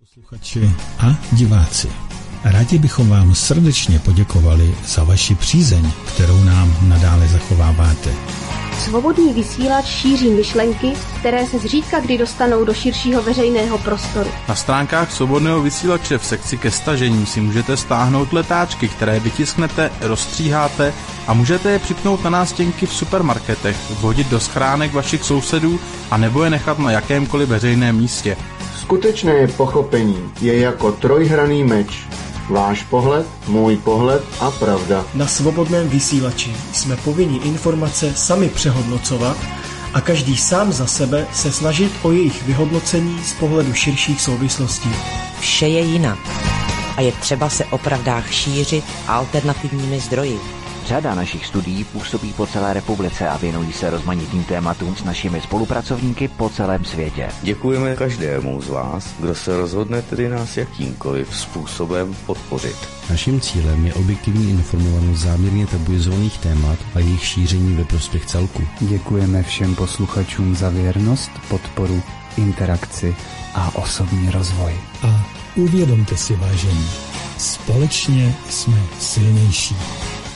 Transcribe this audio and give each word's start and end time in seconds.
Posluchači 0.00 0.70
a 0.98 1.16
diváci, 1.32 1.88
rádi 2.44 2.78
bychom 2.78 3.08
vám 3.08 3.34
srdečně 3.34 3.98
poděkovali 3.98 4.74
za 4.86 5.04
vaši 5.04 5.34
přízeň, 5.34 5.92
kterou 6.14 6.44
nám 6.44 6.76
nadále 6.88 7.28
zachováváte. 7.28 8.10
Svobodný 8.78 9.32
vysílač 9.32 9.86
šíří 9.86 10.30
myšlenky, 10.30 10.92
které 11.18 11.46
se 11.46 11.58
zřídka 11.58 12.00
kdy 12.00 12.18
dostanou 12.18 12.64
do 12.64 12.74
širšího 12.74 13.22
veřejného 13.22 13.78
prostoru. 13.78 14.30
Na 14.48 14.54
stránkách 14.54 15.12
Svobodného 15.12 15.62
vysílače 15.62 16.18
v 16.18 16.24
sekci 16.24 16.58
ke 16.58 16.70
stažení 16.70 17.26
si 17.26 17.40
můžete 17.40 17.76
stáhnout 17.76 18.32
letáčky, 18.32 18.88
které 18.88 19.20
vytisknete, 19.20 19.90
rozstříháte 20.00 20.94
a 21.26 21.34
můžete 21.34 21.70
je 21.70 21.78
připnout 21.78 22.24
na 22.24 22.30
nástěnky 22.30 22.86
v 22.86 22.94
supermarketech, 22.94 23.90
vhodit 23.90 24.30
do 24.30 24.40
schránek 24.40 24.92
vašich 24.92 25.24
sousedů 25.24 25.80
a 26.10 26.16
nebo 26.16 26.44
je 26.44 26.50
nechat 26.50 26.78
na 26.78 26.90
jakémkoliv 26.90 27.48
veřejném 27.48 27.96
místě. 27.96 28.36
Skutečné 28.90 29.46
pochopení 29.46 30.30
je 30.40 30.58
jako 30.58 30.92
trojhraný 30.92 31.64
meč. 31.64 32.08
Váš 32.48 32.82
pohled, 32.82 33.26
můj 33.48 33.76
pohled 33.76 34.22
a 34.40 34.50
pravda. 34.50 35.04
Na 35.14 35.26
svobodném 35.26 35.88
vysílači 35.88 36.56
jsme 36.72 36.96
povinni 36.96 37.38
informace 37.38 38.14
sami 38.14 38.48
přehodnocovat 38.48 39.36
a 39.94 40.00
každý 40.00 40.36
sám 40.36 40.72
za 40.72 40.86
sebe 40.86 41.26
se 41.32 41.52
snažit 41.52 41.92
o 42.02 42.12
jejich 42.12 42.42
vyhodnocení 42.42 43.24
z 43.24 43.32
pohledu 43.32 43.74
širších 43.74 44.20
souvislostí. 44.20 44.90
Vše 45.40 45.68
je 45.68 45.80
jinak 45.80 46.18
a 46.96 47.00
je 47.00 47.12
třeba 47.12 47.48
se 47.48 47.64
o 47.64 47.78
pravdách 47.78 48.32
šířit 48.32 48.84
alternativními 49.06 50.00
zdroji. 50.00 50.40
Řada 50.90 51.14
našich 51.14 51.46
studií 51.46 51.84
působí 51.84 52.32
po 52.32 52.46
celé 52.46 52.72
republice 52.72 53.28
a 53.28 53.36
věnují 53.36 53.72
se 53.72 53.90
rozmanitým 53.90 54.44
tématům 54.44 54.96
s 54.96 55.04
našimi 55.04 55.40
spolupracovníky 55.40 56.28
po 56.28 56.48
celém 56.48 56.84
světě. 56.84 57.28
Děkujeme 57.42 57.96
každému 57.96 58.62
z 58.62 58.68
vás, 58.68 59.14
kdo 59.18 59.34
se 59.34 59.56
rozhodne 59.56 60.02
tedy 60.02 60.28
nás 60.28 60.56
jakýmkoliv 60.56 61.36
způsobem 61.36 62.16
podpořit. 62.26 62.76
Naším 63.10 63.40
cílem 63.40 63.86
je 63.86 63.94
objektivní 63.94 64.50
informovanost 64.50 65.18
záměrně 65.20 65.66
tabuizovaných 65.66 66.38
témat 66.38 66.78
a 66.94 66.98
jejich 66.98 67.24
šíření 67.24 67.76
ve 67.76 67.84
prospěch 67.84 68.26
celku. 68.26 68.62
Děkujeme 68.80 69.42
všem 69.42 69.74
posluchačům 69.74 70.56
za 70.56 70.68
věrnost, 70.70 71.30
podporu, 71.48 72.02
interakci 72.36 73.16
a 73.54 73.76
osobní 73.76 74.30
rozvoj. 74.30 74.74
A 75.02 75.26
uvědomte 75.56 76.16
si, 76.16 76.36
vážení, 76.36 76.86
společně 77.38 78.34
jsme 78.48 78.82
silnější. 78.98 79.76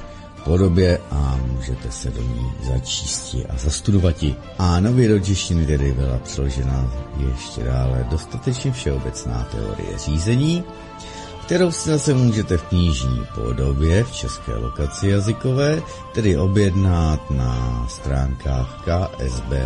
podobě 0.46 0.98
a 1.10 1.40
můžete 1.52 1.90
se 1.90 2.10
do 2.10 2.22
ní 2.22 2.52
začíst 2.68 3.36
a 3.48 3.56
zastudovat 3.56 4.22
ji. 4.22 4.34
A 4.58 4.80
nově 4.80 5.08
do 5.08 5.20
češtiny 5.20 5.66
tedy 5.66 5.92
byla 5.92 6.18
přeložena 6.18 6.92
ještě 7.28 7.64
dále 7.64 8.06
dostatečně 8.10 8.72
všeobecná 8.72 9.48
teorie 9.52 9.98
řízení, 9.98 10.64
kterou 11.46 11.70
si 11.72 11.88
zase 11.88 12.14
můžete 12.14 12.56
v 12.56 12.62
knižní 12.62 13.26
podobě 13.34 14.04
v 14.04 14.12
české 14.12 14.56
lokaci 14.56 15.08
jazykové, 15.08 15.82
tedy 16.14 16.36
objednat 16.36 17.30
na 17.30 17.86
stránkách 17.88 18.84
ksbpresses.cz. 18.84 19.56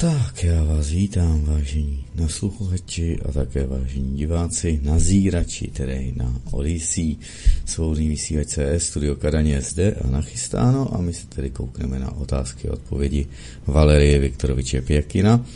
Tak 0.00 0.44
já 0.44 0.64
vás 0.64 0.90
vítám, 0.90 1.44
vážení 1.44 2.04
nasluchači 2.14 3.18
a 3.28 3.32
také 3.32 3.66
vážení 3.66 4.16
diváci, 4.16 4.80
nazírači, 4.82 5.70
tedy 5.70 6.12
na 6.16 6.40
Odyssey, 6.50 7.16
svobodný 7.64 8.08
vysílač 8.08 8.46
CS, 8.46 8.86
studio 8.86 9.16
Kadaně 9.16 9.60
zde 9.60 9.92
a 9.92 10.06
nachystáno 10.06 10.94
a 10.94 11.00
my 11.00 11.12
se 11.12 11.26
tedy 11.26 11.50
koukneme 11.50 11.98
na 11.98 12.12
otázky 12.12 12.68
a 12.68 12.72
odpovědi 12.72 13.26
Valerie 13.66 14.18
Viktoroviče 14.18 14.82
Pěkina, 14.82 15.46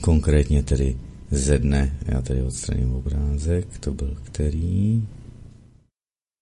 konkrétně 0.00 0.62
tedy 0.62 0.96
ze 1.30 1.58
dne, 1.58 1.98
já 2.06 2.22
tady 2.22 2.42
odstraním 2.42 2.92
obrázek, 2.92 3.78
to 3.80 3.94
byl 3.94 4.16
který, 4.22 5.02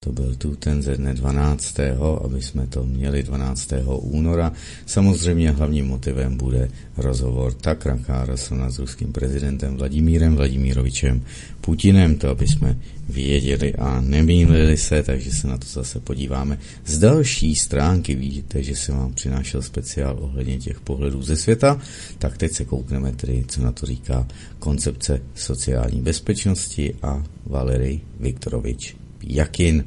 to 0.07 0.13
byl 0.13 0.35
tu 0.35 0.57
ten 0.57 0.83
ze 0.83 0.97
dne 0.97 1.15
12. 1.15 1.77
aby 2.25 2.43
jsme 2.43 2.67
to 2.67 2.85
měli 2.85 3.23
12. 3.23 3.73
února. 4.01 4.53
Samozřejmě 4.87 5.51
hlavním 5.51 5.87
motivem 5.87 6.37
bude 6.37 6.69
rozhovor 6.97 7.53
Takra 7.53 7.99
Carlsona 8.07 8.71
s 8.71 8.79
ruským 8.79 9.13
prezidentem 9.13 9.77
Vladimírem 9.77 10.37
Vladimírovičem 10.37 11.25
Putinem, 11.61 12.17
to 12.17 12.29
aby 12.29 12.47
jsme 12.47 12.79
věděli 13.09 13.75
a 13.75 14.01
nemýlili 14.01 14.77
se, 14.77 15.03
takže 15.03 15.31
se 15.31 15.49
na 15.49 15.59
to 15.59 15.67
zase 15.67 16.01
podíváme. 16.01 16.59
Z 16.85 16.99
další 16.99 17.55
stránky 17.55 18.15
vidíte, 18.15 18.63
že 18.63 18.77
jsem 18.77 18.97
vám 18.97 19.13
přinášel 19.13 19.63
speciál 19.63 20.19
ohledně 20.21 20.59
těch 20.59 20.81
pohledů 20.81 21.23
ze 21.23 21.37
světa, 21.37 21.81
tak 22.19 22.39
teď 22.39 22.53
se 22.53 22.65
koukneme 22.65 23.13
tedy, 23.13 23.45
co 23.49 23.63
na 23.63 23.73
to 23.73 23.87
říká 23.87 24.27
koncepce 24.59 25.21
sociální 25.35 26.03
bezpečnosti 26.03 26.95
a 27.03 27.23
Valery 27.47 28.01
Viktorovič 28.21 29.06
Jakin. 29.27 29.85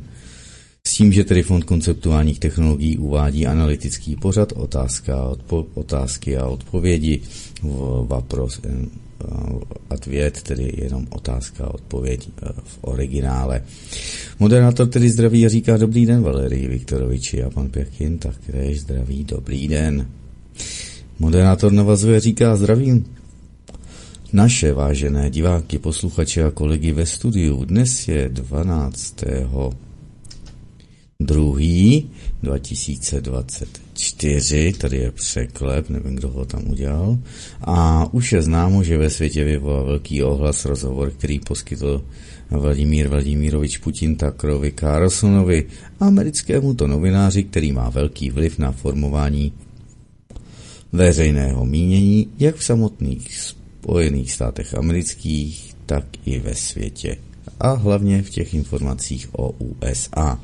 S 0.87 0.93
tím, 0.93 1.13
že 1.13 1.23
tedy 1.23 1.43
Fond 1.43 1.63
konceptuálních 1.63 2.39
technologií 2.39 2.97
uvádí 2.97 3.47
analytický 3.47 4.15
pořad 4.15 4.51
otázka, 4.51 5.23
odpo, 5.23 5.67
otázky 5.73 6.37
a 6.37 6.45
odpovědi 6.45 7.21
v 7.63 8.05
Vapros 8.07 8.61
Atvět, 9.89 10.41
tedy 10.43 10.73
jenom 10.77 11.07
otázka 11.09 11.65
a 11.65 11.73
odpověď 11.73 12.29
eh, 12.29 12.47
v 12.63 12.77
originále. 12.81 13.63
Moderátor 14.39 14.87
tedy 14.87 15.09
zdraví 15.09 15.45
a 15.45 15.49
říká 15.49 15.77
dobrý 15.77 16.05
den 16.05 16.21
Valerii 16.21 16.67
Viktoroviči 16.67 17.43
a 17.43 17.49
pan 17.49 17.69
Pěkin 17.69 18.17
také 18.17 18.75
zdraví 18.75 19.23
dobrý 19.23 19.67
den. 19.67 20.07
Moderátor 21.19 21.71
navazuje 21.71 22.19
říká 22.19 22.55
zdravím 22.55 23.05
naše 24.33 24.73
vážené 24.73 25.29
diváky, 25.29 25.79
posluchače 25.79 26.43
a 26.43 26.51
kolegy 26.51 26.91
ve 26.91 27.05
studiu. 27.05 27.65
Dnes 27.65 28.07
je 28.07 28.29
12. 28.29 29.15
druhý 31.19 32.09
2024, 32.43 34.73
tady 34.73 34.97
je 34.97 35.11
překlep, 35.11 35.89
nevím, 35.89 36.15
kdo 36.15 36.29
ho 36.29 36.45
tam 36.45 36.67
udělal, 36.67 37.17
a 37.61 38.07
už 38.13 38.31
je 38.31 38.41
známo, 38.41 38.83
že 38.83 38.97
ve 38.97 39.09
světě 39.09 39.43
vyvolal 39.43 39.85
velký 39.85 40.23
ohlas 40.23 40.65
rozhovor, 40.65 41.11
který 41.11 41.39
poskytl 41.39 42.03
Vladimír 42.49 43.07
Vladimírovič 43.07 43.77
Putin 43.77 44.15
Takrovi 44.15 44.73
Carlsonovi, 44.79 45.67
americkému 45.99 46.73
to 46.73 46.87
novináři, 46.87 47.43
který 47.43 47.71
má 47.71 47.89
velký 47.89 48.29
vliv 48.29 48.59
na 48.59 48.71
formování 48.71 49.53
veřejného 50.91 51.65
mínění, 51.65 52.27
jak 52.39 52.55
v 52.55 52.63
samotných 52.63 53.33
Spojených 53.83 54.31
státech 54.31 54.73
amerických, 54.73 55.75
tak 55.85 56.05
i 56.25 56.39
ve 56.39 56.55
světě. 56.55 57.17
A 57.59 57.73
hlavně 57.73 58.23
v 58.23 58.29
těch 58.29 58.53
informacích 58.53 59.27
o 59.31 59.51
USA. 59.51 60.39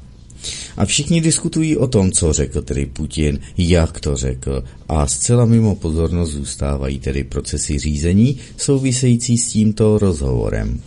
A 0.77 0.85
všichni 0.85 1.21
diskutují 1.21 1.77
o 1.77 1.87
tom, 1.87 2.11
co 2.11 2.33
řekl 2.33 2.61
tedy 2.61 2.85
Putin, 2.85 3.39
jak 3.57 3.99
to 3.99 4.15
řekl 4.15 4.63
a 4.89 5.07
zcela 5.07 5.45
mimo 5.45 5.75
pozornost 5.75 6.31
zůstávají 6.31 6.99
tedy 6.99 7.23
procesy 7.23 7.79
řízení 7.79 8.37
související 8.57 9.37
s 9.37 9.47
tímto 9.47 9.97
rozhovorem. 9.97 10.81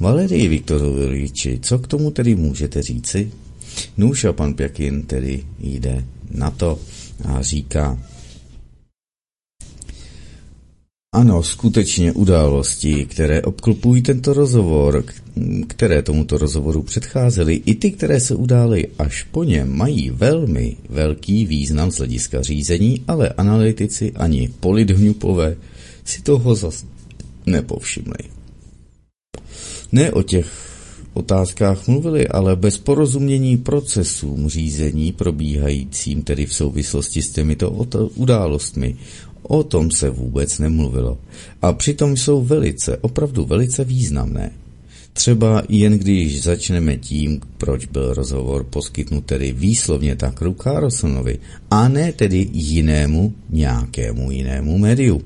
Valerii 0.00 0.48
Viktoroviči, 0.48 1.58
co 1.62 1.78
k 1.78 1.86
tomu 1.86 2.10
tedy 2.10 2.34
můžete 2.34 2.82
říci? 2.82 3.30
Nůž 3.96 4.24
a 4.24 4.32
pan 4.32 4.54
Pěkin 4.54 5.02
tedy 5.02 5.44
jde 5.58 6.04
na 6.30 6.50
to 6.50 6.78
a 7.24 7.42
říká, 7.42 7.98
ano, 11.12 11.42
skutečně 11.42 12.12
události, 12.12 13.06
které 13.06 13.42
obklopují 13.42 14.02
tento 14.02 14.32
rozhovor, 14.32 15.04
které 15.66 16.02
tomuto 16.02 16.38
rozhovoru 16.38 16.82
předcházely, 16.82 17.54
i 17.54 17.74
ty, 17.74 17.90
které 17.90 18.20
se 18.20 18.34
udály 18.34 18.86
až 18.98 19.22
po 19.22 19.44
něm, 19.44 19.76
mají 19.76 20.10
velmi 20.10 20.76
velký 20.88 21.46
význam 21.46 21.90
z 21.90 21.98
hlediska 21.98 22.42
řízení, 22.42 23.04
ale 23.08 23.28
analytici 23.28 24.12
ani 24.12 24.50
polidhňupové 24.60 25.56
si 26.04 26.22
toho 26.22 26.54
zas 26.54 26.84
nepovšimli. 27.46 28.18
Ne 29.92 30.12
o 30.12 30.22
těch 30.22 30.72
otázkách 31.14 31.88
mluvili, 31.88 32.28
ale 32.28 32.56
bez 32.56 32.78
porozumění 32.78 33.56
procesům 33.56 34.48
řízení 34.48 35.12
probíhajícím 35.12 36.22
tedy 36.22 36.46
v 36.46 36.54
souvislosti 36.54 37.22
s 37.22 37.30
těmito 37.30 37.70
událostmi. 38.14 38.96
O 39.42 39.62
tom 39.62 39.90
se 39.90 40.10
vůbec 40.10 40.58
nemluvilo. 40.58 41.18
A 41.62 41.72
přitom 41.72 42.16
jsou 42.16 42.44
velice, 42.44 42.96
opravdu 42.96 43.44
velice 43.44 43.84
významné. 43.84 44.50
Třeba 45.12 45.62
jen 45.68 45.98
když 45.98 46.42
začneme 46.42 46.96
tím, 46.96 47.40
proč 47.58 47.86
byl 47.86 48.14
rozhovor 48.14 48.64
poskytnut 48.64 49.24
tedy 49.24 49.52
výslovně 49.52 50.16
Takru 50.16 50.54
Carlsonovi, 50.54 51.38
a 51.70 51.88
ne 51.88 52.12
tedy 52.12 52.48
jinému, 52.52 53.34
nějakému 53.50 54.30
jinému 54.30 54.78
médiu. 54.78 55.22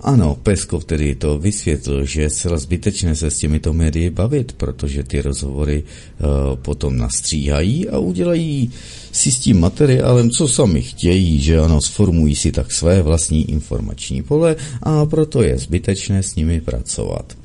Ano, 0.00 0.34
Peskov 0.42 0.84
tedy 0.84 1.14
to 1.14 1.38
vysvětlil, 1.38 2.04
že 2.04 2.22
je 2.22 2.30
zcela 2.30 2.58
zbytečné 2.58 3.16
se 3.16 3.30
s 3.30 3.38
těmito 3.38 3.72
médii 3.72 4.10
bavit, 4.10 4.52
protože 4.52 5.02
ty 5.02 5.22
rozhovory 5.22 5.82
uh, 5.82 6.56
potom 6.56 6.96
nastříhají 6.96 7.88
a 7.88 7.98
udělají 7.98 8.72
si 9.12 9.32
s 9.32 9.38
tím 9.38 9.60
materiálem, 9.60 10.30
co 10.30 10.48
sami 10.48 10.82
chtějí, 10.82 11.40
že 11.40 11.58
ano, 11.58 11.80
sformují 11.80 12.36
si 12.36 12.52
tak 12.52 12.72
své 12.72 13.02
vlastní 13.02 13.50
informační 13.50 14.22
pole 14.22 14.56
a 14.82 15.06
proto 15.06 15.42
je 15.42 15.58
zbytečné 15.58 16.22
s 16.22 16.34
nimi 16.34 16.60
pracovat. 16.60 17.36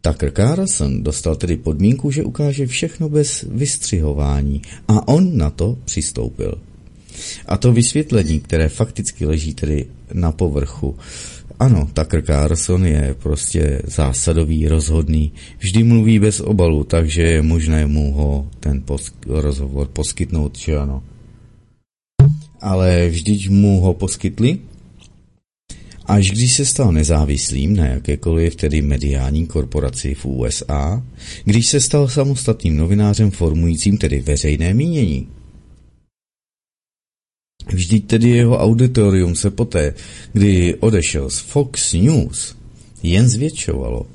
Tucker 0.00 0.30
Carlson 0.30 1.02
dostal 1.02 1.36
tedy 1.36 1.56
podmínku, 1.56 2.10
že 2.10 2.24
ukáže 2.24 2.66
všechno 2.66 3.08
bez 3.08 3.44
vystřihování 3.48 4.62
a 4.88 5.08
on 5.08 5.36
na 5.36 5.50
to 5.50 5.78
přistoupil. 5.84 6.58
A 7.46 7.56
to 7.56 7.72
vysvětlení, 7.72 8.40
které 8.40 8.68
fakticky 8.68 9.26
leží 9.26 9.54
tedy 9.54 9.86
na 10.12 10.32
povrchu, 10.32 10.96
ano, 11.60 11.88
Tucker 11.92 12.22
Carlson 12.22 12.86
je 12.86 13.14
prostě 13.22 13.82
zásadový, 13.84 14.68
rozhodný, 14.68 15.32
vždy 15.58 15.84
mluví 15.84 16.18
bez 16.18 16.40
obalu, 16.40 16.84
takže 16.84 17.22
je 17.22 17.42
možné 17.42 17.86
mu 17.86 18.12
ho 18.12 18.48
ten 18.60 18.80
pos- 18.80 19.12
rozhovor 19.26 19.88
poskytnout, 19.88 20.56
či 20.56 20.76
ano. 20.76 21.02
Ale 22.60 23.08
vždyť 23.08 23.48
mu 23.48 23.80
ho 23.80 23.94
poskytli, 23.94 24.58
až 26.06 26.30
když 26.30 26.52
se 26.52 26.64
stal 26.64 26.92
nezávislým 26.92 27.76
na 27.76 27.86
jakékoliv 27.86 28.56
tedy 28.56 28.82
mediální 28.82 29.46
korporaci 29.46 30.14
v 30.14 30.26
USA, 30.26 31.02
když 31.44 31.66
se 31.66 31.80
stal 31.80 32.08
samostatným 32.08 32.76
novinářem 32.76 33.30
formujícím 33.30 33.98
tedy 33.98 34.20
veřejné 34.20 34.74
mínění. 34.74 35.28
Vždyť 37.66 38.06
tedy 38.06 38.28
jeho 38.28 38.58
auditorium 38.58 39.36
se 39.36 39.50
poté, 39.50 39.94
kdy 40.32 40.74
odešel 40.80 41.30
z 41.30 41.38
Fox 41.38 41.92
News, 41.92 42.56
jen 43.02 43.28
zvětšovalo. 43.28 44.06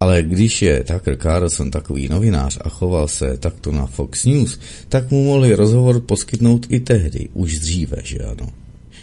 Ale 0.00 0.22
když 0.22 0.62
je 0.62 0.84
Tucker 0.84 1.16
Carlson 1.16 1.70
takový 1.70 2.08
novinář 2.08 2.58
a 2.60 2.68
choval 2.68 3.08
se 3.08 3.36
takto 3.36 3.72
na 3.72 3.86
Fox 3.86 4.24
News, 4.24 4.58
tak 4.88 5.10
mu 5.10 5.24
mohli 5.24 5.54
rozhovor 5.54 6.00
poskytnout 6.00 6.66
i 6.68 6.80
tehdy, 6.80 7.28
už 7.34 7.58
dříve, 7.58 7.96
že 8.04 8.18
ano. 8.18 8.48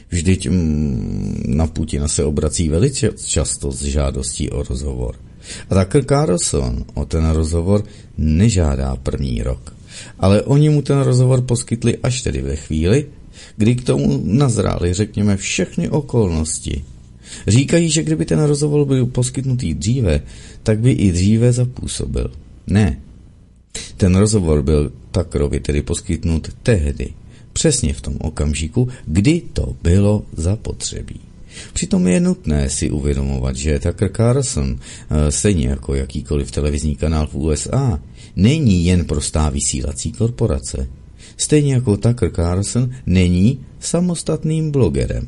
Vždyť 0.09 0.49
mm, 0.49 1.43
na 1.47 1.67
Putina 1.67 2.07
se 2.07 2.23
obrací 2.23 2.69
velice 2.69 3.11
často 3.25 3.71
s 3.71 3.81
žádostí 3.83 4.49
o 4.49 4.63
rozhovor. 4.63 5.15
A 5.69 5.83
Tucker 5.83 6.05
Carlson 6.05 6.85
o 6.93 7.05
ten 7.05 7.29
rozhovor 7.29 7.83
nežádá 8.17 8.95
první 8.95 9.43
rok. 9.43 9.75
Ale 10.19 10.41
oni 10.41 10.69
mu 10.69 10.81
ten 10.81 10.99
rozhovor 10.99 11.41
poskytli 11.41 11.97
až 11.97 12.21
tedy 12.21 12.41
ve 12.41 12.55
chvíli, 12.55 13.05
kdy 13.57 13.75
k 13.75 13.83
tomu 13.83 14.21
nazrály, 14.23 14.93
řekněme, 14.93 15.37
všechny 15.37 15.89
okolnosti. 15.89 16.83
Říkají, 17.47 17.89
že 17.89 18.03
kdyby 18.03 18.25
ten 18.25 18.43
rozhovor 18.43 18.85
byl 18.85 19.05
poskytnutý 19.05 19.73
dříve, 19.73 20.21
tak 20.63 20.79
by 20.79 20.91
i 20.91 21.11
dříve 21.11 21.53
zapůsobil. 21.53 22.31
Ne. 22.67 22.99
Ten 23.97 24.15
rozhovor 24.15 24.61
byl 24.61 24.91
Takrovi 25.11 25.59
tedy 25.59 25.81
poskytnut 25.81 26.49
tehdy, 26.63 27.09
přesně 27.53 27.93
v 27.93 28.01
tom 28.01 28.15
okamžiku, 28.19 28.87
kdy 29.05 29.41
to 29.53 29.75
bylo 29.83 30.23
zapotřebí. 30.33 31.19
Přitom 31.73 32.07
je 32.07 32.19
nutné 32.19 32.69
si 32.69 32.89
uvědomovat, 32.91 33.55
že 33.55 33.79
Tucker 33.79 34.11
Carlson, 34.15 34.79
eh, 34.79 35.31
stejně 35.31 35.67
jako 35.67 35.95
jakýkoliv 35.95 36.51
televizní 36.51 36.95
kanál 36.95 37.27
v 37.27 37.35
USA, 37.35 37.99
není 38.35 38.85
jen 38.85 39.05
prostá 39.05 39.49
vysílací 39.49 40.11
korporace 40.11 40.87
stejně 41.37 41.73
jako 41.73 41.97
Tucker 41.97 42.31
Carlson 42.31 42.89
není 43.05 43.59
samostatným 43.79 44.71
blogerem. 44.71 45.27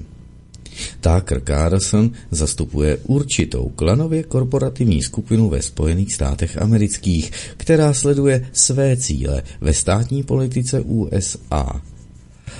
Tucker 1.01 1.41
Carlson 1.41 2.11
zastupuje 2.31 2.97
určitou 3.03 3.69
klanově 3.69 4.23
korporativní 4.23 5.01
skupinu 5.01 5.49
ve 5.49 5.61
Spojených 5.61 6.13
státech 6.13 6.57
amerických, 6.61 7.31
která 7.57 7.93
sleduje 7.93 8.49
své 8.53 8.97
cíle 8.97 9.43
ve 9.61 9.73
státní 9.73 10.23
politice 10.23 10.81
USA. 10.81 11.81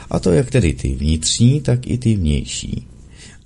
A 0.10 0.20
to 0.20 0.32
jak 0.32 0.52
tedy 0.52 0.74
ty 0.74 0.96
vnitřní, 0.96 1.62
tak 1.62 1.88
i 1.88 1.98
ty 1.98 2.16
vnější. 2.16 2.88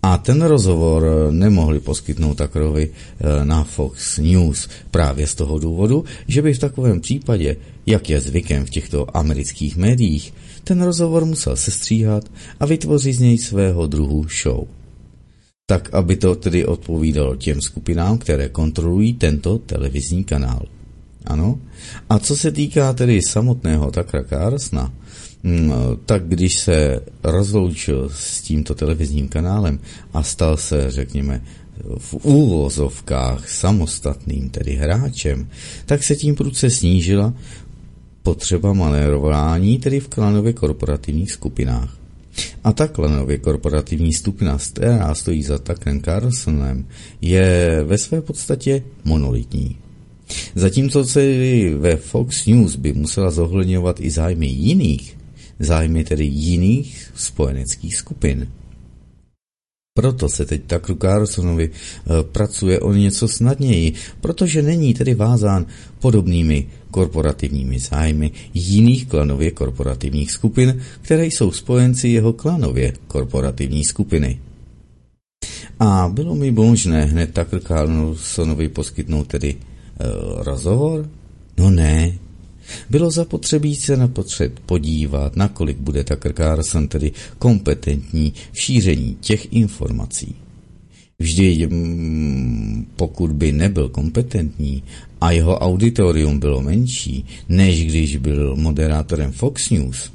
A 0.04 0.18
ten 0.18 0.42
rozhovor 0.42 1.04
nemohli 1.32 1.80
poskytnout 1.80 2.38
Tuckerovi 2.38 2.90
eh, 2.90 3.46
na 3.46 3.64
Fox 3.64 4.18
News 4.18 4.68
právě 4.92 5.28
z 5.28 5.36
toho 5.36 5.60
důvodu, 5.60 6.06
že 6.28 6.42
by 6.42 6.54
v 6.54 6.60
takovém 6.60 7.02
případě 7.02 7.56
jak 7.86 8.10
je 8.10 8.22
zvykem 8.22 8.66
v 8.66 8.70
těchto 8.70 9.18
amerických 9.18 9.78
médiích, 9.78 10.34
ten 10.64 10.82
rozhovor 10.82 11.26
musel 11.26 11.56
sestříhat 11.56 12.32
a 12.60 12.66
vytvořit 12.66 13.14
z 13.14 13.20
něj 13.20 13.38
svého 13.38 13.88
druhu 13.88 14.26
show. 14.44 14.68
Tak, 15.66 15.94
aby 15.94 16.16
to 16.16 16.36
tedy 16.36 16.66
odpovídalo 16.66 17.36
těm 17.36 17.62
skupinám, 17.62 18.18
které 18.18 18.50
kontrolují 18.50 19.14
tento 19.14 19.58
televizní 19.58 20.24
kanál. 20.24 20.66
Ano. 21.26 21.60
A 22.10 22.20
co 22.20 22.36
se 22.36 22.52
týká 22.52 22.94
tedy 22.94 23.22
samotného 23.22 23.92
Takra 23.92 24.24
Carlsona, 24.24 24.84
mm, 24.84 24.94
tak 26.06 26.28
když 26.28 26.60
se 26.60 27.00
rozloučil 27.24 28.10
s 28.14 28.42
tímto 28.42 28.76
televizním 28.76 29.28
kanálem 29.28 29.80
a 30.14 30.24
stal 30.24 30.58
se, 30.58 30.92
řekněme, 30.92 31.42
v 31.98 32.14
úvozovkách 32.14 33.50
samostatným, 33.50 34.50
tedy 34.50 34.76
hráčem, 34.76 35.48
tak 35.86 36.04
se 36.04 36.16
tím 36.16 36.36
prudce 36.36 36.70
snížila 36.70 37.34
potřeba 38.24 38.74
manérování, 38.74 39.80
tedy 39.80 40.00
v 40.00 40.08
klanově 40.08 40.54
korporativních 40.54 41.32
skupinách. 41.32 41.98
A 42.64 42.74
ta 42.74 42.88
klanově 42.88 43.38
korporativní 43.38 44.14
skupina, 44.14 44.58
která 44.58 45.16
stojí 45.16 45.44
za 45.44 45.58
Tuckerem 45.58 46.02
Carlsonem, 46.02 46.88
je 47.22 47.80
ve 47.84 47.98
své 47.98 48.22
podstatě 48.22 48.84
monolitní. 49.04 49.78
Zatímco 50.56 51.06
se 51.06 51.22
ve 51.78 51.96
Fox 51.96 52.46
News 52.46 52.76
by 52.76 52.94
musela 52.94 53.32
zohledňovat 53.32 54.00
i 54.00 54.10
zájmy 54.12 54.48
jiných, 54.48 55.18
zájmy 55.66 56.04
tedy 56.04 56.26
jiných 56.26 57.12
spojeneckých 57.16 57.96
skupin. 57.96 58.48
Proto 59.94 60.30
se 60.30 60.46
teď 60.46 60.62
Takru 60.68 60.96
Carlsonovi 60.96 61.70
e, 61.70 62.24
pracuje 62.24 62.80
o 62.80 62.94
něco 62.94 63.28
snadněji, 63.28 63.94
protože 64.22 64.62
není 64.62 64.94
tedy 64.94 65.14
vázán 65.14 65.66
podobnými 66.00 66.68
korporativními 66.92 67.80
zájmy 67.80 68.32
jiných 68.54 69.08
klanově 69.08 69.52
korporativních 69.52 70.32
skupin, 70.32 70.82
které 71.02 71.26
jsou 71.26 71.52
spojenci 71.52 72.08
jeho 72.08 72.34
klanově 72.34 72.94
korporativní 73.08 73.84
skupiny. 73.84 74.40
A 75.80 76.10
bylo 76.14 76.36
mi 76.36 76.52
možné 76.52 77.06
hned 77.06 77.34
Tucker 77.34 77.60
Carlsonovi 77.60 78.70
poskytnout 78.70 79.28
tedy 79.28 79.56
uh, 79.56 80.44
rozhovor? 80.44 81.10
No 81.58 81.70
ne. 81.70 82.18
Bylo 82.90 83.12
zapotřebí 83.12 83.76
se 83.76 83.98
napotřed 83.98 84.60
podívat, 84.60 85.36
nakolik 85.36 85.78
bude 85.78 86.04
Tucker 86.04 86.34
Carlson 86.34 86.88
tedy 86.88 87.12
kompetentní 87.40 88.34
v 88.52 88.60
šíření 88.60 89.18
těch 89.22 89.54
informací. 89.54 90.36
Vždy, 91.20 91.68
mm, 91.68 92.88
pokud 92.96 93.32
by 93.32 93.52
nebyl 93.52 93.90
kompetentní 93.90 94.84
a 95.22 95.32
jeho 95.32 95.60
auditorium 95.60 96.40
bylo 96.40 96.62
menší, 96.62 97.26
než 97.50 97.86
když 97.86 98.18
byl 98.18 98.56
moderátorem 98.56 99.32
Fox 99.32 99.70
News, 99.70 100.12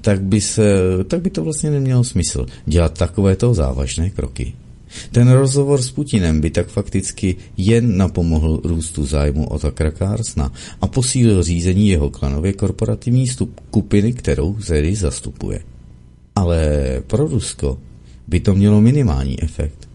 tak 0.00 0.22
by, 0.22 0.40
se, 0.40 0.64
tak 1.08 1.20
by 1.20 1.30
to 1.30 1.44
vlastně 1.44 1.70
nemělo 1.70 2.04
smysl 2.04 2.46
dělat 2.66 2.98
takovéto 2.98 3.54
závažné 3.54 4.10
kroky. 4.10 4.54
Ten 5.12 5.30
rozhovor 5.30 5.82
s 5.82 5.90
Putinem 5.90 6.40
by 6.40 6.50
tak 6.50 6.68
fakticky 6.68 7.36
jen 7.56 7.96
napomohl 7.96 8.60
růstu 8.64 9.06
zájmu 9.06 9.46
o 9.46 9.58
Takra 9.58 9.90
Carlsona 9.90 10.52
a 10.80 10.86
posílil 10.86 11.42
řízení 11.42 11.88
jeho 11.88 12.10
klanově 12.10 12.52
korporativní 12.52 13.26
skupiny, 13.26 14.12
kterou 14.12 14.54
tedy 14.54 14.94
zastupuje. 14.94 15.60
Ale 16.36 16.82
pro 17.06 17.26
Rusko 17.26 17.78
by 18.28 18.40
to 18.40 18.54
mělo 18.54 18.80
minimální 18.80 19.42
efekt. 19.42 19.88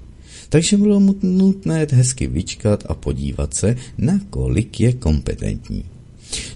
Takže 0.50 0.78
bylo 0.78 1.02
nutné 1.22 1.88
hezky 1.92 2.28
vyčkat 2.28 2.84
a 2.88 2.94
podívat 2.94 3.54
se, 3.54 3.76
nakolik 3.98 4.80
je 4.80 4.94
kompetentní. 4.94 5.84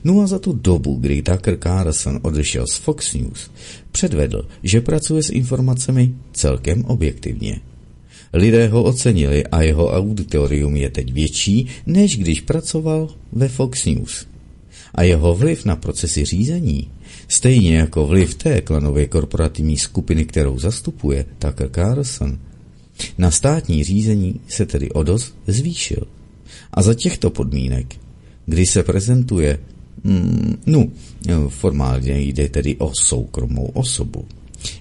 No 0.04 0.22
a 0.22 0.28
za 0.28 0.40
tu 0.40 0.54
dobu, 0.54 0.96
kdy 0.96 1.22
Tucker 1.22 1.58
Carlson 1.60 2.20
odešel 2.22 2.68
z 2.68 2.76
Fox 2.76 3.14
News, 3.14 3.52
předvedl, 3.92 4.48
že 4.64 4.82
pracuje 4.82 5.24
s 5.24 5.30
informacemi 5.30 6.14
celkem 6.34 6.86
objektivně. 6.86 7.60
Lidé 8.34 8.68
ho 8.68 8.84
ocenili 8.84 9.46
a 9.46 9.62
jeho 9.62 9.88
auditorium 9.88 10.76
je 10.76 10.90
teď 10.90 11.14
větší, 11.14 11.68
než 11.86 12.18
když 12.18 12.42
pracoval 12.42 13.10
ve 13.32 13.48
Fox 13.48 13.86
News. 13.86 14.26
A 14.96 15.04
jeho 15.04 15.36
vliv 15.36 15.66
na 15.66 15.76
procesy 15.76 16.26
řízení, 16.26 16.90
stejně 17.28 17.78
jako 17.78 18.08
vliv 18.08 18.36
té 18.36 18.62
klanové 18.62 19.06
korporativní 19.06 19.78
skupiny, 19.78 20.26
kterou 20.26 20.60
zastupuje 20.60 21.26
Tucker 21.40 21.70
Carlson, 21.70 22.38
na 23.18 23.32
státní 23.32 23.84
řízení 23.84 24.40
se 24.48 24.66
tedy 24.66 24.92
o 24.92 25.04
dost 25.04 25.36
zvýšil. 25.48 26.08
A 26.74 26.82
za 26.82 26.94
těchto 26.94 27.30
podmínek, 27.30 27.96
kdy 28.46 28.66
se 28.66 28.84
prezentuje, 28.84 29.60
mm, 30.04 30.58
no, 30.66 30.88
formálně 31.50 32.20
jde 32.20 32.50
tedy 32.50 32.76
o 32.76 32.92
soukromou 32.94 33.66
osobu, 33.66 34.26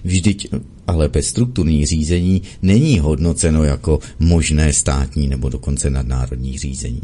Vždyť 0.03 0.47
ale 0.87 1.09
bez 1.09 1.27
strukturní 1.27 1.85
řízení 1.85 2.41
není 2.61 2.99
hodnoceno 2.99 3.63
jako 3.63 3.99
možné 4.19 4.73
státní 4.73 5.27
nebo 5.27 5.49
dokonce 5.49 5.89
nadnárodní 5.89 6.57
řízení. 6.57 7.01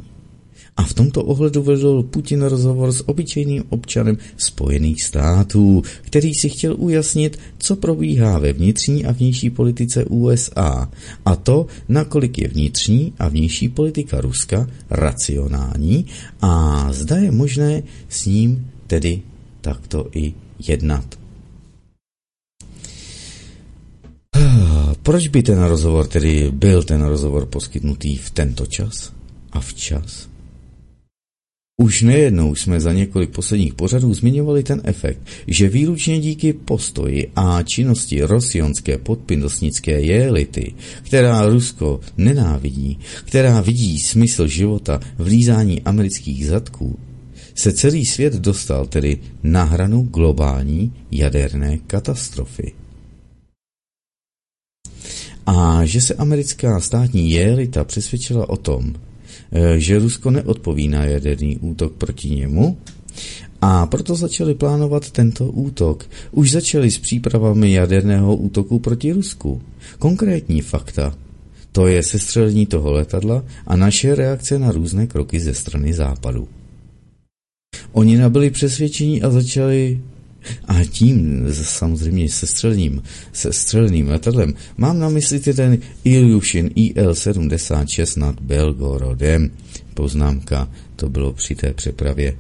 A 0.80 0.84
v 0.84 0.94
tomto 0.94 1.24
ohledu 1.24 1.64
vedl 1.64 2.04
Putin 2.04 2.42
rozhovor 2.42 2.92
s 2.92 3.10
obyčejným 3.10 3.64
občanem 3.70 4.18
Spojených 4.38 5.04
států, 5.04 5.84
který 6.02 6.34
si 6.34 6.50
chtěl 6.50 6.76
ujasnit, 6.78 7.40
co 7.58 7.76
probíhá 7.76 8.40
ve 8.40 8.54
vnitřní 8.54 9.06
a 9.06 9.12
vnější 9.12 9.50
politice 9.50 10.06
USA 10.06 10.92
a 11.26 11.36
to, 11.36 11.68
nakolik 11.90 12.38
je 12.38 12.48
vnitřní 12.48 13.14
a 13.20 13.28
vnější 13.28 13.70
politika 13.70 14.22
Ruska 14.22 14.68
racionální 14.90 16.06
a 16.42 16.88
zda 16.92 17.18
je 17.18 17.32
možné 17.32 17.84
s 18.10 18.26
ním 18.26 18.68
tedy 18.88 19.22
takto 19.62 20.08
i 20.16 20.34
jednat. 20.68 21.19
Proč 25.04 25.28
by 25.28 25.44
ten 25.44 25.64
rozhovor 25.64 26.08
tedy 26.08 26.52
byl 26.54 26.84
ten 26.84 27.02
rozhovor 27.02 27.46
poskytnutý 27.46 28.18
v 28.18 28.30
tento 28.30 28.66
čas 28.66 29.14
a 29.52 29.60
včas? 29.60 30.30
Už 31.82 32.02
nejednou 32.02 32.56
jsme 32.56 32.80
za 32.80 32.94
několik 32.94 33.30
posledních 33.30 33.74
pořadů 33.74 34.14
zmiňovali 34.14 34.64
ten 34.64 34.82
efekt, 34.84 35.20
že 35.48 35.70
výlučně 35.70 36.20
díky 36.20 36.54
postoji 36.54 37.32
a 37.36 37.64
činnosti 37.64 38.22
rosionské 38.22 38.98
podpindosnické 38.98 40.02
jelity, 40.02 40.74
která 41.04 41.46
Rusko 41.46 42.00
nenávidí, 42.18 43.00
která 43.26 43.62
vidí 43.62 44.00
smysl 44.00 44.48
života 44.48 45.00
v 45.18 45.26
lízání 45.28 45.82
amerických 45.82 46.48
zadků, 46.48 47.00
se 47.56 47.74
celý 47.74 48.06
svět 48.06 48.34
dostal 48.34 48.86
tedy 48.86 49.18
na 49.44 49.64
hranu 49.64 50.02
globální 50.02 50.94
jaderné 51.12 51.78
katastrofy 51.78 52.79
a 55.50 55.86
že 55.86 56.02
se 56.02 56.14
americká 56.14 56.80
státní 56.80 57.32
jelita 57.32 57.84
přesvědčila 57.84 58.50
o 58.50 58.58
tom, 58.58 58.94
eh, 59.52 59.80
že 59.80 60.00
Rusko 60.00 60.32
neodpoví 60.32 60.88
na 60.88 61.06
jaderný 61.06 61.58
útok 61.58 61.94
proti 61.94 62.30
němu, 62.30 62.78
a 63.62 63.86
proto 63.86 64.16
začali 64.16 64.56
plánovat 64.56 65.12
tento 65.12 65.46
útok. 65.46 66.06
Už 66.32 66.52
začali 66.52 66.92
s 66.92 67.00
přípravami 67.00 67.72
jaderného 67.72 68.36
útoku 68.36 68.80
proti 68.80 69.12
Rusku. 69.12 69.62
Konkrétní 70.00 70.62
fakta. 70.62 71.16
To 71.72 71.88
je 71.88 72.04
sestřelení 72.04 72.66
toho 72.66 72.92
letadla 72.92 73.44
a 73.68 73.76
naše 73.76 74.16
reakce 74.16 74.60
na 74.60 74.72
různé 74.72 75.08
kroky 75.08 75.40
ze 75.40 75.54
strany 75.54 75.94
západu. 75.94 76.48
Oni 77.92 78.18
nabyli 78.18 78.50
přesvědčení 78.50 79.22
a 79.22 79.30
začali 79.30 80.02
a 80.68 80.86
tím 80.86 81.48
samozřejmě 81.54 82.30
se 82.30 82.48
střelným, 82.48 83.04
se 83.34 83.54
střelným 83.54 84.08
letadlem 84.08 84.54
mám 84.78 85.00
na 85.00 85.10
mysli 85.10 85.40
ten 85.40 85.78
Ilyushin 86.04 86.68
IL-76 86.68 88.20
nad 88.20 88.40
Belgorodem. 88.40 89.52
Poznámka, 89.94 90.72
to 90.96 91.10
bylo 91.10 91.34
při 91.34 91.56
té 91.56 91.74
přepravě 91.74 92.38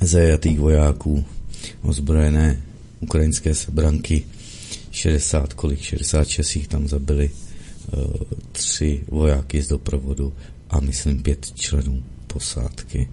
zajatých 0.00 0.60
vojáků 0.60 1.24
ozbrojené 1.82 2.62
ukrajinské 3.00 3.54
sebranky 3.54 4.24
60, 4.90 5.52
kolik 5.52 5.80
66 5.80 6.56
jich 6.56 6.68
tam 6.68 6.88
zabili 6.88 7.30
uh, 7.30 8.14
tři 8.52 9.04
vojáky 9.08 9.62
z 9.62 9.68
doprovodu 9.68 10.32
a 10.70 10.80
myslím 10.80 11.22
pět 11.22 11.52
členů 11.54 12.04
posádky. 12.26 13.08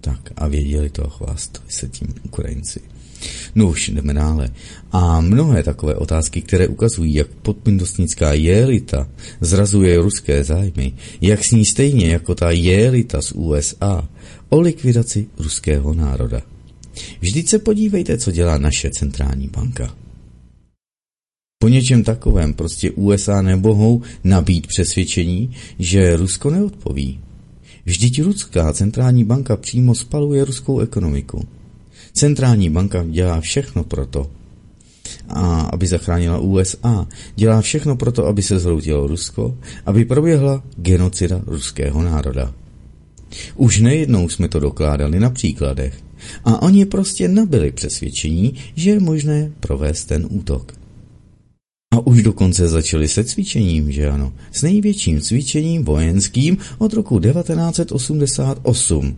Tak 0.00 0.30
a 0.36 0.48
věděli 0.48 0.90
to 0.90 1.06
a 1.06 1.10
chvástali 1.10 1.70
se 1.70 1.88
tím 1.88 2.14
Ukrajinci. 2.24 2.80
No 3.54 3.68
už 3.68 3.88
jdeme 3.88 4.14
dále. 4.14 4.50
A 4.92 5.20
mnohé 5.20 5.62
takové 5.62 5.94
otázky, 5.94 6.42
které 6.42 6.68
ukazují, 6.68 7.14
jak 7.14 7.28
podpindostnická 7.28 8.32
jelita 8.32 9.08
zrazuje 9.40 9.98
ruské 9.98 10.44
zájmy, 10.44 10.92
jak 11.20 11.44
s 11.44 11.50
ní 11.50 11.64
stejně 11.64 12.12
jako 12.12 12.34
ta 12.34 12.50
jelita 12.50 13.22
z 13.22 13.32
USA 13.32 14.08
o 14.48 14.60
likvidaci 14.60 15.26
ruského 15.38 15.94
národa. 15.94 16.42
Vždyť 17.20 17.48
se 17.48 17.58
podívejte, 17.58 18.18
co 18.18 18.30
dělá 18.30 18.58
naše 18.58 18.90
centrální 18.90 19.48
banka. 19.48 19.96
Po 21.58 21.68
něčem 21.68 22.04
takovém 22.04 22.54
prostě 22.54 22.90
USA 22.90 23.42
nebohou 23.42 24.02
nabít 24.24 24.66
přesvědčení, 24.66 25.56
že 25.78 26.16
Rusko 26.16 26.50
neodpoví. 26.50 27.20
Vždyť 27.90 28.22
Ruská 28.22 28.72
centrální 28.72 29.24
banka 29.24 29.56
přímo 29.56 29.94
spaluje 29.94 30.44
ruskou 30.44 30.80
ekonomiku. 30.80 31.48
Centrální 32.12 32.70
banka 32.70 33.04
dělá 33.04 33.40
všechno 33.40 33.84
proto, 33.84 34.30
a 35.28 35.60
aby 35.60 35.86
zachránila 35.86 36.38
USA. 36.38 37.06
Dělá 37.36 37.60
všechno 37.60 37.96
proto, 37.96 38.26
aby 38.26 38.42
se 38.42 38.58
zhroutilo 38.58 39.06
Rusko, 39.06 39.58
aby 39.86 40.04
proběhla 40.04 40.62
genocida 40.76 41.42
ruského 41.46 42.02
národa. 42.02 42.54
Už 43.56 43.80
nejednou 43.80 44.28
jsme 44.28 44.48
to 44.48 44.60
dokládali 44.60 45.20
na 45.20 45.30
příkladech 45.30 45.94
a 46.44 46.62
oni 46.62 46.86
prostě 46.86 47.28
nabili 47.28 47.72
přesvědčení, 47.72 48.54
že 48.74 48.90
je 48.90 49.00
možné 49.00 49.52
provést 49.60 50.04
ten 50.04 50.26
útok. 50.30 50.79
Už 52.04 52.22
dokonce 52.22 52.68
začali 52.68 53.08
se 53.08 53.24
cvičením, 53.24 53.92
že 53.92 54.08
ano, 54.08 54.32
s 54.52 54.62
největším 54.62 55.20
cvičením 55.20 55.84
vojenským 55.84 56.58
od 56.78 56.92
roku 56.92 57.20
1988, 57.20 59.16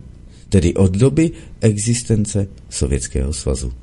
tedy 0.49 0.73
od 0.73 0.91
doby 0.91 1.31
existence 1.61 2.47
Sovětského 2.69 3.33
svazu. 3.33 3.73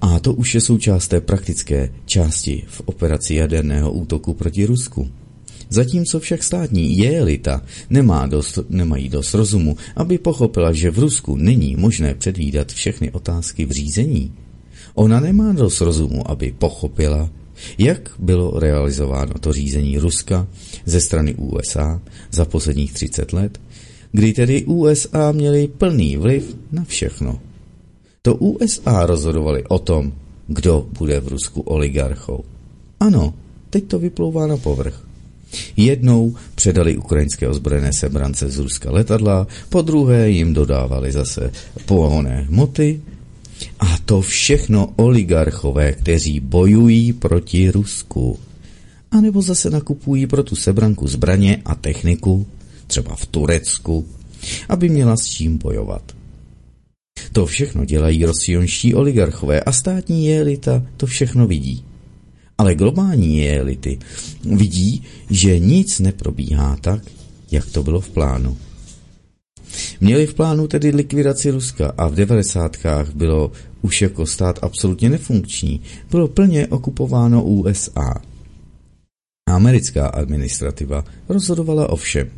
A 0.00 0.20
to 0.20 0.34
už 0.34 0.54
je 0.54 0.60
součást 0.60 1.08
té 1.08 1.20
praktické 1.20 1.92
části 2.06 2.64
v 2.68 2.82
operaci 2.84 3.34
jaderného 3.34 3.92
útoku 3.92 4.34
proti 4.34 4.66
Rusku. 4.66 5.10
Zatímco 5.68 6.20
však 6.20 6.42
státní 6.42 6.98
jelita 6.98 7.62
nemá 7.90 8.26
dost, 8.26 8.58
nemají 8.68 9.08
dost 9.08 9.34
rozumu, 9.34 9.76
aby 9.96 10.18
pochopila, 10.18 10.72
že 10.72 10.90
v 10.90 10.98
Rusku 10.98 11.36
není 11.36 11.76
možné 11.76 12.14
předvídat 12.14 12.72
všechny 12.72 13.10
otázky 13.10 13.64
v 13.64 13.70
řízení, 13.70 14.32
Ona 14.94 15.20
nemá 15.20 15.52
dost 15.52 15.80
rozumu, 15.80 16.30
aby 16.30 16.54
pochopila, 16.58 17.30
jak 17.78 18.10
bylo 18.18 18.60
realizováno 18.60 19.32
to 19.40 19.52
řízení 19.52 19.98
Ruska 19.98 20.46
ze 20.84 21.00
strany 21.00 21.34
USA 21.34 22.00
za 22.30 22.44
posledních 22.44 22.92
30 22.92 23.32
let, 23.32 23.60
kdy 24.12 24.32
tedy 24.32 24.64
USA 24.64 25.32
měli 25.32 25.68
plný 25.68 26.16
vliv 26.16 26.56
na 26.72 26.84
všechno. 26.84 27.40
To 28.22 28.34
USA 28.34 29.06
rozhodovali 29.06 29.64
o 29.64 29.78
tom, 29.78 30.12
kdo 30.46 30.86
bude 30.98 31.20
v 31.20 31.28
Rusku 31.28 31.60
oligarchou. 31.60 32.44
Ano, 33.00 33.34
teď 33.70 33.84
to 33.84 33.98
vyplouvá 33.98 34.46
na 34.46 34.56
povrch. 34.56 35.06
Jednou 35.76 36.34
předali 36.54 36.96
ukrajinské 36.96 37.48
ozbrojené 37.48 37.92
sebrance 37.92 38.50
z 38.50 38.58
Ruska 38.58 38.90
letadla, 38.90 39.46
po 39.68 39.82
druhé 39.82 40.30
jim 40.30 40.54
dodávali 40.54 41.12
zase 41.12 41.52
pohonné 41.86 42.42
hmoty 42.42 43.00
a 43.80 43.98
to 44.04 44.20
všechno 44.20 44.92
oligarchové, 44.96 45.92
kteří 45.92 46.40
bojují 46.40 47.12
proti 47.12 47.70
Rusku. 47.70 48.38
A 49.10 49.20
nebo 49.20 49.42
zase 49.42 49.70
nakupují 49.70 50.26
pro 50.26 50.42
tu 50.42 50.56
sebranku 50.56 51.08
zbraně 51.08 51.62
a 51.64 51.74
techniku, 51.74 52.46
třeba 52.86 53.16
v 53.16 53.26
Turecku, 53.26 54.06
aby 54.68 54.88
měla 54.88 55.16
s 55.16 55.26
čím 55.26 55.58
bojovat. 55.58 56.02
To 57.32 57.46
všechno 57.46 57.84
dělají 57.84 58.24
rozsionští 58.24 58.94
oligarchové 58.94 59.60
a 59.60 59.72
státní 59.72 60.34
elita 60.34 60.82
to 60.96 61.06
všechno 61.06 61.46
vidí. 61.46 61.84
Ale 62.58 62.74
globální 62.74 63.50
elity 63.50 63.98
vidí, 64.44 65.02
že 65.30 65.58
nic 65.58 65.98
neprobíhá 66.00 66.76
tak, 66.80 67.02
jak 67.50 67.66
to 67.66 67.82
bylo 67.82 68.00
v 68.00 68.10
plánu. 68.10 68.56
Měli 70.00 70.26
v 70.26 70.34
plánu 70.34 70.66
tedy 70.66 70.90
likvidaci 70.90 71.50
Ruska 71.50 71.92
a 71.98 72.08
v 72.08 72.14
devadesátkách 72.14 73.14
bylo 73.14 73.52
už 73.82 74.02
jako 74.02 74.26
stát 74.26 74.58
absolutně 74.62 75.08
nefunkční. 75.08 75.80
Bylo 76.10 76.28
plně 76.28 76.66
okupováno 76.66 77.44
USA. 77.44 78.14
Americká 79.48 80.06
administrativa 80.06 81.04
rozhodovala 81.28 81.88
o 81.88 81.96
všem. 81.96 82.30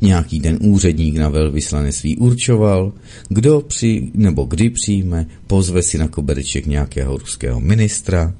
Nějaký 0.00 0.40
ten 0.40 0.58
úředník 0.62 1.16
na 1.16 1.28
velvyslanectví 1.28 2.16
určoval, 2.16 2.92
kdo 3.28 3.60
při, 3.60 4.10
nebo 4.14 4.44
kdy 4.44 4.70
přijme, 4.70 5.26
pozve 5.46 5.82
si 5.82 5.98
na 5.98 6.08
kobereček 6.08 6.66
nějakého 6.66 7.16
ruského 7.16 7.60
ministra, 7.60 8.34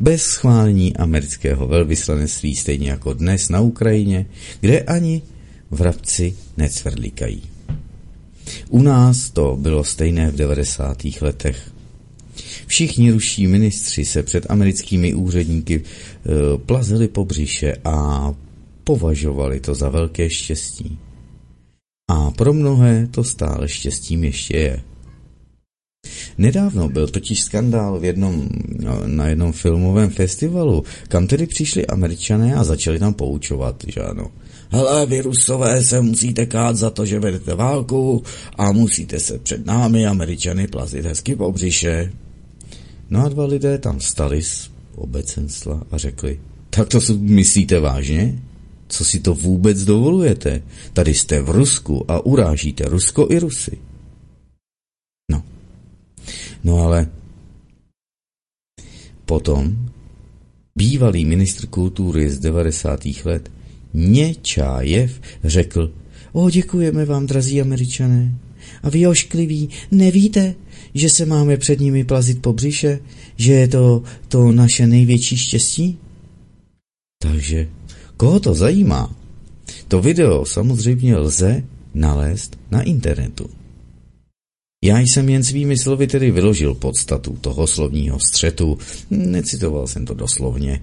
bez 0.00 0.22
schválení 0.22 0.96
amerického 0.96 1.68
velvyslanectví, 1.68 2.56
stejně 2.56 2.90
jako 2.90 3.12
dnes 3.12 3.48
na 3.48 3.60
Ukrajině, 3.60 4.26
kde 4.60 4.80
ani 4.80 5.22
vrabci 5.70 6.36
necvrlíkají. 6.56 7.42
U 8.68 8.82
nás 8.82 9.30
to 9.30 9.56
bylo 9.60 9.84
stejné 9.84 10.30
v 10.30 10.36
90. 10.36 11.02
letech. 11.20 11.72
Všichni 12.66 13.10
ruští 13.10 13.46
ministři 13.46 14.04
se 14.04 14.22
před 14.22 14.46
americkými 14.50 15.14
úředníky 15.14 15.82
e, 15.82 16.58
plazili 16.58 17.08
po 17.08 17.24
břiše 17.24 17.76
a 17.84 18.34
považovali 18.84 19.60
to 19.60 19.74
za 19.74 19.88
velké 19.88 20.30
štěstí. 20.30 20.98
A 22.10 22.30
pro 22.30 22.52
mnohé 22.52 23.08
to 23.10 23.24
stále 23.24 23.68
štěstím 23.68 24.24
ještě 24.24 24.56
je. 24.56 24.82
Nedávno 26.38 26.88
byl 26.88 27.08
totiž 27.08 27.42
skandál 27.42 28.00
v 28.00 28.04
jednom, 28.04 28.48
no, 28.78 29.02
na 29.06 29.26
jednom 29.28 29.52
filmovém 29.52 30.10
festivalu, 30.10 30.84
kam 31.08 31.26
tedy 31.26 31.46
přišli 31.46 31.86
američané 31.86 32.54
a 32.54 32.64
začali 32.64 32.98
tam 32.98 33.14
poučovat, 33.14 33.84
že 33.88 34.00
ano. 34.00 34.30
Hele, 34.72 35.06
vy 35.06 35.20
rusové 35.20 35.84
se 35.84 36.00
musíte 36.00 36.46
kát 36.46 36.76
za 36.76 36.90
to, 36.90 37.06
že 37.06 37.20
vedete 37.20 37.54
válku 37.54 38.22
a 38.58 38.72
musíte 38.72 39.20
se 39.20 39.38
před 39.38 39.66
námi 39.66 40.06
američany 40.06 40.66
plazit 40.66 41.04
hezky 41.04 41.36
po 41.36 41.52
břiše. 41.52 42.12
No 43.10 43.24
a 43.24 43.28
dva 43.28 43.46
lidé 43.46 43.78
tam 43.78 44.00
stali 44.00 44.42
z 44.42 44.70
obecenstva 44.94 45.82
a 45.90 45.98
řekli, 45.98 46.40
tak 46.70 46.88
to 46.88 46.98
myslíte 47.18 47.80
vážně? 47.80 48.42
Co 48.88 49.04
si 49.04 49.20
to 49.20 49.34
vůbec 49.34 49.84
dovolujete? 49.84 50.62
Tady 50.92 51.14
jste 51.14 51.42
v 51.42 51.50
Rusku 51.50 52.10
a 52.10 52.26
urážíte 52.26 52.84
Rusko 52.84 53.26
i 53.30 53.38
Rusy. 53.38 53.78
No. 55.30 55.42
No 56.64 56.76
ale 56.78 57.08
potom 59.26 59.90
bývalý 60.76 61.24
ministr 61.24 61.66
kultury 61.66 62.30
z 62.30 62.38
90. 62.38 63.00
let 63.24 63.50
Něčájev 63.94 65.20
řekl, 65.44 65.92
o 66.32 66.50
děkujeme 66.50 67.04
vám, 67.04 67.26
drazí 67.26 67.60
američané. 67.60 68.34
A 68.82 68.90
vy 68.90 69.06
oškliví, 69.06 69.68
nevíte, 69.90 70.54
že 70.94 71.10
se 71.10 71.26
máme 71.26 71.56
před 71.56 71.80
nimi 71.80 72.04
plazit 72.04 72.42
po 72.42 72.52
břiše, 72.52 72.98
že 73.36 73.52
je 73.52 73.68
to 73.68 74.02
to 74.28 74.52
naše 74.52 74.86
největší 74.86 75.36
štěstí? 75.36 75.98
Takže 77.22 77.68
Koho 78.20 78.40
to 78.40 78.54
zajímá? 78.54 79.14
To 79.88 80.00
video 80.00 80.44
samozřejmě 80.44 81.16
lze 81.16 81.62
nalézt 81.94 82.56
na 82.70 82.82
internetu. 82.82 83.50
Já 84.84 84.98
jsem 84.98 85.28
jen 85.28 85.44
svými 85.44 85.78
slovy 85.78 86.06
tedy 86.06 86.30
vyložil 86.30 86.74
podstatu 86.74 87.38
toho 87.40 87.66
slovního 87.66 88.20
střetu, 88.20 88.78
necitoval 89.10 89.86
jsem 89.86 90.06
to 90.06 90.14
doslovně. 90.14 90.82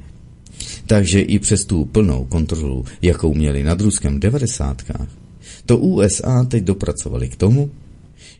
Takže 0.88 1.21
i 1.21 1.39
přes 1.39 1.65
tu 1.65 1.86
plnou 1.86 2.26
kontrolu, 2.26 2.86
jakou 3.02 3.34
měli 3.34 3.63
nad 3.63 3.82
Ruskem 3.82 4.15
v 4.15 4.19
devadesátkách, 4.19 5.08
to 5.65 5.78
USA 5.78 6.43
teď 6.43 6.63
dopracovali 6.63 7.30
k 7.30 7.36
tomu, 7.36 7.71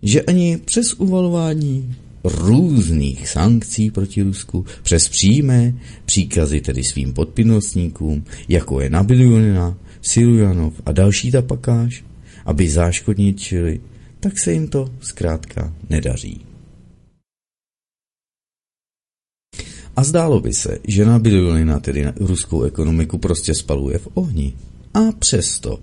že 0.04 0.22
ani 0.22 0.58
přes 0.66 0.94
uvalování 0.94 1.96
různých 2.24 3.30
sankcí 3.30 3.92
proti 3.92 4.22
Rusku 4.22 4.66
přes 4.84 5.10
přímé 5.10 5.74
příkazy 6.06 6.62
tedy 6.62 6.84
svým 6.84 7.14
podpinostníkům, 7.14 8.24
jako 8.50 8.82
je 8.82 8.90
Nabilionina, 8.90 9.78
Sirujanov 10.02 10.74
a 10.86 10.92
další 10.92 11.32
tapakáž, 11.32 12.04
aby 12.46 12.70
záškodničili, 12.70 13.82
tak 14.20 14.40
se 14.40 14.54
jim 14.54 14.68
to 14.68 14.90
zkrátka 15.02 15.74
nedaří. 15.90 16.47
A 19.98 20.04
zdálo 20.04 20.40
by 20.40 20.54
se, 20.54 20.78
že 20.88 21.06
Nabilionina 21.06 21.80
tedy 21.80 22.06
ruskou 22.16 22.64
ekonomiku 22.64 23.18
prostě 23.18 23.56
spaluje 23.56 23.98
v 23.98 24.08
ohni. 24.14 24.54
A 24.94 25.00
přesto 25.20 25.80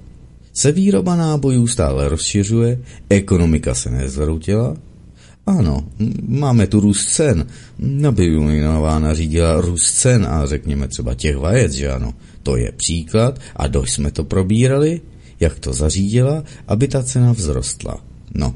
se 0.52 0.72
výroba 0.72 1.16
nábojů 1.16 1.66
stále 1.66 2.08
rozšiřuje, 2.08 2.78
ekonomika 3.08 3.74
se 3.74 3.90
nezvroutila 3.90 4.76
ano, 5.46 5.84
máme 6.28 6.66
tu 6.66 6.80
růst 6.80 7.06
cen. 7.06 7.46
Nabilinová 7.78 8.98
nařídila 8.98 9.60
růst 9.60 9.92
cen 9.92 10.26
a 10.26 10.46
řekněme 10.46 10.88
třeba 10.88 11.14
těch 11.14 11.36
vajec, 11.36 11.72
že 11.72 11.90
ano. 11.90 12.14
To 12.42 12.56
je 12.56 12.72
příklad 12.72 13.38
a 13.56 13.66
dost 13.66 13.92
jsme 13.92 14.10
to 14.10 14.24
probírali, 14.24 15.00
jak 15.40 15.58
to 15.58 15.72
zařídila, 15.72 16.44
aby 16.68 16.88
ta 16.88 17.02
cena 17.02 17.34
vzrostla. 17.34 18.00
No. 18.34 18.54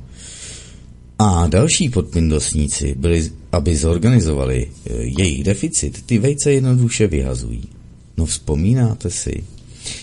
A 1.19 1.47
další 1.47 1.89
podpindosníci 1.89 2.95
byli, 2.99 3.31
aby 3.53 3.77
zorganizovali 3.77 4.67
e, 4.67 4.93
jejich 4.95 5.45
deficit, 5.45 6.07
ty 6.07 6.19
vejce 6.19 6.53
jednoduše 6.53 7.07
vyhazují. 7.07 7.69
No 8.17 8.27
vzpomínáte 8.27 9.11
si, 9.11 9.45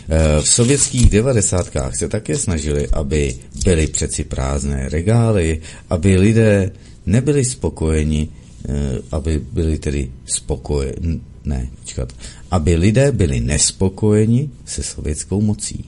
Eh, 0.10 0.41
v 0.41 0.47
sovětských 0.47 1.10
devadesátkách 1.10 1.95
se 1.95 2.10
také 2.10 2.38
snažili, 2.38 2.88
aby 2.88 3.36
byly 3.63 3.88
přeci 3.88 4.23
prázdné 4.23 4.89
regály, 4.89 5.62
aby 5.89 6.15
lidé 6.15 6.71
nebyli 7.06 7.45
spokojeni, 7.45 8.30
eh, 8.69 8.99
aby 9.12 9.41
byli 9.51 9.80
tedy 9.80 10.12
spokojeni, 10.25 11.21
ne, 11.45 11.69
počkat, 11.80 12.13
aby 12.51 12.75
lidé 12.75 13.12
byli 13.12 13.39
nespokojeni 13.39 14.49
se 14.65 14.84
sovětskou 14.84 15.41
mocí. 15.41 15.86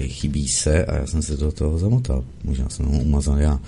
Chybí 0.00 0.48
se 0.48 0.84
a 0.84 0.96
já 0.96 1.06
jsem 1.06 1.22
se 1.22 1.36
do 1.36 1.52
toho 1.52 1.78
zamotal. 1.78 2.24
Možná 2.44 2.68
jsem 2.68 2.86
ho 2.86 2.98
umazal 2.98 3.38
já. 3.38 3.60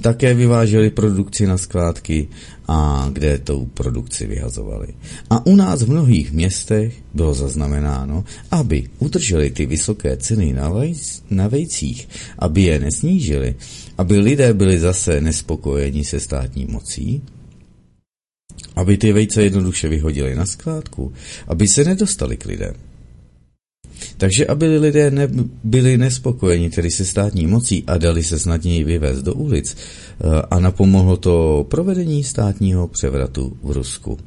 Také 0.00 0.34
vyváželi 0.34 0.90
produkci 0.90 1.46
na 1.46 1.58
skládky 1.58 2.28
a 2.68 3.08
kde 3.12 3.38
tou 3.38 3.66
produkci 3.66 4.26
vyhazovali. 4.26 4.88
A 5.30 5.46
u 5.46 5.56
nás 5.56 5.82
v 5.82 5.90
mnohých 5.90 6.32
městech 6.32 6.94
bylo 7.14 7.34
zaznamenáno, 7.34 8.24
aby 8.50 8.88
udrželi 8.98 9.50
ty 9.50 9.66
vysoké 9.66 10.16
ceny 10.16 10.52
na, 10.52 10.68
vejc, 10.68 11.22
na 11.30 11.48
vejcích, 11.48 12.08
aby 12.38 12.62
je 12.62 12.78
nesnížili, 12.78 13.54
aby 13.98 14.18
lidé 14.18 14.54
byli 14.54 14.80
zase 14.80 15.20
nespokojeni 15.20 16.04
se 16.04 16.20
státní 16.20 16.66
mocí, 16.66 17.22
aby 18.76 18.96
ty 18.96 19.12
vejce 19.12 19.42
jednoduše 19.42 19.88
vyhodili 19.88 20.34
na 20.34 20.46
skládku, 20.46 21.12
aby 21.46 21.68
se 21.68 21.84
nedostali 21.84 22.36
k 22.36 22.44
lidem. 22.44 22.87
Takže 24.16 24.46
aby 24.46 24.78
lidé 24.78 25.10
nebyli 25.10 25.98
nespokojeni 25.98 26.70
tedy 26.70 26.90
se 26.90 27.04
státní 27.04 27.46
mocí 27.46 27.84
a 27.86 27.98
dali 27.98 28.22
se 28.22 28.38
snadněji 28.38 28.84
vyvést 28.84 29.24
do 29.24 29.34
ulic 29.34 29.76
eh, 29.76 30.42
a 30.50 30.60
napomohlo 30.60 31.16
to 31.16 31.66
provedení 31.68 32.24
státního 32.24 32.88
převratu 32.88 33.56
v 33.62 33.70
Rusku. 33.70 34.18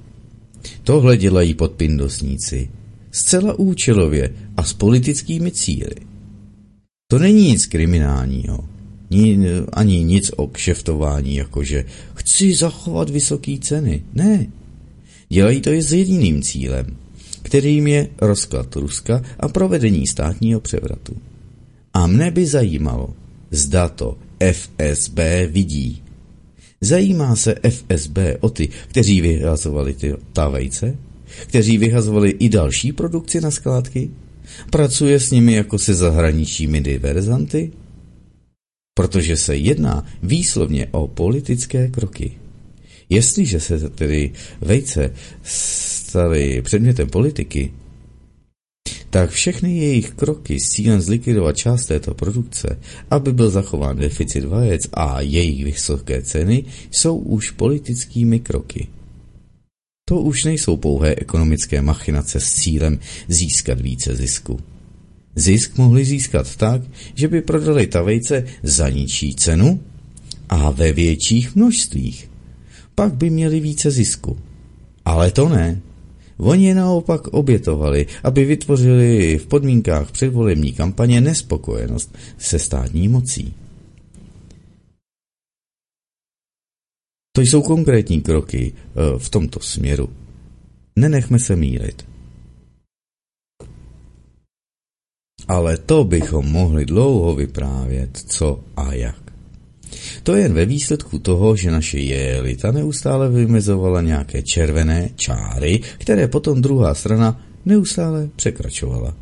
Tohle 0.83 1.17
dělají 1.17 1.53
podpindosníci 1.53 2.69
zcela 3.11 3.59
účelově 3.59 4.33
a 4.57 4.63
s 4.63 4.73
politickými 4.73 5.51
cíly. 5.51 5.95
To 7.07 7.19
není 7.19 7.47
nic 7.47 7.65
kriminálního. 7.65 8.65
ani 9.73 10.03
nic 10.03 10.31
o 10.35 10.47
kšeftování, 10.47 11.35
jakože 11.35 11.85
chci 12.13 12.55
zachovat 12.55 13.09
vysoké 13.09 13.57
ceny. 13.61 14.03
Ne. 14.13 14.47
Dělají 15.29 15.61
to 15.61 15.69
je 15.69 15.83
s 15.83 15.93
jediným 15.93 16.41
cílem, 16.41 16.97
kterým 17.51 17.87
je 17.87 18.07
rozklad 18.21 18.75
Ruska 18.75 19.21
a 19.39 19.47
provedení 19.47 20.07
státního 20.07 20.59
převratu. 20.59 21.15
A 21.93 22.07
mne 22.07 22.31
by 22.31 22.47
zajímalo, 22.47 23.13
zda 23.51 23.89
to 23.89 24.17
FSB 24.39 25.19
vidí. 25.51 26.03
Zajímá 26.81 27.35
se 27.35 27.55
FSB 27.69 28.39
o 28.39 28.49
ty, 28.49 28.69
kteří 28.87 29.21
vyhazovali 29.21 29.93
ty 29.93 30.15
ta 30.33 30.47
vejce? 30.47 30.95
Kteří 31.47 31.77
vyhazovali 31.77 32.29
i 32.29 32.49
další 32.49 32.91
produkci 32.91 33.41
na 33.41 33.51
skládky? 33.51 34.09
Pracuje 34.69 35.19
s 35.19 35.31
nimi 35.31 35.53
jako 35.53 35.79
se 35.79 35.93
zahraničními 35.93 36.81
diverzanty? 36.81 37.71
Protože 38.95 39.37
se 39.37 39.55
jedná 39.55 40.05
výslovně 40.23 40.87
o 40.91 41.07
politické 41.07 41.87
kroky. 41.87 42.31
Jestliže 43.09 43.59
se 43.59 43.89
tedy 43.89 44.31
vejce 44.61 45.13
staly 46.11 46.61
předmětem 46.61 47.09
politiky, 47.09 47.71
tak 49.09 49.29
všechny 49.29 49.77
jejich 49.77 50.11
kroky 50.11 50.59
s 50.59 50.69
cílem 50.69 51.01
zlikvidovat 51.01 51.57
část 51.57 51.85
této 51.85 52.13
produkce, 52.13 52.79
aby 53.11 53.33
byl 53.33 53.49
zachován 53.49 53.97
deficit 53.97 54.45
vajec 54.45 54.81
a 54.93 55.21
jejich 55.21 55.65
vysoké 55.65 56.21
ceny, 56.21 56.63
jsou 56.91 57.17
už 57.17 57.51
politickými 57.51 58.39
kroky. 58.39 58.87
To 60.09 60.19
už 60.19 60.43
nejsou 60.43 60.77
pouhé 60.77 61.15
ekonomické 61.15 61.81
machinace 61.81 62.39
s 62.39 62.53
cílem 62.53 62.99
získat 63.27 63.81
více 63.81 64.15
zisku. 64.15 64.59
Zisk 65.35 65.77
mohli 65.77 66.05
získat 66.05 66.55
tak, 66.55 66.81
že 67.15 67.27
by 67.27 67.41
prodali 67.41 67.87
ta 67.87 68.01
vejce 68.01 68.43
za 68.63 68.89
ničí 68.89 69.35
cenu 69.35 69.79
a 70.49 70.71
ve 70.71 70.91
větších 70.91 71.55
množstvích. 71.55 72.29
Pak 72.95 73.13
by 73.13 73.29
měli 73.29 73.59
více 73.59 73.91
zisku. 73.91 74.37
Ale 75.05 75.31
to 75.31 75.49
ne. 75.49 75.90
Oni 76.37 76.65
je 76.65 76.75
naopak 76.75 77.27
obětovali, 77.27 78.07
aby 78.23 78.45
vytvořili 78.45 79.37
v 79.37 79.47
podmínkách 79.47 80.11
předvolební 80.11 80.73
kampaně 80.73 81.21
nespokojenost 81.21 82.17
se 82.37 82.59
státní 82.59 83.07
mocí. 83.07 83.53
To 87.35 87.41
jsou 87.41 87.61
konkrétní 87.61 88.21
kroky 88.21 88.73
eh, 88.75 89.19
v 89.19 89.29
tomto 89.29 89.59
směru. 89.59 90.09
Nenechme 90.95 91.39
se 91.39 91.55
mílit. 91.55 92.05
Ale 95.47 95.77
to 95.77 96.03
bychom 96.03 96.51
mohli 96.51 96.85
dlouho 96.85 97.35
vyprávět, 97.35 98.17
co 98.17 98.63
a 98.77 98.93
jak. 98.93 99.30
To 100.23 100.35
jen 100.35 100.53
ve 100.53 100.65
výsledku 100.65 101.19
toho, 101.19 101.55
že 101.55 101.71
naše 101.71 101.99
jelita 101.99 102.71
neustále 102.71 103.29
vymezovala 103.29 104.01
nějaké 104.01 104.41
červené 104.41 105.09
čáry, 105.15 105.79
které 105.97 106.27
potom 106.27 106.61
druhá 106.61 106.93
strana 106.93 107.41
neustále 107.65 108.29
překračovala. 108.35 109.15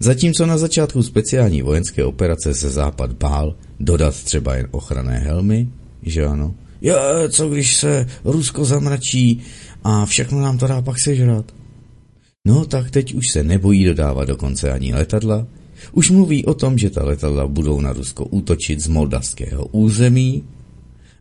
Zatímco 0.00 0.46
na 0.46 0.58
začátku 0.58 1.02
speciální 1.02 1.62
vojenské 1.62 2.04
operace 2.04 2.54
se 2.54 2.70
Západ 2.70 3.12
bál 3.12 3.56
dodat 3.80 4.22
třeba 4.22 4.54
jen 4.54 4.68
ochranné 4.70 5.18
helmy, 5.18 5.68
že 6.02 6.26
ano, 6.26 6.54
je, 6.80 6.94
co 7.28 7.48
když 7.48 7.76
se 7.76 8.06
Rusko 8.24 8.64
zamračí 8.64 9.42
a 9.84 10.06
všechno 10.06 10.40
nám 10.40 10.58
to 10.58 10.66
dá 10.66 10.82
pak 10.82 10.98
sežrat. 10.98 11.52
No 12.44 12.64
tak 12.64 12.90
teď 12.90 13.14
už 13.14 13.28
se 13.28 13.44
nebojí 13.44 13.84
dodávat 13.84 14.24
dokonce 14.24 14.72
ani 14.72 14.94
letadla, 14.94 15.46
už 15.92 16.10
mluví 16.10 16.44
o 16.44 16.54
tom, 16.54 16.78
že 16.78 16.90
ta 16.90 17.04
letadla 17.04 17.46
budou 17.46 17.80
na 17.80 17.92
Rusko 17.92 18.24
útočit 18.24 18.80
z 18.80 18.88
moldavského 18.88 19.66
území 19.66 20.44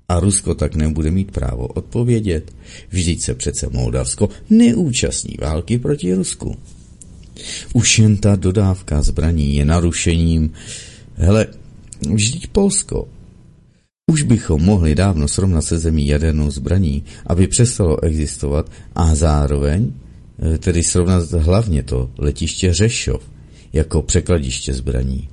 a 0.10 0.19
Rusko 0.19 0.56
tak 0.56 0.75
nebude 0.75 1.12
mít 1.12 1.32
právo 1.32 1.67
odpovědět. 1.67 2.54
Vždyť 2.89 3.21
se 3.21 3.36
přece 3.36 3.69
Moldavsko 3.71 4.30
neúčastní 4.49 5.36
války 5.41 5.80
proti 5.80 6.13
Rusku. 6.13 6.56
Už 7.73 7.99
jen 7.99 8.17
ta 8.17 8.36
dodávka 8.36 9.01
zbraní 9.01 9.56
je 9.56 9.65
narušením. 9.65 10.51
Hele, 11.15 11.47
vždyť 12.13 12.47
Polsko. 12.47 13.08
Už 14.12 14.21
bychom 14.21 14.62
mohli 14.62 14.95
dávno 14.95 15.28
srovnat 15.28 15.62
se 15.62 15.80
zemí 15.80 16.08
jadernou 16.08 16.51
zbraní, 16.51 17.04
aby 17.25 17.47
přestalo 17.47 18.04
existovat 18.04 18.71
a 18.95 19.15
zároveň 19.15 19.91
eh, 19.91 20.58
tedy 20.58 20.84
srovnat 20.84 21.32
hlavně 21.32 21.84
to 21.84 22.12
letiště 22.17 22.73
Řešov, 22.73 23.23
jako 23.76 24.02
překladiště 24.02 24.74
zbraní. 24.74 25.30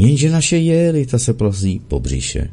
Jenže 0.00 0.30
naše 0.30 0.56
jelita 0.56 1.18
se 1.18 1.34
plazí 1.34 1.80
po 1.88 2.00
břiše. 2.00 2.50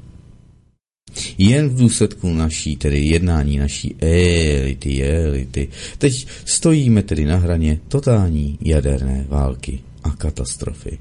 Jen 1.38 1.70
v 1.70 1.78
důsledku 1.78 2.34
naší, 2.34 2.76
tedy 2.76 3.00
jednání 3.00 3.58
naší 3.58 3.96
elity, 4.00 5.04
elity, 5.04 5.68
teď 5.98 6.28
stojíme 6.46 7.04
tedy 7.04 7.26
na 7.26 7.38
hraně 7.38 7.80
totální 7.88 8.58
jaderné 8.62 9.26
války 9.30 9.80
a 10.04 10.10
katastrofy. 10.10 10.98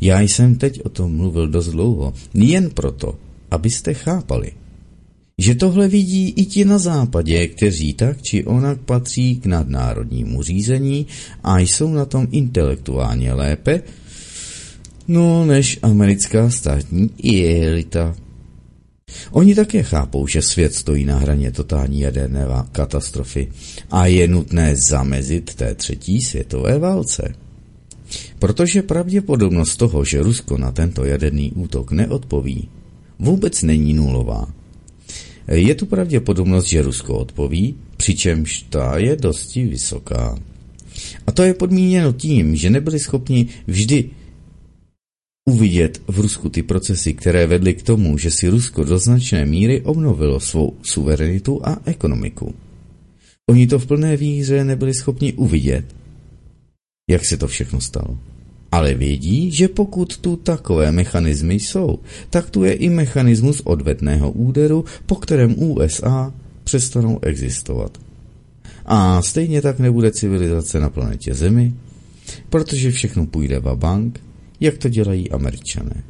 Já 0.00 0.20
jsem 0.20 0.54
teď 0.54 0.80
o 0.84 0.88
tom 0.88 1.16
mluvil 1.16 1.48
dost 1.48 1.68
dlouho, 1.68 2.14
jen 2.34 2.70
proto, 2.70 3.18
abyste 3.50 3.94
chápali, 3.94 4.52
že 5.42 5.54
tohle 5.54 5.88
vidí 5.88 6.28
i 6.28 6.44
ti 6.44 6.64
na 6.64 6.78
západě, 6.78 7.48
kteří 7.48 7.94
tak 7.94 8.22
či 8.22 8.44
onak 8.44 8.78
patří 8.78 9.36
k 9.36 9.46
nadnárodnímu 9.46 10.42
řízení 10.42 11.06
a 11.44 11.58
jsou 11.58 11.90
na 11.92 12.04
tom 12.04 12.28
intelektuálně 12.30 13.32
lépe, 13.32 13.82
no 15.08 15.46
než 15.46 15.78
americká 15.82 16.50
státní 16.50 17.10
elita. 17.66 18.14
Oni 19.30 19.54
také 19.54 19.82
chápou, 19.82 20.26
že 20.26 20.42
svět 20.42 20.74
stojí 20.74 21.04
na 21.04 21.18
hraně 21.18 21.50
totální 21.50 22.00
jaderné 22.00 22.46
katastrofy 22.72 23.48
a 23.90 24.06
je 24.06 24.28
nutné 24.28 24.76
zamezit 24.76 25.54
té 25.54 25.74
třetí 25.74 26.22
světové 26.22 26.78
válce. 26.78 27.34
Protože 28.38 28.82
pravděpodobnost 28.82 29.76
toho, 29.76 30.04
že 30.04 30.22
Rusko 30.22 30.58
na 30.58 30.72
tento 30.72 31.04
jaderný 31.04 31.52
útok 31.52 31.92
neodpoví, 31.92 32.68
vůbec 33.18 33.62
není 33.62 33.94
nulová. 33.94 34.61
Je 35.48 35.74
tu 35.74 35.86
pravděpodobnost, 35.86 36.66
že 36.66 36.82
Rusko 36.82 37.18
odpoví, 37.18 37.74
přičemž 37.96 38.62
ta 38.62 38.98
je 38.98 39.16
dosti 39.16 39.64
vysoká. 39.64 40.38
A 41.26 41.32
to 41.32 41.42
je 41.42 41.54
podmíněno 41.54 42.12
tím, 42.12 42.56
že 42.56 42.70
nebyli 42.70 42.98
schopni 42.98 43.48
vždy 43.66 44.10
uvidět 45.50 46.02
v 46.06 46.20
Rusku 46.20 46.48
ty 46.48 46.62
procesy, 46.62 47.14
které 47.14 47.46
vedly 47.46 47.74
k 47.74 47.82
tomu, 47.82 48.18
že 48.18 48.30
si 48.30 48.48
Rusko 48.48 48.84
do 48.84 48.98
značné 48.98 49.46
míry 49.46 49.80
obnovilo 49.80 50.40
svou 50.40 50.76
suverenitu 50.82 51.66
a 51.66 51.78
ekonomiku. 51.84 52.54
Oni 53.50 53.66
to 53.66 53.78
v 53.78 53.86
plné 53.86 54.16
víře 54.16 54.64
nebyli 54.64 54.94
schopni 54.94 55.32
uvidět, 55.32 55.84
jak 57.10 57.24
se 57.24 57.36
to 57.36 57.48
všechno 57.48 57.80
stalo 57.80 58.18
ale 58.72 58.94
vědí, 58.94 59.50
že 59.50 59.68
pokud 59.68 60.16
tu 60.16 60.36
takové 60.36 60.92
mechanismy 60.92 61.54
jsou, 61.54 61.98
tak 62.30 62.50
tu 62.50 62.64
je 62.64 62.72
i 62.72 62.90
mechanismus 62.90 63.60
odvetného 63.64 64.30
úderu, 64.30 64.84
po 65.06 65.14
kterém 65.14 65.62
USA 65.62 66.32
přestanou 66.64 67.18
existovat. 67.22 67.98
A 68.86 69.22
stejně 69.22 69.62
tak 69.62 69.78
nebude 69.78 70.10
civilizace 70.10 70.80
na 70.80 70.90
planetě 70.90 71.34
Zemi, 71.34 71.72
protože 72.50 72.90
všechno 72.90 73.26
půjde 73.26 73.60
va 73.60 73.76
bank, 73.76 74.20
jak 74.60 74.78
to 74.78 74.88
dělají 74.88 75.30
američané. 75.30 76.02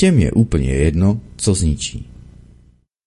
Těm 0.00 0.18
je 0.18 0.32
úplně 0.32 0.70
jedno, 0.70 1.20
co 1.36 1.54
zničí. 1.54 2.06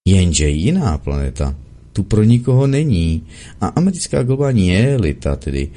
Jenže 0.07 0.49
jiná 0.49 0.97
planeta 0.97 1.55
tu 1.93 2.03
pro 2.03 2.23
nikoho 2.23 2.67
není 2.67 3.23
a 3.61 3.67
americká 3.67 4.23
globální 4.23 4.77
elita, 4.77 5.35
tedy 5.35 5.69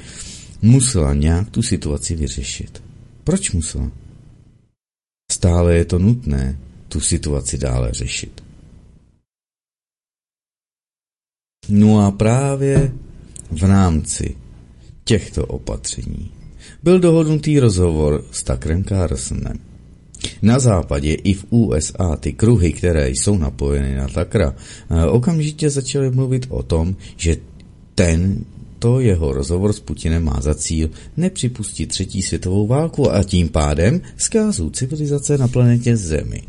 musela 0.63 1.13
nějak 1.13 1.49
tu 1.49 1.61
situaci 1.61 2.15
vyřešit. 2.15 2.83
Proč 3.23 3.51
musela? 3.51 3.91
Stále 5.31 5.75
je 5.75 5.85
to 5.85 5.99
nutné 5.99 6.59
tu 6.87 6.99
situaci 6.99 7.57
dále 7.57 7.93
řešit. 7.93 8.43
No 11.69 11.99
a 12.05 12.11
právě 12.11 12.91
v 13.51 13.63
rámci 13.63 14.35
těchto 15.03 15.45
opatření 15.45 16.31
byl 16.83 16.99
dohodnutý 16.99 17.59
rozhovor 17.59 18.25
s 18.31 18.43
Takrem 18.43 18.83
Carlsonem. 18.83 19.59
Na 20.41 20.59
západě 20.59 21.13
i 21.13 21.33
v 21.33 21.45
USA 21.49 22.15
ty 22.15 22.33
kruhy, 22.33 22.73
které 22.73 23.09
jsou 23.09 23.37
napojeny 23.37 23.95
na 23.95 24.07
Takra, 24.07 24.55
eh, 24.89 25.05
okamžitě 25.05 25.69
začaly 25.69 26.11
mluvit 26.11 26.45
o 26.49 26.63
tom, 26.63 26.95
že 27.17 27.37
ten 27.95 28.45
to 28.83 28.99
jeho 28.99 29.33
rozhovor 29.33 29.73
s 29.73 29.79
Putinem 29.79 30.23
má 30.23 30.37
za 30.41 30.55
cíl 30.55 30.89
nepřipustit 31.17 31.89
třetí 31.89 32.21
světovou 32.21 32.67
válku 32.67 33.11
a 33.11 33.23
tím 33.23 33.49
pádem 33.49 34.01
zkázu 34.17 34.69
civilizace 34.69 35.37
na 35.37 35.47
planetě 35.47 35.97
Zemi. 35.97 36.41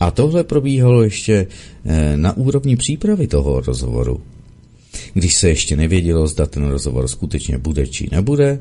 A 0.00 0.10
tohle 0.10 0.44
probíhalo 0.44 1.02
ještě 1.02 1.46
eh, 1.84 2.16
na 2.16 2.36
úrovni 2.36 2.76
přípravy 2.76 3.26
toho 3.26 3.60
rozhovoru. 3.60 4.20
Když 5.14 5.34
se 5.34 5.48
ještě 5.48 5.76
nevědělo, 5.76 6.26
zda 6.26 6.46
ten 6.46 6.64
rozhovor 6.68 7.08
skutečně 7.08 7.58
bude 7.58 7.86
či 7.86 8.08
nebude, 8.12 8.60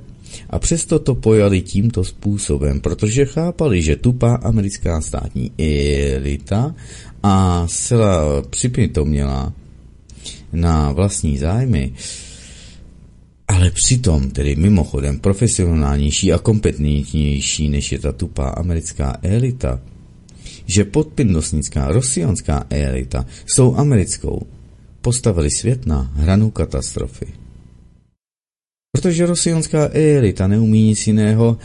A 0.50 0.60
přesto 0.60 1.00
to 1.00 1.15
pojali 1.15 1.62
tímto 1.62 2.04
způsobem, 2.04 2.82
protože 2.82 3.26
chápali, 3.26 3.82
že 3.82 3.95
tupá 3.95 4.36
americká 4.36 5.02
státní 5.02 5.52
elita 5.58 6.76
a 7.24 7.67
zcela 7.67 8.41
připitoměla 8.41 9.54
na 10.54 10.91
vlastní 10.91 11.38
zájmy, 11.38 11.93
ale 13.49 13.71
přitom 13.71 14.31
tedy 14.31 14.55
mimochodem 14.55 15.19
profesionálnější 15.19 16.33
a 16.33 16.38
kompetentnější 16.38 17.69
než 17.69 17.91
je 17.91 17.99
ta 17.99 18.12
tupá 18.12 18.49
americká 18.49 19.17
elita, 19.21 19.81
že 20.65 20.85
podpindosnická 20.85 21.88
rosionská 21.88 22.65
elita 22.69 23.25
s 23.45 23.55
tou 23.55 23.75
americkou 23.75 24.47
postavili 25.01 25.51
svět 25.51 25.85
na 25.85 26.12
hranu 26.15 26.51
katastrofy. 26.51 27.25
Protože 28.91 29.25
rosionská 29.25 29.89
elita 29.93 30.47
neumí 30.47 30.83
nic 30.83 31.07
jiného, 31.07 31.57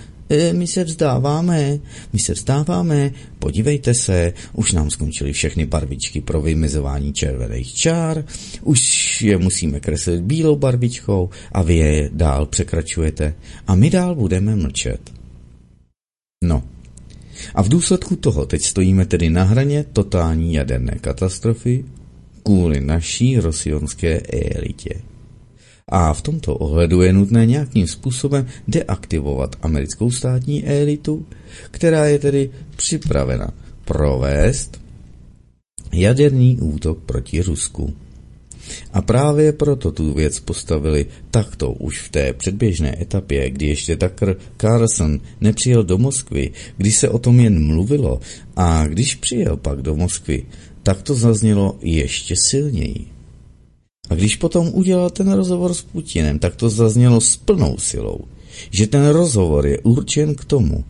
my 0.53 0.67
se 0.67 0.85
vzdáváme, 0.85 1.79
my 2.13 2.19
se 2.19 2.33
vzdáváme, 2.33 3.11
podívejte 3.39 3.95
se, 3.95 4.33
už 4.53 4.73
nám 4.73 4.91
skončily 4.91 5.33
všechny 5.33 5.67
barvičky 5.67 6.21
pro 6.21 6.41
vymezování 6.41 7.13
červených 7.13 7.75
čár, 7.75 8.25
už 8.63 9.23
je 9.23 9.39
musíme 9.39 9.81
kreslit 9.81 10.21
bílou 10.21 10.57
barvičkou 10.57 11.31
a 11.53 11.63
vy 11.63 11.77
je 11.77 12.11
dál 12.13 12.47
překračujete 12.47 13.35
a 13.67 13.75
my 13.75 13.91
dál 13.91 14.15
budeme 14.15 14.57
mlčet. 14.57 15.01
No, 16.45 16.63
a 17.55 17.63
v 17.63 17.69
důsledku 17.69 18.17
toho 18.17 18.47
teď 18.47 18.63
stojíme 18.63 19.07
tedy 19.07 19.31
na 19.31 19.45
hraně 19.45 19.85
totální 19.93 20.55
jaderné 20.55 20.99
katastrofy 21.01 21.85
kvůli 22.43 22.81
naší 22.81 23.39
rosionské 23.39 24.21
elitě. 24.55 25.14
A 25.89 26.15
v 26.15 26.23
tomto 26.23 26.55
ohledu 26.55 27.03
je 27.03 27.13
nutné 27.13 27.47
nějakým 27.47 27.87
způsobem 27.87 28.47
deaktivovat 28.69 29.57
americkou 29.63 30.11
státní 30.11 30.65
elitu, 30.65 31.27
která 31.71 32.07
je 32.07 32.19
tedy 32.19 32.51
připravena 32.77 33.51
provést 33.85 34.81
jaderný 35.93 36.59
útok 36.61 36.99
proti 36.99 37.43
Rusku. 37.43 37.95
A 38.93 39.03
právě 39.03 39.53
proto 39.53 39.93
tu 39.93 40.15
věc 40.15 40.41
postavili 40.41 41.07
takto 41.31 41.73
už 41.73 42.01
v 42.01 42.09
té 42.09 42.33
předběžné 42.33 43.03
etapě, 43.03 43.51
kdy 43.51 43.67
ještě 43.67 43.97
Tucker 43.97 44.37
Carlson 44.57 45.21
nepřijel 45.41 45.85
do 45.85 45.99
Moskvy, 45.99 46.53
kdy 46.77 46.93
se 46.93 47.09
o 47.09 47.19
tom 47.19 47.41
jen 47.41 47.67
mluvilo 47.67 48.21
a 48.57 48.87
když 48.87 49.15
přijel 49.15 49.57
pak 49.57 49.83
do 49.83 49.97
Moskvy, 49.97 50.47
tak 50.83 51.03
to 51.03 51.15
zaznělo 51.15 51.79
ještě 51.83 52.35
silněji. 52.37 53.14
A 54.11 54.15
když 54.15 54.37
potom 54.37 54.71
udělal 54.73 55.11
ten 55.11 55.33
rozhovor 55.33 55.75
s 55.75 55.83
Putinem, 55.83 56.39
tak 56.39 56.57
to 56.57 56.69
zaznělo 56.69 57.21
s 57.21 57.37
plnou 57.37 57.79
silou, 57.79 58.19
že 58.71 58.87
ten 58.87 59.09
rozhovor 59.09 59.67
je 59.67 59.79
určen 59.79 60.35
k 60.35 60.45
tomu, 60.45 60.85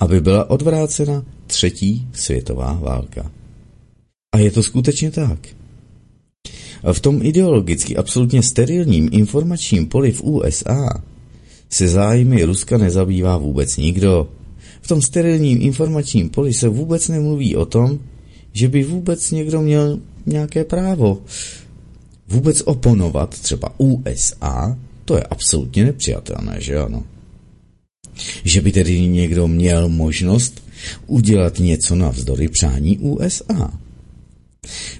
aby 0.00 0.20
byla 0.20 0.50
odvrácena 0.50 1.24
třetí 1.46 2.06
světová 2.12 2.72
válka. 2.72 3.30
A 4.34 4.38
je 4.38 4.50
to 4.50 4.62
skutečně 4.62 5.10
tak. 5.10 5.48
V 6.92 7.00
tom 7.00 7.22
ideologicky 7.22 7.96
absolutně 7.96 8.42
sterilním 8.42 9.08
informačním 9.12 9.86
poli 9.86 10.12
v 10.12 10.22
USA 10.22 11.02
se 11.70 11.88
zájmy 11.88 12.44
Ruska 12.44 12.78
nezabývá 12.78 13.36
vůbec 13.36 13.76
nikdo. 13.76 14.28
V 14.80 14.88
tom 14.88 15.02
sterilním 15.02 15.62
informačním 15.62 16.28
poli 16.28 16.54
se 16.54 16.68
vůbec 16.68 17.08
nemluví 17.08 17.56
o 17.56 17.66
tom, 17.66 17.98
že 18.52 18.68
by 18.68 18.84
vůbec 18.84 19.30
někdo 19.30 19.62
měl 19.62 19.98
nějaké 20.26 20.64
právo 20.64 21.18
vůbec 22.30 22.62
oponovat 22.64 23.40
třeba 23.40 23.74
USA, 23.80 24.78
to 25.04 25.16
je 25.16 25.22
absolutně 25.22 25.84
nepřijatelné, 25.84 26.56
že 26.60 26.78
ano? 26.78 27.04
Že 28.44 28.60
by 28.60 28.72
tedy 28.72 29.00
někdo 29.08 29.48
měl 29.48 29.88
možnost 29.88 30.62
udělat 31.06 31.58
něco 31.58 31.94
navzdory 31.94 32.48
přání 32.48 32.98
USA. 32.98 33.78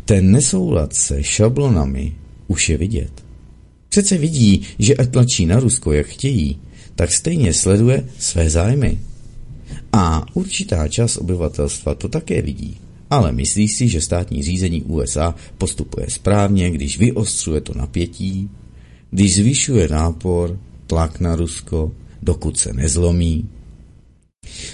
Ten 0.05 0.31
nesoulad 0.31 0.95
se 0.95 1.23
šablonami 1.23 2.13
už 2.49 2.69
je 2.69 2.77
vidět. 2.77 3.11
Přece 3.89 4.19
vidí, 4.19 4.63
že 4.79 4.95
ať 4.95 5.11
tlačí 5.11 5.47
na 5.47 5.61
Rusko, 5.61 5.93
jak 5.93 6.07
chtějí, 6.07 6.59
tak 6.95 7.13
stejně 7.13 7.55
sleduje 7.55 8.09
své 8.19 8.51
zájmy. 8.51 8.99
A 9.93 10.27
určitá 10.35 10.89
část 10.89 11.17
obyvatelstva 11.17 11.95
to 11.95 12.09
také 12.09 12.43
vidí. 12.43 12.77
Ale 13.11 13.33
myslí 13.33 13.69
si, 13.69 13.89
že 13.89 14.01
státní 14.01 14.43
řízení 14.43 14.83
USA 14.83 15.35
postupuje 15.59 16.07
správně, 16.11 16.71
když 16.71 16.99
vyostřuje 16.99 17.61
to 17.61 17.75
napětí, 17.75 18.51
když 19.11 19.35
zvyšuje 19.35 19.89
nápor, 19.89 20.59
tlak 20.87 21.21
na 21.21 21.37
Rusko, 21.37 21.93
dokud 22.23 22.59
se 22.59 22.73
nezlomí. 22.73 23.49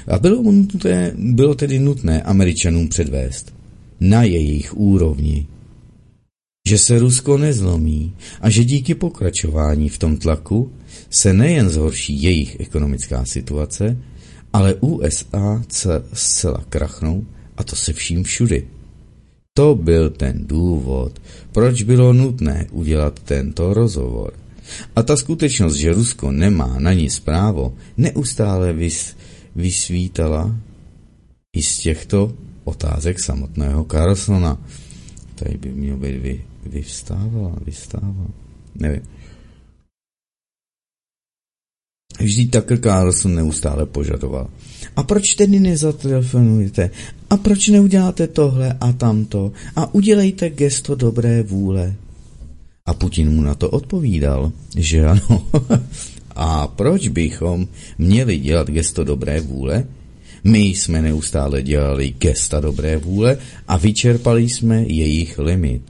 A 0.08 0.18
bylo, 0.18 0.42
nutné, 0.42 1.12
bylo 1.16 1.54
tedy 1.54 1.78
nutné 1.78 2.22
Američanům 2.22 2.88
předvést 2.88 3.54
na 4.00 4.22
jejich 4.22 4.76
úrovni, 4.76 5.46
že 6.68 6.78
se 6.78 6.98
Rusko 6.98 7.38
nezlomí 7.38 8.12
a 8.40 8.50
že 8.50 8.64
díky 8.64 8.94
pokračování 8.94 9.88
v 9.88 9.98
tom 9.98 10.16
tlaku 10.16 10.72
se 11.10 11.32
nejen 11.32 11.68
zhorší 11.68 12.22
jejich 12.22 12.60
ekonomická 12.60 13.24
situace, 13.24 13.98
ale 14.52 14.74
USA 14.74 15.62
zcela 16.12 16.64
krachnou 16.68 17.24
a 17.56 17.64
to 17.64 17.76
se 17.76 17.92
vším 17.92 18.24
všudy. 18.24 18.66
To 19.54 19.74
byl 19.74 20.10
ten 20.10 20.46
důvod, 20.46 21.22
proč 21.52 21.82
bylo 21.82 22.12
nutné 22.12 22.66
udělat 22.70 23.20
tento 23.20 23.74
rozhovor. 23.74 24.32
A 24.96 25.02
ta 25.02 25.16
skutečnost, 25.16 25.74
že 25.76 25.92
Rusko 25.92 26.32
nemá 26.32 26.76
na 26.78 26.92
nic 26.92 27.20
právo, 27.20 27.74
neustále 27.96 28.72
vys, 28.72 29.16
vysvítala 29.54 30.56
i 31.56 31.62
z 31.62 31.78
těchto 31.78 32.32
otázek 32.64 33.20
samotného 33.20 33.84
Carlsona. 33.84 34.58
Tady 35.34 35.56
by 35.56 35.72
měl 35.72 35.96
být 35.96 36.18
vy, 36.18 36.44
vyvstávala, 36.66 37.56
vystával. 37.64 38.26
Nevím. 38.74 39.02
Vždy 42.20 42.46
Tucker 42.46 42.78
Carlson 42.80 43.34
neustále 43.34 43.86
požadoval. 43.86 44.48
A 44.96 45.02
proč 45.02 45.34
tedy 45.34 45.60
nezatelefonujete? 45.60 46.90
A 47.30 47.36
proč 47.36 47.68
neuděláte 47.68 48.26
tohle 48.26 48.76
a 48.80 48.92
tamto? 48.92 49.52
A 49.76 49.94
udělejte 49.94 50.50
gesto 50.50 50.94
dobré 50.94 51.42
vůle. 51.42 51.94
A 52.86 52.94
Putin 52.94 53.30
mu 53.30 53.42
na 53.42 53.54
to 53.54 53.70
odpovídal, 53.70 54.52
že 54.76 55.06
ano. 55.06 55.46
a 56.36 56.66
proč 56.66 57.08
bychom 57.08 57.68
měli 57.98 58.38
dělat 58.38 58.70
gesto 58.70 59.04
dobré 59.04 59.40
vůle? 59.40 59.84
My 60.44 60.58
jsme 60.58 61.02
neustále 61.02 61.62
dělali 61.62 62.14
gesta 62.18 62.60
dobré 62.60 62.96
vůle 62.96 63.38
a 63.68 63.76
vyčerpali 63.76 64.48
jsme 64.48 64.82
jejich 64.82 65.38
limit. 65.38 65.82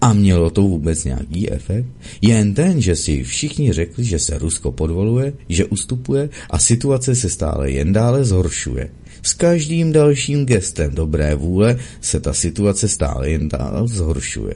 A 0.00 0.12
mělo 0.12 0.50
to 0.50 0.62
vůbec 0.62 1.04
nějaký 1.04 1.50
efekt? 1.50 1.86
Jen 2.22 2.54
ten, 2.54 2.80
že 2.80 2.96
si 2.96 3.24
všichni 3.24 3.72
řekli, 3.72 4.04
že 4.04 4.18
se 4.18 4.38
Rusko 4.38 4.72
podvoluje, 4.72 5.32
že 5.48 5.64
ustupuje 5.64 6.28
a 6.50 6.58
situace 6.58 7.14
se 7.14 7.28
stále 7.28 7.70
jen 7.70 7.92
dále 7.92 8.24
zhoršuje. 8.24 8.90
S 9.22 9.32
každým 9.32 9.92
dalším 9.92 10.46
gestem 10.46 10.94
dobré 10.94 11.34
vůle 11.34 11.78
se 12.00 12.20
ta 12.20 12.32
situace 12.32 12.88
stále 12.88 13.30
jen 13.30 13.48
dále 13.48 13.88
zhoršuje. 13.88 14.54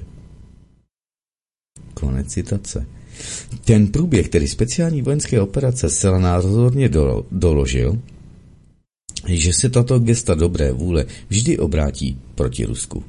Konec 1.94 2.26
citace. 2.26 2.86
Ten 3.64 3.86
průběh, 3.86 4.28
který 4.28 4.48
speciální 4.48 5.02
vojenské 5.02 5.40
operace 5.40 5.90
zcela 5.90 6.18
názorně 6.18 6.88
dolo, 6.88 7.26
doložil, 7.30 7.98
že 9.28 9.52
se 9.52 9.68
tato 9.68 9.98
gesta 9.98 10.34
dobré 10.34 10.72
vůle 10.72 11.06
vždy 11.28 11.58
obrátí 11.58 12.18
proti 12.34 12.64
Rusku. 12.64 13.04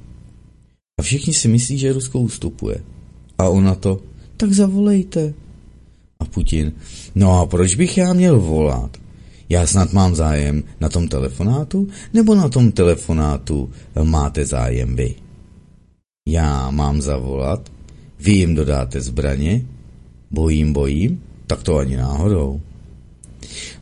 A 0.99 1.01
všichni 1.01 1.34
si 1.34 1.47
myslí, 1.47 1.77
že 1.77 1.93
Rusko 1.93 2.19
ustupuje. 2.19 2.84
A 3.38 3.49
ona 3.49 3.75
to, 3.75 4.01
tak 4.38 4.53
zavolejte. 4.53 5.34
A 6.19 6.25
Putin, 6.25 6.71
no 7.15 7.39
a 7.39 7.45
proč 7.45 7.75
bych 7.75 7.97
já 7.97 8.13
měl 8.13 8.39
volat? 8.39 8.97
Já 9.49 9.67
snad 9.67 9.93
mám 9.93 10.15
zájem 10.15 10.63
na 10.79 10.89
tom 10.89 11.08
telefonátu, 11.08 11.88
nebo 12.13 12.36
na 12.36 12.49
tom 12.49 12.71
telefonátu 12.71 13.69
máte 14.03 14.45
zájem 14.45 14.95
vy? 14.95 15.15
Já 16.27 16.71
mám 16.71 17.01
zavolat, 17.01 17.71
vy 18.19 18.31
jim 18.31 18.55
dodáte 18.55 19.01
zbraně, 19.01 19.65
bojím, 20.31 20.73
bojím, 20.73 21.21
tak 21.47 21.63
to 21.63 21.77
ani 21.77 21.97
náhodou. 21.97 22.62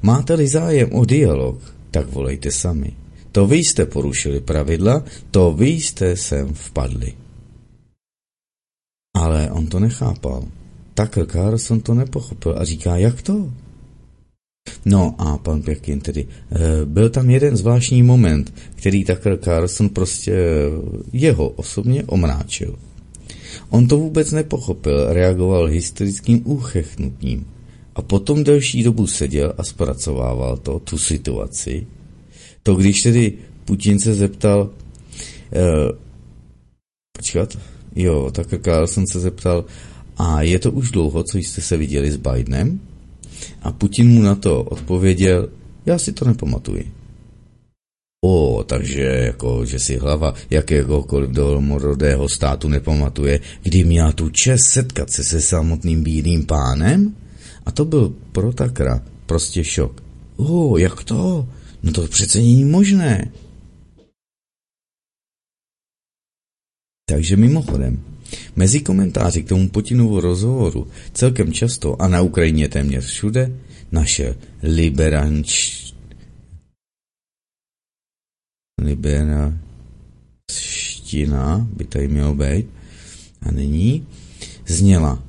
Máte-li 0.02 0.48
zájem 0.48 0.94
o 0.94 1.06
dialog, 1.06 1.76
tak 1.92 2.12
volejte 2.12 2.52
sami. 2.52 3.03
To 3.34 3.48
vy 3.48 3.58
jste 3.58 3.86
porušili 3.86 4.42
pravidla, 4.42 5.04
to 5.32 5.54
vy 5.54 5.68
jste 5.68 6.18
sem 6.18 6.54
vpadli. 6.54 7.14
Ale 9.16 9.52
on 9.52 9.68
to 9.68 9.80
nechápal. 9.80 10.44
Tucker 10.94 11.26
Carlson 11.26 11.82
to 11.82 11.94
nepochopil 11.94 12.56
a 12.58 12.66
říká, 12.66 12.98
jak 12.98 13.22
to? 13.22 13.52
No 14.86 15.16
a 15.18 15.38
pan 15.38 15.62
Pěkin 15.62 16.00
tedy, 16.00 16.28
e, 16.52 16.86
byl 16.86 17.10
tam 17.10 17.30
jeden 17.30 17.58
zvláštní 17.58 18.04
moment, 18.04 18.54
který 18.76 19.06
Tucker 19.06 19.38
Carlson 19.38 19.90
prostě 19.90 20.36
jeho 21.14 21.50
osobně 21.50 22.04
omráčil. 22.04 22.76
On 23.70 23.88
to 23.88 23.98
vůbec 23.98 24.32
nepochopil, 24.32 25.14
reagoval 25.14 25.66
hysterickým 25.66 26.42
úchechnutím 26.46 27.46
a 27.96 28.02
potom 28.02 28.44
delší 28.44 28.84
dobu 28.84 29.08
seděl 29.08 29.54
a 29.58 29.64
zpracovával 29.64 30.58
to, 30.58 30.80
tu 30.80 30.98
situaci, 30.98 31.88
to 32.64 32.76
když 32.76 33.02
tedy 33.02 33.34
Putin 33.66 34.00
se 34.00 34.14
zeptal, 34.14 34.70
eh, 35.54 35.98
počkat, 37.18 37.58
jo, 37.96 38.32
tak 38.32 38.48
Carlson 38.62 39.08
se 39.08 39.20
zeptal, 39.20 39.66
a 40.18 40.42
je 40.42 40.60
to 40.60 40.72
už 40.72 40.92
dlouho, 40.92 41.24
co 41.24 41.38
jste 41.38 41.62
se 41.62 41.78
viděli 41.78 42.12
s 42.12 42.18
Bidenem? 42.18 42.80
A 43.62 43.72
Putin 43.72 44.08
mu 44.08 44.22
na 44.22 44.36
to 44.36 44.64
odpověděl, 44.64 45.50
já 45.86 45.98
si 45.98 46.12
to 46.12 46.26
nepamatuji. 46.26 46.92
O, 48.26 48.64
takže 48.64 49.02
jako, 49.02 49.66
že 49.66 49.80
si 49.80 49.98
hlava 49.98 50.34
jakéhokoliv 50.50 51.30
domorodého 51.30 52.30
státu 52.30 52.70
nepamatuje, 52.70 53.40
kdy 53.64 53.84
měla 53.84 54.12
tu 54.12 54.30
čest 54.30 54.64
setkat 54.64 55.10
se 55.10 55.24
se 55.24 55.42
samotným 55.42 56.04
bílým 56.04 56.46
pánem? 56.46 57.16
A 57.66 57.72
to 57.72 57.86
byl 57.86 58.14
pro 58.32 58.54
Takra 58.54 59.02
prostě 59.26 59.64
šok. 59.64 60.04
O, 60.36 60.78
jak 60.78 61.04
to? 61.04 61.48
No 61.84 61.92
to 61.92 62.08
přece 62.08 62.38
není 62.38 62.66
možné. 62.66 63.32
Takže 67.06 67.38
mimochodem, 67.38 68.04
mezi 68.56 68.82
komentáři 68.82 69.44
k 69.44 69.50
tomu 69.50 69.70
Putinovu 69.70 70.20
rozhovoru 70.20 70.92
celkem 71.14 71.54
často 71.54 72.02
a 72.02 72.08
na 72.08 72.22
Ukrajině 72.22 72.70
téměř 72.70 73.06
všude 73.06 73.60
naše 73.92 74.36
liberanč... 74.64 75.80
liberanština 78.82 81.68
by 81.78 81.86
tady 81.86 82.08
mělo 82.08 82.36
být 82.36 82.66
a 83.42 83.52
není, 83.52 84.08
zněla 84.68 85.24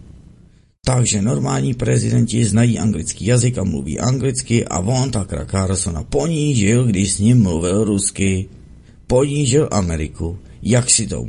takže 0.85 1.23
normální 1.23 1.75
prezidenti 1.75 2.45
znají 2.45 2.79
anglický 2.79 3.27
jazyk 3.27 3.59
a 3.59 3.65
mluví 3.65 4.01
anglicky 4.01 4.65
a 4.65 4.79
on 4.79 5.11
tak 5.11 5.51
Carlsona 5.51 6.03
ponížil, 6.03 6.87
když 6.87 7.13
s 7.13 7.19
ním 7.19 7.43
mluvil 7.43 7.85
rusky. 7.85 8.49
Ponížil 9.07 9.69
Ameriku. 9.71 10.39
Jak 10.63 10.91
si 10.91 11.07
to 11.07 11.25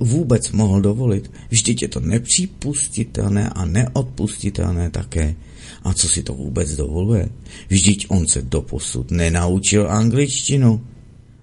vůbec 0.00 0.50
mohl 0.50 0.80
dovolit? 0.80 1.30
Vždyť 1.50 1.82
je 1.82 1.88
to 1.88 2.00
nepřipustitelné 2.00 3.50
a 3.50 3.64
neodpustitelné 3.64 4.90
také. 4.90 5.34
A 5.82 5.94
co 5.94 6.08
si 6.08 6.22
to 6.22 6.34
vůbec 6.34 6.76
dovoluje? 6.76 7.28
Vždyť 7.68 8.06
on 8.08 8.26
se 8.26 8.42
doposud 8.42 9.10
nenaučil 9.10 9.90
angličtinu. 9.90 10.80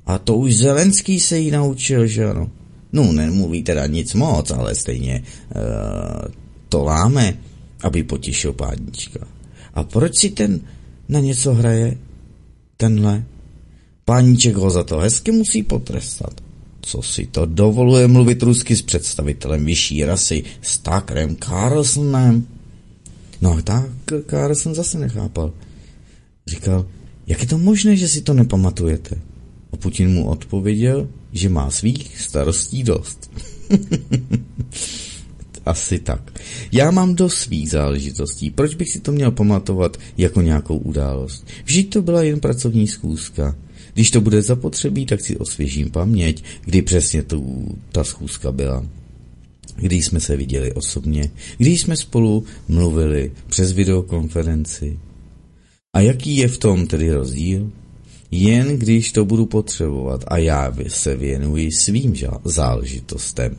A 0.06 0.18
to 0.18 0.36
už 0.36 0.56
Zelenský 0.56 1.20
se 1.20 1.38
jí 1.38 1.52
naučil, 1.52 2.08
že 2.08 2.26
ano? 2.26 2.52
No, 2.94 3.12
nemluví 3.12 3.64
teda 3.64 3.88
nic 3.88 4.14
moc, 4.14 4.52
ale 4.52 4.76
stejně 4.76 5.24
uh, 5.56 6.32
to 6.70 6.84
láme, 6.84 7.38
aby 7.84 8.04
potěšil 8.04 8.54
pánička. 8.54 9.28
A 9.74 9.84
proč 9.84 10.18
si 10.18 10.30
ten 10.30 10.62
na 11.10 11.20
něco 11.20 11.54
hraje? 11.54 11.98
Tenhle? 12.78 13.24
Páníček 14.06 14.56
ho 14.56 14.70
za 14.70 14.84
to 14.84 14.98
hezky 14.98 15.32
musí 15.32 15.64
potrestat. 15.64 16.42
Co 16.82 17.02
si 17.02 17.26
to 17.26 17.46
dovoluje 17.46 18.08
mluvit 18.08 18.44
rusky 18.44 18.76
s 18.76 18.82
představitelem 18.82 19.66
vyšší 19.66 20.06
rasy, 20.06 20.44
s 20.62 20.78
Takrem 20.78 21.36
Carlsonem? 21.36 22.48
No 23.42 23.62
tak 23.64 23.92
Carlson 24.30 24.76
zase 24.76 24.98
nechápal. 25.00 25.54
Říkal, 26.48 26.86
jak 27.28 27.42
je 27.42 27.48
to 27.48 27.58
možné, 27.58 27.96
že 27.96 28.08
si 28.08 28.22
to 28.22 28.34
nepamatujete? 28.34 29.16
A 29.72 29.78
Putin 29.78 30.14
mu 30.14 30.28
odpověděl, 30.28 31.08
že 31.34 31.50
má 31.50 31.72
svých 31.72 32.22
starostí 32.22 32.84
dost. 32.84 33.32
Asi 35.68 36.00
tak. 36.00 36.40
Já 36.72 36.92
mám 36.92 37.16
dost 37.16 37.36
svých 37.36 37.70
záležitostí. 37.70 38.52
Proč 38.52 38.76
bych 38.76 38.90
si 38.90 39.00
to 39.00 39.12
měl 39.12 39.32
pamatovat 39.32 39.98
jako 40.18 40.42
nějakou 40.42 40.78
událost? 40.78 41.48
Vždyť 41.66 41.90
to 41.90 42.02
byla 42.02 42.24
jen 42.24 42.40
pracovní 42.40 42.88
schůzka. 42.88 43.56
Když 43.94 44.12
to 44.12 44.22
bude 44.22 44.42
zapotřebí, 44.42 45.06
tak 45.06 45.22
si 45.22 45.38
osvěžím 45.38 45.92
paměť, 45.92 46.44
kdy 46.66 46.82
přesně 46.82 47.24
tu, 47.24 47.68
ta 47.92 48.04
schůzka 48.04 48.52
byla. 48.52 48.86
Kdy 49.76 49.96
jsme 49.96 50.20
se 50.20 50.38
viděli 50.38 50.74
osobně, 50.74 51.32
kdy 51.58 51.78
jsme 51.78 51.98
spolu 51.98 52.44
mluvili 52.68 53.32
přes 53.48 53.72
videokonferenci. 53.72 55.00
A 55.94 56.00
jaký 56.00 56.38
je 56.38 56.48
v 56.48 56.58
tom 56.58 56.88
tedy 56.88 57.12
rozdíl? 57.12 57.72
Jen 58.32 58.78
když 58.78 59.12
to 59.12 59.26
budu 59.26 59.46
potřebovat 59.46 60.24
a 60.28 60.38
já 60.38 60.74
se 60.88 61.16
věnuji 61.16 61.72
svým 61.72 62.14
záležitostem. 62.46 63.56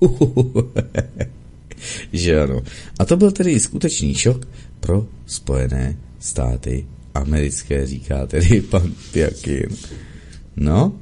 že 2.12 2.40
ano. 2.40 2.60
A 2.98 3.04
to 3.04 3.16
byl 3.16 3.30
tedy 3.30 3.60
skutečný 3.60 4.14
šok 4.14 4.48
pro 4.80 5.06
Spojené 5.26 5.96
státy 6.18 6.86
americké, 7.14 7.86
říká 7.86 8.26
tedy 8.26 8.60
pan 8.70 8.92
Pjakin. 9.12 9.68
No, 10.56 10.92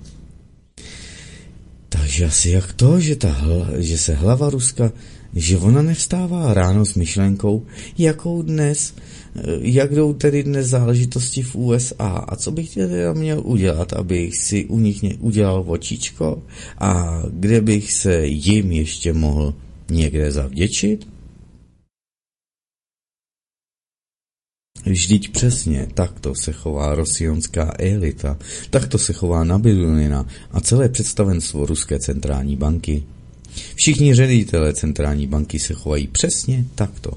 takže 1.88 2.24
asi 2.24 2.50
jak 2.50 2.72
to, 2.72 3.00
že, 3.00 3.16
ta 3.16 3.32
hla, 3.32 3.66
že 3.78 3.98
se 3.98 4.14
hlava 4.14 4.50
Ruska, 4.50 4.92
že 5.34 5.58
ona 5.58 5.82
nevstává 5.82 6.54
ráno 6.54 6.84
s 6.84 6.94
myšlenkou, 6.94 7.66
jakou 7.98 8.42
dnes, 8.42 8.94
eh, 8.94 9.40
jak 9.60 9.94
jdou 9.94 10.12
tedy 10.12 10.42
dnes 10.42 10.66
záležitosti 10.66 11.42
v 11.42 11.54
USA 11.56 12.24
a 12.28 12.36
co 12.36 12.50
bych 12.50 12.74
teda 12.74 13.12
měl 13.12 13.42
udělat, 13.44 13.92
abych 13.92 14.36
si 14.36 14.64
u 14.64 14.78
nich 14.78 15.04
udělal 15.18 15.64
očičko 15.66 16.42
a 16.78 17.22
kde 17.30 17.60
bych 17.60 17.92
se 17.92 18.26
jim 18.26 18.72
ještě 18.72 19.12
mohl 19.12 19.54
někde 19.90 20.32
zavděčit? 20.32 21.06
Vždyť 24.84 25.32
přesně 25.32 25.86
takto 25.94 26.34
se 26.34 26.52
chová 26.52 26.94
rosionská 26.94 27.74
elita, 27.78 28.38
takto 28.70 28.98
se 28.98 29.12
chová 29.12 29.44
Nabídulina 29.44 30.26
a 30.50 30.60
celé 30.60 30.88
představenstvo 30.88 31.66
Ruské 31.66 31.98
centrální 31.98 32.56
banky. 32.56 33.02
Všichni 33.74 34.14
ředitelé 34.14 34.72
centrální 34.72 35.26
banky 35.26 35.58
se 35.58 35.74
chovají 35.74 36.06
přesně 36.06 36.64
takto. 36.74 37.10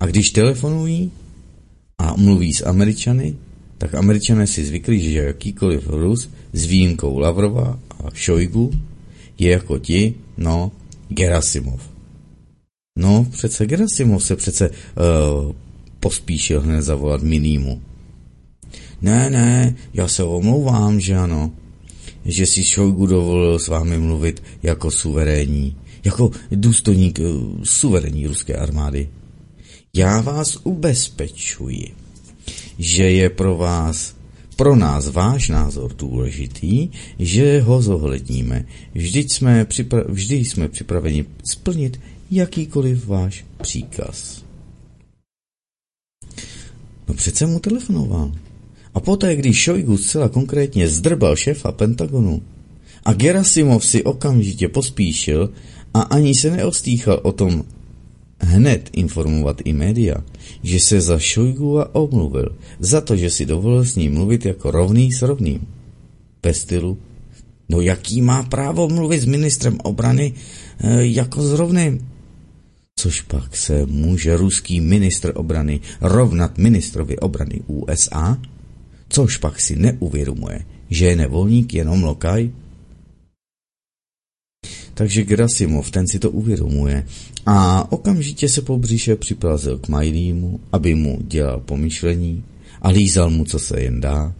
A 0.00 0.06
když 0.06 0.30
telefonují 0.30 1.10
a 1.98 2.14
mluví 2.16 2.52
s 2.52 2.66
Američany, 2.66 3.36
tak 3.78 3.94
Američané 3.94 4.46
si 4.46 4.64
zvykli, 4.64 5.00
že 5.00 5.18
jakýkoliv 5.18 5.86
Rus 5.86 6.30
s 6.52 6.64
výjimkou 6.64 7.18
Lavrova 7.18 7.78
a 8.04 8.10
Šojgu 8.14 8.70
je 9.38 9.50
jako 9.50 9.78
ti, 9.78 10.14
no, 10.36 10.72
Gerasimov. 11.08 11.93
No, 12.98 13.26
přece 13.30 13.66
Gerasimov 13.66 14.24
se 14.24 14.36
přece 14.36 14.70
uh, 14.70 15.52
pospíšil 16.00 16.60
hned 16.60 16.82
zavolat 16.82 17.22
Minýmu. 17.22 17.82
Ne, 19.02 19.30
ne, 19.30 19.76
já 19.94 20.08
se 20.08 20.22
omlouvám, 20.22 21.00
že 21.00 21.16
ano, 21.16 21.52
že 22.24 22.46
si 22.46 22.64
Šojgu 22.64 23.06
dovolil 23.06 23.58
s 23.58 23.68
vámi 23.68 23.98
mluvit 23.98 24.42
jako 24.62 24.90
suverénní, 24.90 25.76
jako 26.04 26.30
důstojník 26.50 27.18
uh, 27.18 27.62
suverénní 27.64 28.26
ruské 28.26 28.56
armády. 28.56 29.08
Já 29.94 30.20
vás 30.20 30.58
ubezpečuji, 30.64 31.94
že 32.78 33.10
je 33.10 33.30
pro 33.30 33.56
vás, 33.56 34.14
pro 34.56 34.76
nás 34.76 35.08
váš 35.08 35.48
názor 35.48 35.94
důležitý, 35.96 36.88
že 37.18 37.60
ho 37.60 37.82
zohledníme. 37.82 38.66
Vždyť 38.94 39.32
jsme, 39.32 39.64
připra- 39.64 40.04
vždy 40.08 40.36
jsme 40.36 40.68
připraveni 40.68 41.24
splnit 41.44 42.00
jakýkoliv 42.34 43.06
váš 43.06 43.44
příkaz. 43.62 44.44
No 47.08 47.14
přece 47.14 47.46
mu 47.46 47.58
telefonoval. 47.58 48.32
A 48.94 49.00
poté, 49.00 49.36
když 49.36 49.56
Šojgu 49.56 49.98
zcela 49.98 50.28
konkrétně 50.28 50.88
zdrbal 50.88 51.36
šéfa 51.36 51.72
Pentagonu 51.72 52.42
a 53.04 53.12
Gerasimov 53.12 53.84
si 53.84 54.04
okamžitě 54.04 54.68
pospíšil 54.68 55.50
a 55.94 56.00
ani 56.00 56.34
se 56.34 56.50
neodstýchal 56.50 57.20
o 57.22 57.32
tom 57.32 57.64
hned 58.40 58.90
informovat 58.92 59.60
i 59.64 59.72
média, 59.72 60.14
že 60.62 60.80
se 60.80 61.00
za 61.00 61.18
Šojgua 61.18 61.94
omluvil 61.94 62.56
za 62.78 63.00
to, 63.00 63.16
že 63.16 63.30
si 63.30 63.46
dovolil 63.46 63.84
s 63.84 63.96
ním 63.96 64.14
mluvit 64.14 64.44
jako 64.46 64.70
rovný 64.70 65.12
s 65.12 65.22
rovným. 65.22 65.66
Ve 66.42 66.54
stylu, 66.54 66.98
no 67.68 67.80
jaký 67.80 68.22
má 68.22 68.42
právo 68.42 68.88
mluvit 68.88 69.20
s 69.20 69.24
ministrem 69.24 69.78
obrany 69.82 70.32
e, 70.80 71.06
jako 71.06 71.42
s 71.42 71.52
rovným? 71.52 72.13
Což 72.98 73.20
pak 73.20 73.56
se 73.56 73.86
může 73.86 74.36
ruský 74.36 74.80
ministr 74.80 75.32
obrany 75.34 75.80
rovnat 76.00 76.58
ministrovi 76.58 77.18
obrany 77.18 77.60
USA? 77.66 78.38
Což 79.08 79.36
pak 79.36 79.60
si 79.60 79.76
neuvědomuje, 79.76 80.60
že 80.90 81.06
je 81.06 81.16
nevolník 81.16 81.74
jenom 81.74 82.02
lokaj? 82.02 82.50
Takže 84.94 85.24
Grasimov, 85.24 85.90
ten 85.90 86.06
si 86.08 86.18
to 86.18 86.30
uvědomuje 86.30 87.06
a 87.46 87.92
okamžitě 87.92 88.48
se 88.48 88.62
po 88.62 88.78
břiše 88.78 89.16
připlazil 89.16 89.78
k 89.78 89.88
Majlímu, 89.88 90.60
aby 90.72 90.94
mu 90.94 91.18
dělal 91.22 91.60
pomyšlení 91.60 92.44
a 92.82 92.88
lízal 92.88 93.30
mu, 93.30 93.44
co 93.44 93.58
se 93.58 93.80
jen 93.80 94.00
dá. 94.00 94.34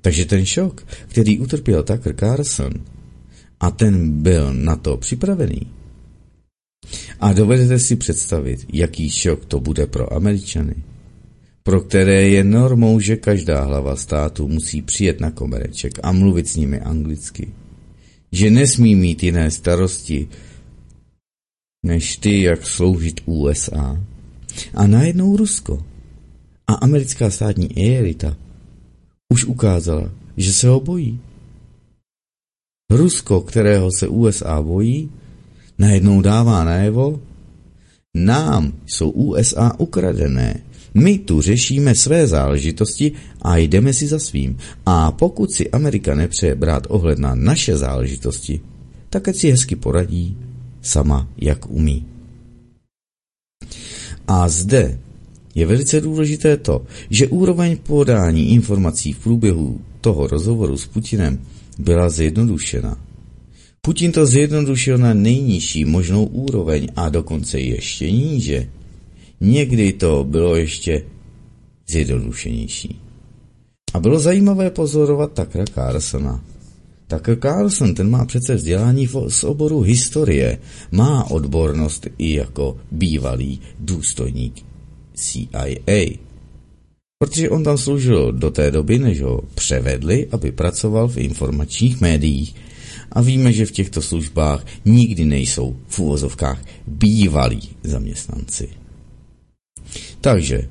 Takže 0.00 0.24
ten 0.24 0.46
šok, 0.46 0.86
který 1.06 1.38
utrpěl 1.38 1.82
Tucker 1.82 2.16
Carlson, 2.16 2.72
a 3.60 3.70
ten 3.70 4.22
byl 4.22 4.54
na 4.54 4.76
to 4.76 4.96
připravený, 4.96 5.66
a 7.20 7.32
dovedete 7.32 7.78
si 7.78 7.96
představit, 7.96 8.66
jaký 8.72 9.10
šok 9.10 9.44
to 9.44 9.60
bude 9.60 9.86
pro 9.86 10.12
Američany. 10.12 10.74
pro 11.62 11.80
které 11.80 12.28
je 12.28 12.44
normou, 12.44 13.00
že 13.00 13.16
každá 13.16 13.64
hlava 13.64 13.96
státu 13.96 14.48
musí 14.48 14.82
přijet 14.82 15.20
na 15.20 15.30
komereček 15.30 15.98
a 16.02 16.12
mluvit 16.12 16.48
s 16.48 16.56
nimi 16.56 16.80
anglicky. 16.80 17.54
Že 18.32 18.50
nesmí 18.50 18.94
mít 18.94 19.22
jiné 19.22 19.50
starosti, 19.50 20.28
než 21.84 22.16
ty, 22.16 22.42
jak 22.42 22.66
sloužit 22.66 23.20
USA. 23.26 24.04
A 24.74 24.86
najednou 24.86 25.36
Rusko 25.36 25.84
a 26.66 26.74
americká 26.74 27.30
státní 27.30 27.96
elita 27.96 28.36
už 29.32 29.44
ukázala, 29.44 30.12
že 30.36 30.52
se 30.52 30.68
ho 30.68 30.80
bojí. 30.80 31.20
Rusko, 32.90 33.40
kterého 33.40 33.90
se 33.92 34.08
USA 34.08 34.62
bojí, 34.62 35.10
najednou 35.82 36.22
dává 36.22 36.64
najevo, 36.64 37.20
nám 38.14 38.72
jsou 38.86 39.10
USA 39.10 39.74
ukradené. 39.78 40.62
My 40.94 41.18
tu 41.18 41.40
řešíme 41.40 41.94
své 41.94 42.26
záležitosti 42.26 43.12
a 43.42 43.56
jdeme 43.56 43.92
si 43.92 44.06
za 44.06 44.18
svým. 44.18 44.56
A 44.86 45.10
pokud 45.12 45.50
si 45.50 45.70
Amerika 45.70 46.14
nepřeje 46.14 46.54
brát 46.54 46.86
ohled 46.88 47.18
na 47.18 47.34
naše 47.34 47.76
záležitosti, 47.76 48.60
tak 49.10 49.28
ať 49.28 49.36
si 49.36 49.50
hezky 49.50 49.76
poradí 49.76 50.36
sama, 50.82 51.28
jak 51.36 51.70
umí. 51.70 52.06
A 54.28 54.48
zde 54.48 54.98
je 55.54 55.66
velice 55.66 56.00
důležité 56.00 56.56
to, 56.56 56.86
že 57.10 57.28
úroveň 57.28 57.76
podání 57.76 58.52
informací 58.52 59.12
v 59.12 59.18
průběhu 59.18 59.80
toho 60.00 60.26
rozhovoru 60.26 60.76
s 60.76 60.86
Putinem 60.86 61.38
byla 61.78 62.08
zjednodušena. 62.08 63.11
Putin 63.86 64.12
to 64.12 64.26
zjednodušil 64.26 64.98
na 64.98 65.14
nejnižší 65.14 65.84
možnou 65.84 66.24
úroveň 66.24 66.88
a 66.96 67.08
dokonce 67.08 67.60
ještě 67.60 68.10
níže. 68.10 68.68
Někdy 69.40 69.92
to 69.92 70.24
bylo 70.24 70.56
ještě 70.56 71.02
zjednodušenější. 71.88 73.00
A 73.94 74.00
bylo 74.00 74.20
zajímavé 74.20 74.70
pozorovat 74.70 75.32
Takra 75.32 75.64
Carsona. 75.74 76.44
Tucker 77.06 77.38
Carlson, 77.38 77.94
ten 77.94 78.10
má 78.10 78.24
přece 78.24 78.54
vzdělání 78.54 79.08
z 79.28 79.44
oboru 79.44 79.80
historie, 79.80 80.58
má 80.90 81.30
odbornost 81.30 82.06
i 82.18 82.34
jako 82.34 82.76
bývalý 82.90 83.60
důstojník 83.80 84.64
CIA. 85.14 86.06
Protože 87.18 87.50
on 87.50 87.64
tam 87.64 87.78
sloužil 87.78 88.32
do 88.32 88.50
té 88.50 88.70
doby, 88.70 88.98
než 88.98 89.22
ho 89.22 89.40
převedli, 89.54 90.28
aby 90.32 90.52
pracoval 90.52 91.08
v 91.08 91.18
informačních 91.18 92.00
médiích. 92.00 92.54
A 93.12 93.20
víme, 93.20 93.52
že 93.52 93.66
v 93.66 93.70
těchto 93.70 94.02
službách 94.02 94.66
nikdy 94.84 95.24
nejsou 95.24 95.76
v 95.88 95.98
úvozovkách 95.98 96.64
bývalí 96.86 97.70
zaměstnanci. 97.82 98.68
Takže 100.20 100.68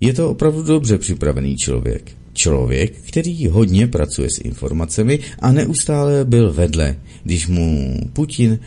je 0.00 0.12
to 0.14 0.30
opravdu 0.30 0.62
dobře 0.62 0.98
připravený 0.98 1.56
člověk. 1.56 2.12
Člověk, 2.32 3.00
který 3.00 3.46
hodně 3.46 3.86
pracuje 3.86 4.30
s 4.30 4.38
informacemi 4.38 5.18
a 5.38 5.52
neustále 5.52 6.24
byl 6.24 6.52
vedle, 6.52 6.96
když 7.24 7.46
mu 7.46 7.96
Putin 8.12 8.58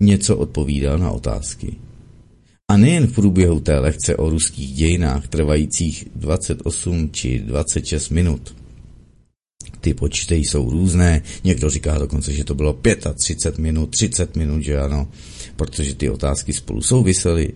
něco 0.00 0.36
odpovídal 0.36 0.98
na 0.98 1.10
otázky. 1.10 1.72
A 2.68 2.76
nejen 2.76 3.06
v 3.06 3.14
průběhu 3.14 3.60
té 3.60 3.78
lekce 3.78 4.16
o 4.16 4.30
ruských 4.30 4.72
dějinách 4.72 5.28
trvajících 5.28 6.08
28 6.14 7.10
či 7.12 7.38
26 7.38 8.10
minut. 8.10 8.54
Ty 9.84 9.94
počty 9.94 10.36
jsou 10.36 10.70
různé, 10.70 11.22
někdo 11.44 11.70
říká 11.70 11.98
dokonce, 11.98 12.32
že 12.32 12.44
to 12.44 12.54
bylo 12.54 12.80
35 13.14 13.58
minut, 13.62 13.86
30 13.86 14.36
minut, 14.36 14.62
že 14.62 14.78
ano, 14.78 15.08
protože 15.56 15.94
ty 15.94 16.10
otázky 16.10 16.52
spolu 16.52 16.82
souvisely. 16.82 17.52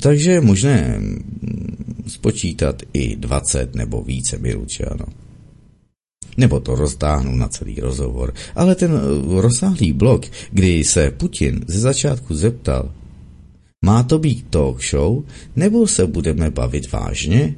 Takže 0.00 0.30
je 0.30 0.40
možné 0.40 0.96
mm, 0.98 2.04
spočítat 2.08 2.82
i 2.92 3.16
20 3.16 3.74
nebo 3.74 4.02
více 4.02 4.38
minut, 4.38 4.70
že 4.70 4.84
ano. 4.84 5.04
Nebo 6.36 6.60
to 6.60 6.74
roztáhnu 6.74 7.36
na 7.36 7.48
celý 7.48 7.76
rozhovor. 7.80 8.34
Ale 8.54 8.74
ten 8.74 8.92
eh, 8.96 9.40
rozsáhlý 9.40 9.92
blok, 9.92 10.26
kdy 10.50 10.84
se 10.84 11.10
Putin 11.10 11.60
ze 11.68 11.80
začátku 11.80 12.34
zeptal, 12.34 12.92
má 13.84 14.02
to 14.02 14.18
být 14.18 14.46
talk 14.50 14.82
show, 14.82 15.24
nebo 15.56 15.86
se 15.86 16.06
budeme 16.06 16.50
bavit 16.50 16.92
vážně? 16.92 17.54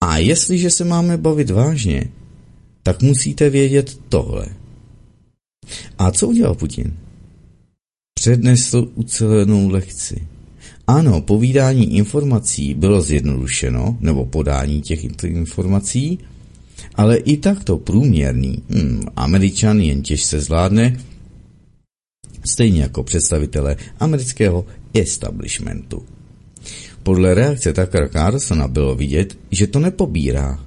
A 0.00 0.18
jestliže 0.18 0.70
se 0.70 0.84
máme 0.84 1.16
bavit 1.16 1.50
vážně, 1.50 2.04
tak 2.82 3.02
musíte 3.02 3.50
vědět 3.50 4.00
tohle. 4.08 4.46
A 5.98 6.10
co 6.10 6.28
udělal 6.28 6.54
Putin? 6.54 6.96
Přednesl 8.14 8.88
ucelenou 8.94 9.68
lekci. 9.68 10.28
Ano, 10.86 11.20
povídání 11.20 11.96
informací 11.96 12.74
bylo 12.74 13.02
zjednodušeno, 13.02 13.98
nebo 14.00 14.26
podání 14.26 14.82
těch 14.82 15.04
informací, 15.24 16.18
ale 16.94 17.16
i 17.16 17.36
takto 17.36 17.78
průměrný 17.78 18.62
hmm, 18.70 19.02
američan 19.16 19.80
jen 19.80 20.02
těžce 20.02 20.40
zvládne 20.40 21.00
stejně 22.46 22.82
jako 22.82 23.02
představitelé 23.02 23.76
amerického 24.00 24.66
establishmentu. 24.94 26.02
Podle 27.08 27.34
reakce 27.34 27.72
Tucker 27.72 28.08
Carlsona 28.08 28.68
bylo 28.68 28.94
vidět, 28.94 29.38
že 29.50 29.66
to 29.66 29.80
nepobírá. 29.80 30.64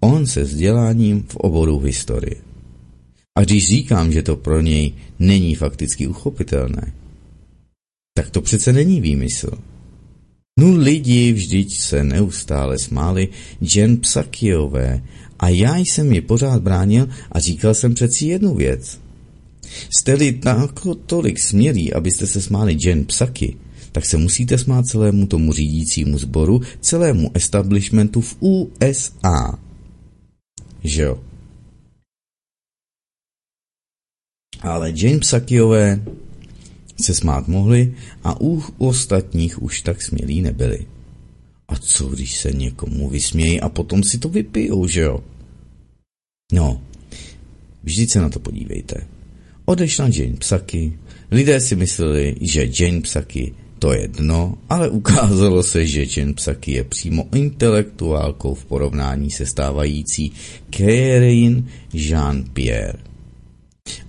On 0.00 0.26
se 0.26 0.42
vzděláním 0.42 1.22
v 1.22 1.36
oboru 1.36 1.78
historie. 1.78 2.36
A 3.38 3.40
když 3.40 3.68
říkám, 3.68 4.12
že 4.12 4.22
to 4.22 4.36
pro 4.36 4.60
něj 4.60 4.92
není 5.18 5.54
fakticky 5.54 6.06
uchopitelné, 6.06 6.92
tak 8.14 8.30
to 8.30 8.40
přece 8.40 8.72
není 8.72 9.00
výmysl. 9.00 9.50
No 10.58 10.76
lidi 10.76 11.32
vždyť 11.32 11.78
se 11.78 12.04
neustále 12.04 12.78
smáli 12.78 13.28
Jen 13.60 13.96
Psakiové 13.96 15.02
a 15.38 15.48
já 15.48 15.76
jsem 15.76 16.12
je 16.12 16.22
pořád 16.22 16.62
bránil 16.62 17.08
a 17.32 17.40
říkal 17.40 17.74
jsem 17.74 17.94
přeci 17.94 18.26
jednu 18.26 18.54
věc. 18.54 19.00
Jste-li 19.98 20.40
tolik 21.06 21.38
smělí, 21.38 21.92
abyste 21.92 22.26
se 22.26 22.42
smáli 22.42 22.76
Jen 22.80 23.04
Psaky, 23.04 23.56
tak 23.92 24.04
se 24.06 24.16
musíte 24.16 24.58
smát 24.58 24.86
celému 24.86 25.26
tomu 25.26 25.52
řídícímu 25.52 26.18
sboru, 26.18 26.60
celému 26.80 27.30
establishmentu 27.34 28.20
v 28.20 28.36
USA. 28.40 29.58
Že 30.84 31.02
jo? 31.02 31.18
Ale 34.60 34.92
Jane 34.96 35.18
Psakiové 35.18 36.04
se 37.00 37.14
smát 37.14 37.48
mohli 37.48 37.94
a 38.24 38.40
u 38.40 38.62
ostatních 38.78 39.62
už 39.62 39.82
tak 39.82 40.02
smělí 40.02 40.42
nebyli. 40.42 40.86
A 41.68 41.76
co 41.76 42.08
když 42.08 42.36
se 42.36 42.52
někomu 42.52 43.08
vysmějí 43.08 43.60
a 43.60 43.68
potom 43.68 44.02
si 44.02 44.18
to 44.18 44.28
vypijou, 44.28 44.86
že 44.86 45.00
jo? 45.00 45.24
No, 46.52 46.82
vždyť 47.82 48.10
se 48.10 48.20
na 48.20 48.28
to 48.28 48.40
podívejte. 48.40 49.06
Odešla 49.64 50.08
Jane 50.12 50.36
Psaky, 50.36 50.98
lidé 51.30 51.60
si 51.60 51.76
mysleli, 51.76 52.36
že 52.40 52.68
Jane 52.78 53.00
Psaky 53.00 53.54
to 53.80 53.92
je 53.92 54.08
dno, 54.08 54.54
ale 54.68 54.88
ukázalo 54.88 55.62
se, 55.62 55.86
že 55.86 56.06
Jane 56.16 56.32
Psaky 56.32 56.72
je 56.72 56.84
přímo 56.84 57.28
intelektuálkou 57.34 58.54
v 58.54 58.64
porovnání 58.64 59.30
se 59.30 59.46
stávající 59.46 60.32
Kérine 60.70 61.62
Jean-Pierre. 61.94 63.00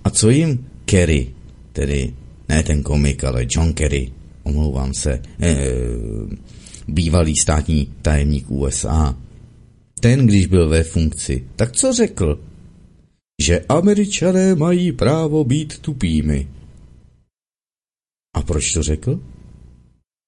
A 0.04 0.10
co 0.10 0.30
jim 0.30 0.66
Kerry, 0.84 1.34
tedy 1.72 2.12
ne 2.48 2.62
ten 2.62 2.82
komik, 2.82 3.24
ale 3.24 3.46
John 3.50 3.72
Kerry, 3.72 4.12
omlouvám 4.42 4.94
se, 4.94 5.22
eh, 5.40 5.56
bývalý 6.88 7.36
státní 7.36 7.88
tajemník 8.02 8.50
USA, 8.50 9.16
ten, 10.00 10.26
když 10.26 10.46
byl 10.46 10.68
ve 10.68 10.82
funkci, 10.82 11.44
tak 11.56 11.72
co 11.72 11.92
řekl? 11.92 12.38
že 13.42 13.64
američané 13.68 14.54
mají 14.54 14.92
právo 14.92 15.44
být 15.44 15.78
tupými. 15.78 16.48
A 18.36 18.42
proč 18.42 18.72
to 18.72 18.82
řekl? 18.82 19.20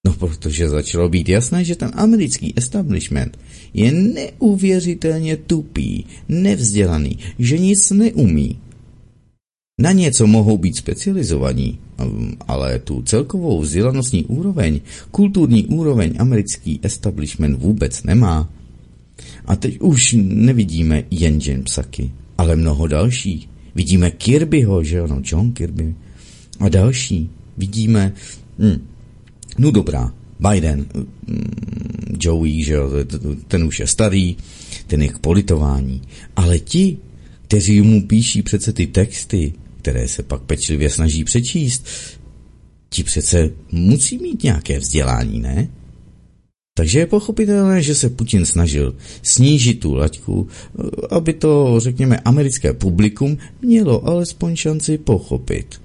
No, 0.05 0.13
protože 0.13 0.69
začalo 0.69 1.09
být 1.09 1.29
jasné, 1.29 1.65
že 1.65 1.77
ten 1.77 1.91
americký 1.95 2.53
establishment 2.57 3.39
je 3.75 3.93
neuvěřitelně 3.93 5.37
tupý, 5.37 6.05
nevzdělaný, 6.29 7.19
že 7.39 7.59
nic 7.59 7.91
neumí. 7.91 8.59
Na 9.81 9.93
něco 9.93 10.27
mohou 10.27 10.59
být 10.59 10.77
specializovaní, 10.77 11.79
ale 12.49 12.79
tu 12.79 13.03
celkovou 13.03 13.61
vzdělanostní 13.61 14.25
úroveň, 14.25 14.81
kulturní 15.11 15.67
úroveň 15.67 16.15
americký 16.19 16.81
establishment 16.83 17.59
vůbec 17.59 18.03
nemá. 18.03 18.51
A 19.45 19.57
teď 19.57 19.81
už 19.81 20.17
nevidíme 20.19 21.05
jen 21.11 21.39
Jen 21.39 21.63
Psaky, 21.63 22.11
ale 22.39 22.57
mnoho 22.57 22.87
dalších. 22.87 23.49
Vidíme 23.75 24.11
Kirbyho, 24.11 24.85
že 24.85 25.01
ano, 25.01 25.21
John 25.25 25.53
Kirby 25.53 25.95
a 26.61 26.69
další. 26.69 27.31
Vidíme, 27.59 28.13
hm, 28.59 28.87
no 29.59 29.71
dobrá, 29.71 30.13
Biden, 30.51 30.87
hm, 30.95 31.07
Joey, 32.21 32.63
že 32.63 32.73
jo, 32.73 32.91
ten 33.49 33.65
už 33.65 33.81
je 33.81 33.87
starý, 33.87 34.37
ten 34.87 35.03
je 35.03 35.09
k 35.09 35.19
politování. 35.19 36.03
Ale 36.37 36.59
ti, 36.59 36.99
kteří 37.43 37.81
mu 37.81 38.03
píší 38.07 38.43
přece 38.43 38.73
ty 38.73 38.87
texty, 38.87 39.53
které 39.83 40.09
se 40.09 40.23
pak 40.23 40.43
pečlivě 40.43 40.91
snaží 40.91 41.25
přečíst, 41.25 41.87
ti 42.89 43.05
přece 43.05 43.51
musí 43.73 44.19
mít 44.19 44.43
nějaké 44.43 44.79
vzdělání, 44.79 45.41
ne? 45.41 45.69
Takže 46.77 46.99
je 46.99 47.07
pochopitelné, 47.07 47.83
že 47.83 47.95
se 47.95 48.11
Putin 48.11 48.47
snažil 48.47 48.97
snížit 49.23 49.75
tu 49.81 49.95
laťku, 49.95 50.49
aby 51.11 51.33
to, 51.33 51.81
řekněme, 51.81 52.19
americké 52.19 52.73
publikum 52.73 53.39
mělo 53.63 54.09
alespoň 54.09 54.57
šanci 54.57 54.99
pochopit. 54.99 55.81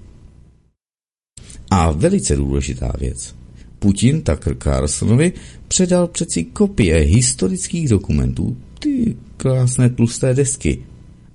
A 1.72 1.92
velice 1.92 2.36
důležitá 2.36 2.94
věc. 3.00 3.39
Putin 3.80 4.22
Tucker 4.22 4.56
Carlsonovi 4.56 5.34
předal 5.68 6.08
přeci 6.08 6.44
kopie 6.44 6.98
historických 6.98 7.90
dokumentů, 7.90 8.58
ty 8.80 9.16
krásné 9.38 9.90
tlusté 9.90 10.34
desky. 10.34 10.84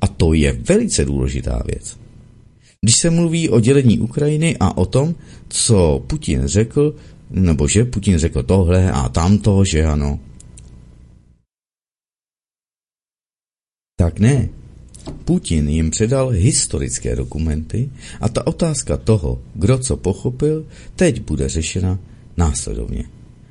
A 0.01 0.07
to 0.07 0.33
je 0.33 0.53
velice 0.53 1.05
důležitá 1.05 1.63
věc. 1.67 1.97
Když 2.81 2.97
se 2.97 3.11
mluví 3.11 3.49
o 3.49 3.61
dělení 3.61 4.01
Ukrajiny 4.01 4.57
a 4.61 4.77
o 4.77 4.87
tom, 4.87 5.15
co 5.49 6.05
Putin 6.07 6.43
řekl, 6.45 6.95
nebo 7.31 7.69
že 7.69 7.85
Putin 7.85 8.19
řekl 8.19 8.43
tohle 8.43 8.93
a 8.93 9.09
tamto, 9.09 9.65
že 9.65 9.85
ano. 9.85 10.21
Tak 13.97 14.21
ne. 14.21 14.49
Putin 15.25 15.69
jim 15.69 15.91
předal 15.91 16.29
historické 16.29 17.17
dokumenty 17.17 17.91
a 18.21 18.29
ta 18.29 18.47
otázka 18.47 18.97
toho, 18.97 19.43
kdo 19.55 19.79
co 19.79 19.97
pochopil, 19.97 20.67
teď 20.97 21.23
bude 21.23 21.49
řešena 21.49 21.99
následovně. 22.37 23.05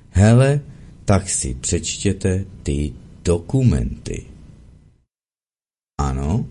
Hele, 0.10 0.62
tak 1.06 1.30
si 1.30 1.54
přečtěte 1.54 2.46
ty 2.64 2.94
dokumenty. 3.24 4.26
Ano, 6.00 6.46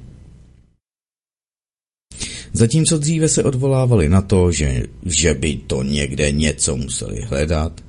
Zatímco 2.52 2.98
dříve 2.98 3.28
se 3.28 3.42
odvolávali 3.42 4.08
na 4.08 4.22
to, 4.22 4.52
že, 4.52 4.82
že 5.06 5.34
by 5.34 5.56
to 5.66 5.82
někde 5.82 6.32
něco 6.32 6.76
museli 6.76 7.22
hledat. 7.22 7.80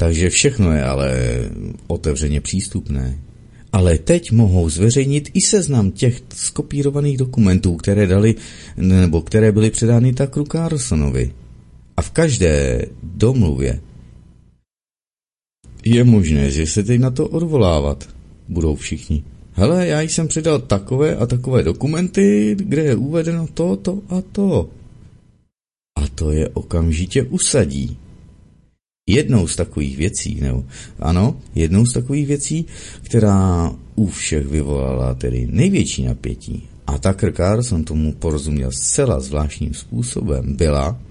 Takže 0.00 0.30
všechno 0.30 0.72
je 0.72 0.84
ale 0.84 1.14
otevřeně 1.86 2.40
přístupné. 2.40 3.18
Ale 3.72 3.98
teď 3.98 4.32
mohou 4.32 4.68
zveřejnit 4.68 5.30
i 5.34 5.40
seznam 5.40 5.90
těch 5.90 6.22
skopírovaných 6.34 7.16
dokumentů, 7.16 7.76
které 7.76 8.06
dali, 8.06 8.34
nebo 8.76 9.22
které 9.22 9.52
byly 9.52 9.70
předány 9.70 10.12
Takru 10.12 10.44
Carlsonovi. 10.44 11.32
A 12.00 12.02
v 12.02 12.10
každé 12.10 12.86
domluvě 13.02 13.80
je 15.84 16.04
možné, 16.04 16.50
že 16.50 16.66
se 16.66 16.82
teď 16.82 17.00
na 17.00 17.10
to 17.10 17.28
odvolávat 17.28 18.08
budou 18.48 18.74
všichni. 18.76 19.24
Hele, 19.52 19.86
já 19.86 20.00
jsem 20.00 20.28
přidal 20.28 20.58
takové 20.58 21.16
a 21.16 21.26
takové 21.26 21.62
dokumenty, 21.62 22.56
kde 22.58 22.82
je 22.82 22.96
uvedeno 22.96 23.46
to, 23.54 23.76
to 23.76 24.02
a 24.08 24.22
to. 24.32 24.70
A 26.00 26.08
to 26.08 26.30
je 26.30 26.48
okamžitě 26.48 27.22
usadí. 27.22 27.96
Jednou 29.08 29.46
z 29.46 29.56
takových 29.56 29.96
věcí, 29.96 30.40
nebo 30.40 30.64
ano, 30.98 31.36
jednou 31.54 31.86
z 31.86 31.92
takových 31.92 32.26
věcí, 32.26 32.66
která 33.02 33.72
u 33.94 34.06
všech 34.06 34.46
vyvolala 34.46 35.14
tedy 35.14 35.48
největší 35.50 36.04
napětí, 36.04 36.68
a 36.86 36.98
Tucker 36.98 37.32
Carlson 37.32 37.84
tomu 37.84 38.12
porozuměl 38.12 38.72
zcela 38.72 39.20
zvláštním 39.20 39.74
způsobem, 39.74 40.56
byla, 40.56 41.09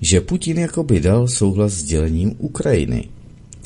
že 0.00 0.20
Putin 0.20 0.58
jakoby 0.58 1.00
dal 1.00 1.28
souhlas 1.28 1.72
s 1.72 1.82
dělením 1.82 2.34
Ukrajiny. 2.38 3.08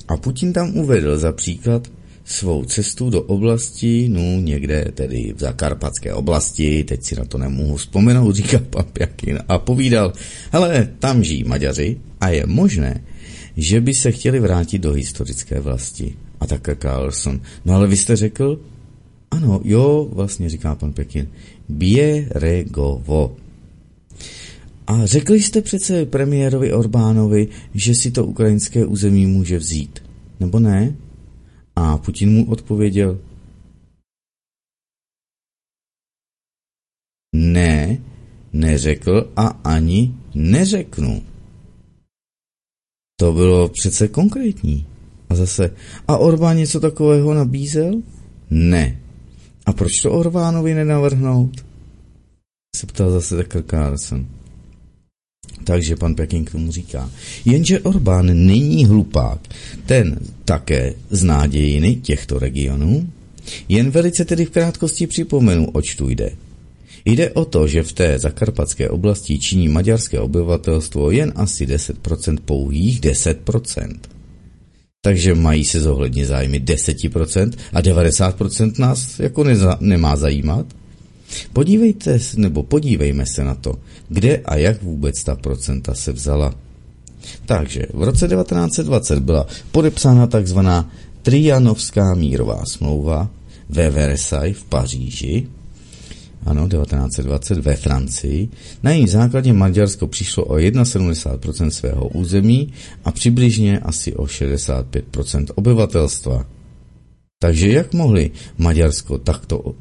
A 0.09 0.17
Putin 0.17 0.53
tam 0.53 0.77
uvedl 0.77 1.19
za 1.19 1.33
příklad 1.33 1.89
svou 2.25 2.65
cestu 2.65 3.11
do 3.11 3.23
oblasti, 3.23 4.09
no 4.09 4.41
někde 4.41 4.85
tedy 4.95 5.33
v 5.37 5.41
zakarpatské 5.41 6.15
oblasti, 6.15 6.85
teď 6.85 7.03
si 7.03 7.17
na 7.17 7.25
to 7.25 7.39
nemohu 7.39 7.77
vzpomenout, 7.77 8.37
říká 8.37 8.59
pan 8.71 8.85
Pjakin, 8.93 9.39
a 9.49 9.59
povídal, 9.59 10.13
hele, 10.53 10.89
tam 10.99 11.25
žijí 11.25 11.45
Maďaři 11.45 12.01
a 12.21 12.29
je 12.29 12.47
možné, 12.47 13.05
že 13.57 13.81
by 13.81 13.95
se 13.95 14.13
chtěli 14.13 14.41
vrátit 14.41 14.79
do 14.79 14.93
historické 14.93 15.61
vlasti. 15.61 16.15
A 16.41 16.47
tak 16.47 16.69
Carlson, 16.79 17.41
no 17.65 17.75
ale 17.75 17.87
vy 17.87 17.97
jste 17.97 18.17
řekl, 18.17 18.61
ano, 19.31 19.61
jo, 19.65 20.09
vlastně 20.13 20.49
říká 20.49 20.75
pan 20.75 20.93
Pekin, 20.93 21.29
Běregovo. 21.69 23.37
A 24.87 25.07
řekli 25.07 25.43
jste 25.43 25.63
přece 25.63 26.07
premiérovi 26.07 26.73
Orbánovi, 26.73 27.49
že 27.75 27.95
si 27.95 28.11
to 28.11 28.27
ukrajinské 28.27 28.87
území 28.87 29.27
může 29.27 29.59
vzít, 29.59 30.03
nebo 30.41 30.59
ne? 30.59 30.97
A 31.77 31.99
Putin 31.99 32.33
mu 32.33 32.51
odpověděl, 32.51 33.19
ne, 37.33 37.99
neřekl 38.53 39.33
a 39.37 39.47
ani 39.47 40.15
neřeknu. 40.35 41.23
To 43.21 43.33
bylo 43.33 43.69
přece 43.69 44.09
konkrétní. 44.09 44.87
A 45.31 45.35
zase, 45.35 45.75
a 46.09 46.17
Orbán 46.17 46.57
něco 46.57 46.81
takového 46.81 47.35
nabízel? 47.35 48.03
Ne. 48.51 49.01
A 49.67 49.73
proč 49.73 50.03
to 50.03 50.13
Orbánovi 50.13 50.75
nenavrhnout? 50.75 51.67
Se 52.77 52.87
ptal 52.87 53.11
zase 53.11 53.37
Tucker 53.37 53.63
Carlson. 53.63 54.27
Takže 55.65 55.97
pan 55.97 56.15
Peking 56.15 56.51
tomu 56.51 56.73
říká. 56.73 57.11
Jenže 57.45 57.81
Orbán 57.81 58.47
není 58.47 58.85
hlupák. 58.87 59.39
Ten 59.87 60.19
také 60.45 60.95
zná 61.11 61.47
dějiny 61.47 61.95
těchto 61.95 62.39
regionů. 62.39 63.09
Jen 63.69 63.91
velice 63.91 64.25
tedy 64.25 64.45
v 64.45 64.51
krátkosti 64.51 65.07
připomenu, 65.07 65.71
oč 65.71 65.95
tu 65.95 66.09
jde. 66.09 66.31
Jde 67.05 67.31
o 67.31 67.45
to, 67.45 67.69
že 67.69 67.83
v 67.83 67.93
té 67.93 68.19
zakarpatské 68.19 68.89
oblasti 68.89 69.39
činí 69.39 69.69
maďarské 69.69 70.21
obyvatelstvo 70.21 71.11
jen 71.11 71.33
asi 71.37 71.67
10%, 71.67 72.39
pouhých 72.45 73.01
10%. 73.01 73.97
Takže 75.05 75.35
mají 75.35 75.65
se 75.65 75.81
zohledně 75.81 76.27
zájmy 76.27 76.61
10% 76.61 77.53
a 77.73 77.81
90% 77.81 78.73
nás 78.79 79.19
jako 79.19 79.45
neza, 79.45 79.79
nemá 79.81 80.17
zajímat. 80.17 80.67
Podívejte, 81.53 82.19
nebo 82.37 82.63
podívejme 82.63 83.27
se 83.27 83.45
na 83.45 83.55
to, 83.55 83.75
kde 84.09 84.37
a 84.37 84.57
jak 84.57 84.83
vůbec 84.83 85.25
ta 85.25 85.35
procenta 85.35 85.95
se 85.95 86.13
vzala. 86.13 86.55
Takže 87.47 87.87
v 87.95 88.03
roce 88.03 88.29
1920 88.29 89.19
byla 89.21 89.47
podepsána 89.73 90.27
takzvaná 90.27 90.91
Trianovská 91.23 92.15
mírová 92.15 92.65
smlouva 92.65 93.31
ve 93.69 93.91
Versailles 93.91 94.57
v 94.57 94.65
Paříži, 94.65 95.47
ano, 96.47 96.69
1920 96.69 97.59
ve 97.59 97.77
Francii. 97.77 98.49
Na 98.83 98.91
jejím 98.91 99.09
základě 99.09 99.53
Maďarsko 99.53 100.07
přišlo 100.07 100.45
o 100.45 100.57
71% 100.57 101.69
svého 101.69 102.09
území 102.09 102.73
a 103.05 103.13
přibližně 103.13 103.79
asi 103.79 104.15
o 104.15 104.25
65% 104.25 105.47
obyvatelstva. 105.55 106.47
Takže 107.39 107.69
jak 107.69 107.95
mohli 107.95 108.31
Maďarsko 108.59 109.19
takto 109.19 109.75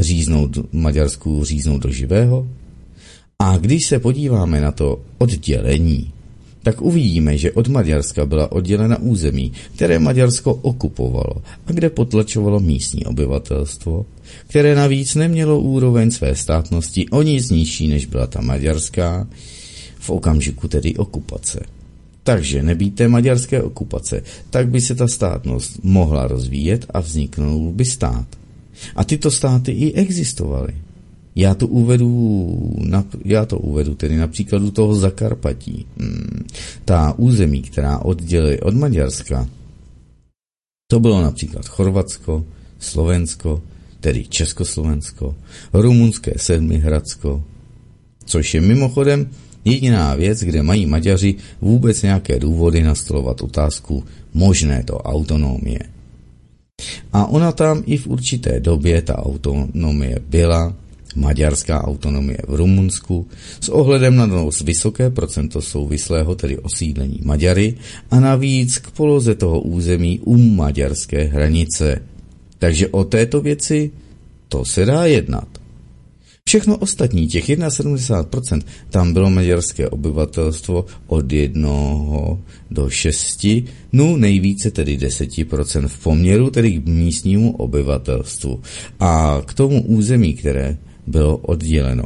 říznout 0.00 0.72
Maďarsku 0.72 1.44
říznout 1.44 1.82
do 1.82 1.90
živého? 1.90 2.48
A 3.38 3.56
když 3.56 3.86
se 3.86 3.98
podíváme 3.98 4.60
na 4.60 4.72
to 4.72 5.00
oddělení, 5.18 6.12
tak 6.62 6.82
uvidíme, 6.82 7.38
že 7.38 7.52
od 7.52 7.68
Maďarska 7.68 8.26
byla 8.26 8.52
oddělena 8.52 8.98
území, 8.98 9.52
které 9.74 9.98
Maďarsko 9.98 10.54
okupovalo 10.54 11.42
a 11.66 11.72
kde 11.72 11.90
potlačovalo 11.90 12.60
místní 12.60 13.04
obyvatelstvo, 13.04 14.06
které 14.46 14.74
navíc 14.74 15.14
nemělo 15.14 15.60
úroveň 15.60 16.10
své 16.10 16.34
státnosti 16.34 17.08
o 17.08 17.22
nic 17.22 17.50
nižší, 17.50 17.88
než 17.88 18.06
byla 18.06 18.26
ta 18.26 18.40
maďarská, 18.40 19.28
v 19.98 20.10
okamžiku 20.10 20.68
tedy 20.68 20.96
okupace. 20.96 21.60
Takže 22.22 22.62
nebýté 22.62 23.08
maďarské 23.08 23.62
okupace, 23.62 24.22
tak 24.50 24.68
by 24.68 24.80
se 24.80 24.94
ta 24.94 25.08
státnost 25.08 25.80
mohla 25.82 26.26
rozvíjet 26.26 26.86
a 26.90 27.00
vzniknul 27.00 27.72
by 27.72 27.84
stát. 27.84 28.26
A 28.96 29.04
tyto 29.04 29.30
státy 29.30 29.72
i 29.72 29.92
existovaly. 29.92 30.74
Já 31.36 31.54
to 31.54 31.66
uvedu, 31.66 32.76
já 33.24 33.46
to 33.46 33.58
uvedu 33.58 33.94
tedy 33.94 34.16
na 34.16 34.26
příkladu 34.26 34.70
toho 34.70 34.94
Zakarpatí. 34.94 35.86
Hmm. 35.98 36.46
Ta 36.84 37.14
území, 37.16 37.62
která 37.62 37.98
oddělí 37.98 38.60
od 38.60 38.74
Maďarska, 38.74 39.48
to 40.90 41.00
bylo 41.00 41.22
například 41.22 41.68
Chorvatsko, 41.68 42.44
Slovensko, 42.78 43.62
tedy 44.00 44.24
Československo, 44.24 45.34
Rumunské 45.72 46.32
Sedmihradsko, 46.36 47.44
což 48.24 48.54
je 48.54 48.60
mimochodem 48.60 49.30
jediná 49.64 50.14
věc, 50.14 50.40
kde 50.40 50.62
mají 50.62 50.86
Maďaři 50.86 51.34
vůbec 51.60 52.02
nějaké 52.02 52.38
důvody 52.38 52.82
nastolovat 52.82 53.40
otázku 53.40 54.04
možné 54.34 54.84
to 54.84 54.98
autonomie. 54.98 55.93
A 57.14 57.26
ona 57.26 57.52
tam 57.52 57.82
i 57.86 57.96
v 57.96 58.06
určité 58.06 58.60
době 58.60 59.02
ta 59.02 59.18
autonomie 59.18 60.18
byla, 60.28 60.74
maďarská 61.16 61.84
autonomie 61.84 62.38
v 62.48 62.54
Rumunsku, 62.54 63.28
s 63.60 63.68
ohledem 63.68 64.16
na 64.16 64.26
dost 64.26 64.60
vysoké 64.60 65.10
procento 65.10 65.62
souvislého, 65.62 66.34
tedy 66.34 66.58
osídlení 66.58 67.20
Maďary, 67.22 67.74
a 68.10 68.20
navíc 68.20 68.78
k 68.78 68.90
poloze 68.90 69.34
toho 69.34 69.60
území 69.60 70.20
u 70.26 70.36
maďarské 70.36 71.24
hranice. 71.24 72.02
Takže 72.58 72.88
o 72.88 73.04
této 73.04 73.40
věci 73.40 73.90
to 74.48 74.64
se 74.64 74.84
dá 74.84 75.06
jednat. 75.06 75.63
Všechno 76.54 76.76
ostatní, 76.76 77.26
těch 77.26 77.48
71%, 77.48 78.62
tam 78.90 79.12
bylo 79.12 79.30
maďarské 79.30 79.88
obyvatelstvo 79.88 80.86
od 81.06 81.32
jednoho 81.32 82.42
do 82.70 82.90
šesti, 82.90 83.64
no 83.92 84.16
nejvíce 84.16 84.70
tedy 84.70 84.98
10% 84.98 85.88
v 85.88 86.02
poměru 86.02 86.50
tedy 86.50 86.72
k 86.72 86.86
místnímu 86.86 87.56
obyvatelstvu 87.56 88.62
a 89.00 89.42
k 89.46 89.54
tomu 89.54 89.82
území, 89.82 90.34
které 90.34 90.78
bylo 91.06 91.36
odděleno. 91.36 92.04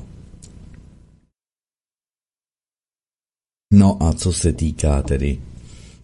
No 3.72 4.03
a 4.03 4.12
co 4.12 4.32
se 4.32 4.53
týká 4.53 5.03
tedy 5.03 5.38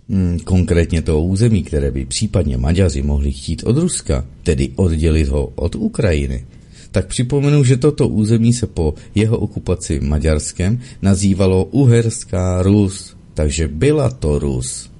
hmm, 0.08 0.38
konkrétně 0.44 1.02
toho 1.02 1.24
území, 1.24 1.62
které 1.62 1.90
by 1.90 2.04
případně 2.04 2.56
Maďaři 2.56 3.02
mohli 3.02 3.32
chtít 3.32 3.62
od 3.64 3.76
Ruska, 3.76 4.26
tedy 4.42 4.72
oddělit 4.76 5.28
ho 5.28 5.46
od 5.46 5.74
Ukrajiny, 5.74 6.46
tak 6.94 7.06
připomenu, 7.06 7.64
že 7.64 7.76
toto 7.76 8.08
území 8.08 8.54
se 8.54 8.66
po 8.66 8.94
jeho 9.14 9.38
okupaci 9.38 10.00
Maďarskem 10.00 10.78
nazývalo 11.02 11.64
Uherská 11.64 12.62
Rus, 12.62 13.16
takže 13.34 13.68
byla 13.68 14.10
to 14.10 14.38
Rus. 14.38 14.90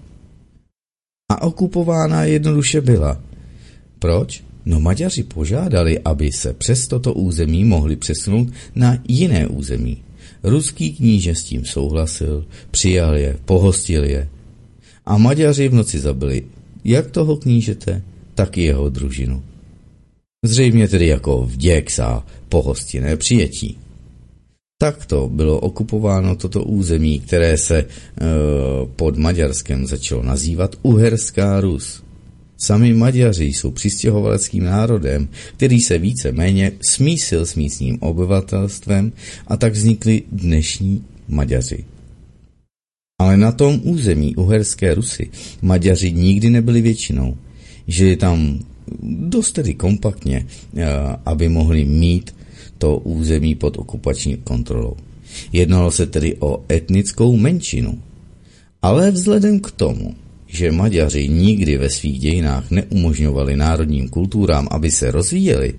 A 1.30 1.42
okupována 1.42 2.24
jednoduše 2.24 2.80
byla. 2.80 3.22
Proč? 3.98 4.42
No 4.66 4.80
Maďaři 4.80 5.22
požádali, 5.22 5.98
aby 5.98 6.32
se 6.32 6.54
přes 6.54 6.86
toto 6.86 7.14
území 7.14 7.64
mohli 7.64 7.96
přesunout 7.96 8.48
na 8.74 8.98
jiné 9.08 9.46
území. 9.46 10.02
Ruský 10.42 10.92
kníže 10.92 11.34
s 11.34 11.44
tím 11.44 11.64
souhlasil, 11.64 12.44
přijal 12.70 13.16
je, 13.16 13.36
pohostil 13.44 14.04
je. 14.04 14.28
A 15.06 15.18
Maďaři 15.18 15.68
v 15.68 15.74
noci 15.74 15.98
zabili 15.98 16.42
jak 16.84 17.10
toho 17.10 17.36
knížete, 17.36 18.02
tak 18.34 18.58
i 18.58 18.62
jeho 18.62 18.90
družinu. 18.90 19.53
Zřejmě 20.44 20.88
tedy 20.88 21.06
jako 21.06 21.42
vděk 21.50 21.92
za 21.92 22.24
pohostinné 22.48 23.16
přijetí. 23.16 23.78
Takto 24.78 25.28
bylo 25.28 25.60
okupováno 25.60 26.36
toto 26.36 26.62
území, 26.62 27.20
které 27.20 27.56
se 27.58 27.78
e, 27.78 27.86
pod 28.96 29.16
Maďarskem 29.16 29.86
začalo 29.86 30.22
nazývat 30.22 30.76
Uherská 30.82 31.60
Rus. 31.60 32.02
Sami 32.56 32.94
Maďaři 32.94 33.44
jsou 33.44 33.70
přistěhovaleckým 33.70 34.64
národem, 34.64 35.28
který 35.56 35.80
se 35.80 35.98
více 35.98 36.32
méně 36.32 36.72
smísil 36.80 37.46
s 37.46 37.54
místním 37.54 37.98
obyvatelstvem 38.00 39.12
a 39.46 39.56
tak 39.56 39.72
vznikly 39.72 40.22
dnešní 40.32 41.04
Maďaři. 41.28 41.84
Ale 43.20 43.36
na 43.36 43.52
tom 43.52 43.80
území 43.82 44.36
Uherské 44.36 44.94
Rusy 44.94 45.30
Maďaři 45.62 46.12
nikdy 46.12 46.50
nebyli 46.50 46.80
většinou. 46.80 47.36
Žili 47.86 48.16
tam 48.16 48.58
dost 49.02 49.52
tedy 49.52 49.74
kompaktně, 49.74 50.46
eh, 50.76 50.86
aby 51.26 51.48
mohli 51.48 51.84
mít 51.84 52.34
to 52.78 52.98
území 52.98 53.54
pod 53.54 53.78
okupační 53.78 54.36
kontrolou. 54.36 54.96
Jednalo 55.52 55.90
se 55.90 56.06
tedy 56.06 56.36
o 56.40 56.64
etnickou 56.72 57.36
menšinu. 57.36 57.98
Ale 58.82 59.10
vzhledem 59.10 59.60
k 59.60 59.70
tomu, 59.70 60.14
že 60.46 60.72
Maďaři 60.72 61.28
nikdy 61.28 61.78
ve 61.78 61.90
svých 61.90 62.18
dějinách 62.18 62.70
neumožňovali 62.70 63.56
národním 63.56 64.08
kulturám, 64.08 64.68
aby 64.70 64.90
se 64.90 65.10
rozvíjeli, 65.10 65.74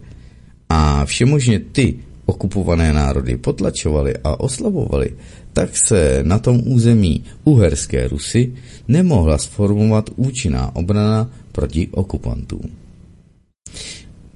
a 0.70 1.06
všemožně 1.06 1.60
ty 1.60 1.96
okupované 2.26 2.94
národy 2.94 3.38
potlačovali 3.38 4.14
a 4.24 4.40
oslabovali, 4.40 5.10
tak 5.54 5.78
se 5.78 6.20
na 6.24 6.40
tom 6.40 6.62
území 6.66 7.24
uherské 7.44 8.08
Rusy 8.08 8.54
nemohla 8.88 9.38
sformovat 9.38 10.10
účinná 10.16 10.76
obrana 10.76 11.30
proti 11.52 11.88
okupantům. 11.92 12.85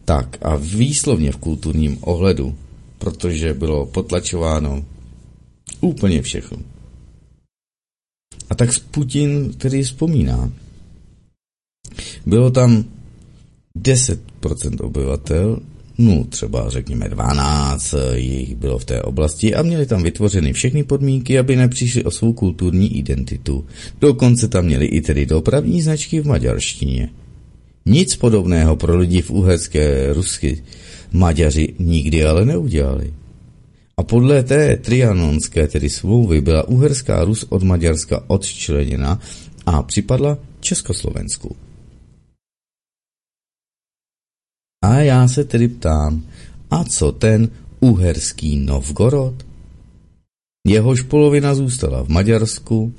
Tak 0.06 0.38
a 0.42 0.56
výslovně 0.56 1.32
v 1.32 1.38
kulturním 1.38 1.98
ohledu, 2.02 2.56
protože 2.98 3.54
bylo 3.54 3.86
potlačováno 3.86 4.86
úplně 5.82 6.22
všechno. 6.22 6.58
A 8.50 8.56
tak 8.56 8.70
Putin 8.92 9.54
tedy 9.54 9.84
vzpomíná. 9.84 10.52
Bylo 12.26 12.52
tam 12.52 12.86
10% 13.78 14.86
obyvatel, 14.86 15.60
no 15.98 16.24
třeba 16.24 16.70
řekněme 16.70 17.10
12 17.10 17.96
jich 18.14 18.56
bylo 18.56 18.78
v 18.80 18.86
té 18.86 19.02
oblasti 19.02 19.56
a 19.56 19.62
měli 19.62 19.86
tam 19.86 20.04
vytvořeny 20.04 20.54
všechny 20.54 20.84
podmínky, 20.84 21.40
aby 21.40 21.56
nepřišli 21.56 22.04
o 22.04 22.12
svou 22.12 22.34
kulturní 22.34 22.98
identitu. 22.98 23.66
Dokonce 24.02 24.48
tam 24.48 24.66
měli 24.66 24.86
i 24.86 25.02
tedy 25.02 25.26
dopravní 25.26 25.82
značky 25.82 26.20
v 26.20 26.28
maďarštině. 26.28 27.10
Nic 27.90 28.16
podobného 28.16 28.76
pro 28.76 28.98
lidi 28.98 29.22
v 29.22 29.32
uherské 29.32 30.14
Rusky 30.14 30.64
Maďaři 31.12 31.76
nikdy 31.80 32.26
ale 32.26 32.46
neudělali. 32.46 33.14
A 33.98 34.04
podle 34.04 34.44
té 34.44 34.78
trianonské 34.78 35.68
tedy 35.68 35.90
smlouvy 35.90 36.42
byla 36.42 36.68
Uherská 36.68 37.24
Rus 37.24 37.46
od 37.50 37.64
Maďarska 37.64 38.24
odčleněna 38.28 39.20
a 39.66 39.84
připadla 39.84 40.38
Československu. 40.60 41.56
A 44.84 45.00
já 45.00 45.28
se 45.28 45.44
tedy 45.44 45.68
ptám, 45.68 46.24
a 46.72 46.84
co 46.84 47.12
ten 47.12 47.50
uherský 47.80 48.56
Novgorod? 48.56 49.46
Jehož 50.68 51.02
polovina 51.02 51.56
zůstala 51.56 52.04
v 52.04 52.10
Maďarsku 52.10 52.94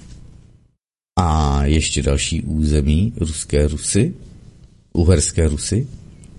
a 1.18 1.61
ještě 1.64 2.03
další 2.03 2.43
území 2.43 3.12
ruské 3.16 3.68
Rusy, 3.68 4.14
uherské 4.93 5.49
Rusy. 5.49 5.86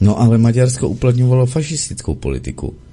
No 0.01 0.19
ale 0.19 0.37
Maďarsko 0.37 0.89
uplatňovalo 0.89 1.45
fašistickou 1.45 2.15
politiku– 2.15 2.73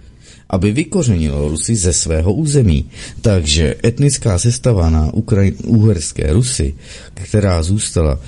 aby 0.51 0.73
vykořenilo 0.73 1.49
Rusy 1.49 1.77
ze 1.77 1.93
svého 1.93 2.33
území. 2.33 2.91
Takže 3.21 3.77
etnická 3.85 4.39
sestava 4.39 4.91
na 4.91 5.13
Ukrajin, 5.13 5.55
uherské 5.65 6.33
Rusy, 6.33 6.75
která 7.15 7.63
zůstala 7.63 8.17
e, 8.17 8.21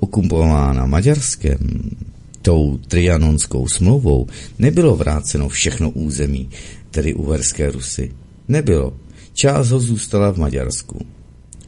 okupována 0.00 0.86
Maďarskem, 0.86 1.90
tou 2.42 2.78
trianonskou 2.88 3.68
smlouvou, 3.68 4.26
nebylo 4.58 4.96
vráceno 4.96 5.48
všechno 5.48 5.90
území, 5.90 6.48
tedy 6.90 7.14
uherské 7.14 7.70
Rusy. 7.70 8.12
Nebylo. 8.48 8.96
Část 9.32 9.70
ho 9.70 9.80
zůstala 9.80 10.32
v 10.32 10.38
Maďarsku. 10.38 11.00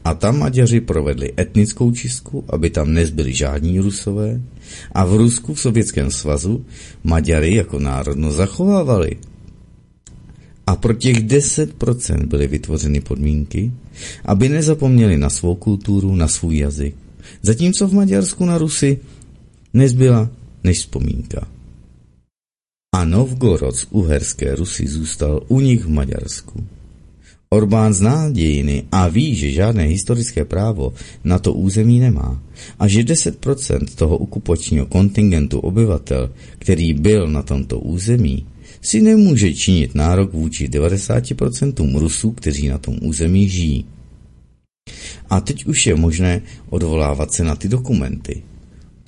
A 0.05 0.13
tam 0.13 0.39
Maďaři 0.39 0.81
provedli 0.81 1.33
etnickou 1.39 1.91
čistku, 1.91 2.43
aby 2.49 2.69
tam 2.69 2.93
nezbyli 2.93 3.33
žádní 3.33 3.79
Rusové. 3.79 4.41
A 4.91 5.05
v 5.05 5.15
Rusku, 5.15 5.53
v 5.53 5.61
Sovětském 5.61 6.11
svazu, 6.11 6.65
Maďary 7.03 7.55
jako 7.55 7.79
národno 7.79 8.31
zachovávali 8.31 9.17
a 10.69 10.75
pro 10.75 10.93
těch 10.93 11.17
10% 11.17 12.25
byly 12.25 12.47
vytvořeny 12.47 13.01
podmínky, 13.01 13.71
aby 14.25 14.49
nezapomněli 14.49 15.17
na 15.17 15.29
svou 15.29 15.55
kulturu, 15.55 16.15
na 16.15 16.27
svůj 16.27 16.57
jazyk. 16.57 16.95
Zatímco 17.41 17.87
v 17.87 17.93
Maďarsku 17.93 18.45
na 18.45 18.57
Rusy 18.57 18.99
nezbyla 19.73 20.29
než 20.63 20.77
vzpomínka. 20.77 21.47
A 22.95 23.05
Novgorod 23.05 23.75
z 23.75 23.87
uherské 23.89 24.55
Rusy 24.55 24.87
zůstal 24.87 25.41
u 25.47 25.59
nich 25.59 25.85
v 25.85 25.89
Maďarsku. 25.89 26.63
Orbán 27.53 27.93
zná 27.93 28.29
dějiny 28.29 28.83
a 28.91 29.07
ví, 29.07 29.35
že 29.35 29.51
žádné 29.51 29.83
historické 29.83 30.45
právo 30.45 30.93
na 31.23 31.39
to 31.39 31.53
území 31.53 31.99
nemá 31.99 32.41
a 32.79 32.87
že 32.87 33.01
10% 33.01 33.85
toho 33.95 34.17
okupačního 34.17 34.85
kontingentu 34.85 35.59
obyvatel, 35.59 36.31
který 36.59 36.93
byl 36.93 37.27
na 37.27 37.41
tomto 37.41 37.79
území, 37.79 38.45
si 38.81 39.01
nemůže 39.01 39.53
činit 39.53 39.95
nárok 39.95 40.33
vůči 40.33 40.67
90% 40.67 41.97
Rusů, 41.99 42.31
kteří 42.31 42.67
na 42.67 42.77
tom 42.77 42.97
území 43.01 43.49
žijí. 43.49 43.85
A 45.29 45.41
teď 45.41 45.65
už 45.65 45.87
je 45.87 45.95
možné 45.95 46.41
odvolávat 46.69 47.33
se 47.33 47.43
na 47.43 47.55
ty 47.55 47.67
dokumenty. 47.67 48.43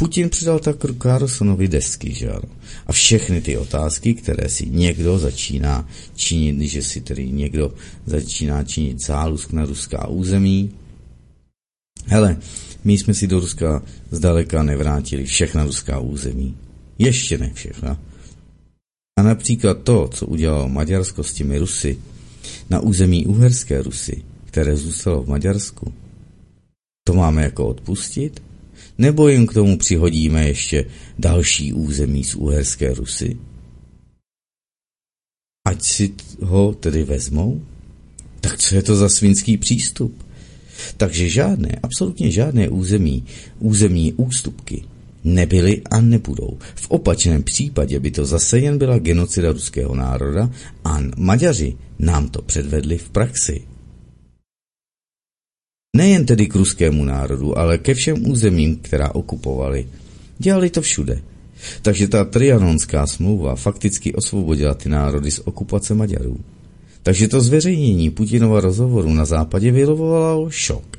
Putin 0.02 0.30
přidal 0.30 0.60
tak 0.60 0.76
Carlsonovi 1.02 1.68
desky, 1.68 2.14
že 2.14 2.30
ano? 2.30 2.50
A 2.88 2.92
všechny 2.92 3.42
ty 3.42 3.58
otázky, 3.58 4.14
které 4.14 4.50
si 4.50 4.66
někdo 4.70 5.18
začíná 5.18 5.90
činit, 6.16 6.70
že 6.70 6.84
si 6.84 7.02
tedy 7.02 7.32
někdo 7.32 7.74
začíná 8.06 8.64
činit 8.64 9.06
zálusk 9.06 9.52
na 9.52 9.66
ruská 9.66 10.08
území. 10.08 10.72
Hele, 12.06 12.38
my 12.84 12.98
jsme 12.98 13.14
si 13.14 13.28
do 13.28 13.40
Ruska 13.40 13.84
zdaleka 14.12 14.64
nevrátili 14.64 15.26
všechna 15.26 15.66
ruská 15.66 16.00
území. 16.00 16.58
Ještě 16.98 17.38
ne 17.38 17.52
všechna. 17.54 18.00
A 19.20 19.24
například 19.24 19.84
to, 19.84 20.08
co 20.14 20.26
udělalo 20.26 20.70
Maďarsko 20.70 21.24
s 21.24 21.34
těmi 21.34 21.58
Rusy 21.58 21.98
na 22.70 22.80
území 22.80 23.26
Uherské 23.26 23.82
Rusy, 23.82 24.24
které 24.46 24.76
zůstalo 24.78 25.24
v 25.24 25.30
Maďarsku, 25.30 25.94
to 27.08 27.14
máme 27.14 27.44
jako 27.44 27.68
odpustit? 27.68 28.51
Nebo 28.98 29.28
jim 29.28 29.48
k 29.48 29.54
tomu 29.54 29.78
přihodíme 29.78 30.48
ještě 30.48 30.86
další 31.20 31.74
území 31.74 32.24
z 32.24 32.36
Uherské 32.36 32.94
Rusy? 32.94 33.38
Ať 35.68 35.84
si 35.84 36.14
ho 36.42 36.74
tedy 36.74 37.04
vezmou? 37.04 37.62
Tak 38.42 38.58
co 38.58 38.76
je 38.76 38.84
to 38.84 38.96
za 38.96 39.10
svinský 39.10 39.58
přístup? 39.58 40.26
Takže 40.98 41.30
žádné, 41.30 41.80
absolutně 41.84 42.32
žádné 42.32 42.70
území, 42.70 43.24
územní 43.60 44.14
ústupky 44.14 44.84
Nebyly 45.24 45.82
a 45.92 46.02
nebudou. 46.02 46.58
V 46.76 46.92
opačném 46.92 47.44
případě 47.44 48.00
by 48.00 48.12
to 48.12 48.26
zase 48.26 48.60
jen 48.60 48.78
byla 48.78 49.00
genocida 49.00 49.52
ruského 49.52 49.96
národa 49.96 50.50
a 50.86 51.00
Maďaři 51.18 51.78
nám 52.00 52.30
to 52.30 52.42
předvedli 52.42 52.98
v 52.98 53.10
praxi. 53.10 53.62
Nejen 55.98 56.26
tedy 56.26 56.48
k 56.48 56.56
ruskému 56.56 57.04
národu, 57.04 57.58
ale 57.58 57.78
ke 57.78 57.94
všem 57.94 58.30
územím, 58.30 58.76
která 58.76 59.16
okupovali. 59.16 59.88
Dělali 60.38 60.70
to 60.70 60.82
všude. 60.82 61.22
Takže 61.82 62.08
ta 62.08 62.24
trianonská 62.24 63.08
smlouva 63.08 63.56
fakticky 63.56 64.14
osvobodila 64.14 64.74
ty 64.74 64.90
národy 64.90 65.32
z 65.32 65.40
okupace 65.40 65.94
Maďarů. 65.94 66.38
Takže 67.04 67.28
to 67.28 67.42
zveřejnění 67.42 68.10
Putinova 68.10 68.62
rozhovoru 68.62 69.14
na 69.14 69.26
západě 69.26 69.72
vylovovalo 69.72 70.50
šok. 70.50 70.98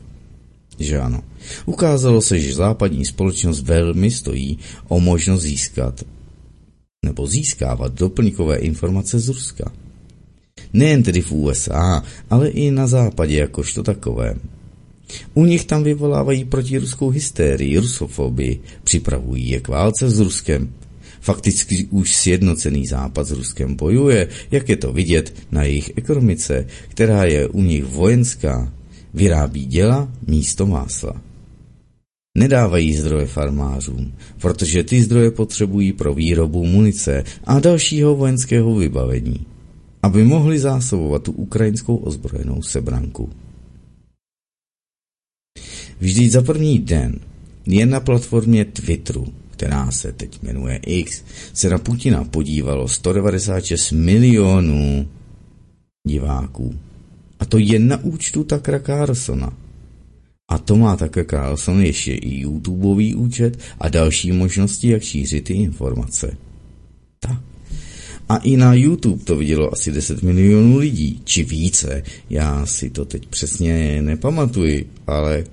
Že 0.79 0.99
ano. 0.99 1.23
Ukázalo 1.67 2.21
se, 2.21 2.41
že 2.41 2.55
západní 2.55 3.05
společnost 3.05 3.61
velmi 3.61 4.11
stojí 4.11 4.59
o 4.89 5.01
možnost 5.01 5.43
získat 5.43 6.05
nebo 7.05 7.27
získávat 7.27 7.95
doplňkové 7.95 8.57
informace 8.57 9.19
z 9.19 9.29
Ruska. 9.29 9.73
Nejen 10.73 11.03
tedy 11.03 11.21
v 11.23 11.33
USA, 11.33 12.03
ale 12.31 12.49
i 12.49 12.71
na 12.71 12.87
západě 12.87 13.39
jakožto 13.39 13.83
takové. 13.83 14.35
U 15.35 15.45
nich 15.45 15.65
tam 15.65 15.83
vyvolávají 15.83 16.45
protiruskou 16.45 17.11
hysterii, 17.11 17.79
rusofobii, 17.79 18.61
připravují 18.85 19.49
je 19.49 19.61
k 19.61 19.69
válce 19.69 20.11
s 20.11 20.21
Ruskem. 20.21 20.73
Fakticky 21.21 21.87
už 21.91 22.15
sjednocený 22.15 22.87
západ 22.87 23.27
s 23.27 23.31
Ruskem 23.31 23.75
bojuje, 23.75 24.29
jak 24.51 24.69
je 24.69 24.77
to 24.77 24.93
vidět 24.93 25.35
na 25.51 25.63
jejich 25.63 25.93
ekonomice, 25.97 26.67
která 26.89 27.25
je 27.25 27.49
u 27.49 27.63
nich 27.63 27.85
vojenská, 27.85 28.73
vyrábí 29.15 29.67
děla 29.67 30.09
místo 30.27 30.67
másla. 30.67 31.21
Nedávají 32.39 32.95
zdroje 32.95 33.27
farmářům, 33.27 34.13
protože 34.41 34.85
ty 34.85 35.03
zdroje 35.03 35.31
potřebují 35.31 35.93
pro 35.93 36.15
výrobu 36.15 36.67
munice 36.67 37.25
a 37.45 37.61
dalšího 37.61 38.17
vojenského 38.17 38.75
vybavení, 38.75 39.47
aby 40.03 40.25
mohli 40.25 40.59
zásobovat 40.59 41.23
tu 41.23 41.33
ukrajinskou 41.33 41.97
ozbrojenou 41.97 42.63
sebranku. 42.63 43.31
Vždyť 46.03 46.33
za 46.33 46.43
první 46.43 46.79
den 46.79 47.21
jen 47.67 47.91
na 47.91 48.01
platformě 48.01 48.65
Twitteru, 48.65 49.27
která 49.51 49.91
se 49.91 50.13
teď 50.13 50.43
jmenuje 50.43 50.81
X, 50.87 51.23
se 51.53 51.71
na 51.71 51.79
Putina 51.79 52.25
podívalo 52.25 52.89
196 52.89 53.93
milionů 53.93 55.09
diváků. 56.09 56.75
A 57.41 57.45
to 57.45 57.59
jen 57.59 57.89
na 57.89 58.05
účtu 58.05 58.45
Takra 58.45 58.79
Carlsona. 58.79 59.53
A 60.51 60.59
to 60.59 60.77
má 60.77 60.97
také 60.97 61.25
Carlson 61.25 61.83
ještě 61.83 62.15
i 62.15 62.41
YouTubeový 62.41 63.15
účet 63.15 63.59
a 63.79 63.89
další 63.89 64.33
možnosti, 64.33 64.89
jak 64.89 65.03
šířit 65.03 65.45
ty 65.45 65.55
informace. 65.55 66.37
Tak. 67.21 67.41
A 68.29 68.37
i 68.37 68.57
na 68.57 68.75
YouTube 68.75 69.25
to 69.25 69.37
vidělo 69.37 69.73
asi 69.73 69.93
10 69.93 70.23
milionů 70.23 70.77
lidí, 70.77 71.21
či 71.25 71.45
více. 71.45 72.03
Já 72.31 72.67
si 72.67 72.91
to 72.91 73.05
teď 73.05 73.27
přesně 73.27 74.03
nepamatuji, 74.03 74.91
ale 75.07 75.45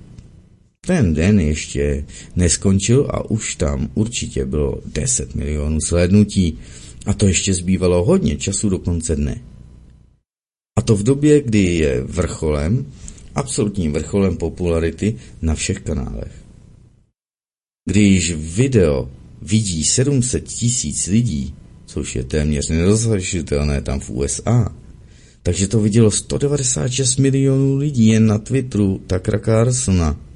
ten 0.89 1.13
den 1.13 1.39
ještě 1.39 2.05
neskončil 2.35 3.07
a 3.09 3.29
už 3.29 3.55
tam 3.55 3.89
určitě 3.93 4.45
bylo 4.45 4.81
10 4.85 5.35
milionů 5.35 5.81
slednutí. 5.81 6.57
A 7.05 7.13
to 7.13 7.27
ještě 7.27 7.53
zbývalo 7.53 8.03
hodně 8.05 8.37
času 8.37 8.69
do 8.69 8.79
konce 8.79 9.15
dne. 9.15 9.41
A 10.77 10.81
to 10.81 10.95
v 10.95 11.03
době, 11.03 11.41
kdy 11.41 11.59
je 11.59 12.01
vrcholem, 12.01 12.85
absolutním 13.35 13.93
vrcholem 13.93 14.37
popularity 14.37 15.15
na 15.41 15.55
všech 15.55 15.79
kanálech. 15.79 16.31
Když 17.89 18.33
video 18.35 19.11
vidí 19.41 19.83
700 19.83 20.43
tisíc 20.43 21.07
lidí, 21.07 21.53
což 21.85 22.15
je 22.15 22.23
téměř 22.23 22.69
nedosažitelné 22.69 23.81
tam 23.81 23.99
v 23.99 24.09
USA, 24.09 24.75
takže 25.43 25.67
to 25.67 25.79
vidělo 25.79 26.11
196 26.11 27.17
milionů 27.17 27.77
lidí 27.77 28.07
jen 28.07 28.25
na 28.25 28.37
Twitteru 28.37 29.01
Takra 29.07 29.39
Carsona. 29.39 30.28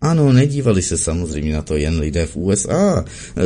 Ano, 0.00 0.32
nedívali 0.32 0.82
se 0.82 0.98
samozřejmě 0.98 1.52
na 1.52 1.62
to 1.62 1.76
jen 1.76 2.00
lidé 2.00 2.26
v 2.26 2.36
USA, 2.36 3.04
e, 3.36 3.42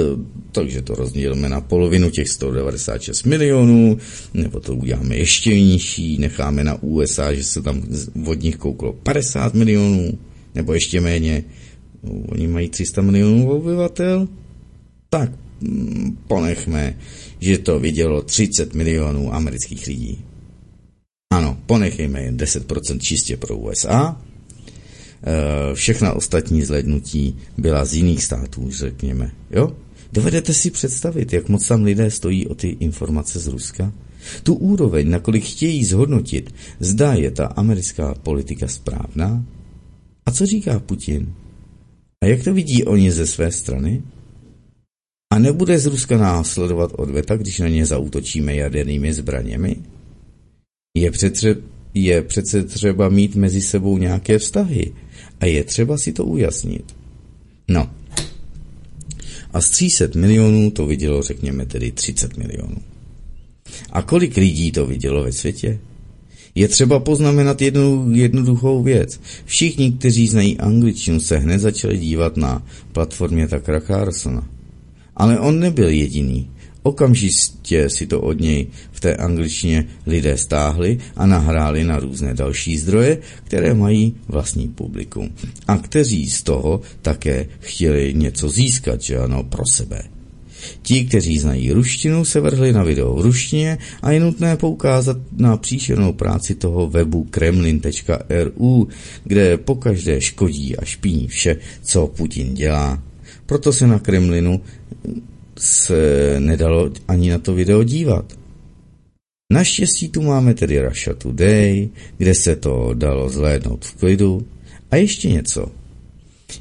takže 0.53 0.83
to 0.83 0.95
rozdělíme 0.95 1.49
na 1.49 1.61
polovinu 1.61 2.11
těch 2.11 2.29
196 2.29 3.23
milionů, 3.23 3.99
nebo 4.35 4.61
to 4.61 4.75
uděláme 4.75 5.17
ještě 5.17 5.61
nižší, 5.61 6.19
necháme 6.19 6.65
na 6.65 6.83
USA, 6.83 7.35
že 7.35 7.45
se 7.45 7.63
tam 7.63 7.83
od 8.27 8.43
nich 8.43 8.57
kouklo 8.57 8.93
50 8.93 9.55
milionů, 9.55 10.19
nebo 10.55 10.75
ještě 10.75 11.01
méně. 11.01 11.45
No, 12.03 12.13
oni 12.29 12.47
mají 12.47 12.69
300 12.69 13.03
milionů 13.03 13.51
obyvatel, 13.51 14.29
tak 15.11 15.31
mm, 15.61 16.19
ponechme, 16.29 16.99
že 17.41 17.59
to 17.59 17.81
vidělo 17.81 18.23
30 18.23 18.75
milionů 18.75 19.35
amerických 19.35 19.87
lidí. 19.87 20.25
Ano, 21.33 21.59
ponechejme 21.67 22.23
jen 22.23 22.37
10% 22.37 22.99
čistě 22.99 23.37
pro 23.37 23.57
USA, 23.57 24.21
všechna 25.75 26.13
ostatní 26.13 26.63
zlednutí 26.63 27.37
byla 27.59 27.85
z 27.85 27.95
jiných 27.95 28.25
států, 28.25 28.71
řekněme. 28.71 29.31
Jo? 29.51 29.77
Dovedete 30.13 30.55
si 30.55 30.71
představit, 30.71 31.33
jak 31.33 31.49
moc 31.49 31.69
tam 31.69 31.83
lidé 31.83 32.11
stojí 32.11 32.47
o 32.47 32.55
ty 32.55 32.69
informace 32.69 33.39
z 33.39 33.47
Ruska? 33.47 33.93
Tu 34.43 34.55
úroveň, 34.55 35.11
nakolik 35.11 35.45
chtějí 35.45 35.85
zhodnotit, 35.85 36.55
zdá 36.81 37.15
je 37.15 37.31
ta 37.31 37.47
americká 37.47 38.15
politika 38.15 38.69
správná? 38.69 39.45
A 40.27 40.31
co 40.31 40.47
říká 40.47 40.81
Putin? 40.81 41.35
A 42.23 42.27
jak 42.27 42.45
to 42.45 42.55
vidí 42.55 42.85
oni 42.85 43.11
ze 43.11 43.27
své 43.27 43.53
strany? 43.53 44.03
A 45.33 45.39
nebude 45.39 45.79
z 45.79 45.87
Ruska 45.87 46.19
následovat 46.19 46.93
odveta, 46.97 47.37
když 47.37 47.59
na 47.59 47.69
ně 47.69 47.87
zautočíme 47.87 48.55
jadernými 48.55 49.15
zbraněmi? 49.15 49.77
Je, 50.97 51.11
přetře, 51.11 51.57
je 51.95 52.23
přece 52.23 52.63
třeba 52.63 53.09
mít 53.09 53.37
mezi 53.37 53.61
sebou 53.61 53.99
nějaké 53.99 54.39
vztahy, 54.39 54.93
a 55.41 55.47
je 55.47 55.65
třeba 55.65 55.99
si 55.99 56.13
to 56.13 56.25
ujasnit. 56.25 56.95
No. 57.69 57.91
A 59.53 59.61
z 59.61 59.71
300 59.71 60.05
milionů 60.15 60.71
to 60.71 60.87
vidělo, 60.87 61.23
řekněme 61.23 61.67
tedy 61.67 61.93
30 61.93 62.37
milionů. 62.37 62.77
A 63.91 64.03
kolik 64.03 64.37
lidí 64.37 64.73
to 64.73 64.87
vidělo 64.87 65.25
ve 65.25 65.33
světě? 65.33 65.79
Je 66.55 66.69
třeba 66.69 67.01
poznamenat 67.01 67.63
jednu 67.63 68.11
jednoduchou 68.13 68.83
věc. 68.83 69.21
Všichni, 69.45 69.93
kteří 69.93 70.29
znají 70.29 70.59
angličtinu, 70.59 71.21
se 71.21 71.39
hned 71.39 71.59
začali 71.59 71.99
dívat 71.99 72.37
na 72.37 72.67
platformě 72.93 73.49
Takra 73.49 73.81
Carsona. 73.81 74.49
Ale 75.17 75.41
on 75.41 75.61
nebyl 75.61 75.89
jediný. 75.89 76.51
Okamžitě 76.87 77.91
si 77.91 78.07
to 78.07 78.21
od 78.21 78.41
něj 78.41 78.67
v 78.93 79.01
té 79.01 79.17
angličtině 79.17 79.87
lidé 80.07 80.37
stáhli 80.37 80.99
a 81.17 81.27
nahráli 81.27 81.85
na 81.85 81.99
různé 81.99 82.35
další 82.35 82.79
zdroje, 82.79 83.19
které 83.45 83.75
mají 83.75 84.15
vlastní 84.29 84.69
publikum. 84.69 85.31
A 85.67 85.77
kteří 85.77 86.31
z 86.31 86.43
toho 86.43 86.81
také 87.03 87.47
chtěli 87.61 88.15
něco 88.15 88.49
získat, 88.49 89.01
že 89.01 89.19
ano, 89.19 89.43
pro 89.43 89.67
sebe. 89.67 90.03
Ti, 90.83 91.05
kteří 91.05 91.39
znají 91.39 91.73
ruštinu, 91.73 92.25
se 92.25 92.41
vrhli 92.41 92.73
na 92.73 92.83
video 92.83 93.15
v 93.15 93.21
ruštině 93.21 93.79
a 94.03 94.11
je 94.11 94.21
nutné 94.21 94.57
poukázat 94.57 95.17
na 95.37 95.57
příšernou 95.57 96.13
práci 96.13 96.55
toho 96.55 96.89
webu 96.89 97.27
kremlin.ru, 97.31 98.89
kde 99.25 99.57
pokaždé 99.57 100.21
škodí 100.21 100.77
a 100.77 100.85
špíní 100.85 101.29
vše, 101.29 101.57
co 101.83 102.07
Putin 102.07 102.55
dělá. 102.55 103.03
Proto 103.47 103.73
se 103.73 103.87
na 103.87 103.99
Kremlinu 103.99 104.61
se 105.65 106.37
nedalo 106.39 106.91
ani 107.09 107.31
na 107.31 107.39
to 107.39 107.55
video 107.55 107.85
dívat. 107.85 108.33
Naštěstí 109.53 110.09
tu 110.09 110.23
máme 110.23 110.55
tedy 110.55 110.81
Russia 110.81 111.15
Today, 111.15 111.89
kde 112.17 112.35
se 112.35 112.57
to 112.57 112.91
dalo 112.95 113.29
zhlédnout 113.29 113.85
v 113.85 113.95
klidu. 113.95 114.47
A 114.91 114.97
ještě 114.97 115.29
něco. 115.31 115.67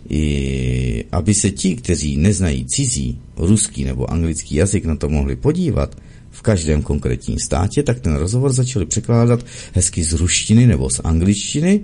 I 0.09 1.05
aby 1.11 1.33
se 1.33 1.51
ti, 1.51 1.75
kteří 1.75 2.17
neznají 2.17 2.65
cizí, 2.65 3.21
ruský 3.37 3.83
nebo 3.83 4.11
anglický 4.11 4.55
jazyk 4.55 4.85
na 4.85 4.95
to 4.95 5.09
mohli 5.09 5.35
podívat, 5.35 5.97
v 6.31 6.41
každém 6.41 6.81
konkrétním 6.81 7.39
státě, 7.39 7.83
tak 7.83 7.99
ten 7.99 8.15
rozhovor 8.15 8.53
začali 8.53 8.85
překládat 8.85 9.45
hezky 9.73 10.03
z 10.03 10.13
ruštiny 10.13 10.67
nebo 10.67 10.89
z 10.89 10.99
angličtiny, 11.03 11.81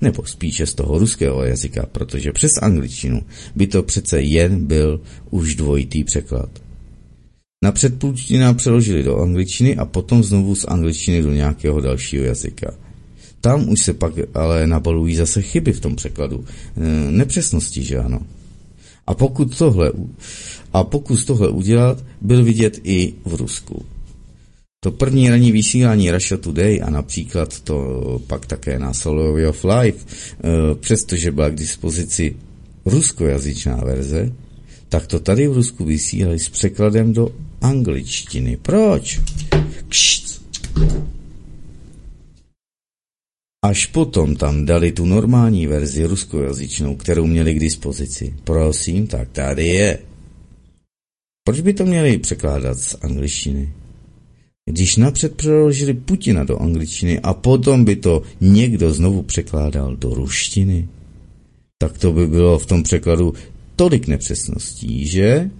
nebo 0.00 0.24
spíše 0.26 0.66
z 0.66 0.74
toho 0.74 0.98
ruského 0.98 1.44
jazyka, 1.44 1.86
protože 1.92 2.32
přes 2.32 2.52
angličtinu 2.62 3.22
by 3.56 3.66
to 3.66 3.82
přece 3.82 4.20
jen 4.20 4.66
byl 4.66 5.00
už 5.30 5.54
dvojitý 5.54 6.04
překlad. 6.04 6.48
Na 7.64 7.72
předpůlčtina 7.72 8.54
přeložili 8.54 9.02
do 9.02 9.18
angličtiny 9.18 9.76
a 9.76 9.84
potom 9.84 10.24
znovu 10.24 10.54
z 10.54 10.64
angličtiny 10.64 11.22
do 11.22 11.32
nějakého 11.32 11.80
dalšího 11.80 12.24
jazyka. 12.24 12.74
Tam 13.40 13.68
už 13.68 13.84
se 13.84 13.94
pak 13.94 14.12
ale 14.34 14.66
nabalují 14.66 15.16
zase 15.16 15.42
chyby 15.42 15.72
v 15.72 15.80
tom 15.80 15.96
překladu. 15.96 16.44
E, 16.76 17.10
nepřesnosti, 17.10 17.82
že 17.82 17.98
ano. 17.98 18.20
A 19.06 19.14
pokud 19.14 19.58
tohle, 19.58 19.92
a 20.72 20.84
pokus 20.84 21.24
tohle 21.24 21.48
udělat, 21.48 22.04
byl 22.20 22.44
vidět 22.44 22.80
i 22.84 23.14
v 23.24 23.34
Rusku. 23.34 23.84
To 24.80 24.92
první 24.92 25.30
ranní 25.30 25.52
vysílání 25.52 26.10
Russia 26.10 26.38
Today 26.38 26.80
a 26.82 26.90
například 26.90 27.60
to 27.60 28.20
pak 28.26 28.46
také 28.46 28.78
na 28.78 28.92
Soul 28.92 29.48
of 29.48 29.64
Life, 29.64 30.06
e, 30.06 30.74
přestože 30.74 31.32
byla 31.32 31.50
k 31.50 31.54
dispozici 31.54 32.36
ruskojazyčná 32.84 33.76
verze, 33.76 34.32
tak 34.88 35.06
to 35.06 35.20
tady 35.20 35.48
v 35.48 35.52
Rusku 35.52 35.84
vysílali 35.84 36.38
s 36.38 36.48
překladem 36.48 37.12
do 37.12 37.28
angličtiny. 37.60 38.56
Proč? 38.62 39.20
Kšt. 39.88 40.42
Až 43.64 43.86
potom 43.86 44.36
tam 44.36 44.64
dali 44.66 44.92
tu 44.92 45.06
normální 45.06 45.66
verzi 45.66 46.04
ruskojazyčnou, 46.04 46.96
kterou 46.96 47.26
měli 47.26 47.54
k 47.54 47.60
dispozici. 47.60 48.34
Prosím, 48.44 49.06
tak 49.06 49.28
tady 49.30 49.66
je. 49.66 49.98
Proč 51.44 51.60
by 51.60 51.74
to 51.74 51.84
měli 51.84 52.18
překládat 52.18 52.78
z 52.78 52.96
angličtiny? 53.02 53.72
Když 54.70 54.96
napřed 54.96 55.36
přeložili 55.36 55.94
Putina 55.94 56.44
do 56.44 56.58
angličtiny 56.58 57.20
a 57.20 57.34
potom 57.34 57.84
by 57.84 57.96
to 57.96 58.22
někdo 58.40 58.92
znovu 58.92 59.22
překládal 59.22 59.96
do 59.96 60.14
ruštiny, 60.14 60.88
tak 61.78 61.98
to 61.98 62.12
by 62.12 62.26
bylo 62.26 62.58
v 62.58 62.66
tom 62.66 62.82
překladu 62.82 63.34
tolik 63.76 64.06
nepřesností, 64.06 65.06
že? 65.06 65.50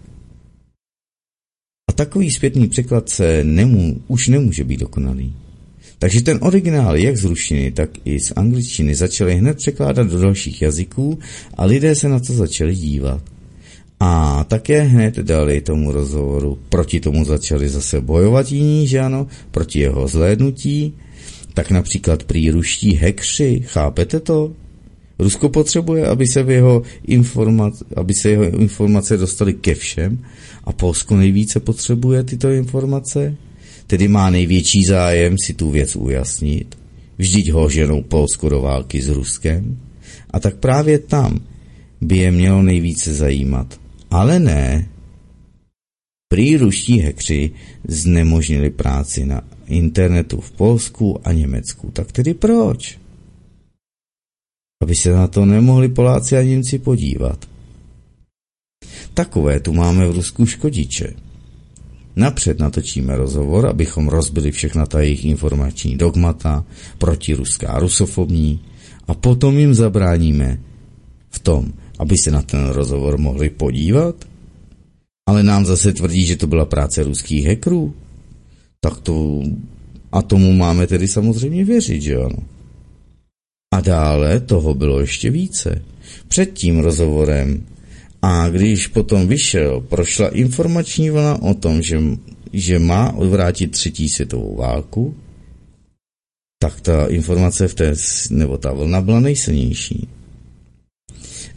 A 1.90 1.92
takový 1.92 2.30
zpětný 2.30 2.68
překlad 2.68 3.08
se 3.08 3.44
nemů, 3.44 4.00
už 4.08 4.28
nemůže 4.28 4.64
být 4.64 4.80
dokonalý. 4.80 5.34
Takže 5.98 6.22
ten 6.22 6.38
originál 6.42 6.96
jak 6.96 7.16
z 7.16 7.24
ruštiny, 7.24 7.72
tak 7.72 7.90
i 8.04 8.20
z 8.20 8.32
angličtiny 8.36 8.94
začali 8.94 9.34
hned 9.34 9.56
překládat 9.56 10.06
do 10.06 10.20
dalších 10.20 10.62
jazyků 10.62 11.18
a 11.54 11.64
lidé 11.64 11.94
se 11.94 12.08
na 12.08 12.20
to 12.20 12.32
začali 12.32 12.74
dívat. 12.74 13.35
A 14.00 14.44
také 14.44 14.82
hned 14.82 15.16
dali 15.16 15.60
tomu 15.60 15.92
rozhovoru, 15.92 16.58
proti 16.68 17.00
tomu 17.00 17.24
začali 17.24 17.68
zase 17.68 18.00
bojovat 18.00 18.52
jiní, 18.52 18.86
že 18.86 19.00
ano, 19.00 19.26
proti 19.50 19.80
jeho 19.80 20.08
zhlédnutí, 20.08 20.94
tak 21.54 21.70
například 21.70 22.22
prý 22.22 22.50
ruští 22.50 22.94
hekři, 22.94 23.62
chápete 23.66 24.20
to? 24.20 24.52
Rusko 25.18 25.48
potřebuje, 25.48 26.06
aby 26.06 26.26
se, 26.26 26.42
v 26.42 26.50
jeho 26.50 26.82
informace, 27.06 27.84
aby 27.96 28.14
se 28.14 28.30
jeho 28.30 28.44
informace 28.44 29.16
dostaly 29.16 29.54
ke 29.54 29.74
všem 29.74 30.18
a 30.64 30.72
Polsko 30.72 31.16
nejvíce 31.16 31.60
potřebuje 31.60 32.24
tyto 32.24 32.50
informace, 32.50 33.36
tedy 33.86 34.08
má 34.08 34.30
největší 34.30 34.84
zájem 34.84 35.38
si 35.38 35.54
tu 35.54 35.70
věc 35.70 35.96
ujasnit. 35.96 36.74
Vždyť 37.18 37.50
ho 37.50 37.68
ženou 37.68 38.02
Polsko 38.02 38.48
do 38.48 38.60
války 38.60 39.02
s 39.02 39.08
Ruskem. 39.08 39.80
A 40.30 40.40
tak 40.40 40.56
právě 40.56 40.98
tam 40.98 41.40
by 42.00 42.16
je 42.16 42.30
mělo 42.30 42.62
nejvíce 42.62 43.14
zajímat. 43.14 43.85
Ale 44.10 44.38
ne. 44.38 44.88
Prý 46.28 46.56
ruští 46.56 46.98
hekři 46.98 47.50
znemožnili 47.88 48.70
práci 48.70 49.26
na 49.26 49.42
internetu 49.66 50.40
v 50.40 50.50
Polsku 50.52 51.20
a 51.24 51.32
Německu. 51.32 51.90
Tak 51.90 52.12
tedy 52.12 52.34
proč? 52.34 52.98
Aby 54.82 54.94
se 54.94 55.12
na 55.12 55.26
to 55.28 55.44
nemohli 55.44 55.88
Poláci 55.88 56.36
a 56.36 56.42
Němci 56.42 56.78
podívat. 56.78 57.48
Takové 59.14 59.60
tu 59.60 59.72
máme 59.72 60.06
v 60.06 60.10
Rusku 60.10 60.46
škodiče. 60.46 61.14
Napřed 62.16 62.58
natočíme 62.58 63.16
rozhovor, 63.16 63.66
abychom 63.66 64.08
rozbili 64.08 64.52
všechna 64.52 64.86
ta 64.86 65.00
jejich 65.00 65.24
informační 65.24 65.96
dogmata, 65.96 66.64
protiruská 66.98 67.78
rusofobní, 67.78 68.60
a 69.08 69.14
potom 69.14 69.58
jim 69.58 69.74
zabráníme 69.74 70.58
v 71.30 71.38
tom, 71.38 71.72
aby 71.98 72.18
se 72.18 72.30
na 72.30 72.42
ten 72.42 72.68
rozhovor 72.68 73.18
mohli 73.18 73.50
podívat? 73.50 74.24
Ale 75.28 75.42
nám 75.42 75.66
zase 75.66 75.92
tvrdí, 75.92 76.26
že 76.26 76.36
to 76.36 76.46
byla 76.46 76.64
práce 76.64 77.02
ruských 77.02 77.46
hackerů. 77.46 77.94
Tak 78.80 79.00
to... 79.00 79.42
A 80.12 80.22
tomu 80.22 80.52
máme 80.52 80.86
tedy 80.86 81.08
samozřejmě 81.08 81.64
věřit, 81.64 82.02
že 82.02 82.16
ano? 82.16 82.38
A 83.74 83.80
dále 83.80 84.40
toho 84.40 84.74
bylo 84.74 85.00
ještě 85.00 85.30
více. 85.30 85.82
Před 86.28 86.52
tím 86.52 86.78
rozhovorem 86.78 87.66
a 88.22 88.48
když 88.48 88.86
potom 88.86 89.28
vyšel, 89.28 89.80
prošla 89.80 90.28
informační 90.28 91.10
vlna 91.10 91.42
o 91.42 91.54
tom, 91.54 91.82
že, 91.82 92.00
že 92.52 92.78
má 92.78 93.12
odvrátit 93.12 93.70
třetí 93.70 94.08
světovou 94.08 94.56
válku, 94.56 95.14
tak 96.58 96.80
ta 96.80 97.06
informace 97.06 97.68
v 97.68 97.74
té, 97.74 97.94
nebo 98.30 98.58
ta 98.58 98.72
vlna 98.72 99.00
byla 99.00 99.20
nejsilnější. 99.20 100.08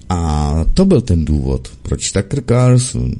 A 0.09 0.53
to 0.73 0.85
byl 0.85 1.01
ten 1.01 1.25
důvod, 1.25 1.71
proč 1.81 2.11
Tucker 2.11 2.43
Carlson 2.43 3.11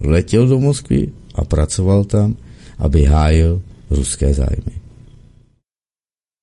letěl 0.00 0.48
do 0.48 0.60
Moskvy 0.60 1.12
a 1.34 1.44
pracoval 1.44 2.04
tam, 2.04 2.36
aby 2.78 3.04
hájil 3.04 3.62
ruské 3.90 4.34
zájmy. 4.34 4.82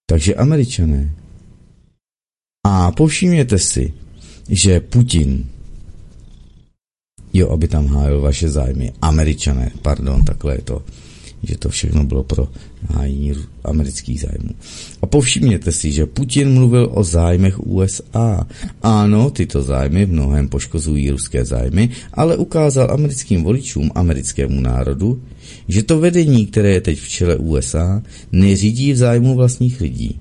Takže 0.10 0.36
američané. 0.36 1.16
A 2.66 2.92
povšimněte 2.92 3.60
si, 3.60 3.94
že 4.50 4.80
Putin, 4.80 5.46
jo, 7.34 7.50
aby 7.50 7.68
tam 7.68 7.88
hájil 7.88 8.22
vaše 8.22 8.50
zájmy, 8.50 8.94
američané, 9.02 9.72
pardon, 9.82 10.26
takhle 10.26 10.56
je 10.56 10.62
to, 10.62 10.84
že 11.44 11.58
to 11.58 11.70
všechno 11.70 12.04
bylo 12.04 12.24
pro 12.24 12.48
hájení 12.94 13.34
amerických 13.64 14.22
zájmů. 14.22 14.50
A 15.02 15.06
povšimněte 15.06 15.72
si, 15.72 15.92
že 15.92 16.06
Putin 16.06 16.54
mluvil 16.54 16.90
o 16.94 17.04
zájmech 17.04 17.60
USA. 17.60 18.48
Ano, 18.82 19.30
tyto 19.30 19.62
zájmy 19.64 20.06
v 20.06 20.12
mnohem 20.12 20.48
poškozují 20.48 21.10
ruské 21.10 21.46
zájmy, 21.46 21.90
ale 22.14 22.38
ukázal 22.38 22.92
americkým 22.92 23.44
voličům, 23.44 23.92
americkému 23.96 24.62
národu, 24.62 25.22
že 25.68 25.84
to 25.84 26.00
vedení, 26.00 26.46
které 26.46 26.72
je 26.72 26.82
teď 26.82 27.00
v 27.00 27.10
čele 27.10 27.36
USA, 27.36 28.02
neřídí 28.32 28.94
v 28.94 28.98
zájmu 28.98 29.36
vlastních 29.36 29.82
lidí. 29.82 30.20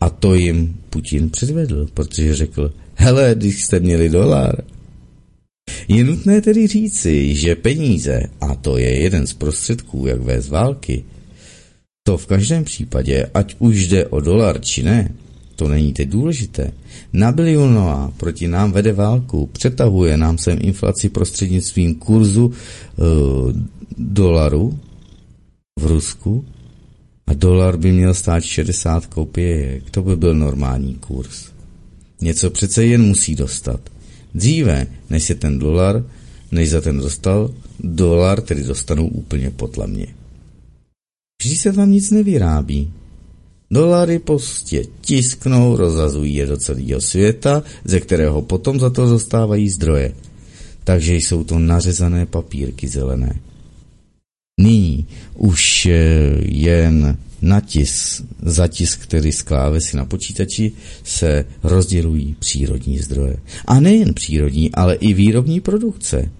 A 0.00 0.10
to 0.10 0.34
jim 0.34 0.76
Putin 0.90 1.30
předvedl, 1.30 1.86
protože 1.94 2.34
řekl, 2.34 2.72
hele, 2.94 3.34
když 3.38 3.64
jste 3.64 3.80
měli 3.80 4.08
dolar, 4.08 4.62
je 5.88 6.04
nutné 6.04 6.40
tedy 6.40 6.66
říci, 6.66 7.34
že 7.34 7.56
peníze, 7.56 8.22
a 8.40 8.54
to 8.54 8.78
je 8.78 9.00
jeden 9.02 9.26
z 9.26 9.32
prostředků, 9.32 10.06
jak 10.06 10.20
vést 10.20 10.48
války, 10.48 11.04
to 12.02 12.18
v 12.18 12.26
každém 12.26 12.64
případě, 12.64 13.26
ať 13.34 13.56
už 13.58 13.86
jde 13.86 14.06
o 14.06 14.20
dolar 14.20 14.60
či 14.60 14.82
ne, 14.82 15.14
to 15.56 15.68
není 15.68 15.92
teď 15.92 16.08
důležité. 16.08 16.72
Na 17.12 17.32
bilionová 17.32 18.12
proti 18.16 18.48
nám 18.48 18.72
vede 18.72 18.92
válku, 18.92 19.46
přetahuje 19.52 20.16
nám 20.16 20.38
sem 20.38 20.58
inflaci 20.60 21.08
prostřednictvím 21.08 21.94
kurzu 21.94 22.46
uh, 22.46 22.54
dolaru 23.98 24.78
v 25.78 25.86
Rusku 25.86 26.44
a 27.26 27.34
dolar 27.34 27.76
by 27.76 27.92
měl 27.92 28.14
stát 28.14 28.40
60 28.40 29.06
kopějek. 29.06 29.90
To 29.90 30.02
by 30.02 30.16
byl 30.16 30.34
normální 30.34 30.94
kurz. 30.94 31.46
Něco 32.20 32.50
přece 32.50 32.84
jen 32.84 33.02
musí 33.02 33.34
dostat. 33.34 33.80
Dříve, 34.34 34.86
než 35.10 35.24
se 35.24 35.34
ten 35.34 35.58
dolar, 35.58 36.04
než 36.52 36.70
za 36.70 36.80
ten 36.80 36.98
dostal, 36.98 37.54
dolar 37.80 38.40
tedy 38.40 38.62
dostanou 38.62 39.06
úplně 39.06 39.50
potlemně. 39.50 40.06
Vždy 41.42 41.56
se 41.56 41.72
tam 41.72 41.90
nic 41.90 42.10
nevyrábí. 42.10 42.92
Dolary 43.70 44.18
prostě 44.18 44.84
tisknou, 45.00 45.76
rozazují 45.76 46.34
je 46.34 46.46
do 46.46 46.56
celého 46.56 47.00
světa, 47.00 47.62
ze 47.84 48.00
kterého 48.00 48.42
potom 48.42 48.80
za 48.80 48.90
to 48.90 49.08
dostávají 49.08 49.68
zdroje. 49.68 50.14
Takže 50.84 51.16
jsou 51.16 51.44
to 51.44 51.58
nařezané 51.58 52.26
papírky 52.26 52.88
zelené. 52.88 53.40
Nyní 54.60 55.06
už 55.34 55.86
eh, 55.86 55.92
jen 56.44 57.18
natis, 57.42 58.22
zatisk, 58.42 59.00
který 59.00 59.32
z 59.32 59.42
klávesy 59.42 59.96
na 59.96 60.04
počítači, 60.04 60.72
se 61.04 61.44
rozdělují 61.62 62.36
přírodní 62.38 62.98
zdroje. 62.98 63.36
A 63.66 63.80
nejen 63.80 64.14
přírodní, 64.14 64.72
ale 64.72 64.94
i 64.94 65.12
výrobní 65.12 65.60
produkce. 65.60 66.30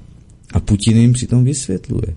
A 0.53 0.61
Putin 0.61 0.97
jim 0.97 1.13
přitom 1.13 1.45
vysvětluje. 1.45 2.15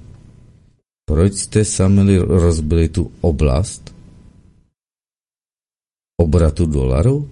Proč 1.06 1.34
jste 1.34 1.66
sami 1.66 2.18
rozbili 2.18 2.90
tu 2.90 3.12
oblast 3.22 3.94
obratu 6.18 6.66
dolaru? 6.66 7.30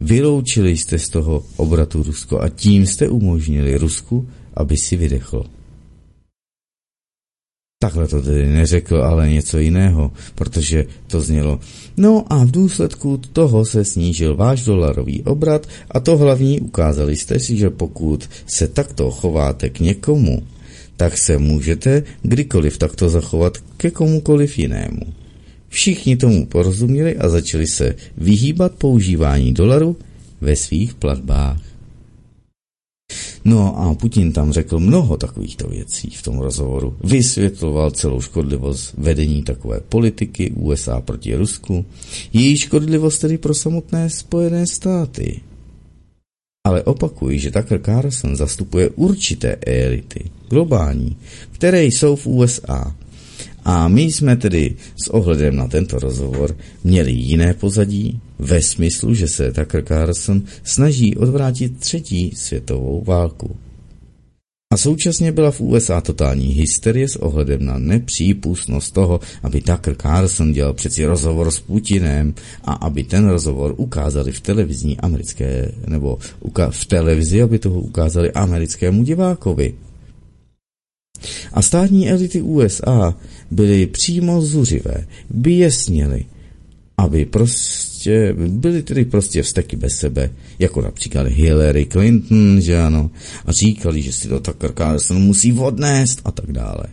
Vyloučili 0.00 0.76
jste 0.76 0.98
z 0.98 1.08
toho 1.08 1.44
obratu 1.56 2.02
Rusko 2.02 2.40
a 2.40 2.48
tím 2.48 2.86
jste 2.86 3.08
umožnili 3.08 3.78
Rusku, 3.78 4.28
aby 4.54 4.76
si 4.76 4.96
vydechlo. 4.96 5.44
Takhle 7.82 8.08
to 8.08 8.22
tedy 8.22 8.46
neřekl, 8.46 8.96
ale 8.96 9.30
něco 9.30 9.58
jiného, 9.58 10.12
protože 10.34 10.86
to 11.06 11.20
znělo. 11.20 11.60
No 11.96 12.24
a 12.32 12.44
v 12.44 12.50
důsledku 12.50 13.20
toho 13.32 13.64
se 13.64 13.84
snížil 13.84 14.36
váš 14.36 14.64
dolarový 14.64 15.22
obrat 15.22 15.66
a 15.90 16.00
to 16.00 16.16
hlavní 16.16 16.60
ukázali 16.60 17.16
jste 17.16 17.38
si, 17.38 17.56
že 17.56 17.70
pokud 17.70 18.30
se 18.46 18.68
takto 18.68 19.10
chováte 19.10 19.68
k 19.68 19.80
někomu, 19.80 20.42
tak 20.96 21.18
se 21.18 21.38
můžete 21.38 22.02
kdykoliv 22.22 22.78
takto 22.78 23.08
zachovat 23.08 23.58
ke 23.76 23.90
komukoliv 23.90 24.58
jinému. 24.58 25.00
Všichni 25.68 26.16
tomu 26.16 26.46
porozuměli 26.46 27.16
a 27.16 27.28
začali 27.28 27.66
se 27.66 27.94
vyhýbat 28.16 28.72
používání 28.72 29.52
dolaru 29.52 29.96
ve 30.40 30.56
svých 30.56 30.94
platbách. 30.94 31.69
No 33.44 33.78
a 33.78 33.94
Putin 33.94 34.32
tam 34.32 34.52
řekl 34.52 34.80
mnoho 34.80 35.16
takovýchto 35.16 35.68
věcí 35.68 36.10
v 36.10 36.22
tom 36.22 36.38
rozhovoru. 36.38 36.96
Vysvětloval 37.04 37.90
celou 37.90 38.20
škodlivost 38.20 38.94
vedení 38.98 39.42
takové 39.42 39.80
politiky 39.80 40.50
USA 40.50 41.00
proti 41.00 41.34
Rusku, 41.34 41.84
její 42.32 42.56
škodlivost 42.56 43.20
tedy 43.20 43.38
pro 43.38 43.54
samotné 43.54 44.10
Spojené 44.10 44.66
státy. 44.66 45.40
Ale 46.64 46.82
opakuji, 46.82 47.38
že 47.38 47.50
Tucker 47.50 47.80
Carlson 47.82 48.36
zastupuje 48.36 48.90
určité 48.90 49.56
elity, 49.66 50.30
globální, 50.48 51.16
které 51.50 51.84
jsou 51.84 52.16
v 52.16 52.26
USA. 52.26 52.96
A 53.64 53.88
my 53.88 54.02
jsme 54.02 54.36
tedy 54.36 54.76
s 55.04 55.08
ohledem 55.08 55.56
na 55.56 55.68
tento 55.68 55.98
rozhovor 55.98 56.56
měli 56.84 57.12
jiné 57.12 57.54
pozadí, 57.54 58.20
ve 58.40 58.62
smyslu, 58.62 59.14
že 59.14 59.28
se 59.28 59.52
Tucker 59.52 59.84
Carlson 59.84 60.42
snaží 60.64 61.16
odvrátit 61.16 61.78
třetí 61.78 62.32
světovou 62.36 63.04
válku. 63.04 63.56
A 64.72 64.76
současně 64.76 65.32
byla 65.32 65.50
v 65.50 65.60
USA 65.60 66.00
totální 66.00 66.46
hysterie 66.46 67.08
s 67.08 67.16
ohledem 67.16 67.64
na 67.64 67.78
nepřípustnost 67.78 68.94
toho, 68.94 69.20
aby 69.42 69.60
Tucker 69.60 69.94
Carlson 69.94 70.52
dělal 70.52 70.74
přeci 70.74 71.06
rozhovor 71.06 71.50
s 71.50 71.60
Putinem 71.60 72.34
a 72.64 72.72
aby 72.72 73.04
ten 73.04 73.28
rozhovor 73.28 73.74
ukázali 73.76 74.32
v 74.32 74.40
televizní 74.40 74.98
americké, 74.98 75.72
nebo 75.86 76.18
v 76.70 76.86
televizi, 76.86 77.42
aby 77.42 77.58
toho 77.58 77.80
ukázali 77.80 78.32
americkému 78.32 79.04
divákovi. 79.04 79.74
A 81.52 81.62
státní 81.62 82.10
elity 82.10 82.42
USA 82.42 83.14
byly 83.50 83.86
přímo 83.86 84.42
zuřivé, 84.42 85.06
běsněly, 85.30 86.24
aby 86.98 87.24
prostě 87.24 87.89
byly 88.48 88.82
tedy 88.82 89.04
prostě 89.04 89.42
vzteky 89.42 89.76
bez 89.76 89.96
sebe, 89.96 90.30
jako 90.58 90.82
například 90.82 91.26
Hillary 91.26 91.86
Clinton, 91.86 92.60
že 92.60 92.80
ano, 92.80 93.10
a 93.46 93.52
říkali, 93.52 94.02
že 94.02 94.12
si 94.12 94.28
to 94.28 94.40
Tucker 94.40 94.72
Carlson 94.72 95.22
musí 95.22 95.52
odnést 95.52 96.20
a 96.24 96.30
tak 96.30 96.52
dále. 96.52 96.84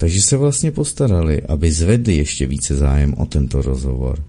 Takže 0.00 0.22
se 0.22 0.36
vlastně 0.36 0.70
postarali, 0.70 1.42
aby 1.42 1.72
zvedli 1.72 2.16
ještě 2.16 2.46
více 2.46 2.76
zájem 2.76 3.14
o 3.14 3.26
tento 3.26 3.62
rozhovor. 3.62 4.24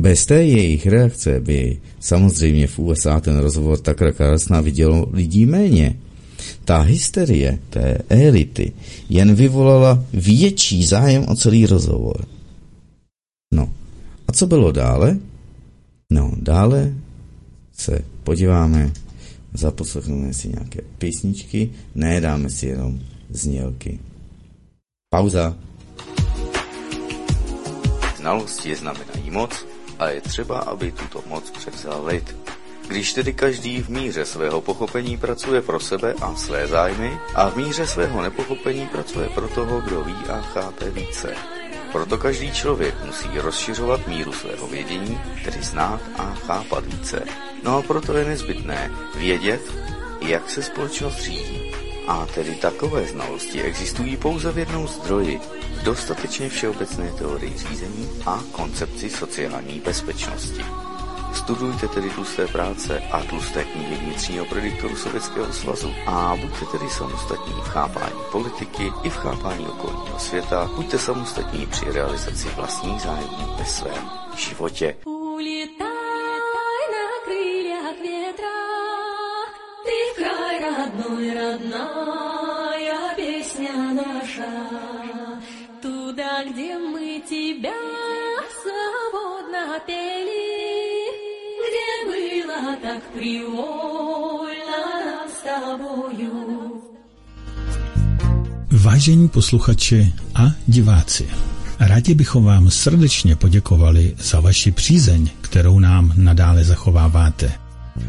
Bez 0.00 0.26
té 0.26 0.44
jejich 0.44 0.86
reakce 0.86 1.40
by 1.40 1.80
samozřejmě 2.00 2.66
v 2.66 2.78
USA 2.78 3.20
ten 3.20 3.38
rozhovor 3.38 3.78
Tucker 3.78 4.14
Carlsona 4.14 4.60
vidělo 4.60 5.06
lidí 5.12 5.46
méně. 5.46 5.96
Ta 6.64 6.80
hysterie 6.80 7.58
té 7.70 7.98
elity 8.08 8.72
jen 9.08 9.34
vyvolala 9.34 10.04
větší 10.12 10.86
zájem 10.86 11.24
o 11.28 11.36
celý 11.36 11.66
rozhovor. 11.66 12.26
No, 13.54 13.68
a 14.30 14.32
co 14.32 14.46
bylo 14.46 14.72
dále? 14.72 15.18
No, 16.10 16.32
dále 16.36 16.94
se 17.72 18.04
podíváme, 18.24 18.92
zaposlechneme 19.54 20.34
si 20.34 20.48
nějaké 20.48 20.80
písničky, 20.98 21.70
ne, 21.94 22.20
dáme 22.20 22.50
si 22.50 22.66
jenom 22.66 23.00
znělky. 23.30 23.98
Pauza. 25.10 25.56
Znalosti 28.16 28.74
znamenají 28.74 29.30
moc 29.30 29.66
a 29.98 30.08
je 30.08 30.20
třeba, 30.20 30.58
aby 30.58 30.92
tuto 30.92 31.22
moc 31.28 31.50
převzal 31.50 32.06
lid. 32.06 32.36
Když 32.88 33.12
tedy 33.12 33.32
každý 33.32 33.82
v 33.82 33.88
míře 33.88 34.24
svého 34.24 34.60
pochopení 34.60 35.16
pracuje 35.16 35.62
pro 35.62 35.80
sebe 35.80 36.14
a 36.22 36.34
své 36.34 36.66
zájmy 36.66 37.10
a 37.34 37.50
v 37.50 37.56
míře 37.56 37.86
svého 37.86 38.22
nepochopení 38.22 38.86
pracuje 38.86 39.28
pro 39.34 39.48
toho, 39.48 39.80
kdo 39.80 40.04
ví 40.04 40.16
a 40.28 40.40
chápe 40.40 40.90
více. 40.90 41.59
Proto 41.92 42.18
každý 42.18 42.52
člověk 42.52 42.94
musí 43.04 43.28
rozšiřovat 43.34 44.06
míru 44.06 44.32
svého 44.32 44.66
vědění, 44.66 45.20
tedy 45.44 45.62
znát 45.62 46.00
a 46.18 46.34
chápat 46.34 46.86
více. 46.86 47.24
No 47.64 47.76
a 47.76 47.82
proto 47.82 48.16
je 48.16 48.24
nezbytné 48.24 48.90
vědět, 49.14 49.60
jak 50.20 50.50
se 50.50 50.62
společnost 50.62 51.22
řídí. 51.22 51.72
A 52.06 52.26
tedy 52.26 52.54
takové 52.54 53.06
znalosti 53.06 53.62
existují 53.62 54.16
pouze 54.16 54.52
v 54.52 54.58
jednom 54.58 54.88
zdroji, 54.88 55.40
dostatečně 55.84 56.48
všeobecné 56.48 57.12
teorii 57.18 57.58
řízení 57.58 58.10
a 58.26 58.42
koncepci 58.52 59.10
sociální 59.10 59.80
bezpečnosti. 59.80 60.64
Studujte 61.33 61.87
tedy 61.87 62.09
tlusté 62.09 62.47
práce 62.47 62.99
a 63.11 63.23
tlusté 63.23 63.63
knihy 63.63 63.95
vnitřního 63.95 64.45
prediktoru 64.45 64.95
Sovětského 64.95 65.53
svazu 65.53 65.93
a 66.07 66.35
buďte 66.41 66.65
tedy 66.65 66.89
samostatní 66.89 67.53
v 67.53 67.67
chápání 67.67 68.19
politiky 68.31 68.91
i 69.03 69.09
v 69.09 69.17
chápání 69.17 69.67
okolního 69.67 70.19
světa. 70.19 70.69
Buďte 70.75 70.99
samostatní 70.99 71.65
při 71.65 71.91
realizaci 71.91 72.47
vlastních 72.55 73.01
zájmů 73.01 73.55
ve 73.57 73.65
svém 73.65 74.09
životě. 74.37 74.95
родной, 80.75 81.31
родная 81.31 83.15
песня 83.15 83.73
наша, 83.93 84.49
туда, 85.81 86.43
где 86.43 86.77
мы 86.77 87.21
тебя 87.21 87.73
свободно 88.61 89.79
пели, 89.85 90.28
где 92.59 92.59
было 92.59 92.75
так 92.81 93.01
привольно 93.13 94.49
с 95.27 95.43
тобою. 95.43 96.81
Vážení 98.71 99.29
posluchači 99.29 100.13
a 100.35 100.51
diváci, 100.67 101.29
rádi 101.79 102.13
bychom 102.13 102.43
vám 102.43 102.69
srdečně 102.69 103.35
poděkovali 103.35 104.15
za 104.19 104.39
vaši 104.39 104.71
přízeň, 104.71 105.29
kterou 105.41 105.79
nám 105.79 106.13
nadále 106.17 106.63
zachováváte. 106.63 107.51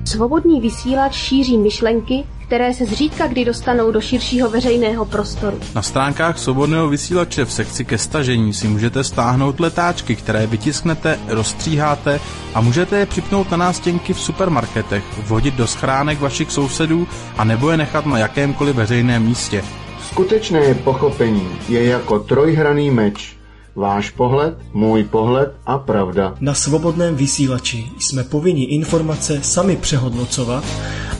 Svobodný 0.04 0.60
vysílač 0.60 1.14
šíří 1.14 1.58
myšlenky, 1.58 2.24
které 2.51 2.73
se 2.73 2.85
zřídka 2.85 3.27
kdy 3.27 3.45
dostanou 3.45 3.91
do 3.91 4.01
širšího 4.01 4.49
veřejného 4.49 5.05
prostoru. 5.05 5.59
Na 5.75 5.81
stránkách 5.81 6.39
Svobodného 6.39 6.89
vysílače 6.89 7.45
v 7.45 7.51
sekci 7.51 7.85
ke 7.85 7.97
stažení 7.97 8.53
si 8.53 8.67
můžete 8.67 9.03
stáhnout 9.03 9.59
letáčky, 9.59 10.15
které 10.15 10.47
vytisknete, 10.47 11.19
rozstříháte 11.27 12.19
a 12.53 12.61
můžete 12.61 12.99
je 12.99 13.05
připnout 13.05 13.51
na 13.51 13.57
nástěnky 13.57 14.13
v 14.13 14.19
supermarketech, 14.19 15.03
vhodit 15.17 15.53
do 15.53 15.67
schránek 15.67 16.19
vašich 16.19 16.51
sousedů 16.51 17.07
a 17.37 17.43
nebo 17.43 17.71
je 17.71 17.77
nechat 17.77 18.05
na 18.05 18.17
jakémkoliv 18.17 18.75
veřejném 18.75 19.23
místě. 19.23 19.63
Skutečné 20.09 20.73
pochopení 20.73 21.49
je 21.69 21.85
jako 21.85 22.19
trojhraný 22.19 22.91
meč 22.91 23.40
Váš 23.75 24.09
pohled, 24.09 24.57
můj 24.73 25.03
pohled 25.03 25.53
a 25.65 25.77
pravda. 25.77 26.35
Na 26.39 26.53
svobodném 26.53 27.15
vysílači 27.15 27.89
jsme 27.99 28.23
povinni 28.23 28.63
informace 28.63 29.43
sami 29.43 29.75
přehodnocovat 29.75 30.63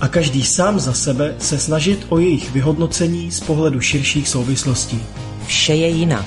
a 0.01 0.07
každý 0.07 0.43
sám 0.43 0.79
za 0.79 0.93
sebe 0.93 1.35
se 1.39 1.59
snažit 1.59 2.05
o 2.09 2.19
jejich 2.19 2.51
vyhodnocení 2.51 3.31
z 3.31 3.39
pohledu 3.39 3.81
širších 3.81 4.29
souvislostí. 4.29 5.03
Vše 5.45 5.75
je 5.75 5.87
jinak 5.87 6.25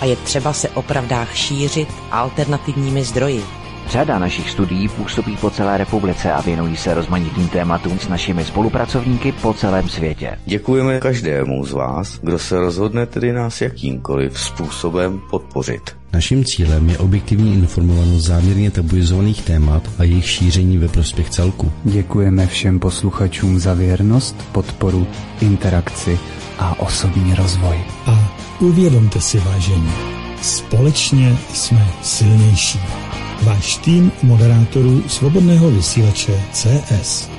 a 0.00 0.04
je 0.04 0.16
třeba 0.16 0.52
se 0.52 0.68
o 0.68 0.82
pravdách 0.82 1.36
šířit 1.36 1.88
alternativními 2.10 3.04
zdroji. 3.04 3.44
Řada 3.90 4.18
našich 4.18 4.50
studií 4.50 4.88
působí 4.88 5.36
po 5.36 5.50
celé 5.50 5.78
republice 5.78 6.32
a 6.32 6.40
věnují 6.40 6.76
se 6.76 6.94
rozmanitým 6.94 7.48
tématům 7.48 7.98
s 7.98 8.08
našimi 8.08 8.44
spolupracovníky 8.44 9.32
po 9.32 9.54
celém 9.54 9.88
světě. 9.88 10.38
Děkujeme 10.46 11.00
každému 11.00 11.64
z 11.64 11.72
vás, 11.72 12.18
kdo 12.22 12.38
se 12.38 12.60
rozhodne 12.60 13.06
tedy 13.06 13.32
nás 13.32 13.60
jakýmkoliv 13.60 14.40
způsobem 14.40 15.20
podpořit. 15.30 15.96
Naším 16.12 16.44
cílem 16.44 16.90
je 16.90 16.98
objektivní 16.98 17.54
informovanost 17.54 18.24
záměrně 18.24 18.70
tabuizovaných 18.70 19.42
témat 19.42 19.82
a 19.98 20.04
jejich 20.04 20.30
šíření 20.30 20.78
ve 20.78 20.88
prospěch 20.88 21.30
celku. 21.30 21.72
Děkujeme 21.84 22.46
všem 22.46 22.78
posluchačům 22.80 23.58
za 23.58 23.74
věrnost, 23.74 24.36
podporu, 24.52 25.06
interakci 25.40 26.18
a 26.58 26.80
osobní 26.80 27.34
rozvoj. 27.34 27.76
A 28.06 28.32
uvědomte 28.60 29.20
si, 29.20 29.38
vážení, 29.38 29.92
společně 30.42 31.36
jsme 31.52 31.86
silnější. 32.02 32.80
Váš 33.42 33.76
tým 33.76 34.12
moderátorů 34.22 35.02
svobodného 35.08 35.70
vysílače 35.70 36.42
CS. 36.52 37.30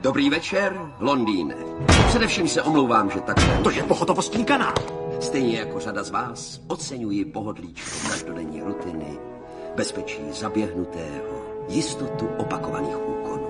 Dobrý 0.00 0.30
večer, 0.30 0.80
Londýne. 1.00 1.54
Především 2.08 2.48
se 2.48 2.62
omlouvám, 2.62 3.10
že 3.10 3.20
tak... 3.20 3.36
To 3.62 3.70
je 3.70 3.82
pohotovostní 3.82 4.44
kanál. 4.44 4.74
Stejně 5.20 5.58
jako 5.58 5.80
řada 5.80 6.02
z 6.02 6.10
vás 6.10 6.60
oceňuji 6.66 7.24
pohodlíčko 7.24 8.08
každodenní 8.08 8.62
rutiny, 8.62 9.18
bezpečí 9.76 10.18
zaběhnutého, 10.32 11.64
jistotu 11.68 12.26
opakovaných 12.26 13.08
úkonů. 13.08 13.46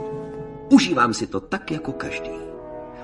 Užívám 0.70 1.14
si 1.14 1.26
to 1.26 1.40
tak 1.40 1.70
jako 1.70 1.92
každý. 1.92 2.30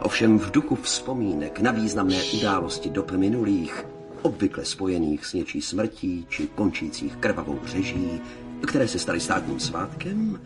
Ovšem 0.03 0.39
v 0.39 0.51
duchu 0.51 0.75
vzpomínek 0.75 1.61
na 1.61 1.71
významné 1.71 2.17
události 2.39 2.91
dob 2.91 3.11
minulých, 3.11 3.87
obvykle 4.23 4.65
spojených 4.65 5.27
s 5.27 5.33
něčí 5.33 5.63
smrtí 5.63 6.27
či 6.29 6.47
končících 6.47 7.17
krvavou 7.17 7.59
řeží, 7.65 8.21
které 8.67 8.89
se 8.89 8.99
staly 8.99 9.21
státním 9.21 9.61
svátkem, 9.61 10.41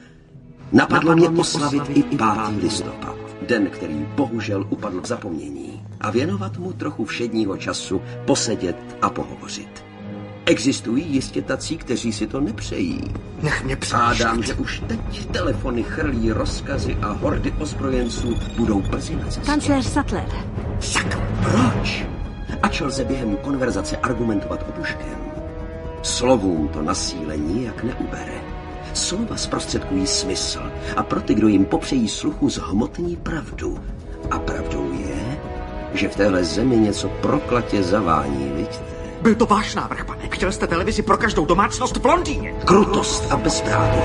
napadlo, 0.73 1.17
mě 1.17 1.29
oslavit 1.29 1.83
i 1.89 2.03
5. 2.03 2.19
listopad, 2.63 3.17
den, 3.49 3.67
který 3.71 4.07
bohužel 4.17 4.67
upadl 4.71 5.01
v 5.01 5.07
zapomnění 5.07 5.83
a 6.01 6.11
věnovat 6.11 6.59
mu 6.59 6.73
trochu 6.73 7.05
všedního 7.05 7.57
času, 7.57 8.03
posedět 8.25 8.77
a 9.03 9.11
pohovořit. 9.11 9.85
Existují 10.47 11.07
jistě 11.07 11.43
tací, 11.43 11.77
kteří 11.77 12.13
si 12.13 12.27
to 12.27 12.41
nepřejí. 12.41 13.05
Nech 13.43 13.65
mě 13.65 13.77
Hádám, 13.93 14.43
že 14.43 14.55
už 14.55 14.83
teď 14.87 15.27
telefony 15.27 15.83
chrlí 15.83 16.33
rozkazy 16.33 16.97
a 17.03 17.13
hordy 17.13 17.53
ozbrojenců 17.59 18.37
budou 18.57 18.81
brzy 18.81 19.17
na 19.17 19.25
cestě. 19.25 19.47
Kancléř 19.47 19.87
Sattler. 19.87 20.29
Sakra, 20.81 21.29
proč? 21.43 22.07
Ač 22.63 22.81
lze 22.81 23.05
během 23.05 23.37
konverzace 23.37 23.97
argumentovat 23.97 24.65
obuškem, 24.69 25.19
slovům 26.03 26.69
to 26.69 26.83
na 26.83 26.95
síle 26.95 27.37
nijak 27.37 27.85
neubere. 27.85 28.50
Slova 28.95 29.37
zprostředkují 29.37 30.07
smysl 30.07 30.63
a 30.97 31.03
pro 31.03 31.21
ty, 31.21 31.35
kdo 31.35 31.49
jim 31.49 31.65
popřejí 31.65 32.09
sluchu, 32.09 32.49
zhmotní 32.49 33.17
pravdu. 33.17 33.79
A 34.31 34.39
pravdou 34.39 34.93
je, 34.93 35.39
že 35.95 36.09
v 36.09 36.17
téhle 36.17 36.45
zemi 36.45 36.77
něco 36.77 37.09
proklatě 37.09 37.83
zavání, 37.83 38.53
vidíte? 38.57 38.91
Byl 39.23 39.35
to 39.35 39.47
váš 39.47 39.75
návrh, 39.75 40.05
pane. 40.05 40.29
Chtěl 40.31 40.53
jste 40.53 40.67
televizi 40.67 41.03
pro 41.03 41.17
každou 41.17 41.47
domácnost 41.47 41.97
v 41.97 42.07
Londýně. 42.07 42.55
Krutost 42.65 43.33
a 43.33 43.37
bezpráví, 43.37 44.01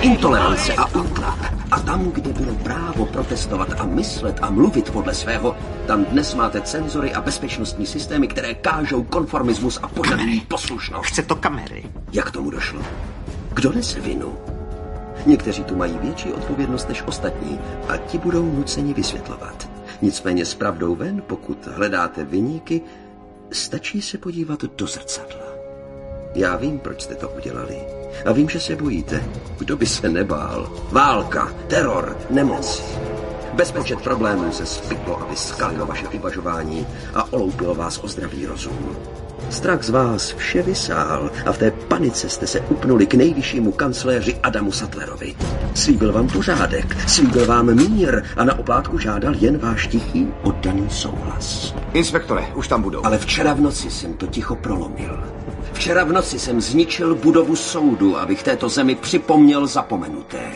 intolerance 0.00 0.74
a 0.74 0.86
útlak. 0.86 1.54
A 1.70 1.80
tam, 1.80 2.10
kde 2.10 2.32
bylo 2.32 2.54
právo 2.54 3.06
protestovat 3.06 3.80
a 3.80 3.84
myslet 3.84 4.38
a 4.42 4.50
mluvit 4.50 4.90
podle 4.90 5.14
svého, 5.14 5.56
tam 5.86 6.04
dnes 6.04 6.34
máte 6.34 6.60
cenzory 6.60 7.12
a 7.12 7.20
bezpečnostní 7.20 7.86
systémy, 7.86 8.28
které 8.28 8.54
kážou 8.54 9.02
konformismus 9.02 9.78
a 9.82 9.88
požadují 9.88 10.40
poslušnost. 10.40 11.06
Chce 11.06 11.22
to 11.22 11.36
kamery. 11.36 11.84
Jak 12.12 12.30
tomu 12.30 12.50
došlo? 12.50 12.80
Kdo 13.54 13.72
nese 13.72 14.00
vinu? 14.00 14.38
Někteří 15.26 15.64
tu 15.64 15.76
mají 15.76 15.98
větší 15.98 16.32
odpovědnost 16.32 16.88
než 16.88 17.02
ostatní 17.02 17.60
a 17.88 17.96
ti 17.96 18.18
budou 18.18 18.52
nuceni 18.52 18.94
vysvětlovat. 18.94 19.70
Nicméně 20.02 20.44
s 20.44 20.54
pravdou 20.54 20.94
ven, 20.94 21.22
pokud 21.26 21.66
hledáte 21.66 22.24
vyníky, 22.24 22.80
stačí 23.52 24.02
se 24.02 24.18
podívat 24.18 24.64
do 24.64 24.86
zrcadla. 24.86 25.50
Já 26.34 26.56
vím, 26.56 26.78
proč 26.78 27.02
jste 27.02 27.14
to 27.14 27.28
udělali. 27.28 27.78
A 28.26 28.32
vím, 28.32 28.48
že 28.48 28.60
se 28.60 28.76
bojíte. 28.76 29.24
Kdo 29.58 29.76
by 29.76 29.86
se 29.86 30.08
nebál? 30.08 30.72
Válka, 30.90 31.54
teror, 31.66 32.16
nemoc. 32.30 32.82
Bezpočet 33.54 34.00
problémů 34.00 34.52
se 34.52 34.66
spiklo 34.66 35.22
a 35.22 35.24
vyskalilo 35.24 35.86
vaše 35.86 36.08
uvažování 36.08 36.86
a 37.14 37.32
oloupilo 37.32 37.74
vás 37.74 37.98
o 38.04 38.08
zdravý 38.08 38.46
rozum. 38.46 38.96
Strach 39.50 39.82
z 39.82 39.90
vás 39.90 40.34
vše 40.36 40.62
vysál 40.62 41.30
a 41.46 41.52
v 41.52 41.58
té 41.58 41.70
panice 41.70 42.28
jste 42.28 42.46
se 42.46 42.60
upnuli 42.60 43.06
k 43.06 43.14
nejvyššímu 43.14 43.72
kancléři 43.72 44.36
Adamu 44.42 44.72
Sattlerovi. 44.72 45.34
Slíbil 45.74 46.12
vám 46.12 46.28
pořádek, 46.28 47.08
slíbil 47.08 47.46
vám 47.46 47.74
mír 47.74 48.22
a 48.36 48.44
na 48.44 48.58
oplátku 48.58 48.98
žádal 48.98 49.34
jen 49.34 49.58
váš 49.58 49.86
tichý 49.86 50.28
oddaný 50.42 50.86
souhlas. 50.90 51.74
Inspektore, 51.92 52.46
už 52.54 52.68
tam 52.68 52.82
budou. 52.82 53.06
Ale 53.06 53.18
včera 53.18 53.54
v 53.54 53.60
noci 53.60 53.90
jsem 53.90 54.14
to 54.14 54.26
ticho 54.26 54.56
prolomil. 54.56 55.24
Včera 55.72 56.04
v 56.04 56.12
noci 56.12 56.38
jsem 56.38 56.60
zničil 56.60 57.14
budovu 57.14 57.56
soudu, 57.56 58.18
abych 58.18 58.42
této 58.42 58.68
zemi 58.68 58.94
připomněl 58.94 59.66
zapomenuté. 59.66 60.50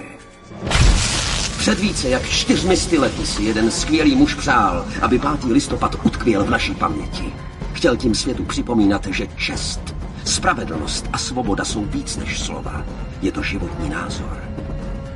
Před 1.59 1.81
více 1.81 2.09
jak 2.09 2.29
čtyřmi 2.29 2.77
lety 2.99 3.27
si 3.27 3.43
jeden 3.43 3.71
skvělý 3.71 4.17
muž 4.17 4.35
přál, 4.35 4.87
aby 5.03 5.19
5. 5.19 5.45
listopad 5.45 5.97
utkvěl 6.05 6.45
v 6.45 6.51
naší 6.51 6.75
paměti. 6.75 7.33
Chtěl 7.75 7.97
tím 7.97 8.14
světu 8.14 8.45
připomínat, 8.45 9.07
že 9.07 9.27
čest, 9.37 9.95
spravedlnost 10.25 11.09
a 11.12 11.18
svoboda 11.18 11.64
jsou 11.64 11.85
víc 11.85 12.16
než 12.16 12.41
slova. 12.41 12.83
Je 13.22 13.33
to 13.33 13.43
životní 13.43 13.89
názor. 13.89 14.45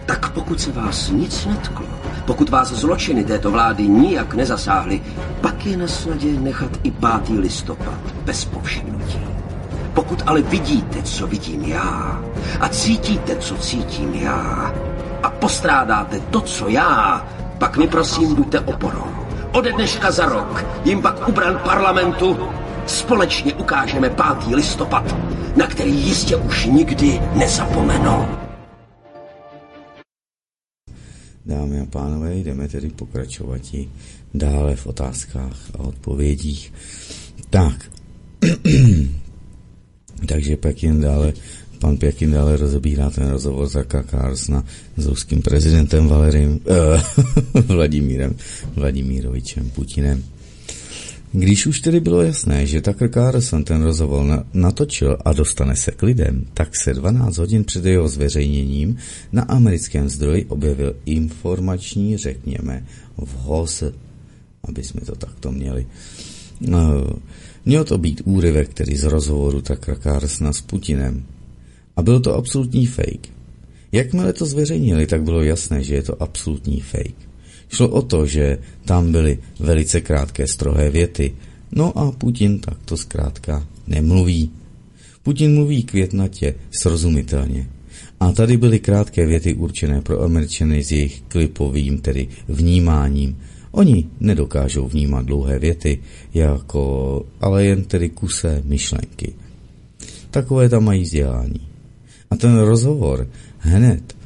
Tak 0.06 0.32
pokud 0.32 0.61
se 0.61 0.72
vás 0.72 1.11
nic 1.11 1.46
netklo, 1.46 1.86
pokud 2.26 2.48
vás 2.48 2.72
zločiny 2.72 3.24
této 3.24 3.50
vlády 3.50 3.88
nijak 3.88 4.34
nezasáhly, 4.34 5.02
pak 5.40 5.66
je 5.66 5.76
na 5.76 5.86
snadě 5.86 6.40
nechat 6.40 6.70
i 6.82 6.90
5. 6.90 7.28
listopad 7.38 8.00
bez 8.24 8.44
povšimnutí. 8.44 9.20
Pokud 9.94 10.22
ale 10.26 10.42
vidíte, 10.42 11.02
co 11.02 11.26
vidím 11.26 11.64
já, 11.64 12.22
a 12.61 12.68
cítíte, 12.68 13.36
co 13.36 13.56
cítím 13.56 14.14
já, 14.14 14.74
a 15.22 15.30
postrádáte 15.30 16.20
to, 16.20 16.40
co 16.40 16.68
já, 16.68 17.26
pak 17.59 17.76
mi 17.76 17.88
prosím 17.88 18.34
buďte 18.34 18.61
oporou. 18.61 19.28
Ode 19.53 19.72
dneška 19.72 20.11
za 20.11 20.26
rok 20.26 20.64
jim 20.84 21.03
pak 21.03 21.28
ubran 21.28 21.61
parlamentu 21.64 22.36
společně 22.86 23.55
ukážeme 23.55 24.11
5. 24.11 24.24
listopad, 24.55 25.16
na 25.57 25.66
který 25.66 25.90
jistě 25.90 26.36
už 26.36 26.66
nikdy 26.66 27.20
nezapomenou. 27.34 28.26
Dámy 31.46 31.80
a 31.80 31.86
pánové, 31.86 32.34
jdeme 32.34 32.68
tedy 32.68 32.88
pokračovat 32.88 33.61
i 33.72 33.88
dále 34.34 34.76
v 34.76 34.86
otázkách 34.86 35.57
a 35.74 35.78
odpovědích. 35.78 36.72
Tak, 37.51 37.90
takže 40.28 40.57
pak 40.57 40.82
jen 40.82 41.01
dále 41.01 41.32
pan 41.79 41.97
Pěkin 41.97 42.31
dále 42.31 42.57
rozebírá 42.57 43.11
ten 43.11 43.29
rozhovor 43.29 43.68
za 43.68 43.85
Carlsona 43.85 44.64
s 44.97 45.07
ruským 45.07 45.43
prezidentem 45.43 46.07
Valerim, 46.07 46.61
eh, 46.66 47.03
Vladimírem 47.61 48.35
Vladimírovičem 48.76 49.70
Putinem. 49.70 50.24
Když 51.33 51.66
už 51.66 51.81
tedy 51.81 52.01
bylo 52.01 52.22
jasné, 52.22 52.66
že 52.66 52.81
Tucker 52.81 53.11
Carlson 53.11 53.64
ten 53.64 53.83
rozhovor 53.83 54.24
na, 54.24 54.45
natočil 54.55 55.16
a 55.24 55.33
dostane 55.33 55.76
se 55.76 55.91
k 55.91 56.03
lidem, 56.03 56.47
tak 56.55 56.76
se 56.76 56.95
12 56.95 57.39
hodin 57.39 57.64
před 57.64 57.85
jeho 57.85 58.09
zveřejněním 58.09 58.97
na 59.33 59.43
americkém 59.43 60.09
zdroji 60.09 60.45
objevil 60.45 60.97
informační, 61.05 62.16
řekněme, 62.16 62.85
vhoz, 63.16 63.85
aby 64.62 64.83
jsme 64.83 65.01
to 65.01 65.14
takto 65.14 65.53
měli. 65.53 65.87
No, 66.61 67.07
měl 67.64 67.85
to 67.85 67.99
být 67.99 68.22
úryvek, 68.24 68.68
který 68.68 68.97
z 68.97 69.05
rozhovoru 69.05 69.62
Tucker 69.62 69.99
Carlsona 69.99 70.53
s 70.53 70.61
Putinem. 70.61 71.24
A 71.99 72.03
byl 72.03 72.20
to 72.20 72.34
absolutní 72.34 72.86
fake. 72.86 73.28
Jakmile 73.92 74.32
to 74.32 74.46
zveřejnili, 74.46 75.07
tak 75.07 75.22
bylo 75.22 75.42
jasné, 75.42 75.84
že 75.84 75.94
je 75.94 76.03
to 76.03 76.22
absolutní 76.22 76.80
fake. 76.80 77.28
Šlo 77.68 77.88
o 77.88 78.03
to, 78.03 78.26
že 78.26 78.59
tam 78.84 79.12
byly 79.12 79.38
velice 79.61 80.01
krátké 80.01 80.46
strohé 80.46 80.90
věty, 80.90 81.34
no 81.72 81.99
a 81.99 82.12
Putin 82.12 82.59
takto 82.59 82.96
zkrátka 82.96 83.66
nemluví. 83.86 84.51
Putin 85.22 85.55
mluví 85.55 85.82
květnatě, 85.82 86.55
srozumitelně. 86.70 87.68
A 88.20 88.32
tady 88.32 88.57
byly 88.57 88.78
krátké 88.78 89.26
věty 89.26 89.55
určené 89.55 90.01
pro 90.01 90.22
Američany 90.22 90.84
s 90.84 90.92
jejich 90.92 91.22
klipovým, 91.28 91.99
tedy 91.99 92.28
vnímáním. 92.49 93.38
Oni 93.70 94.07
nedokážou 94.20 94.88
vnímat 94.88 95.26
dlouhé 95.26 95.59
věty, 95.59 95.99
jako, 96.34 97.26
ale 97.40 97.64
jen 97.64 97.84
tedy 97.84 98.09
kusé 98.09 98.62
myšlenky. 98.64 99.34
Takové 100.30 100.68
tam 100.68 100.84
mají 100.84 101.03
vzdělání. 101.03 101.67
A 102.31 102.37
ten 102.37 102.59
rozhovor 102.59 103.29
hned 103.59 104.18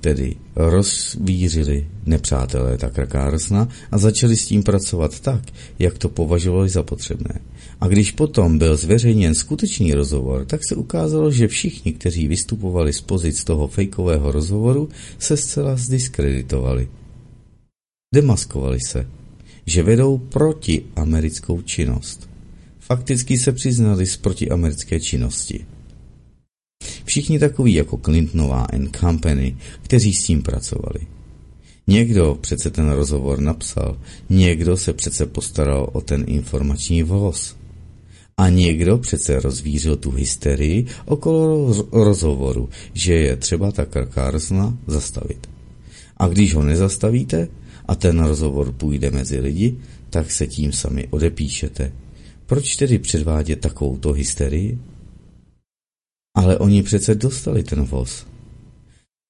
tedy 0.00 0.36
rozvířili 0.56 1.86
nepřátelé 2.06 2.78
Takra 2.78 3.06
Carlsona 3.06 3.68
a 3.90 3.98
začali 3.98 4.36
s 4.36 4.46
tím 4.46 4.62
pracovat 4.62 5.20
tak, 5.20 5.42
jak 5.78 5.98
to 5.98 6.08
považovali 6.08 6.68
za 6.68 6.82
potřebné. 6.82 7.40
A 7.80 7.88
když 7.88 8.12
potom 8.12 8.58
byl 8.58 8.76
zveřejněn 8.76 9.34
skutečný 9.34 9.94
rozhovor, 9.94 10.44
tak 10.44 10.60
se 10.68 10.74
ukázalo, 10.74 11.30
že 11.30 11.48
všichni, 11.48 11.92
kteří 11.92 12.28
vystupovali 12.28 12.92
z 12.92 13.00
pozic 13.00 13.44
toho 13.44 13.68
fejkového 13.68 14.32
rozhovoru, 14.32 14.88
se 15.18 15.36
zcela 15.36 15.76
zdiskreditovali. 15.76 16.88
Demaskovali 18.14 18.80
se, 18.80 19.06
že 19.66 19.82
vedou 19.82 20.18
proti 20.18 20.84
americkou 20.96 21.62
činnost. 21.62 22.30
Fakticky 22.80 23.38
se 23.38 23.52
přiznali 23.52 24.06
z 24.06 24.16
protiamerické 24.16 25.00
činnosti. 25.00 25.66
Všichni 27.04 27.38
takoví 27.38 27.74
jako 27.74 27.96
Clintonová 27.96 28.62
and 28.62 28.96
Company, 28.96 29.56
kteří 29.82 30.14
s 30.14 30.24
tím 30.24 30.42
pracovali. 30.42 31.00
Někdo 31.86 32.38
přece 32.40 32.70
ten 32.70 32.90
rozhovor 32.90 33.40
napsal, 33.40 33.98
někdo 34.28 34.76
se 34.76 34.92
přece 34.92 35.26
postaral 35.26 35.90
o 35.92 36.00
ten 36.00 36.24
informační 36.28 37.02
voz. 37.02 37.56
A 38.36 38.48
někdo 38.48 38.98
přece 38.98 39.40
rozvířil 39.40 39.96
tu 39.96 40.10
hysterii 40.10 40.86
okolo 41.04 41.74
rozhovoru, 41.92 42.68
že 42.92 43.14
je 43.14 43.36
třeba 43.36 43.72
Tucker 43.72 44.08
Carlsona 44.14 44.78
zastavit. 44.86 45.50
A 46.16 46.28
když 46.28 46.54
ho 46.54 46.62
nezastavíte 46.62 47.48
a 47.88 47.94
ten 47.94 48.24
rozhovor 48.24 48.72
půjde 48.72 49.10
mezi 49.10 49.40
lidi, 49.40 49.76
tak 50.10 50.30
se 50.30 50.46
tím 50.46 50.72
sami 50.72 51.08
odepíšete. 51.10 51.92
Proč 52.46 52.76
tedy 52.76 52.98
předvádět 52.98 53.60
takovouto 53.60 54.12
hysterii? 54.12 54.78
Ale 56.40 56.58
oni 56.58 56.82
přece 56.82 57.14
dostali 57.14 57.62
ten 57.62 57.84
voz. 57.84 58.26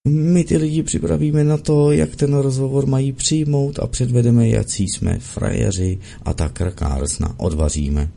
My 0.08 0.44
ty 0.44 0.56
lidi 0.56 0.82
připravíme 0.82 1.44
na 1.44 1.56
to, 1.56 1.92
jak 1.92 2.16
ten 2.16 2.34
rozhovor 2.34 2.86
mají 2.86 3.12
přijmout 3.12 3.78
a 3.78 3.86
předvedeme, 3.86 4.48
jací 4.48 4.88
jsme 4.88 5.18
frajeři 5.18 5.98
a 6.22 6.32
tak 6.32 6.62
Carlsona 6.78 7.34
odvaříme. 7.36 8.10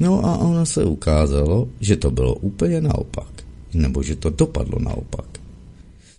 No 0.00 0.26
a 0.26 0.38
ono 0.38 0.66
se 0.66 0.84
ukázalo, 0.84 1.68
že 1.80 1.96
to 1.96 2.10
bylo 2.10 2.34
úplně 2.34 2.80
naopak. 2.80 3.44
Nebo 3.74 4.02
že 4.02 4.16
to 4.16 4.30
dopadlo 4.30 4.78
naopak. 4.78 5.40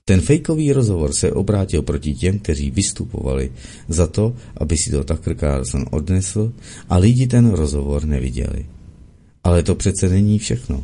Ten 0.05 0.21
fejkový 0.21 0.73
rozhovor 0.73 1.13
se 1.13 1.31
obrátil 1.31 1.81
proti 1.81 2.13
těm, 2.13 2.39
kteří 2.39 2.71
vystupovali 2.71 3.51
za 3.89 4.07
to, 4.07 4.33
aby 4.57 4.77
si 4.77 4.91
to 4.91 5.03
Tucker 5.03 5.35
Carlson 5.37 5.85
odnesl 5.91 6.53
a 6.89 6.97
lidi 6.97 7.27
ten 7.27 7.51
rozhovor 7.51 8.05
neviděli. 8.05 8.65
Ale 9.43 9.63
to 9.63 9.75
přece 9.75 10.09
není 10.09 10.39
všechno. 10.39 10.83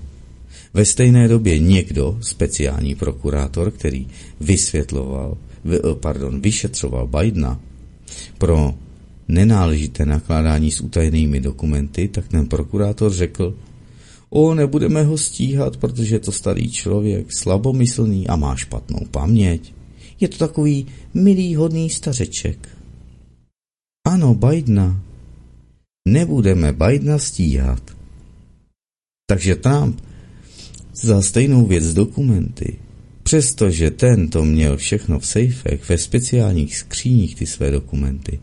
Ve 0.73 0.85
stejné 0.85 1.27
době 1.27 1.59
někdo, 1.59 2.17
speciální 2.21 2.95
prokurátor, 2.95 3.71
který 3.71 4.07
vysvětloval, 4.39 5.37
pardon, 5.93 6.41
vyšetřoval 6.41 7.07
Bidena 7.07 7.61
pro 8.37 8.73
nenáležité 9.27 10.05
nakládání 10.05 10.71
s 10.71 10.81
utajenými 10.81 11.39
dokumenty, 11.39 12.07
tak 12.07 12.27
ten 12.27 12.47
prokurátor 12.47 13.13
řekl, 13.13 13.55
o, 14.29 14.53
nebudeme 14.55 15.03
ho 15.03 15.17
stíhat, 15.17 15.77
protože 15.77 16.15
je 16.15 16.19
to 16.19 16.31
starý 16.31 16.71
člověk, 16.71 17.33
slabomyslný 17.33 18.27
a 18.27 18.35
má 18.35 18.55
špatnou 18.55 18.99
paměť. 19.11 19.73
Je 20.19 20.27
to 20.27 20.37
takový 20.37 20.87
milý, 21.13 21.55
hodný 21.55 21.89
stařeček. 21.89 22.69
Ano, 24.07 24.33
Bidena. 24.33 25.01
Nebudeme 26.07 26.73
Bidena 26.73 27.17
stíhat. 27.17 27.81
Takže 29.29 29.55
Trump 29.55 30.01
za 31.01 31.21
stejnou 31.21 31.65
věc 31.65 31.93
dokumenty, 31.93 32.75
přestože 33.23 33.91
ten 33.91 34.27
to 34.27 34.45
měl 34.45 34.77
všechno 34.77 35.19
v 35.19 35.25
sejfech, 35.25 35.89
ve 35.89 35.97
speciálních 35.97 36.77
skříních 36.77 37.35
ty 37.35 37.45
své 37.45 37.71
dokumenty, 37.71 38.39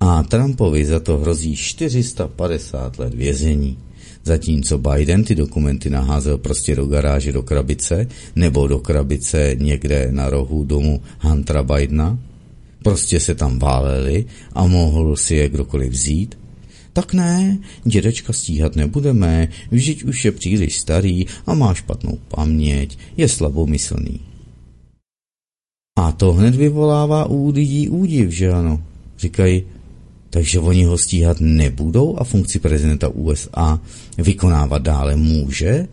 a 0.00 0.22
Trumpovi 0.22 0.84
za 0.84 1.00
to 1.00 1.18
hrozí 1.18 1.56
450 1.56 2.98
let 2.98 3.14
vězení. 3.14 3.78
Zatímco 4.24 4.78
Biden 4.78 5.24
ty 5.24 5.34
dokumenty 5.34 5.90
naházel 5.90 6.38
prostě 6.38 6.76
do 6.76 6.86
garáže 6.86 7.32
do 7.32 7.42
krabice 7.42 8.06
nebo 8.36 8.66
do 8.66 8.78
krabice 8.78 9.56
někde 9.58 10.08
na 10.10 10.30
rohu 10.30 10.64
domu 10.64 11.02
Huntera 11.20 11.62
Bidena, 11.62 12.18
prostě 12.82 13.20
se 13.20 13.34
tam 13.34 13.58
váleli 13.58 14.24
a 14.52 14.66
mohl 14.66 15.16
si 15.16 15.34
je 15.34 15.48
kdokoliv 15.48 15.92
vzít, 15.92 16.38
tak 16.94 17.14
ne, 17.14 17.58
dědečka 17.84 18.32
stíhat 18.32 18.76
nebudeme, 18.76 19.48
vždyť 19.70 20.04
už 20.04 20.24
je 20.24 20.32
příliš 20.32 20.78
starý 20.78 21.26
a 21.46 21.54
má 21.54 21.74
špatnou 21.74 22.18
paměť, 22.28 22.98
je 23.16 23.28
slabomyslný. 23.28 24.20
A 25.98 26.12
to 26.12 26.32
hned 26.32 26.54
vyvolává 26.54 27.26
u 27.26 27.50
lidí 27.50 27.88
údiv, 27.88 28.30
že 28.30 28.50
ano? 28.50 28.82
Říkají, 29.18 29.62
takže 30.30 30.60
oni 30.60 30.84
ho 30.84 30.98
stíhat 30.98 31.36
nebudou 31.40 32.16
a 32.18 32.24
funkci 32.24 32.58
prezidenta 32.58 33.08
USA 33.08 33.80
vykonávat 34.18 34.82
dále 34.82 35.16
může? 35.16 35.88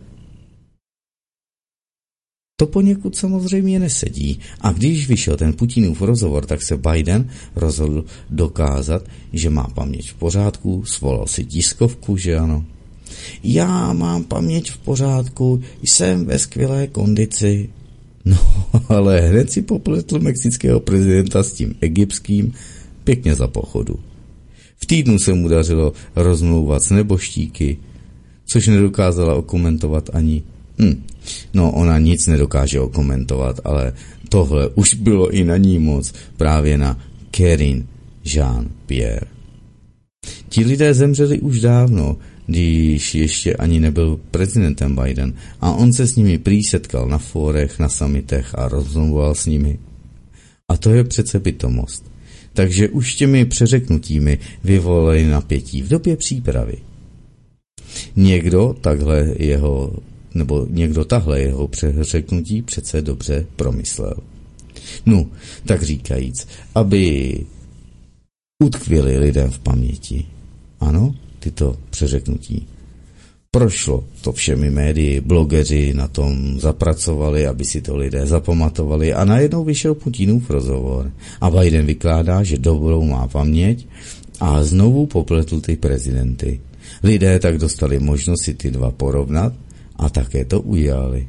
To 2.62 2.66
poněkud 2.66 3.16
samozřejmě 3.16 3.78
nesedí. 3.78 4.38
A 4.60 4.72
když 4.72 5.08
vyšel 5.08 5.36
ten 5.36 5.52
Putinův 5.52 6.02
rozhovor, 6.02 6.46
tak 6.46 6.62
se 6.62 6.76
Biden 6.76 7.30
rozhodl 7.56 8.04
dokázat, 8.30 9.02
že 9.32 9.50
má 9.50 9.62
paměť 9.74 10.10
v 10.10 10.14
pořádku, 10.14 10.84
svolal 10.84 11.26
si 11.26 11.44
tiskovku, 11.44 12.16
že 12.16 12.36
ano. 12.36 12.64
Já 13.44 13.92
mám 13.92 14.24
paměť 14.24 14.70
v 14.70 14.78
pořádku, 14.78 15.60
jsem 15.82 16.24
ve 16.24 16.38
skvělé 16.38 16.86
kondici. 16.86 17.68
No, 18.24 18.38
ale 18.88 19.20
hned 19.20 19.52
si 19.52 19.62
popletl 19.62 20.18
mexického 20.18 20.80
prezidenta 20.80 21.42
s 21.42 21.52
tím 21.52 21.74
egyptským 21.80 22.52
pěkně 23.04 23.34
za 23.34 23.48
pochodu. 23.48 23.98
V 24.76 24.86
týdnu 24.86 25.18
se 25.18 25.34
mu 25.34 25.48
dařilo 25.48 25.92
rozmlouvat 26.16 26.82
s 26.82 26.90
neboštíky, 26.90 27.78
což 28.46 28.66
nedokázala 28.66 29.34
okomentovat 29.34 30.10
ani 30.12 30.42
Hm. 30.78 31.02
No, 31.54 31.72
ona 31.72 31.98
nic 31.98 32.26
nedokáže 32.26 32.80
okomentovat, 32.80 33.60
ale 33.64 33.92
tohle 34.28 34.68
už 34.68 34.94
bylo 34.94 35.30
i 35.30 35.44
na 35.44 35.56
ní 35.56 35.78
moc, 35.78 36.12
právě 36.36 36.78
na 36.78 36.98
Kerin 37.30 37.86
Jean-Pierre. 38.24 39.26
Ti 40.48 40.64
lidé 40.64 40.94
zemřeli 40.94 41.40
už 41.40 41.60
dávno, 41.60 42.16
když 42.46 43.14
ještě 43.14 43.54
ani 43.54 43.80
nebyl 43.80 44.20
prezidentem 44.30 44.96
Biden 44.96 45.34
a 45.60 45.72
on 45.72 45.92
se 45.92 46.06
s 46.06 46.16
nimi 46.16 46.38
prý 46.38 46.64
setkal 46.64 47.08
na 47.08 47.18
fórech, 47.18 47.78
na 47.78 47.88
samitech 47.88 48.54
a 48.54 48.68
rozmluval 48.68 49.34
s 49.34 49.46
nimi. 49.46 49.78
A 50.68 50.76
to 50.76 50.90
je 50.90 51.04
přece 51.04 51.38
bytomost. 51.38 52.12
Takže 52.52 52.88
už 52.88 53.14
těmi 53.14 53.44
přeřeknutími 53.44 54.38
vyvolali 54.64 55.26
napětí 55.26 55.82
v 55.82 55.88
době 55.88 56.16
přípravy. 56.16 56.76
Někdo 58.16 58.76
takhle 58.80 59.34
jeho 59.38 59.92
nebo 60.34 60.66
někdo 60.70 61.04
tahle 61.04 61.40
jeho 61.40 61.68
přeřeknutí 61.68 62.62
přece 62.62 63.02
dobře 63.02 63.46
promyslel. 63.56 64.14
No, 65.06 65.26
tak 65.66 65.82
říkajíc, 65.82 66.48
aby 66.74 67.36
utkvěli 68.64 69.18
lidem 69.18 69.50
v 69.50 69.58
paměti. 69.58 70.26
Ano, 70.80 71.14
tyto 71.38 71.76
přeřeknutí. 71.90 72.66
Prošlo 73.50 74.04
to 74.20 74.32
všemi 74.32 74.70
médii, 74.70 75.20
blogeři 75.20 75.94
na 75.94 76.08
tom 76.08 76.60
zapracovali, 76.60 77.46
aby 77.46 77.64
si 77.64 77.80
to 77.80 77.96
lidé 77.96 78.26
zapamatovali 78.26 79.14
a 79.14 79.24
najednou 79.24 79.64
vyšel 79.64 79.94
Putinův 79.94 80.50
rozhovor. 80.50 81.12
A 81.40 81.50
Biden 81.50 81.86
vykládá, 81.86 82.42
že 82.42 82.58
dobrou 82.58 83.04
má 83.04 83.28
paměť 83.28 83.86
a 84.40 84.64
znovu 84.64 85.06
popletl 85.06 85.60
ty 85.60 85.76
prezidenty. 85.76 86.60
Lidé 87.02 87.38
tak 87.38 87.58
dostali 87.58 88.00
možnost 88.00 88.42
si 88.42 88.54
ty 88.54 88.70
dva 88.70 88.90
porovnat 88.90 89.52
a 90.02 90.08
také 90.08 90.44
to 90.44 90.60
udělali. 90.60 91.28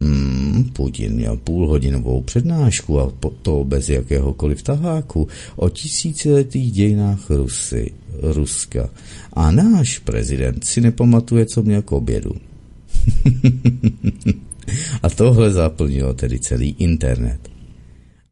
Hmm, 0.00 0.64
Putin 0.72 1.12
měl 1.12 1.36
půlhodinovou 1.36 2.22
přednášku 2.22 3.00
a 3.00 3.12
to 3.42 3.64
bez 3.64 3.88
jakéhokoliv 3.88 4.62
taháku 4.62 5.28
o 5.56 5.68
tisíciletých 5.68 6.72
dějinách 6.72 7.30
Rusy, 7.30 7.92
Ruska. 8.22 8.90
A 9.32 9.50
náš 9.50 9.98
prezident 9.98 10.64
si 10.64 10.80
nepamatuje, 10.80 11.46
co 11.46 11.62
měl 11.62 11.82
k 11.82 11.92
obědu. 11.92 12.32
a 15.02 15.10
tohle 15.10 15.52
zaplnilo 15.52 16.14
tedy 16.14 16.38
celý 16.38 16.76
internet. 16.78 17.50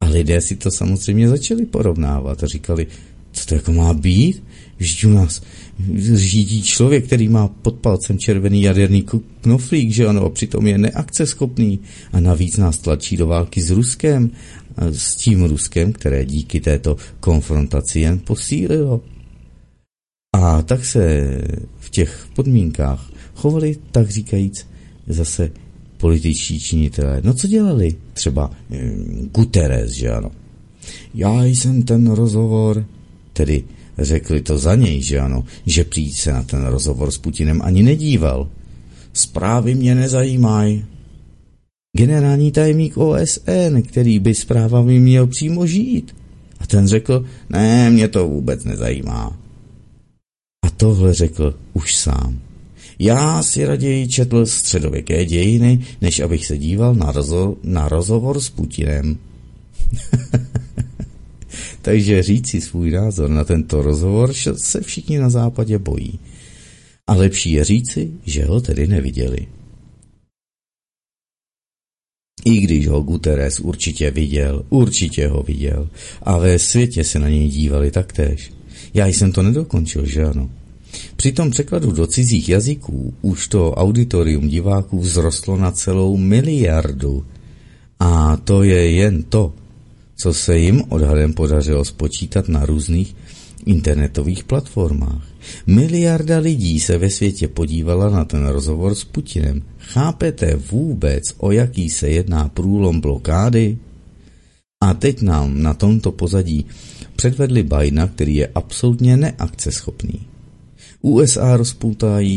A 0.01 0.07
lidé 0.07 0.41
si 0.41 0.57
to 0.57 0.71
samozřejmě 0.71 1.29
začali 1.29 1.67
porovnávat 1.67 2.45
a 2.45 2.47
říkali, 2.47 2.87
co 3.33 3.47
to 3.47 3.55
jako 3.55 3.73
má 3.73 3.95
být? 3.95 4.43
Vždyť 4.77 5.05
u 5.05 5.11
nás 5.11 5.43
řídí 6.15 6.63
člověk, 6.63 7.07
který 7.07 7.29
má 7.29 7.49
pod 7.49 7.75
palcem 7.75 8.19
červený 8.19 8.63
jaderný 8.63 9.05
knoflík, 9.41 9.91
že 9.91 10.07
ano, 10.07 10.25
a 10.25 10.31
přitom 10.31 10.67
je 10.67 10.79
neakceschopný 10.79 11.79
a 12.13 12.21
navíc 12.21 12.57
nás 12.57 12.79
tlačí 12.79 13.17
do 13.17 13.27
války 13.27 13.61
s 13.63 13.71
Ruskem, 13.71 14.31
s 14.77 15.17
tím 15.17 15.45
Ruskem, 15.45 15.93
které 15.93 16.25
díky 16.25 16.61
této 16.61 16.97
konfrontaci 17.21 18.01
jen 18.01 18.19
posílilo. 18.19 19.01
A 20.33 20.63
tak 20.63 20.85
se 20.85 21.31
v 21.79 21.91
těch 21.91 22.27
podmínkách 22.35 23.11
chovali, 23.35 23.77
tak 23.91 24.11
říkajíc, 24.11 24.67
zase 25.07 25.51
političtí 25.97 26.61
činitelé. 26.61 27.21
No 27.25 27.35
co 27.35 27.47
dělali? 27.47 27.95
Třeba 28.13 28.51
hm, 28.71 29.31
Guterres, 29.35 29.91
že 29.91 30.11
ano. 30.11 30.31
Já 31.15 31.45
jsem 31.45 31.83
ten 31.83 32.11
rozhovor, 32.11 32.87
tedy 33.33 33.65
Řekli 33.99 34.41
to 34.41 34.59
za 34.59 34.75
něj, 34.75 35.03
že 35.03 35.21
ano, 35.21 35.45
že 35.67 35.85
přijít 35.85 36.15
se 36.15 36.33
na 36.33 36.43
ten 36.43 36.67
rozhovor 36.67 37.11
s 37.11 37.19
Putinem 37.19 37.63
ani 37.63 37.83
nedíval. 37.83 38.49
Zprávy 39.13 39.75
mě 39.75 39.95
nezajímají. 39.95 40.85
Generální 41.97 42.53
tajemník 42.53 42.97
OSN, 42.97 43.83
který 43.89 44.19
by 44.19 44.35
zprávami 44.35 45.01
měl 45.01 45.27
přímo 45.27 45.67
žít. 45.67 46.17
A 46.61 46.67
ten 46.67 46.87
řekl, 46.87 47.25
ne, 47.51 47.91
mě 47.91 48.09
to 48.09 48.29
vůbec 48.29 48.65
nezajímá. 48.65 49.39
A 50.67 50.71
tohle 50.71 51.15
řekl 51.15 51.55
už 51.73 51.97
sám. 51.97 52.39
Já 52.99 53.43
si 53.43 53.67
raději 53.67 54.09
četl 54.09 54.47
středověké 54.47 55.25
dějiny, 55.25 55.85
než 56.01 56.21
abych 56.21 56.47
se 56.47 56.59
díval 56.59 56.95
na, 56.95 57.13
rozo- 57.13 57.57
na 57.63 57.89
rozhovor 57.89 58.41
s 58.41 58.51
Putinem. 58.51 59.19
Takže 61.85 62.23
říci 62.23 62.61
svůj 62.61 62.91
názor 62.91 63.31
na 63.31 63.45
tento 63.45 63.83
rozhovor 63.83 64.33
se 64.57 64.81
všichni 64.81 65.19
na 65.19 65.31
západě 65.31 65.79
bojí. 65.79 66.19
A 67.07 67.15
lepší 67.15 67.53
je 67.53 67.65
říci, 67.65 68.11
že 68.27 68.45
ho 68.45 68.61
tedy 68.61 68.87
neviděli. 68.87 69.47
I 72.45 72.61
když 72.61 72.89
ho 72.89 73.01
Guterres 73.01 73.61
určitě 73.61 74.11
viděl, 74.11 74.65
určitě 74.69 75.29
ho 75.29 75.43
viděl 75.43 75.89
a 76.23 76.39
ve 76.39 76.59
světě 76.59 77.05
se 77.05 77.19
na 77.19 77.29
něj 77.29 77.49
dívali 77.49 77.91
taktéž. 77.91 78.53
Já 78.95 79.07
jsem 79.07 79.33
to 79.33 79.43
nedokončil, 79.43 80.07
že 80.07 80.25
ano? 80.25 80.51
Při 81.17 81.33
tom 81.33 81.51
překladu 81.51 81.93
do 81.93 82.07
cizích 82.07 82.49
jazyků 82.49 83.15
už 83.23 83.49
to 83.49 83.73
auditorium 83.73 84.49
diváků 84.49 85.01
vzrostlo 85.01 85.57
na 85.57 85.71
celou 85.71 86.17
miliardu. 86.17 87.27
A 88.01 88.37
to 88.37 88.63
je 88.63 88.91
jen 88.91 89.23
to, 89.23 89.53
co 90.17 90.35
se 90.35 90.59
jim 90.59 90.83
odhadem 90.89 91.33
podařilo 91.33 91.85
spočítat 91.85 92.49
na 92.49 92.67
různých 92.67 93.17
internetových 93.67 94.45
platformách. 94.45 95.23
Miliarda 95.67 96.39
lidí 96.39 96.81
se 96.81 96.99
ve 96.99 97.11
světě 97.11 97.49
podívala 97.49 98.11
na 98.11 98.25
ten 98.25 98.47
rozhovor 98.47 98.95
s 98.95 99.05
Putinem. 99.05 99.63
Chápete 99.79 100.57
vůbec, 100.57 101.23
o 101.39 101.53
jaký 101.53 101.91
se 101.91 102.09
jedná 102.09 102.49
průlom 102.49 103.01
blokády? 103.01 103.79
A 104.81 104.95
teď 104.95 105.23
nám 105.23 105.63
na 105.63 105.75
tomto 105.75 106.13
pozadí 106.13 106.67
předvedli 107.17 107.63
Bajna, 107.63 108.07
který 108.09 108.37
je 108.37 108.49
absolutně 108.55 109.17
neakceschopný. 109.17 110.21
USA 111.03 111.59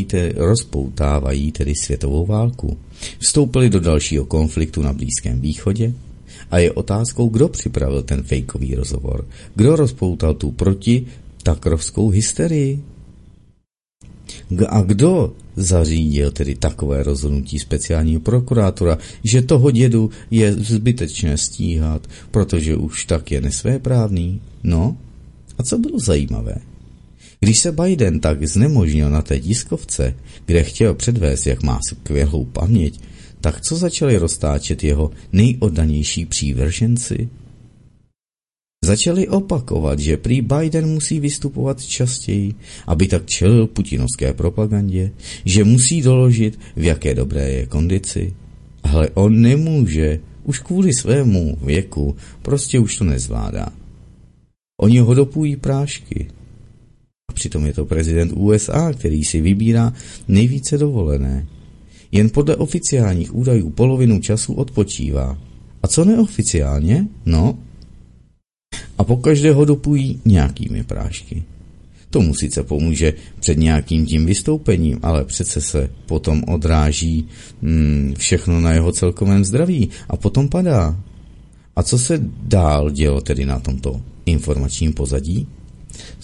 te, 0.06 0.32
rozpoutávají 0.36 1.52
tedy 1.52 1.74
světovou 1.74 2.26
válku. 2.26 2.78
Vstoupili 3.18 3.70
do 3.70 3.80
dalšího 3.80 4.24
konfliktu 4.24 4.82
na 4.82 4.92
Blízkém 4.92 5.40
východě 5.40 5.92
a 6.50 6.58
je 6.58 6.72
otázkou, 6.72 7.28
kdo 7.28 7.48
připravil 7.48 8.02
ten 8.02 8.22
fejkový 8.22 8.74
rozhovor. 8.74 9.26
Kdo 9.54 9.76
rozpoutal 9.76 10.34
tu 10.34 10.50
proti 10.50 11.06
takrovskou 11.42 12.08
hysterii? 12.08 12.82
A 14.68 14.82
kdo 14.82 15.32
zařídil 15.56 16.30
tedy 16.30 16.54
takové 16.54 17.02
rozhodnutí 17.02 17.58
speciálního 17.58 18.20
prokurátora, 18.20 18.98
že 19.24 19.42
toho 19.42 19.70
dědu 19.70 20.10
je 20.30 20.52
zbytečné 20.52 21.38
stíhat, 21.38 22.06
protože 22.30 22.76
už 22.76 23.04
tak 23.04 23.30
je 23.30 23.40
nesvéprávný? 23.40 24.40
No, 24.62 24.96
a 25.58 25.62
co 25.62 25.78
bylo 25.78 25.98
zajímavé? 25.98 26.56
Když 27.40 27.58
se 27.58 27.72
Biden 27.72 28.20
tak 28.20 28.46
znemožnil 28.46 29.10
na 29.10 29.22
té 29.22 29.40
tiskovce, 29.40 30.14
kde 30.46 30.62
chtěl 30.62 30.94
předvést, 30.94 31.46
jak 31.46 31.62
má 31.62 31.80
skvělou 31.88 32.44
paměť, 32.44 33.00
tak 33.40 33.60
co 33.60 33.76
začali 33.76 34.18
roztáčet 34.18 34.84
jeho 34.84 35.10
nejoddanější 35.32 36.26
přívrženci? 36.26 37.28
Začali 38.84 39.28
opakovat, 39.28 39.98
že 39.98 40.16
prý 40.16 40.40
Biden 40.40 40.86
musí 40.86 41.20
vystupovat 41.20 41.84
častěji, 41.84 42.54
aby 42.86 43.08
tak 43.08 43.26
čelil 43.26 43.66
putinovské 43.66 44.32
propagandě, 44.32 45.10
že 45.44 45.64
musí 45.64 46.02
doložit, 46.02 46.58
v 46.76 46.82
jaké 46.82 47.14
dobré 47.14 47.50
je 47.50 47.66
kondici. 47.66 48.34
Ale 48.82 49.08
on 49.14 49.40
nemůže, 49.40 50.20
už 50.44 50.58
kvůli 50.58 50.94
svému 50.94 51.58
věku, 51.62 52.16
prostě 52.42 52.78
už 52.78 52.96
to 52.96 53.04
nezvládá. 53.04 53.68
Oni 54.80 54.98
ho 54.98 55.14
dopují 55.14 55.56
prášky. 55.56 56.28
A 57.30 57.32
přitom 57.32 57.66
je 57.66 57.72
to 57.72 57.84
prezident 57.84 58.32
USA, 58.36 58.92
který 58.92 59.24
si 59.24 59.40
vybírá 59.40 59.92
nejvíce 60.28 60.78
dovolené. 60.78 61.46
Jen 62.12 62.30
podle 62.30 62.56
oficiálních 62.56 63.34
údajů 63.34 63.70
polovinu 63.70 64.20
času 64.20 64.52
odpočívá. 64.54 65.38
A 65.82 65.88
co 65.88 66.04
neoficiálně? 66.04 67.06
No, 67.26 67.58
a 68.98 69.04
pokaždé 69.04 69.52
ho 69.52 69.64
dopují 69.64 70.20
nějakými 70.24 70.84
prášky. 70.84 71.42
Tomu 72.10 72.34
sice 72.34 72.62
pomůže 72.62 73.12
před 73.40 73.58
nějakým 73.58 74.06
tím 74.06 74.26
vystoupením, 74.26 74.98
ale 75.02 75.24
přece 75.24 75.60
se 75.60 75.90
potom 76.06 76.42
odráží 76.46 77.28
hmm, 77.62 78.14
všechno 78.18 78.60
na 78.60 78.72
jeho 78.72 78.92
celkovém 78.92 79.44
zdraví 79.44 79.88
a 80.08 80.16
potom 80.16 80.48
padá. 80.48 81.00
A 81.76 81.82
co 81.82 81.98
se 81.98 82.20
dál 82.42 82.90
dělo 82.90 83.20
tedy 83.20 83.46
na 83.46 83.60
tomto 83.60 84.02
informačním 84.26 84.92
pozadí? 84.92 85.46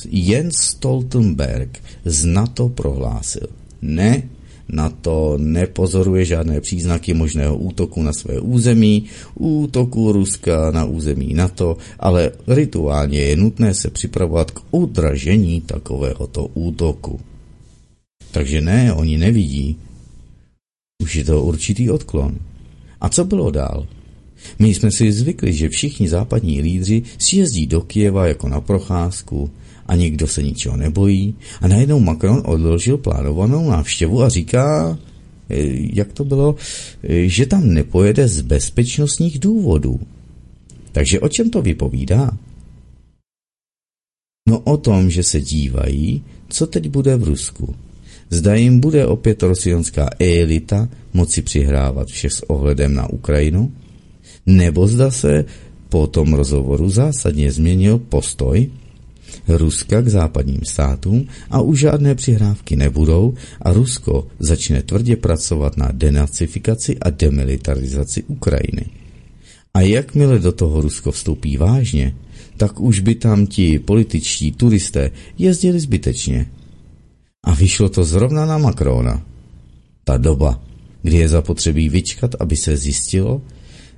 Jens 0.09 0.57
Stoltenberg 0.57 1.83
z 2.05 2.25
NATO 2.25 2.69
prohlásil, 2.69 3.47
ne, 3.83 4.23
na 4.69 4.89
to 4.89 5.37
nepozoruje 5.39 6.25
žádné 6.25 6.61
příznaky 6.61 7.15
možného 7.15 7.57
útoku 7.57 8.03
na 8.03 8.13
své 8.13 8.41
území, 8.41 9.05
útoku 9.35 10.13
Ruska 10.13 10.71
na 10.71 10.85
území 10.85 11.35
NATO, 11.35 11.77
ale 11.99 12.33
rituálně 12.47 13.19
je 13.19 13.37
nutné 13.37 13.75
se 13.75 13.91
připravovat 13.91 14.51
k 14.51 14.61
udražení 14.71 15.61
takovéhoto 15.61 16.47
útoku. 16.55 17.21
Takže 18.31 18.61
ne, 18.61 18.93
oni 18.93 19.19
nevidí. 19.19 19.77
Už 21.03 21.17
je 21.17 21.25
to 21.25 21.43
určitý 21.43 21.91
odklon. 21.91 22.39
A 23.01 23.09
co 23.09 23.25
bylo 23.25 23.51
dál? 23.51 23.87
My 24.59 24.75
jsme 24.75 24.91
si 24.91 25.13
zvykli, 25.13 25.53
že 25.53 25.69
všichni 25.69 26.09
západní 26.09 26.63
lídři 26.63 27.03
sjezdí 27.19 27.67
do 27.67 27.81
Kieva 27.81 28.27
jako 28.27 28.49
na 28.49 28.61
procházku, 28.61 29.51
a 29.87 29.97
nikdo 29.97 30.27
se 30.27 30.43
ničeho 30.43 30.77
nebojí. 30.77 31.35
A 31.61 31.69
najednou 31.69 32.01
Macron 32.01 32.43
odložil 32.45 32.99
plánovanou 32.99 33.71
návštěvu 33.71 34.23
a 34.23 34.29
říká, 34.29 34.99
eh, 35.51 35.57
jak 35.93 36.13
to 36.13 36.25
bylo, 36.25 36.57
eh, 37.03 37.29
že 37.29 37.47
tam 37.47 37.75
nepojede 37.75 38.29
z 38.29 38.41
bezpečnostních 38.41 39.39
důvodů. 39.39 40.01
Takže 40.93 41.21
o 41.21 41.29
čem 41.29 41.51
to 41.51 41.63
vypovídá? 41.63 42.31
No 44.49 44.59
o 44.59 44.77
tom, 44.77 45.11
že 45.11 45.23
se 45.23 45.41
dívají, 45.41 46.23
co 46.49 46.67
teď 46.67 46.89
bude 46.89 47.17
v 47.17 47.25
Rusku. 47.25 47.75
Zda 48.31 48.55
jim 48.55 48.81
bude 48.81 49.07
opět 49.07 49.43
rosionská 49.43 50.11
elita 50.19 50.89
moci 51.15 51.43
přihrávat 51.43 52.09
vše 52.09 52.31
s 52.31 52.51
ohledem 52.51 52.95
na 52.95 53.11
Ukrajinu? 53.11 53.73
Nebo 54.47 54.87
zda 54.87 55.11
se 55.11 55.45
po 55.89 56.07
tom 56.07 56.35
rozhovoru 56.35 56.91
zásadně 56.91 57.53
změnil 57.53 57.99
postoj 57.99 58.71
Ruska 59.49 60.03
k 60.03 60.09
západním 60.09 60.61
státům 60.65 61.27
a 61.51 61.61
už 61.61 61.79
žádné 61.79 62.15
přihrávky 62.15 62.77
nebudou 62.77 63.35
a 63.63 63.73
Rusko 63.73 64.27
začne 64.39 64.83
tvrdě 64.83 65.17
pracovat 65.17 65.77
na 65.77 65.89
denacifikaci 65.93 66.99
a 66.99 67.11
demilitarizaci 67.11 68.23
Ukrajiny. 68.23 68.87
A 69.75 69.81
jakmile 69.81 70.39
do 70.39 70.53
toho 70.53 70.81
Rusko 70.81 71.13
vstoupí 71.13 71.57
vážně, 71.57 72.15
tak 72.57 72.81
už 72.81 73.01
by 73.01 73.15
tam 73.15 73.47
ti 73.47 73.79
političtí 73.79 74.53
turisté 74.53 75.11
jezdili 75.39 75.81
zbytečně. 75.81 76.47
A 77.45 77.55
vyšlo 77.55 77.89
to 77.89 78.05
zrovna 78.05 78.47
na 78.47 78.59
Macrona. 78.59 79.23
Ta 80.05 80.17
doba, 80.17 80.63
kdy 81.03 81.17
je 81.17 81.29
zapotřebí 81.29 81.89
vyčkat, 81.89 82.35
aby 82.41 82.57
se 82.57 82.77
zjistilo, 82.77 83.43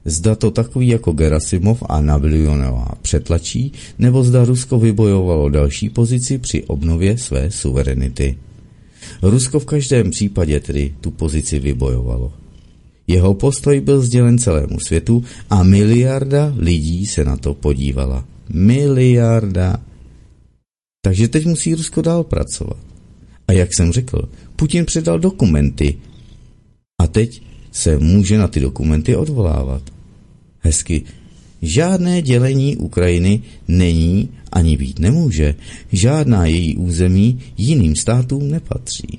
Zda 0.06 0.34
to 0.34 0.50
takový 0.50 0.88
jako 0.88 1.12
Gerasimov 1.12 1.82
a 1.88 2.00
Napoleonová 2.00 2.88
přetlačí, 3.02 3.72
nebo 3.98 4.24
zda 4.24 4.44
Rusko 4.44 4.78
vybojovalo 4.78 5.48
další 5.48 5.90
pozici 5.90 6.38
při 6.38 6.64
obnově 6.64 7.18
své 7.18 7.50
suverenity. 7.50 8.38
Rusko 9.22 9.60
v 9.60 9.64
každém 9.64 10.10
případě 10.10 10.60
tedy 10.60 10.94
tu 11.00 11.10
pozici 11.10 11.58
vybojovalo. 11.58 12.32
Jeho 13.06 13.34
postoj 13.34 13.80
byl 13.80 14.00
sdělen 14.00 14.38
celému 14.38 14.80
světu 14.80 15.24
a 15.50 15.62
miliarda 15.62 16.52
lidí 16.56 17.06
se 17.06 17.24
na 17.24 17.36
to 17.36 17.54
podívala. 17.54 18.24
Miliarda. 18.48 19.76
Takže 21.02 21.28
teď 21.28 21.46
musí 21.46 21.74
Rusko 21.74 22.02
dál 22.02 22.24
pracovat. 22.24 22.78
A 23.48 23.52
jak 23.52 23.74
jsem 23.74 23.92
řekl, 23.92 24.28
Putin 24.56 24.84
předal 24.84 25.18
dokumenty. 25.18 25.94
A 27.02 27.06
teď 27.06 27.42
se 27.72 27.98
může 27.98 28.38
na 28.38 28.48
ty 28.48 28.60
dokumenty 28.60 29.16
odvolávat 29.16 29.95
hezky. 30.66 31.02
Žádné 31.62 32.22
dělení 32.22 32.76
Ukrajiny 32.76 33.42
není 33.68 34.28
ani 34.52 34.76
být 34.76 34.98
nemůže. 34.98 35.54
Žádná 35.92 36.46
její 36.46 36.76
území 36.76 37.40
jiným 37.56 37.96
státům 37.96 38.50
nepatří. 38.50 39.18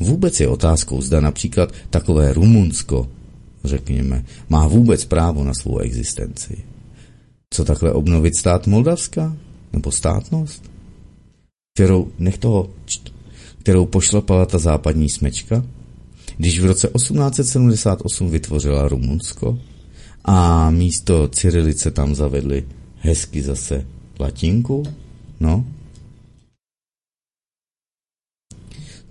Vůbec 0.00 0.40
je 0.40 0.48
otázkou, 0.48 1.02
zda 1.02 1.20
například 1.20 1.72
takové 1.90 2.32
Rumunsko, 2.32 3.08
řekněme, 3.64 4.24
má 4.48 4.68
vůbec 4.68 5.04
právo 5.04 5.44
na 5.44 5.54
svou 5.54 5.78
existenci. 5.78 6.58
Co 7.50 7.64
takhle 7.64 7.92
obnovit 7.92 8.36
stát 8.36 8.66
Moldavska? 8.66 9.36
Nebo 9.72 9.90
státnost? 9.90 10.70
Kterou, 11.74 12.12
nech 12.18 12.38
toho, 12.38 12.70
kterou 13.58 13.86
pošlapala 13.86 14.46
ta 14.46 14.58
západní 14.58 15.08
smečka? 15.08 15.64
Když 16.36 16.60
v 16.60 16.64
roce 16.64 16.88
1878 16.96 18.30
vytvořila 18.30 18.88
Rumunsko 18.88 19.58
a 20.24 20.70
místo 20.70 21.28
cyrilice 21.28 21.90
tam 21.90 22.14
zavedli 22.14 22.64
hezky 22.98 23.42
zase 23.42 23.86
latinku, 24.20 24.82
no. 25.40 25.64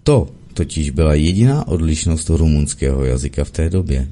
To 0.04 0.30
totiž 0.54 0.90
byla 0.90 1.14
jediná 1.14 1.68
odlišnost 1.68 2.30
rumunského 2.30 3.06
jazyka 3.06 3.44
v 3.44 3.52
té 3.52 3.70
době. 3.70 4.08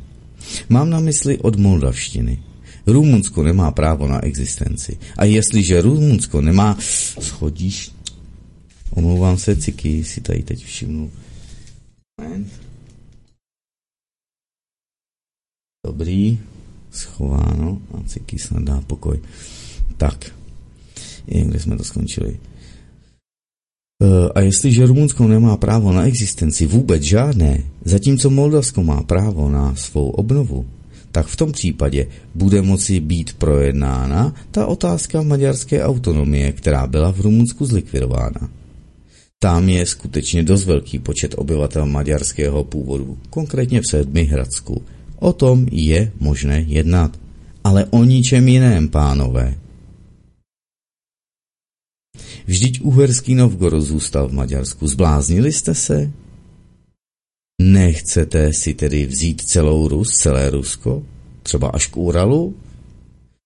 Mám 0.69 0.89
na 0.89 0.99
mysli 0.99 1.37
od 1.37 1.55
moldavštiny. 1.55 2.43
Rumunsko 2.87 3.43
nemá 3.43 3.71
právo 3.71 4.07
na 4.07 4.25
existenci. 4.25 4.97
A 5.17 5.25
jestliže 5.25 5.81
Rumunsko 5.81 6.41
nemá... 6.41 6.77
Schodíš? 7.19 7.91
Omlouvám 8.89 9.37
se, 9.37 9.55
Ciky, 9.55 10.03
si 10.03 10.21
tady 10.21 10.43
teď 10.43 10.65
všimnu. 10.65 11.11
Dobrý, 15.79 16.35
schováno 16.91 17.79
a 17.95 18.03
Ciky 18.03 18.35
snad 18.39 18.63
dá 18.63 18.83
pokoj. 18.83 19.15
Tak, 19.97 20.35
kde 21.25 21.59
jsme 21.59 21.77
to 21.77 21.83
skončili? 21.83 22.35
E, 22.35 24.29
a 24.35 24.39
jestliže 24.41 24.85
Rumunsko 24.85 25.27
nemá 25.27 25.57
právo 25.57 25.95
na 25.95 26.03
existenci 26.03 26.65
vůbec 26.65 27.03
žádné, 27.03 27.63
zatímco 27.85 28.29
Moldavsko 28.29 28.83
má 28.83 29.03
právo 29.03 29.49
na 29.49 29.75
svou 29.75 30.09
obnovu, 30.09 30.65
tak 31.11 31.27
v 31.27 31.35
tom 31.35 31.51
případě 31.51 32.07
bude 32.35 32.61
moci 32.61 32.99
být 32.99 33.33
projednána 33.33 34.35
ta 34.51 34.67
otázka 34.67 35.23
maďarské 35.23 35.83
autonomie, 35.83 36.51
která 36.51 36.87
byla 36.87 37.11
v 37.11 37.19
Rumunsku 37.21 37.65
zlikvidována. 37.65 38.51
Tam 39.39 39.69
je 39.69 39.85
skutečně 39.85 40.43
dost 40.43 40.65
velký 40.65 40.99
počet 40.99 41.35
obyvatel 41.37 41.85
maďarského 41.85 42.63
původu, 42.63 43.17
konkrétně 43.29 43.81
v 43.81 43.87
Sedmihradsku, 43.87 44.83
O 45.19 45.33
tom 45.33 45.67
je 45.71 46.11
možné 46.19 46.61
jednat, 46.67 47.19
ale 47.63 47.85
o 47.85 48.03
ničem 48.03 48.47
jiném, 48.47 48.87
pánové. 48.89 49.55
Vždyť 52.45 52.81
uherský 52.81 53.35
Novgorod 53.35 53.83
zůstal 53.83 54.27
v 54.27 54.33
Maďarsku. 54.33 54.87
Zbláznili 54.87 55.51
jste 55.51 55.75
se? 55.75 56.11
Nechcete 57.61 58.53
si 58.53 58.73
tedy 58.73 59.05
vzít 59.05 59.41
celou 59.41 59.87
Rus, 59.87 60.09
celé 60.09 60.49
Rusko? 60.49 61.03
Třeba 61.43 61.67
až 61.67 61.87
k 61.87 61.97
Uralu? 61.97 62.55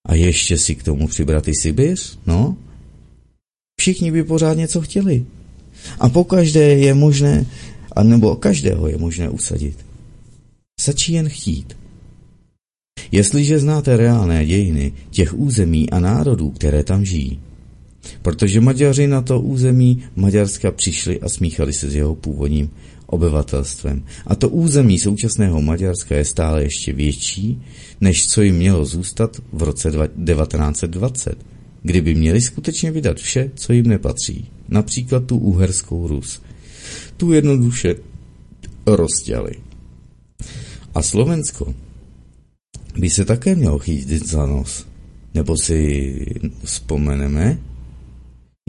A 0.07 0.15
ještě 0.15 0.57
si 0.57 0.75
k 0.75 0.83
tomu 0.83 1.07
přibrat 1.07 1.47
i 1.47 1.55
Sibiř? 1.55 2.19
No? 2.25 2.57
Všichni 3.79 4.11
by 4.11 4.23
pořád 4.23 4.53
něco 4.53 4.81
chtěli. 4.81 5.25
A 5.99 6.09
po 6.09 6.23
každé 6.23 6.61
je 6.61 6.93
možné, 6.93 7.45
nebo 8.03 8.35
každého 8.35 8.87
je 8.87 8.97
možné 8.97 9.29
usadit. 9.29 9.92
Stačí 10.83 11.13
jen 11.13 11.29
chtít. 11.29 11.77
Jestliže 13.11 13.59
znáte 13.59 13.97
reálné 13.97 14.45
dějiny 14.45 14.93
těch 15.09 15.33
území 15.33 15.89
a 15.89 15.99
národů, 15.99 16.49
které 16.49 16.83
tam 16.83 17.05
žijí, 17.05 17.39
protože 18.21 18.61
Maďaři 18.61 19.07
na 19.07 19.21
to 19.21 19.39
území 19.39 20.03
Maďarska 20.15 20.71
přišli 20.71 21.21
a 21.21 21.29
smíchali 21.29 21.73
se 21.73 21.89
s 21.89 21.95
jeho 21.95 22.15
původním 22.15 22.69
obyvatelstvem. 23.05 24.03
A 24.27 24.35
to 24.35 24.49
území 24.49 24.99
současného 24.99 25.61
Maďarska 25.61 26.15
je 26.15 26.25
stále 26.25 26.63
ještě 26.63 26.93
větší, 26.93 27.61
než 28.01 28.27
co 28.27 28.41
jim 28.41 28.55
mělo 28.55 28.85
zůstat 28.85 29.37
v 29.53 29.63
roce 29.63 29.91
1920, 29.91 31.37
kdyby 31.81 32.15
měli 32.15 32.41
skutečně 32.41 32.91
vydat 32.91 33.17
vše, 33.17 33.51
co 33.55 33.73
jim 33.73 33.87
nepatří. 33.87 34.51
Například 34.69 35.25
tu 35.25 35.37
uherskou 35.37 36.07
Rus. 36.07 36.41
Tu 37.17 37.33
jednoduše 37.33 37.95
rozděli. 38.85 39.53
A 40.93 41.01
Slovensko 41.01 41.73
by 42.97 43.09
se 43.09 43.25
také 43.25 43.55
mělo 43.55 43.79
chytit 43.79 44.27
za 44.27 44.45
nos. 44.45 44.87
Nebo 45.33 45.57
si 45.57 46.25
vzpomeneme, 46.63 47.59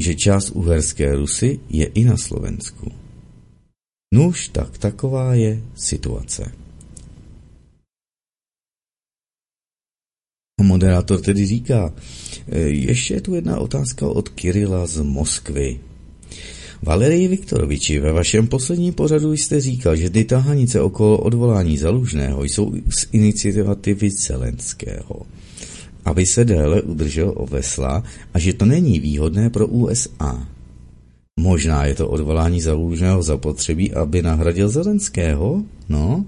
že 0.01 0.15
část 0.15 0.51
uherské 0.51 1.15
Rusy 1.15 1.61
je 1.69 1.87
i 1.87 2.05
na 2.05 2.17
Slovensku. 2.17 2.93
Nuž, 4.15 4.49
tak 4.49 4.79
taková 4.79 5.35
je 5.35 5.63
situace. 5.75 6.53
Moderátor 10.63 11.21
tedy 11.21 11.47
říká, 11.47 11.95
e, 12.49 12.59
ještě 12.59 13.15
je 13.15 13.21
tu 13.21 13.35
jedna 13.35 13.59
otázka 13.59 14.07
od 14.09 14.29
Kirila 14.29 14.87
z 14.87 15.01
Moskvy. 15.01 15.81
Valerii 16.85 17.29
Viktoroviči, 17.29 17.99
ve 17.99 18.13
vašem 18.13 18.47
posledním 18.47 18.93
pořadu 18.93 19.33
jste 19.33 19.61
říkal, 19.61 19.97
že 19.97 20.11
ty 20.11 20.25
tahanice 20.25 20.81
okolo 20.81 21.19
odvolání 21.19 21.79
Zalužného 21.79 22.45
jsou 22.45 22.73
z 22.89 23.07
iniciativy 23.13 24.11
Zelenského, 24.11 25.23
aby 26.05 26.27
se 26.27 26.45
déle 26.45 26.83
udržel 26.83 27.33
o 27.37 27.47
vesla 27.47 28.05
a 28.35 28.39
že 28.39 28.53
to 28.53 28.65
není 28.65 29.01
výhodné 29.01 29.51
pro 29.51 29.67
USA. 29.67 30.49
Možná 31.41 31.85
je 31.85 31.95
to 31.95 32.09
odvolání 32.09 32.61
Zalužného 32.61 33.23
zapotřebí, 33.23 33.93
aby 33.93 34.23
nahradil 34.23 34.69
Zelenského, 34.69 35.63
no? 35.89 36.25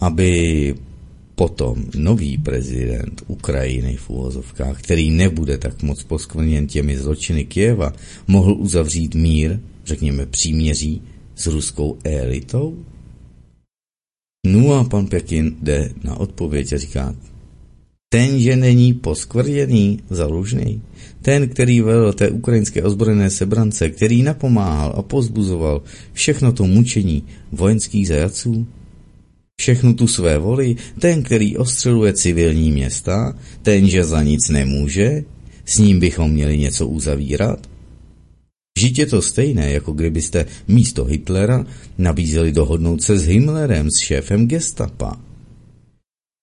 Aby 0.00 0.74
potom 1.38 1.86
nový 1.94 2.38
prezident 2.38 3.22
Ukrajiny 3.30 3.94
v 3.96 4.10
úvozovkách, 4.10 4.82
který 4.82 5.10
nebude 5.10 5.58
tak 5.58 5.82
moc 5.82 6.02
poskvrněn 6.02 6.66
těmi 6.66 6.98
zločiny 6.98 7.44
Kieva, 7.44 7.92
mohl 8.26 8.52
uzavřít 8.58 9.14
mír, 9.14 9.58
řekněme 9.86 10.26
příměří, 10.26 11.02
s 11.36 11.46
ruskou 11.46 11.98
elitou? 12.04 12.82
No 14.46 14.74
a 14.74 14.84
pan 14.84 15.06
Pekin 15.06 15.56
jde 15.62 15.92
na 16.02 16.16
odpověď 16.16 16.72
a 16.72 16.78
říká, 16.78 17.14
ten, 18.08 18.40
že 18.40 18.56
není 18.56 18.94
poskvrněný, 18.94 20.00
zalužný, 20.10 20.82
ten, 21.22 21.48
který 21.48 21.80
vedl 21.80 22.12
té 22.12 22.30
ukrajinské 22.30 22.82
ozbrojené 22.82 23.30
sebrance, 23.30 23.90
který 23.90 24.22
napomáhal 24.22 24.94
a 24.96 25.02
pozbuzoval 25.02 25.82
všechno 26.12 26.52
to 26.52 26.66
mučení 26.66 27.22
vojenských 27.52 28.08
zajaců, 28.08 28.66
všechnu 29.60 29.94
tu 29.94 30.06
své 30.06 30.38
voli, 30.38 30.76
ten, 31.00 31.22
který 31.22 31.56
ostřeluje 31.56 32.12
civilní 32.12 32.72
města, 32.72 33.38
ten, 33.62 33.88
že 33.88 34.04
za 34.04 34.22
nic 34.22 34.48
nemůže, 34.48 35.24
s 35.64 35.78
ním 35.78 36.00
bychom 36.00 36.30
měli 36.30 36.58
něco 36.58 36.86
uzavírat? 36.86 37.66
Vždyť 38.78 38.98
je 38.98 39.06
to 39.06 39.22
stejné, 39.22 39.72
jako 39.72 39.92
kdybyste 39.92 40.46
místo 40.68 41.04
Hitlera 41.04 41.66
nabízeli 41.98 42.52
dohodnout 42.52 43.02
se 43.02 43.18
s 43.18 43.26
Himmlerem, 43.26 43.90
s 43.90 43.98
šéfem 43.98 44.48
gestapa. 44.48 45.20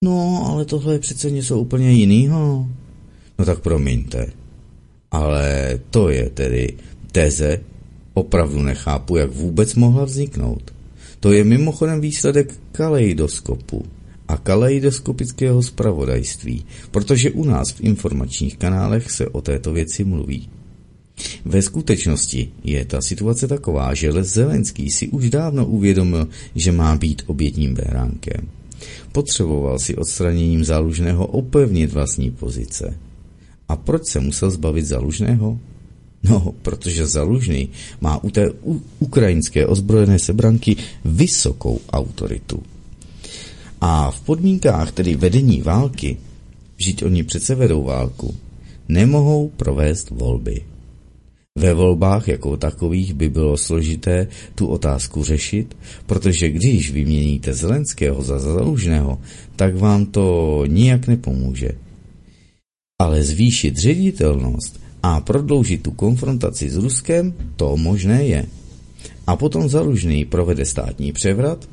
No, 0.04 0.44
ale 0.46 0.64
tohle 0.64 0.94
je 0.94 0.98
přece 0.98 1.30
něco 1.30 1.58
úplně 1.58 1.92
jiného. 1.92 2.68
No 3.38 3.44
tak 3.44 3.60
promiňte. 3.60 4.32
Ale 5.10 5.78
to 5.90 6.08
je 6.08 6.30
tedy 6.30 6.74
teze, 7.12 7.60
opravdu 8.14 8.62
nechápu, 8.62 9.16
jak 9.16 9.30
vůbec 9.30 9.74
mohla 9.74 10.04
vzniknout. 10.04 10.75
To 11.20 11.32
je 11.32 11.44
mimochodem 11.44 12.00
výsledek 12.00 12.54
kaleidoskopu 12.72 13.84
a 14.28 14.36
kaleidoskopického 14.36 15.62
zpravodajství, 15.62 16.64
protože 16.90 17.30
u 17.30 17.44
nás 17.44 17.70
v 17.70 17.80
informačních 17.80 18.56
kanálech 18.56 19.10
se 19.10 19.28
o 19.28 19.40
této 19.40 19.72
věci 19.72 20.04
mluví. 20.04 20.48
Ve 21.44 21.62
skutečnosti 21.62 22.52
je 22.64 22.84
ta 22.84 23.00
situace 23.00 23.48
taková, 23.48 23.94
že 23.94 24.12
Zelenský 24.22 24.90
si 24.90 25.08
už 25.08 25.30
dávno 25.30 25.66
uvědomil, 25.66 26.28
že 26.54 26.72
má 26.72 26.96
být 26.96 27.22
obětním 27.26 27.74
beránkem. 27.74 28.48
Potřeboval 29.12 29.78
si 29.78 29.96
odstraněním 29.96 30.64
zálužného 30.64 31.26
opevnit 31.26 31.92
vlastní 31.92 32.30
pozice. 32.30 32.98
A 33.68 33.76
proč 33.76 34.06
se 34.06 34.20
musel 34.20 34.50
zbavit 34.50 34.86
zálužného? 34.86 35.58
No, 36.28 36.54
protože 36.62 37.06
Zalužný 37.06 37.68
má 38.00 38.24
u 38.24 38.30
té 38.30 38.50
ukrajinské 38.98 39.66
ozbrojené 39.66 40.18
sebranky 40.18 40.76
vysokou 41.04 41.80
autoritu. 41.92 42.62
A 43.80 44.10
v 44.10 44.20
podmínkách 44.20 44.92
tedy 44.92 45.16
vedení 45.16 45.62
války, 45.62 46.16
žít 46.78 47.02
oni 47.02 47.24
přece 47.24 47.54
vedou 47.54 47.84
válku, 47.84 48.34
nemohou 48.88 49.48
provést 49.56 50.10
volby. 50.10 50.62
Ve 51.58 51.74
volbách 51.74 52.28
jako 52.28 52.56
takových 52.56 53.14
by 53.14 53.28
bylo 53.28 53.56
složité 53.56 54.28
tu 54.54 54.66
otázku 54.66 55.24
řešit, 55.24 55.76
protože 56.06 56.50
když 56.50 56.90
vyměníte 56.90 57.54
Zelenského 57.54 58.22
za 58.22 58.38
Zalužného, 58.38 59.20
tak 59.56 59.76
vám 59.76 60.06
to 60.06 60.64
nijak 60.66 61.06
nepomůže. 61.06 61.70
Ale 63.00 63.22
zvýšit 63.22 63.76
ředitelnost 63.76 64.85
a 65.06 65.20
prodloužit 65.20 65.82
tu 65.82 65.90
konfrontaci 65.90 66.70
s 66.70 66.76
Ruskem, 66.76 67.34
to 67.56 67.76
možné 67.76 68.26
je. 68.26 68.46
A 69.26 69.36
potom 69.36 69.68
Zalužný 69.68 70.24
provede 70.24 70.64
státní 70.64 71.12
převrat, 71.12 71.68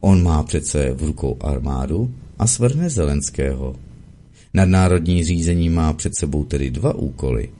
on 0.00 0.22
má 0.22 0.42
přece 0.42 0.94
v 0.94 1.02
rukou 1.02 1.36
armádu 1.40 2.10
a 2.38 2.46
svrhne 2.46 2.90
Zelenského. 2.90 3.76
Nadnárodní 4.54 5.24
řízení 5.24 5.68
má 5.70 5.92
před 5.92 6.14
sebou 6.14 6.44
tedy 6.44 6.70
dva 6.70 6.94
úkoly. 6.94 7.50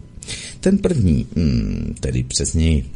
Ten 0.61 0.79
první, 0.79 1.27
hmm, 1.37 1.95
tedy 2.01 2.23
přesněji, 2.23 2.87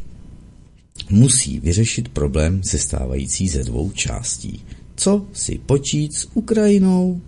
musí 1.09 1.59
vyřešit 1.59 2.09
problém 2.09 2.63
sestávající 2.63 3.47
ze 3.47 3.63
dvou 3.63 3.91
částí. 3.91 4.63
Co 4.95 5.25
si 5.33 5.59
počít 5.65 6.13
s 6.13 6.27
Ukrajinou? 6.33 7.21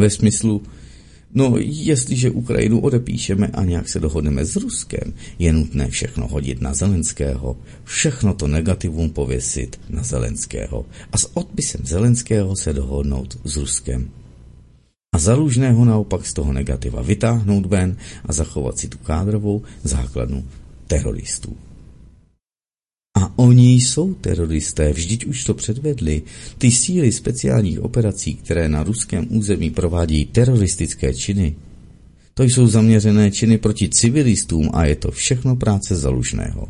Ve 0.00 0.10
smyslu, 0.10 0.62
No, 1.34 1.54
jestliže 1.60 2.30
Ukrajinu 2.30 2.80
odepíšeme 2.80 3.46
a 3.46 3.64
nějak 3.64 3.88
se 3.88 4.00
dohodneme 4.00 4.44
s 4.44 4.56
Ruskem, 4.56 5.14
je 5.38 5.52
nutné 5.52 5.90
všechno 5.90 6.28
hodit 6.28 6.60
na 6.60 6.74
Zelenského, 6.74 7.56
všechno 7.84 8.34
to 8.34 8.46
negativum 8.46 9.10
pověsit 9.10 9.80
na 9.90 10.02
Zelenského 10.02 10.86
a 11.12 11.18
s 11.18 11.36
odpisem 11.36 11.80
Zelenského 11.84 12.56
se 12.56 12.72
dohodnout 12.72 13.38
s 13.44 13.56
Ruskem. 13.56 14.10
A 15.14 15.18
zalužného 15.18 15.84
naopak 15.84 16.26
z 16.26 16.32
toho 16.32 16.52
negativa 16.52 17.02
vytáhnout 17.02 17.66
ven 17.66 17.96
a 18.24 18.32
zachovat 18.32 18.78
si 18.78 18.88
tu 18.88 18.98
kádrovou 18.98 19.62
základnu 19.84 20.44
teroristů. 20.86 21.56
A 23.18 23.32
oni 23.36 23.74
jsou 23.74 24.14
teroristé, 24.14 24.92
vždyť 24.92 25.26
už 25.26 25.44
to 25.44 25.54
předvedli. 25.54 26.22
Ty 26.58 26.70
síly 26.70 27.12
speciálních 27.12 27.80
operací, 27.80 28.34
které 28.34 28.68
na 28.68 28.82
ruském 28.82 29.26
území 29.30 29.70
provádějí 29.70 30.26
teroristické 30.26 31.14
činy, 31.14 31.56
to 32.34 32.42
jsou 32.42 32.66
zaměřené 32.66 33.30
činy 33.30 33.58
proti 33.58 33.88
civilistům 33.88 34.70
a 34.72 34.84
je 34.84 34.96
to 34.96 35.10
všechno 35.10 35.56
práce 35.56 35.96
zalužného. 35.96 36.68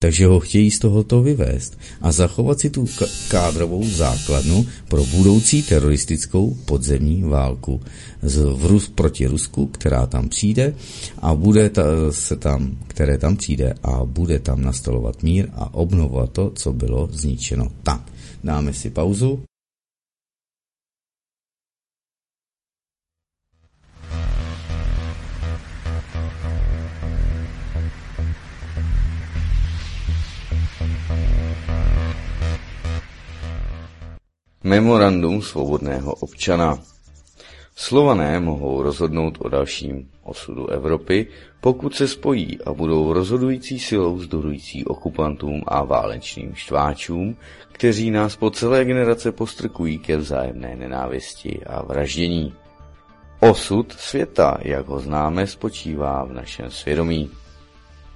Takže 0.00 0.26
ho 0.26 0.40
chtějí 0.40 0.70
z 0.70 0.78
tohoto 0.78 1.22
vyvést 1.22 1.78
a 2.00 2.12
zachovat 2.12 2.60
si 2.60 2.70
tu 2.70 2.86
kádrovou 3.28 3.84
základnu 3.84 4.66
pro 4.88 5.04
budoucí 5.04 5.62
teroristickou 5.62 6.54
podzemní 6.64 7.22
válku 7.22 7.80
z, 8.22 8.36
v 8.36 8.66
Rus, 8.66 8.88
proti 8.88 9.26
Rusku, 9.26 9.66
která 9.66 10.06
tam 10.06 10.28
přijde 10.28 10.74
a 11.18 11.34
bude 11.34 11.70
ta, 11.70 11.82
se 12.10 12.36
tam, 12.36 12.78
které 12.86 13.18
tam 13.18 13.36
přijde 13.36 13.74
a 13.82 14.04
bude 14.04 14.38
tam 14.38 14.62
nastolovat 14.62 15.22
mír 15.22 15.48
a 15.54 15.74
obnovovat 15.74 16.32
to, 16.32 16.52
co 16.54 16.72
bylo 16.72 17.08
zničeno. 17.12 17.68
Tak, 17.82 18.02
dáme 18.44 18.72
si 18.72 18.90
pauzu. 18.90 19.42
Memorandum 34.64 35.42
svobodného 35.42 36.14
občana. 36.14 36.78
Slované 37.76 38.40
mohou 38.40 38.82
rozhodnout 38.82 39.38
o 39.40 39.48
dalším 39.48 40.10
osudu 40.22 40.66
Evropy, 40.66 41.26
pokud 41.60 41.94
se 41.94 42.08
spojí 42.08 42.58
a 42.66 42.72
budou 42.72 43.12
rozhodující 43.12 43.78
silou 43.78 44.14
vzdorující 44.14 44.84
okupantům 44.84 45.62
a 45.66 45.84
válečným 45.84 46.54
štváčům, 46.54 47.36
kteří 47.72 48.10
nás 48.10 48.36
po 48.36 48.50
celé 48.50 48.84
generace 48.84 49.32
postrkují 49.32 49.98
ke 49.98 50.16
vzájemné 50.16 50.76
nenávisti 50.76 51.60
a 51.66 51.82
vraždění. 51.82 52.54
Osud 53.40 53.92
světa, 53.92 54.58
jak 54.62 54.86
ho 54.86 55.00
známe, 55.00 55.46
spočívá 55.46 56.24
v 56.24 56.32
našem 56.32 56.70
svědomí. 56.70 57.30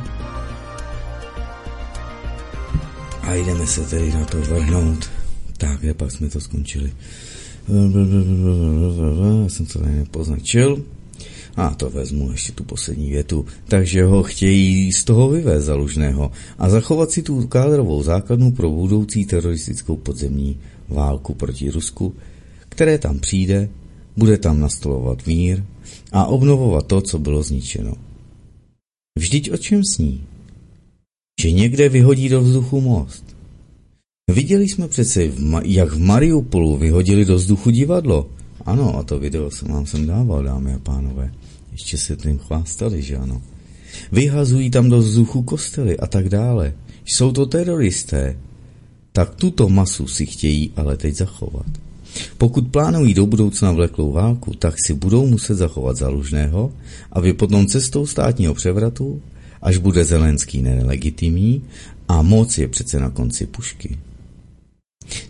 A 3.22 3.34
jdeme 3.34 3.66
se 3.66 3.80
tedy 3.80 4.12
na 4.12 4.24
to 4.24 4.40
vrhnout. 4.40 5.10
Tak, 5.58 5.80
kde 5.80 5.94
pak 5.94 6.10
jsme 6.10 6.28
to 6.28 6.40
skončili? 6.40 6.92
Já 9.42 9.48
jsem 9.48 9.66
to 9.66 9.78
tady 9.78 9.92
nepoznačil. 9.92 10.82
A 11.56 11.74
to 11.74 11.90
vezmu 11.90 12.32
ještě 12.32 12.52
tu 12.52 12.64
poslední 12.64 13.10
větu. 13.10 13.46
Takže 13.68 14.04
ho 14.04 14.22
chtějí 14.22 14.92
z 14.92 15.04
toho 15.04 15.28
vyvést 15.28 15.66
zalužného 15.66 16.30
a 16.58 16.68
zachovat 16.68 17.10
si 17.10 17.22
tu 17.22 17.46
kádrovou 17.46 18.02
základnu 18.02 18.52
pro 18.52 18.70
budoucí 18.70 19.26
teroristickou 19.26 19.96
podzemní 19.96 20.58
válku 20.88 21.34
proti 21.34 21.70
Rusku, 21.70 22.14
které 22.68 22.98
tam 22.98 23.18
přijde, 23.18 23.68
bude 24.16 24.38
tam 24.38 24.60
nastolovat 24.60 25.26
mír 25.26 25.64
a 26.12 26.26
obnovovat 26.26 26.86
to, 26.86 27.00
co 27.00 27.18
bylo 27.18 27.42
zničeno. 27.42 28.09
Vždyť 29.20 29.52
o 29.52 29.56
čem 29.56 29.84
sní? 29.84 30.24
Že 31.40 31.50
někde 31.50 31.88
vyhodí 31.88 32.28
do 32.28 32.40
vzduchu 32.40 32.80
most. 32.80 33.36
Viděli 34.32 34.68
jsme 34.68 34.88
přece, 34.88 35.28
jak 35.64 35.92
v 35.92 35.98
Mariupolu 35.98 36.76
vyhodili 36.76 37.24
do 37.24 37.36
vzduchu 37.36 37.70
divadlo. 37.70 38.30
Ano, 38.66 38.96
a 38.96 39.02
to 39.02 39.18
video 39.18 39.50
jsem 39.50 39.68
vám 39.68 39.86
sem 39.86 40.06
dával, 40.06 40.42
dámy 40.42 40.74
a 40.74 40.78
pánové. 40.78 41.32
Ještě 41.72 41.98
se 41.98 42.16
tím 42.16 42.38
chvástali, 42.38 43.02
že 43.02 43.16
ano. 43.16 43.42
Vyhazují 44.12 44.70
tam 44.70 44.90
do 44.90 44.98
vzduchu 44.98 45.42
kostely 45.42 45.98
a 45.98 46.06
tak 46.06 46.28
dále. 46.28 46.72
Jsou 47.04 47.32
to 47.32 47.46
teroristé. 47.46 48.38
Tak 49.12 49.34
tuto 49.34 49.68
masu 49.68 50.08
si 50.08 50.26
chtějí 50.26 50.72
ale 50.76 50.96
teď 50.96 51.14
zachovat. 51.14 51.66
Pokud 52.38 52.68
plánují 52.68 53.14
do 53.14 53.26
budoucna 53.26 53.72
vleklou 53.72 54.12
válku, 54.12 54.54
tak 54.54 54.74
si 54.86 54.94
budou 54.94 55.26
muset 55.26 55.54
zachovat 55.54 55.96
zalužného, 55.96 56.72
aby 57.12 57.32
potom 57.32 57.66
cestou 57.66 58.06
státního 58.06 58.54
převratu, 58.54 59.22
až 59.62 59.76
bude 59.76 60.04
Zelenský 60.04 60.62
nelegitimní 60.62 61.62
a 62.08 62.22
moc 62.22 62.58
je 62.58 62.68
přece 62.68 63.00
na 63.00 63.10
konci 63.10 63.46
pušky. 63.46 63.98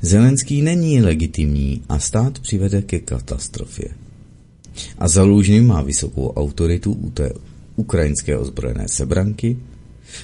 Zelenský 0.03 0.63
není 0.63 1.03
legitimní 1.03 1.83
a 1.89 1.99
stát 1.99 2.39
přivede 2.39 2.83
ke 2.83 2.99
katastrofě. 2.99 3.89
A 4.99 5.09
Zalužný 5.09 5.61
má 5.61 5.83
vysokou 5.83 6.29
autoritu 6.29 6.93
u 6.93 7.11
té 7.11 7.31
ukrajinské 7.77 8.39
ozbrojené 8.39 8.89
sebranky 8.89 9.57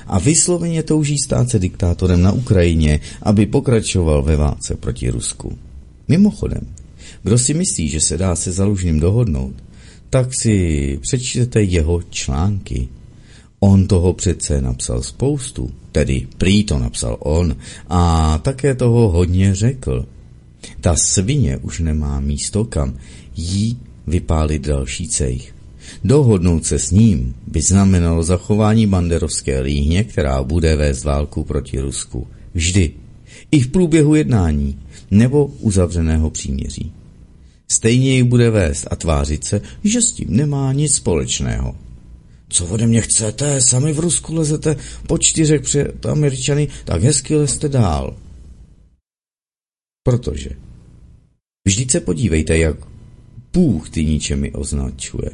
a 0.06 0.18
vysloveně 0.18 0.82
touží 0.82 1.18
stát 1.18 1.50
se 1.50 1.58
diktátorem 1.58 2.22
na 2.22 2.32
Ukrajině, 2.32 3.00
aby 3.22 3.46
pokračoval 3.46 4.22
ve 4.22 4.36
válce 4.36 4.76
proti 4.76 5.10
Rusku. 5.10 5.58
Mimochodem, 6.08 6.60
kdo 7.22 7.38
si 7.38 7.54
myslí, 7.54 7.88
že 7.88 8.00
se 8.00 8.18
dá 8.18 8.36
se 8.36 8.52
Zalužným 8.52 9.00
dohodnout, 9.00 9.54
tak 10.10 10.34
si 10.34 10.98
přečtěte 11.02 11.62
jeho 11.62 12.02
články. 12.02 12.88
On 13.60 13.86
toho 13.86 14.12
přece 14.12 14.60
napsal 14.60 15.02
spoustu, 15.02 15.70
tedy 15.92 16.26
prý 16.38 16.64
to 16.64 16.78
napsal 16.78 17.16
on, 17.20 17.56
a 17.88 18.38
také 18.38 18.74
toho 18.74 19.08
hodně 19.08 19.54
řekl. 19.54 20.06
Ta 20.80 20.96
svině 20.96 21.56
už 21.56 21.80
nemá 21.80 22.20
místo, 22.20 22.64
kam 22.64 22.94
jí 23.36 23.78
vypálit 24.06 24.66
další 24.66 25.08
cejch. 25.08 25.54
Dohodnout 26.04 26.64
se 26.64 26.78
s 26.78 26.90
ním 26.90 27.34
by 27.46 27.62
znamenalo 27.62 28.22
zachování 28.22 28.86
banderovské 28.86 29.60
líhně, 29.60 30.04
která 30.04 30.42
bude 30.42 30.76
vést 30.76 31.04
válku 31.04 31.44
proti 31.44 31.80
Rusku. 31.80 32.26
Vždy. 32.54 32.92
I 33.50 33.60
v 33.60 33.68
průběhu 33.68 34.14
jednání 34.14 34.78
nebo 35.10 35.46
uzavřeného 35.46 36.30
příměří. 36.30 36.92
Stejně 37.68 38.14
ji 38.16 38.22
bude 38.22 38.50
vést 38.50 38.86
a 38.90 38.96
tvářit 38.96 39.44
se, 39.44 39.60
že 39.84 40.02
s 40.02 40.12
tím 40.12 40.36
nemá 40.36 40.72
nic 40.72 40.94
společného. 40.94 41.76
Co 42.48 42.66
ode 42.66 42.86
mě 42.86 43.00
chcete? 43.00 43.60
Sami 43.60 43.92
v 43.92 43.98
Rusku 43.98 44.34
lezete 44.34 44.76
po 45.06 45.18
čtyřech 45.18 45.60
před 45.60 46.06
Američany, 46.06 46.68
tak 46.84 47.02
hezky 47.02 47.36
lezte 47.36 47.68
dál. 47.68 48.16
Protože 50.02 50.50
vždyť 51.66 51.90
se 51.90 52.00
podívejte, 52.00 52.58
jak 52.58 52.76
Bůh 53.52 53.90
ty 53.90 54.04
ničemi 54.04 54.52
označuje. 54.52 55.30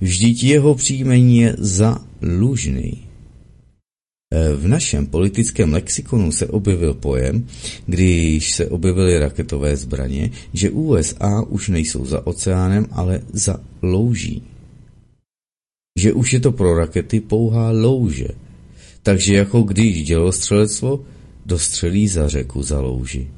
Vždyť 0.00 0.44
jeho 0.44 0.74
příjmení 0.74 1.38
je 1.38 1.56
zalužný. 1.58 3.13
E, 4.34 4.56
v 4.56 4.68
našem 4.68 5.06
politickém 5.06 5.72
lexikonu 5.72 6.32
se 6.32 6.46
objevil 6.46 6.94
pojem, 6.94 7.46
když 7.86 8.54
se 8.54 8.66
objevily 8.66 9.18
raketové 9.18 9.76
zbraně, 9.76 10.30
že 10.52 10.70
USA 10.70 11.42
už 11.42 11.68
nejsou 11.68 12.06
za 12.06 12.26
oceánem, 12.26 12.86
ale 12.90 13.20
za 13.32 13.60
louží. 13.82 14.42
Že 15.98 16.12
už 16.12 16.32
je 16.32 16.40
to 16.40 16.52
pro 16.52 16.74
rakety 16.74 17.20
pouhá 17.20 17.70
louže. 17.70 18.28
Takže 19.02 19.34
jako 19.34 19.62
když 19.62 20.04
dělostřelectvo 20.04 21.04
dostřelí 21.46 22.08
za 22.08 22.28
řeku 22.28 22.62
za 22.62 22.80
louži. 22.80 23.30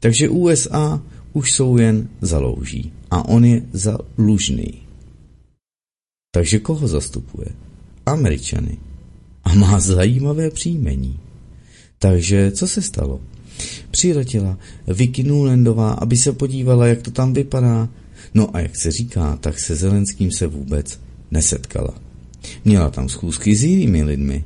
Takže 0.00 0.28
USA 0.28 1.02
už 1.32 1.52
jsou 1.52 1.76
jen 1.78 2.08
za 2.20 2.38
louží 2.38 2.92
a 3.10 3.28
on 3.28 3.44
je 3.44 3.62
za 3.72 3.98
lužný. 4.18 4.82
Takže 6.34 6.58
koho 6.58 6.88
zastupuje? 6.88 7.48
Američany 8.06 8.78
a 9.46 9.54
má 9.54 9.80
zajímavé 9.80 10.50
příjmení. 10.50 11.18
Takže 11.98 12.50
co 12.50 12.68
se 12.68 12.82
stalo? 12.82 13.20
Přiletěla 13.90 14.58
Vicky 14.86 15.22
Nulendová, 15.22 15.92
aby 15.92 16.16
se 16.16 16.32
podívala, 16.32 16.86
jak 16.86 17.02
to 17.02 17.10
tam 17.10 17.32
vypadá. 17.32 17.88
No 18.34 18.56
a 18.56 18.60
jak 18.60 18.76
se 18.76 18.90
říká, 18.90 19.36
tak 19.40 19.58
se 19.58 19.76
Zelenským 19.76 20.30
se 20.30 20.46
vůbec 20.46 21.00
nesetkala. 21.30 21.94
Měla 22.64 22.90
tam 22.90 23.08
schůzky 23.08 23.56
s 23.56 23.64
jinými 23.64 24.04
lidmi. 24.04 24.44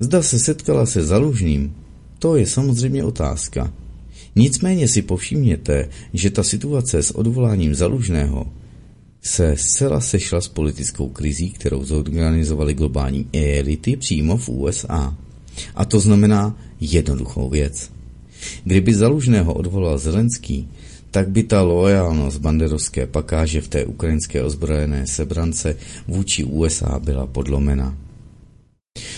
Zda 0.00 0.22
se 0.22 0.38
setkala 0.38 0.86
se 0.86 1.04
Zalužným, 1.04 1.74
to 2.18 2.36
je 2.36 2.46
samozřejmě 2.46 3.04
otázka. 3.04 3.72
Nicméně 4.36 4.88
si 4.88 5.02
povšimněte, 5.02 5.88
že 6.12 6.30
ta 6.30 6.42
situace 6.42 7.02
s 7.02 7.10
odvoláním 7.10 7.74
Zalužného 7.74 8.46
se 9.24 9.56
zcela 9.56 10.00
sešla 10.00 10.40
s 10.40 10.48
politickou 10.48 11.08
krizí, 11.08 11.50
kterou 11.50 11.84
zorganizovali 11.84 12.74
globální 12.74 13.26
elity 13.32 13.96
přímo 13.96 14.36
v 14.36 14.48
USA. 14.48 15.16
A 15.74 15.84
to 15.84 16.00
znamená 16.00 16.56
jednoduchou 16.80 17.48
věc. 17.48 17.90
Kdyby 18.64 18.94
Zalužného 18.94 19.54
odvolal 19.54 19.98
Zelenský, 19.98 20.68
tak 21.10 21.28
by 21.28 21.42
ta 21.42 21.62
loajálnost 21.62 22.38
banderovské 22.38 23.06
pakáže 23.06 23.60
v 23.60 23.68
té 23.68 23.84
ukrajinské 23.84 24.42
ozbrojené 24.42 25.06
sebrance 25.06 25.76
vůči 26.08 26.44
USA 26.44 26.98
byla 26.98 27.26
podlomena. 27.26 27.96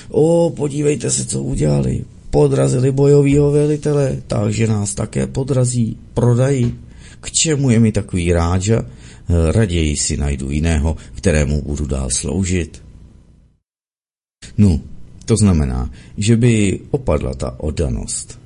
O, 0.09 0.53
podívejte 0.57 1.11
se, 1.11 1.25
co 1.25 1.43
udělali. 1.43 2.05
Podrazili 2.31 2.93
bojovýho 2.93 3.51
velitele, 3.51 4.23
takže 4.27 4.67
nás 4.67 4.95
také 4.95 5.27
podrazí, 5.27 5.97
prodají. 6.15 6.75
K 7.21 7.31
čemu 7.31 7.71
je 7.71 7.81
mi 7.81 7.93
takový 7.93 8.33
ráža? 8.33 8.85
Raději 9.29 9.97
si 9.97 10.17
najdu 10.17 10.51
jiného, 10.51 10.97
kterému 11.15 11.63
budu 11.63 11.87
dál 11.87 12.11
sloužit. 12.11 12.83
No, 14.59 14.81
to 15.25 15.37
znamená, 15.37 15.91
že 16.17 16.37
by 16.37 16.81
opadla 16.91 17.35
ta 17.35 17.61
oddanost, 17.61 18.41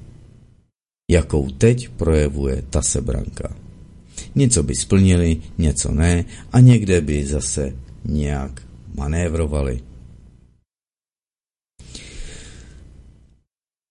jakou 1.10 1.50
teď 1.50 1.88
projevuje 1.88 2.62
ta 2.70 2.82
sebranka. 2.82 3.56
Něco 4.34 4.62
by 4.62 4.74
splnili, 4.74 5.36
něco 5.58 5.92
ne 5.92 6.24
a 6.52 6.60
někde 6.60 7.00
by 7.00 7.26
zase 7.26 7.76
nějak 8.04 8.62
manévrovali. 8.94 9.80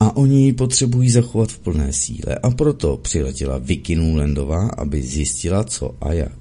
A 0.02 0.16
oni 0.16 0.46
ji 0.46 0.54
potřebují 0.54 1.10
zachovat 1.10 1.52
v 1.52 1.60
plné 1.60 1.94
síle 1.94 2.36
a 2.44 2.50
proto 2.50 2.98
přiletěla 2.98 3.58
Vicky 3.58 3.96
Nulendová, 3.96 4.70
aby 4.70 5.02
zjistila 5.02 5.64
co 5.64 5.96
a 6.02 6.14
jak. 6.14 6.39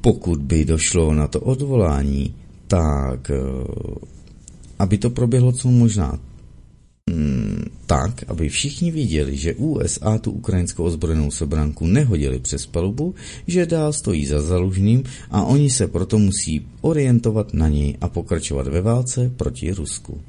Pokud 0.00 0.42
by 0.42 0.64
došlo 0.64 1.14
na 1.14 1.26
to 1.26 1.40
odvolání, 1.40 2.34
tak 2.66 3.30
eh, 3.30 3.38
aby 4.78 4.98
to 4.98 5.10
proběhlo 5.10 5.52
co 5.52 5.70
možná 5.70 6.18
mm, 7.10 7.64
tak, 7.86 8.24
aby 8.28 8.48
všichni 8.48 8.90
viděli, 8.90 9.36
že 9.36 9.54
USA 9.54 10.18
tu 10.18 10.30
ukrajinskou 10.30 10.84
ozbrojenou 10.84 11.30
sebranku 11.30 11.86
nehodili 11.86 12.38
přes 12.38 12.66
palubu, 12.66 13.14
že 13.46 13.66
dál 13.66 13.92
stojí 13.92 14.26
za 14.26 14.42
zalužným 14.42 15.04
a 15.30 15.44
oni 15.44 15.70
se 15.70 15.86
proto 15.86 16.18
musí 16.18 16.66
orientovat 16.80 17.54
na 17.54 17.68
něj 17.68 17.96
a 18.00 18.08
pokračovat 18.08 18.66
ve 18.66 18.80
válce 18.80 19.32
proti 19.36 19.72
Rusku. 19.72 20.20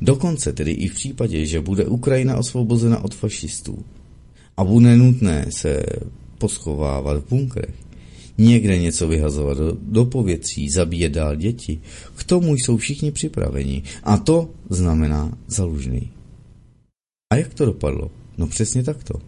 Dokonce 0.00 0.52
tedy 0.52 0.70
i 0.70 0.88
v 0.88 0.94
případě, 0.94 1.46
že 1.46 1.60
bude 1.60 1.84
Ukrajina 1.84 2.36
osvobozena 2.36 3.04
od 3.04 3.14
fašistů 3.14 3.84
a 4.56 4.64
bude 4.64 4.96
nutné 4.96 5.46
se 5.50 5.82
poschovávat 6.38 7.16
v 7.16 7.28
bunkrech, 7.28 7.74
někde 8.40 8.78
něco 8.78 9.08
vyhazovat 9.08 9.58
do, 9.58 9.76
do 9.82 10.04
povětří, 10.04 10.70
zabíjet 10.70 11.12
dál 11.12 11.36
děti. 11.36 11.80
K 12.16 12.24
tomu 12.24 12.54
jsou 12.54 12.76
všichni 12.76 13.12
připraveni. 13.12 13.82
A 14.02 14.16
to 14.16 14.50
znamená 14.70 15.38
zalužný. 15.46 16.10
A 17.32 17.36
jak 17.36 17.54
to 17.54 17.66
dopadlo? 17.66 18.10
No 18.38 18.46
přesně 18.46 18.82
takto. 18.82 19.20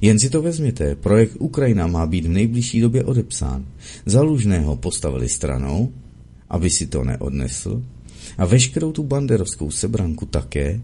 Jen 0.00 0.18
si 0.18 0.30
to 0.30 0.42
vezměte, 0.42 0.94
projekt 0.94 1.36
Ukrajina 1.38 1.86
má 1.86 2.06
být 2.06 2.24
v 2.24 2.28
nejbližší 2.28 2.80
době 2.80 3.04
odepsán. 3.04 3.66
Zalužného 4.06 4.76
postavili 4.76 5.28
stranou, 5.28 5.92
aby 6.48 6.70
si 6.70 6.86
to 6.86 7.04
neodnesl, 7.04 7.82
a 8.38 8.46
veškerou 8.46 8.92
tu 8.92 9.02
banderovskou 9.02 9.70
sebranku 9.70 10.26
také, 10.26 10.80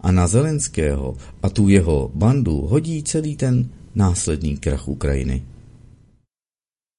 a 0.00 0.12
na 0.12 0.26
Zelenského 0.26 1.16
a 1.42 1.50
tu 1.50 1.68
jeho 1.68 2.10
bandu 2.14 2.60
hodí 2.60 3.02
celý 3.02 3.36
ten 3.36 3.68
následný 3.94 4.56
krach 4.56 4.88
Ukrajiny. 4.88 5.42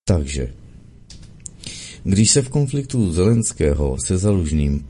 Takže, 0.06 0.54
když 2.04 2.32
se 2.32 2.42
v 2.42 2.50
konfliktu 2.50 3.12
Zelenského 3.12 3.98
se 4.06 4.18
Zalužným 4.18 4.86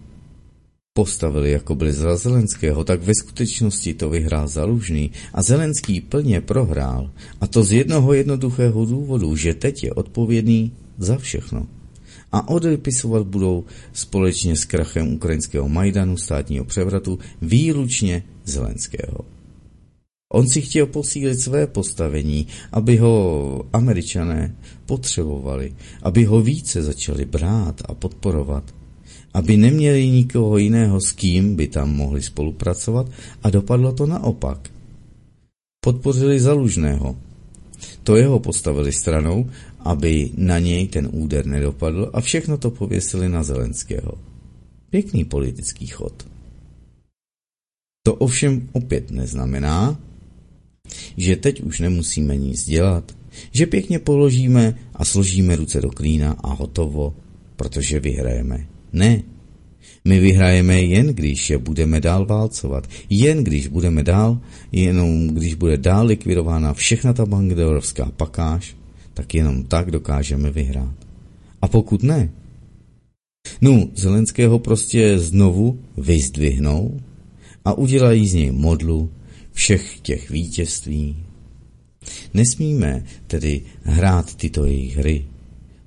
postavili 0.94 1.52
jako 1.52 1.76
byli 1.76 1.94
za 1.94 2.16
Zelenského, 2.16 2.84
tak 2.84 3.02
ve 3.02 3.14
skutečnosti 3.16 3.94
to 3.94 4.10
vyhrál 4.10 4.48
Zalužný 4.48 5.12
a 5.34 5.42
Zelenský 5.42 6.02
plně 6.02 6.42
prohrál. 6.42 7.12
A 7.42 7.48
to 7.48 7.64
z 7.64 7.72
jednoho 7.72 8.14
jednoduchého 8.14 8.86
důvodu, 8.86 9.36
že 9.36 9.54
teď 9.54 9.84
je 9.84 9.94
odpovědný 9.94 10.72
za 10.98 11.18
všechno. 11.18 11.68
A 12.32 12.50
odepisovat 12.50 13.28
budou 13.28 13.66
společně 13.94 14.56
s 14.56 14.66
krachem 14.66 15.14
ukrajinského 15.14 15.70
Majdanu, 15.70 16.18
státního 16.18 16.66
převratu, 16.66 17.20
výlučně 17.42 18.24
Zelenského. 18.46 19.43
On 20.34 20.48
si 20.48 20.62
chtěl 20.62 20.86
posílit 20.86 21.40
své 21.40 21.68
postavení, 21.68 22.48
aby 22.72 22.98
ho 22.98 23.66
američané 23.74 24.56
potřebovali, 24.86 25.74
aby 26.02 26.26
ho 26.26 26.42
více 26.42 26.82
začali 26.82 27.26
brát 27.26 27.82
a 27.86 27.94
podporovat, 27.94 28.76
aby 29.34 29.58
neměli 29.58 30.10
nikoho 30.10 30.58
jiného, 30.58 31.02
s 31.02 31.12
kým 31.12 31.56
by 31.56 31.68
tam 31.68 31.96
mohli 31.96 32.22
spolupracovat 32.22 33.12
a 33.44 33.50
dopadlo 33.50 33.94
to 33.94 34.06
naopak. 34.06 34.70
Podpořili 35.86 36.40
Zalužného. 36.40 37.16
To 38.04 38.16
jeho 38.16 38.40
postavili 38.40 38.92
stranou, 38.92 39.50
aby 39.80 40.32
na 40.38 40.60
něj 40.60 40.88
ten 40.88 41.10
úder 41.12 41.46
nedopadl 41.46 42.10
a 42.14 42.22
všechno 42.22 42.58
to 42.58 42.72
pověsili 42.72 43.30
na 43.30 43.44
Zelenského. 43.44 44.14
Pěkný 44.90 45.26
politický 45.26 45.88
chod. 45.88 46.26
To 48.06 48.16
ovšem 48.16 48.70
opět 48.72 49.12
neznamená, 49.12 50.00
že 51.18 51.36
teď 51.36 51.62
už 51.62 51.80
nemusíme 51.80 52.38
nic 52.38 52.66
dělat, 52.66 53.12
že 53.52 53.66
pěkně 53.66 54.00
položíme 54.00 54.76
a 54.94 55.06
složíme 55.06 55.56
ruce 55.56 55.82
do 55.82 55.90
klína 55.90 56.32
a 56.32 56.54
hotovo, 56.54 57.16
protože 57.56 58.00
vyhrajeme. 58.00 58.68
Ne, 58.94 59.24
my 60.06 60.20
vyhrajeme 60.20 60.82
jen, 60.82 61.08
když 61.08 61.50
je 61.50 61.58
budeme 61.58 62.02
dál 62.02 62.26
válcovat. 62.26 62.88
Jen 63.10 63.44
když 63.44 63.68
budeme 63.68 64.04
dál, 64.04 64.40
jenom 64.72 65.28
když 65.28 65.54
bude 65.54 65.78
dál 65.78 66.06
likvidována 66.06 66.74
všechna 66.74 67.14
ta 67.14 67.26
bangladerovská 67.26 68.12
pakáž, 68.18 68.76
tak 69.14 69.34
jenom 69.34 69.64
tak 69.64 69.92
dokážeme 69.92 70.52
vyhrát. 70.52 70.96
A 71.62 71.68
pokud 71.68 72.04
ne, 72.04 72.30
no, 73.62 73.88
Zelenského 73.96 74.60
prostě 74.60 75.20
znovu 75.20 75.80
vyzdvihnou 75.98 77.00
a 77.66 77.74
udělají 77.74 78.28
z 78.28 78.34
něj 78.34 78.52
modlu 78.52 79.10
všech 79.54 80.00
těch 80.00 80.30
vítězství. 80.30 81.18
Nesmíme 82.34 83.04
tedy 83.28 83.62
hrát 83.84 84.36
tyto 84.36 84.66
jejich 84.66 84.98
hry. 84.98 85.26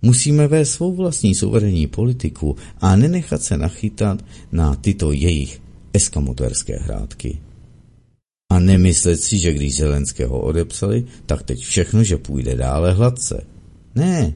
Musíme 0.03 0.49
vést 0.49 0.73
svou 0.73 0.97
vlastní 0.97 1.35
suverénní 1.35 1.87
politiku 1.87 2.57
a 2.81 2.97
nenechat 2.97 3.43
se 3.43 3.57
nachytat 3.57 4.25
na 4.53 4.75
tyto 4.75 5.13
jejich 5.13 5.63
eskamoterské 5.93 6.77
hrádky. 6.77 7.39
A 8.51 8.59
nemyslet 8.59 9.21
si, 9.21 9.39
že 9.39 9.53
když 9.53 9.77
Zelenského 9.77 10.41
odepsali, 10.41 11.05
tak 11.27 11.43
teď 11.43 11.61
všechno, 11.61 12.05
že 12.05 12.17
půjde 12.17 12.57
dále 12.57 12.93
hladce. 12.93 13.47
Ne, 13.95 14.35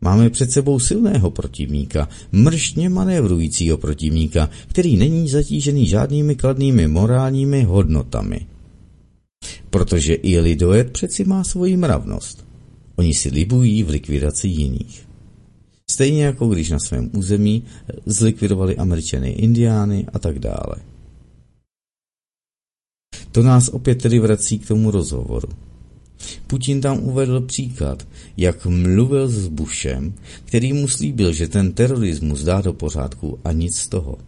Máme 0.00 0.30
před 0.30 0.50
sebou 0.50 0.80
silného 0.80 1.30
protivníka, 1.30 2.08
mrštně 2.32 2.88
manévrujícího 2.88 3.78
protivníka, 3.78 4.50
který 4.68 4.96
není 4.96 5.28
zatížený 5.28 5.86
žádnými 5.86 6.34
kladnými 6.34 6.88
morálními 6.88 7.62
hodnotami. 7.62 8.46
Protože 9.70 10.14
i 10.14 10.40
lidoet 10.40 10.90
přeci 10.92 11.24
má 11.24 11.44
svoji 11.44 11.76
mravnost. 11.76 12.46
Oni 12.96 13.14
si 13.14 13.28
libují 13.28 13.82
v 13.82 13.88
likvidaci 13.88 14.48
jiných. 14.48 15.06
Stejně 15.90 16.24
jako 16.24 16.48
když 16.48 16.70
na 16.70 16.78
svém 16.78 17.10
území 17.16 17.64
zlikvidovali 18.06 18.76
američany 18.76 19.30
indiány 19.30 20.06
a 20.12 20.18
tak 20.18 20.38
dále. 20.38 20.76
To 23.32 23.42
nás 23.42 23.68
opět 23.68 24.02
tedy 24.02 24.18
vrací 24.18 24.58
k 24.58 24.68
tomu 24.68 24.90
rozhovoru. 24.90 25.48
Putin 26.46 26.80
tam 26.80 26.98
uvedl 26.98 27.40
příklad, 27.40 28.08
jak 28.36 28.66
mluvil 28.66 29.28
s 29.28 29.48
Bushem, 29.48 30.14
který 30.44 30.72
mu 30.72 30.88
slíbil, 30.88 31.32
že 31.32 31.48
ten 31.48 31.72
terorismus 31.72 32.42
dá 32.42 32.60
do 32.60 32.72
pořádku 32.72 33.38
a 33.44 33.52
nic 33.52 33.76
z 33.76 33.88
toho. 33.88 34.18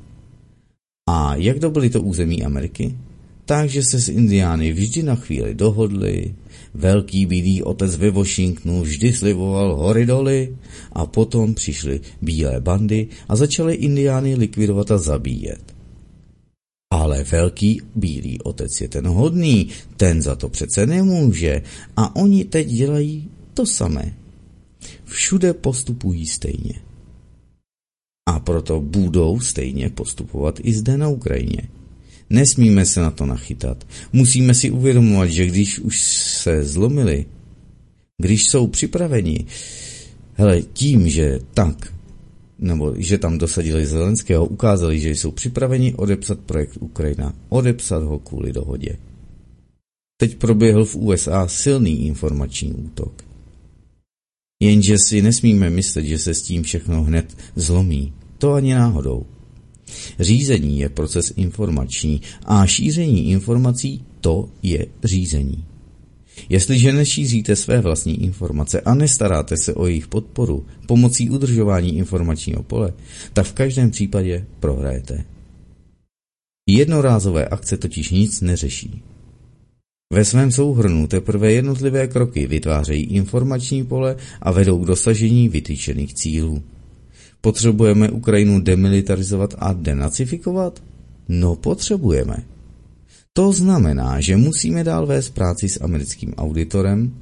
A 1.11 1.35
jak 1.35 1.59
dobili 1.59 1.91
to 1.91 2.03
území 2.03 2.45
Ameriky? 2.45 2.97
Takže 3.45 3.83
se 3.83 4.01
s 4.01 4.09
Indiány 4.09 4.73
vždy 4.73 5.03
na 5.03 5.15
chvíli 5.15 5.55
dohodli, 5.55 6.35
velký 6.75 7.27
bílý 7.27 7.63
otec 7.63 7.97
ve 7.97 8.11
Washingtonu 8.11 8.83
vždy 8.83 9.13
slivoval 9.13 9.77
hory 9.77 10.07
doly 10.07 10.57
a 10.93 11.07
potom 11.07 11.55
přišly 11.55 12.01
bílé 12.23 12.61
bandy 12.61 13.09
a 13.29 13.37
začaly 13.37 13.75
Indiány 13.75 14.35
likvidovat 14.35 14.91
a 14.91 14.99
zabíjet. 14.99 15.78
Ale 16.91 17.25
velký 17.25 17.81
bílý 17.95 18.41
otec 18.41 18.81
je 18.81 18.89
ten 18.89 19.07
hodný, 19.07 19.69
ten 19.97 20.23
za 20.23 20.37
to 20.37 20.49
přece 20.49 20.87
nemůže 20.87 21.63
a 21.97 22.17
oni 22.17 22.45
teď 22.45 22.69
dělají 22.69 23.31
to 23.55 23.67
samé. 23.67 24.15
Všude 25.05 25.55
postupují 25.55 26.27
stejně. 26.27 26.75
A 28.29 28.41
proto 28.41 28.81
budou 28.81 29.41
stejně 29.41 29.91
postupovat 29.91 30.61
i 30.63 30.73
zde 30.73 30.97
na 30.97 31.09
Ukrajině. 31.09 31.69
Nesmíme 32.31 32.87
se 32.87 33.01
na 33.01 33.11
to 33.11 33.27
nachytat. 33.27 33.87
Musíme 34.13 34.55
si 34.55 34.71
uvědomovat, 34.71 35.27
že 35.27 35.47
když 35.47 35.79
už 35.79 36.01
se 36.43 36.65
zlomili, 36.65 37.27
když 38.19 38.47
jsou 38.47 38.67
připraveni, 38.67 39.47
hele, 40.35 40.63
tím, 40.63 41.09
že 41.09 41.39
tak 41.55 41.95
nebo 42.59 42.95
že 42.97 43.19
tam 43.19 43.39
dosadili 43.39 43.87
Zelenského, 43.87 44.47
ukázali, 44.47 45.01
že 45.01 45.11
jsou 45.11 45.31
připraveni 45.31 45.95
odepsat 45.95 46.41
projekt 46.41 46.77
Ukrajina, 46.81 47.35
odepsat 47.49 48.03
ho 48.03 48.19
kvůli 48.19 48.53
dohodě. 48.53 48.97
Teď 50.21 50.37
proběhl 50.37 50.85
v 50.85 50.97
USA 50.97 51.49
silný 51.49 52.07
informační 52.07 52.73
útok. 52.73 53.25
Jenže 54.63 54.99
si 54.99 55.23
nesmíme 55.23 55.71
myslet, 55.71 56.05
že 56.05 56.19
se 56.19 56.35
s 56.35 56.43
tím 56.43 56.63
všechno 56.63 57.03
hned 57.03 57.37
zlomí. 57.57 58.13
To 58.39 58.53
ani 58.53 58.75
náhodou. 58.75 59.27
Řízení 60.21 60.79
je 60.79 60.89
proces 60.89 61.33
informační 61.37 62.21
a 62.45 62.67
šíření 62.67 63.31
informací 63.31 64.05
to 64.21 64.49
je 64.63 64.87
řízení. 65.05 65.65
Jestliže 66.49 66.93
nešíříte 66.93 67.57
své 67.57 67.81
vlastní 67.81 68.23
informace 68.23 68.81
a 68.81 68.95
nestaráte 68.95 69.57
se 69.57 69.75
o 69.75 69.87
jejich 69.87 70.09
podporu 70.09 70.67
pomocí 70.87 71.31
udržování 71.31 71.97
informačního 71.97 72.63
pole, 72.63 72.93
tak 73.33 73.47
v 73.47 73.53
každém 73.53 73.91
případě 73.91 74.47
prohrajete. 74.61 75.25
Jednorázové 76.69 77.47
akce 77.47 77.77
totiž 77.77 78.11
nic 78.11 78.41
neřeší. 78.41 79.03
Ve 80.13 80.25
svém 80.25 80.53
souhrnu 80.53 81.07
teprve 81.07 81.53
jednotlivé 81.53 82.09
kroky 82.09 82.47
vytvářejí 82.47 83.05
informační 83.05 83.85
pole 83.85 84.17
a 84.43 84.53
vedou 84.53 84.79
k 84.79 84.87
dosažení 84.87 85.49
vytyčených 85.49 86.15
cílů. 86.15 86.63
Potřebujeme 87.41 88.11
Ukrajinu 88.11 88.61
demilitarizovat 88.61 89.55
a 89.59 89.73
denacifikovat? 89.73 90.83
No 91.29 91.57
potřebujeme. 91.57 92.37
To 93.39 93.53
znamená, 93.53 94.19
že 94.21 94.37
musíme 94.37 94.85
dál 94.85 95.07
vést 95.07 95.31
práci 95.31 95.69
s 95.69 95.79
americkým 95.79 96.35
auditorem, 96.35 97.15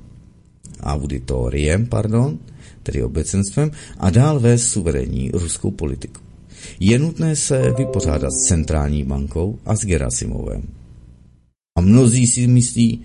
auditoriem, 0.80 1.86
pardon, 1.86 2.38
tedy 2.82 3.05
obecenstvem, 3.05 3.70
a 3.98 4.10
dál 4.10 4.40
vést 4.40 4.68
suverénní 4.68 5.30
ruskou 5.34 5.70
politiku. 5.70 6.20
Je 6.80 6.98
nutné 6.98 7.36
se 7.36 7.72
vypořádat 7.78 8.32
s 8.32 8.48
centrální 8.48 9.05
bankou 9.05 9.59
a 9.64 9.76
s 9.76 9.84
Gerasimovem. 9.84 10.62
A 11.78 11.80
mnozí 11.80 12.26
si 12.26 12.47
myslí, 12.47 13.01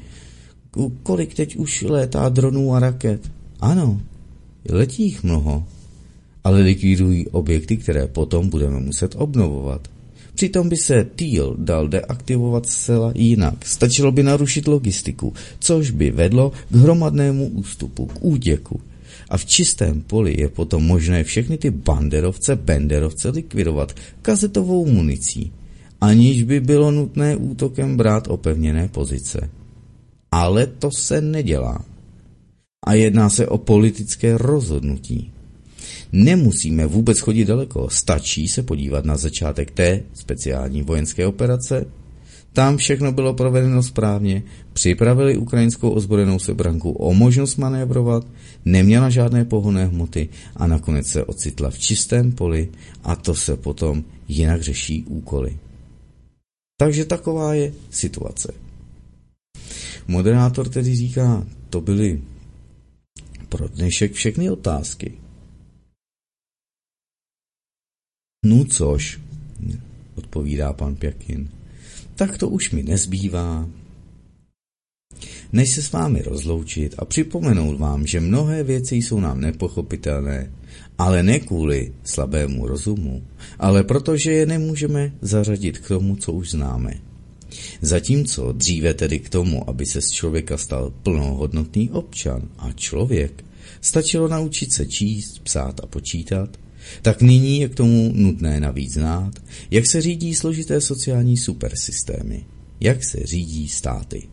kolik 1.03 1.33
teď 1.33 1.55
už 1.55 1.81
létá 1.81 2.29
dronů 2.29 2.75
a 2.75 2.79
raket. 2.79 3.31
Ano, 3.59 4.01
letí 4.69 5.03
jich 5.03 5.23
mnoho, 5.23 5.67
ale 6.43 6.61
likvidují 6.61 7.27
objekty, 7.27 7.77
které 7.77 8.07
potom 8.07 8.49
budeme 8.49 8.79
muset 8.79 9.15
obnovovat. 9.17 9.87
Přitom 10.33 10.69
by 10.69 10.77
se 10.77 11.03
Teal 11.03 11.55
dal 11.57 11.87
deaktivovat 11.87 12.65
zcela 12.65 13.11
jinak. 13.15 13.65
Stačilo 13.65 14.11
by 14.11 14.23
narušit 14.23 14.67
logistiku, 14.67 15.33
což 15.59 15.91
by 15.91 16.11
vedlo 16.11 16.51
k 16.69 16.75
hromadnému 16.75 17.47
ústupu, 17.47 18.05
k 18.05 18.23
úděku. 18.23 18.81
A 19.29 19.37
v 19.37 19.45
čistém 19.45 20.01
poli 20.01 20.41
je 20.41 20.49
potom 20.49 20.83
možné 20.83 21.23
všechny 21.23 21.57
ty 21.57 21.71
banderovce, 21.71 22.55
benderovce 22.55 23.29
likvidovat 23.29 23.95
kazetovou 24.21 24.85
municí, 24.85 25.51
aniž 26.01 26.43
by 26.43 26.59
bylo 26.59 26.91
nutné 26.91 27.35
útokem 27.35 27.97
brát 27.97 28.27
opevněné 28.27 28.87
pozice. 28.87 29.49
Ale 30.31 30.67
to 30.67 30.91
se 30.91 31.21
nedělá. 31.21 31.85
A 32.85 32.93
jedná 32.93 33.29
se 33.29 33.47
o 33.47 33.57
politické 33.57 34.37
rozhodnutí. 34.37 35.31
Nemusíme 36.11 36.85
vůbec 36.85 37.19
chodit 37.19 37.45
daleko, 37.45 37.89
stačí 37.89 38.47
se 38.47 38.63
podívat 38.63 39.05
na 39.05 39.17
začátek 39.17 39.71
té 39.71 40.03
speciální 40.13 40.81
vojenské 40.81 41.27
operace. 41.27 41.85
Tam 42.53 42.77
všechno 42.77 43.11
bylo 43.11 43.33
provedeno 43.33 43.83
správně, 43.83 44.43
připravili 44.73 45.37
ukrajinskou 45.37 45.89
ozbrojenou 45.89 46.39
sebranku 46.39 46.91
o 46.91 47.13
možnost 47.13 47.57
manévrovat, 47.57 48.27
neměla 48.65 49.09
žádné 49.09 49.45
pohonné 49.45 49.85
hmoty 49.85 50.29
a 50.55 50.67
nakonec 50.67 51.07
se 51.07 51.23
ocitla 51.23 51.69
v 51.69 51.79
čistém 51.79 52.31
poli 52.31 52.69
a 53.03 53.15
to 53.15 53.35
se 53.35 53.57
potom 53.57 54.03
jinak 54.27 54.61
řeší 54.61 55.03
úkoly. 55.03 55.57
Takže 56.77 57.05
taková 57.05 57.53
je 57.53 57.73
situace. 57.89 58.53
Moderátor 60.07 60.69
tedy 60.69 60.95
říká, 60.95 61.47
to 61.69 61.81
byly 61.81 62.21
pro 63.49 63.67
dnešek 63.67 64.13
všechny 64.13 64.49
otázky. 64.49 65.11
No 68.45 68.65
což, 68.65 69.19
odpovídá 70.15 70.73
pan 70.73 70.95
Pěkin, 70.95 71.49
tak 72.15 72.37
to 72.37 72.49
už 72.49 72.71
mi 72.71 72.83
nezbývá. 72.83 73.69
Než 75.53 75.69
se 75.69 75.81
s 75.81 75.91
vámi 75.91 76.21
rozloučit 76.21 76.95
a 76.97 77.05
připomenout 77.05 77.79
vám, 77.79 78.07
že 78.07 78.19
mnohé 78.19 78.63
věci 78.63 78.95
jsou 78.95 79.19
nám 79.19 79.41
nepochopitelné, 79.41 80.51
ale 80.97 81.23
ne 81.23 81.39
kvůli 81.39 81.93
slabému 82.03 82.67
rozumu, 82.67 83.23
ale 83.59 83.83
protože 83.83 84.31
je 84.31 84.45
nemůžeme 84.45 85.13
zařadit 85.21 85.77
k 85.77 85.87
tomu, 85.87 86.15
co 86.15 86.31
už 86.31 86.51
známe. 86.51 86.93
Zatímco 87.81 88.51
dříve 88.51 88.93
tedy 88.93 89.19
k 89.19 89.29
tomu, 89.29 89.69
aby 89.69 89.85
se 89.85 90.01
z 90.01 90.09
člověka 90.09 90.57
stal 90.57 90.93
plnohodnotný 91.03 91.89
občan 91.89 92.49
a 92.57 92.71
člověk, 92.71 93.43
stačilo 93.81 94.27
naučit 94.27 94.73
se 94.73 94.85
číst, 94.85 95.39
psát 95.39 95.79
a 95.83 95.87
počítat, 95.87 96.57
tak 97.01 97.21
nyní 97.21 97.59
je 97.59 97.69
k 97.69 97.75
tomu 97.75 98.11
nutné 98.15 98.59
navíc 98.59 98.93
znát, 98.93 99.33
jak 99.71 99.85
se 99.91 100.01
řídí 100.01 100.35
složité 100.35 100.81
sociální 100.81 101.37
supersystémy, 101.37 102.45
jak 102.79 103.03
se 103.03 103.19
řídí 103.23 103.69
státy. 103.69 104.27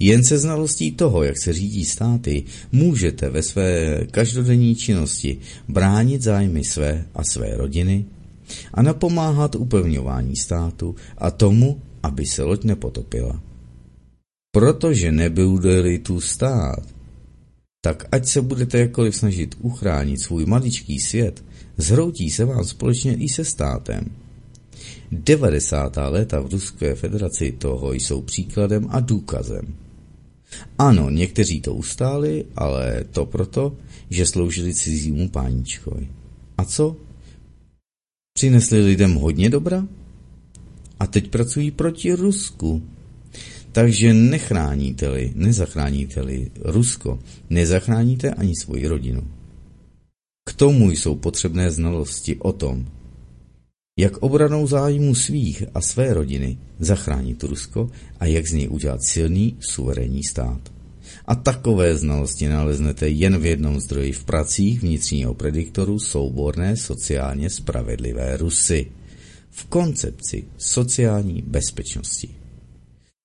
Jen 0.00 0.24
se 0.24 0.38
znalostí 0.38 0.92
toho, 0.92 1.22
jak 1.22 1.34
se 1.42 1.52
řídí 1.52 1.84
státy, 1.84 2.44
můžete 2.72 3.30
ve 3.30 3.42
své 3.42 4.00
každodenní 4.10 4.74
činnosti 4.74 5.38
bránit 5.68 6.22
zájmy 6.22 6.64
své 6.64 7.04
a 7.14 7.24
své 7.24 7.56
rodiny 7.56 8.04
a 8.74 8.82
napomáhat 8.82 9.54
upevňování 9.54 10.36
státu 10.36 10.94
a 11.18 11.30
tomu, 11.30 11.80
aby 12.02 12.26
se 12.26 12.42
loď 12.42 12.64
nepotopila. 12.64 13.42
Protože 14.52 15.12
nebude-li 15.12 15.98
tu 15.98 16.20
stát, 16.20 16.95
tak 17.86 18.08
ať 18.12 18.26
se 18.26 18.42
budete 18.42 18.78
jakkoliv 18.78 19.16
snažit 19.16 19.54
uchránit 19.60 20.20
svůj 20.20 20.46
maličký 20.46 21.00
svět, 21.00 21.44
zhroutí 21.76 22.30
se 22.30 22.44
vám 22.44 22.64
společně 22.64 23.14
i 23.14 23.28
se 23.28 23.44
státem. 23.44 24.10
90. 25.12 25.96
léta 25.96 26.40
v 26.40 26.52
Ruské 26.52 26.94
federaci 26.94 27.52
toho 27.52 27.92
jsou 27.92 28.22
příkladem 28.22 28.86
a 28.90 29.00
důkazem. 29.00 29.74
Ano, 30.78 31.10
někteří 31.10 31.60
to 31.60 31.74
ustáli, 31.74 32.44
ale 32.56 33.04
to 33.10 33.26
proto, 33.26 33.76
že 34.10 34.26
sloužili 34.26 34.74
cizímu 34.74 35.28
páničkovi. 35.28 36.08
A 36.58 36.64
co? 36.64 36.96
Přinesli 38.34 38.84
lidem 38.84 39.14
hodně 39.14 39.50
dobra? 39.50 39.86
A 41.00 41.06
teď 41.06 41.30
pracují 41.30 41.70
proti 41.70 42.12
Rusku. 42.12 42.82
Takže 43.76 44.14
nechráníte-li, 44.14 45.32
nezachráníte-li 45.36 46.50
Rusko, 46.64 47.18
nezachráníte 47.50 48.30
ani 48.30 48.56
svoji 48.56 48.88
rodinu. 48.88 49.20
K 50.48 50.52
tomu 50.52 50.90
jsou 50.90 51.16
potřebné 51.16 51.70
znalosti 51.70 52.36
o 52.36 52.52
tom, 52.52 52.86
jak 53.98 54.16
obranou 54.16 54.66
zájmu 54.66 55.14
svých 55.14 55.64
a 55.74 55.80
své 55.80 56.14
rodiny 56.14 56.58
zachránit 56.78 57.42
Rusko 57.42 57.90
a 58.20 58.26
jak 58.26 58.46
z 58.46 58.52
něj 58.52 58.68
udělat 58.68 59.02
silný, 59.02 59.56
suverénní 59.60 60.24
stát. 60.24 60.72
A 61.26 61.34
takové 61.34 61.96
znalosti 61.96 62.48
naleznete 62.48 63.08
jen 63.08 63.38
v 63.38 63.46
jednom 63.46 63.80
zdroji 63.80 64.12
v 64.12 64.24
pracích 64.24 64.80
vnitřního 64.80 65.34
prediktoru 65.34 65.98
souborné 65.98 66.76
sociálně 66.76 67.50
spravedlivé 67.50 68.36
Rusy. 68.36 68.86
V 69.50 69.64
koncepci 69.64 70.44
sociální 70.56 71.42
bezpečnosti. 71.42 72.45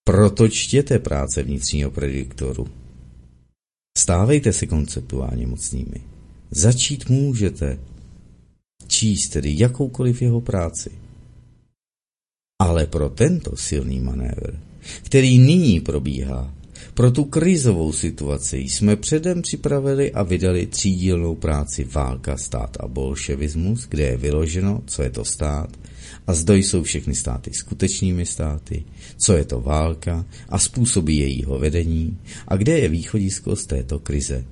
Proto 0.03 0.48
čtěte 0.48 0.99
práce 0.99 1.44
vnitřního 1.44 1.91
prediktoru. 1.91 2.68
Stávejte 3.98 4.53
se 4.53 4.68
konceptuálně 4.68 5.48
mocnými. 5.48 6.02
Začít 6.52 7.10
můžete 7.10 7.80
číst 8.88 9.30
tedy 9.30 9.56
jakoukoliv 9.57 10.22
jeho 10.22 10.41
práci. 10.41 10.91
Ale 12.61 12.88
pro 12.88 13.10
tento 13.10 13.57
silný 13.57 13.99
manévr, 13.99 14.60
který 15.02 15.38
nyní 15.38 15.80
probíhá, 15.80 16.53
pro 16.94 17.11
tu 17.11 17.23
krizovou 17.23 17.94
situaci 17.94 18.57
jsme 18.57 18.95
předem 18.95 19.41
připravili 19.41 20.11
a 20.11 20.23
vydali 20.23 20.65
třídílnou 20.65 21.36
práci 21.36 21.84
Válka, 21.84 22.38
stát 22.38 22.78
a 22.80 22.88
bolševismus, 22.88 23.88
kde 23.88 24.03
je 24.03 24.18
vyloženo, 24.18 24.82
co 24.86 25.03
je 25.03 25.10
to 25.10 25.26
stát 25.26 25.78
a 26.28 26.34
zda 26.34 26.53
jsou 26.53 26.84
všechny 26.84 27.15
státy 27.15 27.53
skutečnými 27.53 28.26
státy, 28.26 28.84
co 29.18 29.34
je 29.34 29.45
to 29.45 29.61
válka 29.61 30.26
a 30.49 30.60
způsoby 30.60 31.14
jejího 31.14 31.60
vedení 31.60 32.18
a 32.48 32.56
kde 32.56 32.80
je 32.80 32.90
východisko 32.90 33.56
z 33.56 33.65
této 33.65 33.99
krize. 33.99 34.45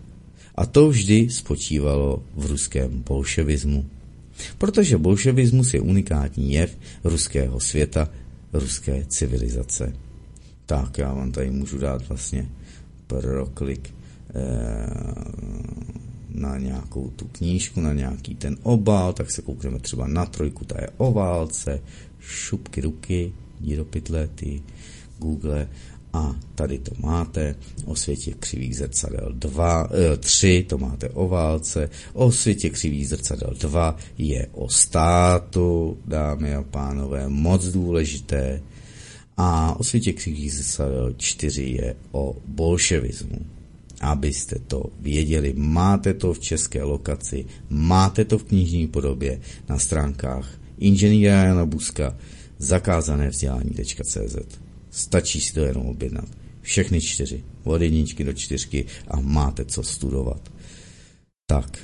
A 0.55 0.65
to 0.65 0.89
vždy 0.89 1.29
spočívalo 1.29 2.23
v 2.35 2.45
ruském 2.45 3.03
bolševismu. 3.07 3.85
Protože 4.57 4.97
bolševismus 4.97 5.73
je 5.73 5.79
unikátní 5.79 6.53
jev 6.53 6.77
ruského 7.03 7.59
světa, 7.59 8.09
ruské 8.53 9.05
civilizace. 9.07 9.93
Tak 10.65 10.97
já 10.97 11.13
vám 11.13 11.31
tady 11.31 11.51
můžu 11.51 11.77
dát 11.77 12.07
vlastně 12.07 12.49
proklik 13.07 13.93
eh, 14.35 14.89
na 16.29 16.57
nějakou 16.57 17.09
tu 17.09 17.27
knížku, 17.27 17.81
na 17.81 17.93
nějaký 17.93 18.35
ten 18.35 18.57
obal, 18.63 19.13
tak 19.13 19.31
se 19.31 19.41
koukneme 19.41 19.79
třeba 19.79 20.07
na 20.07 20.25
trojku, 20.25 20.65
ta 20.65 20.75
je 20.81 20.87
o 20.97 21.11
válce, 21.11 21.81
šupky 22.19 22.81
ruky, 22.81 23.33
jdi 23.61 23.75
do 23.75 23.85
pytle, 23.85 24.27
ty 24.35 24.61
Google 25.19 25.67
A 26.13 26.35
tady 26.55 26.79
to 26.79 26.91
máte 26.99 27.55
o 27.85 27.95
světě 27.95 28.33
křivých 28.39 28.75
zrcadel 28.75 29.31
2, 29.33 29.89
3, 30.19 30.65
to 30.69 30.77
máte 30.77 31.09
o 31.09 31.27
válce, 31.27 31.89
o 32.13 32.31
světě 32.31 32.69
křivých 32.69 33.09
zrcadel 33.09 33.53
2 33.59 33.97
je 34.17 34.47
o 34.51 34.69
státu, 34.69 35.97
dámy 36.05 36.55
a 36.55 36.63
pánové, 36.63 37.29
moc 37.29 37.65
důležité. 37.65 38.61
A 39.37 39.79
o 39.79 39.83
světě 39.83 40.13
křivých 40.13 40.53
zrcadel 40.53 41.13
4 41.17 41.63
je 41.63 41.95
o 42.11 42.35
bolševismu. 42.47 43.58
Abyste 44.01 44.59
to 44.59 44.83
věděli, 44.99 45.53
máte 45.57 46.13
to 46.13 46.33
v 46.33 46.39
české 46.39 46.83
lokaci, 46.83 47.45
máte 47.69 48.25
to 48.25 48.37
v 48.37 48.43
knižní 48.43 48.87
podobě 48.87 49.39
na 49.69 49.79
stránkách 49.79 50.59
inženýra 50.77 51.43
Jana 51.43 51.65
Buska 51.65 52.17
zakázané 52.57 53.29
vzdělání.cz. 53.29 54.59
Stačí 54.91 55.41
si 55.41 55.53
to 55.53 55.59
jenom 55.59 55.85
objednat. 55.85 56.25
Všechny 56.61 57.01
čtyři. 57.01 57.43
Od 57.63 57.81
jedničky 57.81 58.23
do 58.23 58.33
čtyřky 58.33 58.85
a 59.07 59.19
máte 59.19 59.65
co 59.65 59.83
studovat. 59.83 60.51
Tak. 61.49 61.77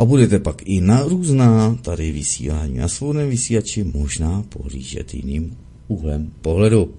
A 0.00 0.04
budete 0.04 0.38
pak 0.38 0.62
i 0.68 0.80
na 0.80 1.02
různá 1.02 1.74
tady 1.74 2.12
vysílání 2.12 2.78
na 2.78 2.88
svobodném 2.88 3.28
vysílači 3.28 3.84
možná 3.84 4.42
pohlížet 4.42 5.14
jiným 5.14 5.56
úhlem 5.88 6.32
pohledu. 6.40 6.94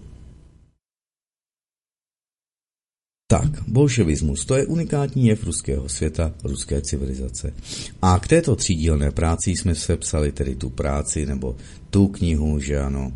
Tak, 3.31 3.63
bolševismus, 3.67 4.45
to 4.45 4.55
je 4.55 4.65
unikátní 4.65 5.27
jev 5.27 5.43
ruského 5.43 5.89
světa, 5.89 6.33
ruské 6.43 6.81
civilizace. 6.81 7.53
A 8.01 8.19
k 8.19 8.27
této 8.27 8.55
třídílné 8.55 9.11
práci 9.11 9.51
jsme 9.51 9.75
se 9.75 9.97
psali 9.97 10.31
tedy 10.31 10.55
tu 10.55 10.69
práci, 10.69 11.25
nebo 11.25 11.55
tu 11.89 12.07
knihu, 12.07 12.59
že 12.59 12.79
ano, 12.79 13.11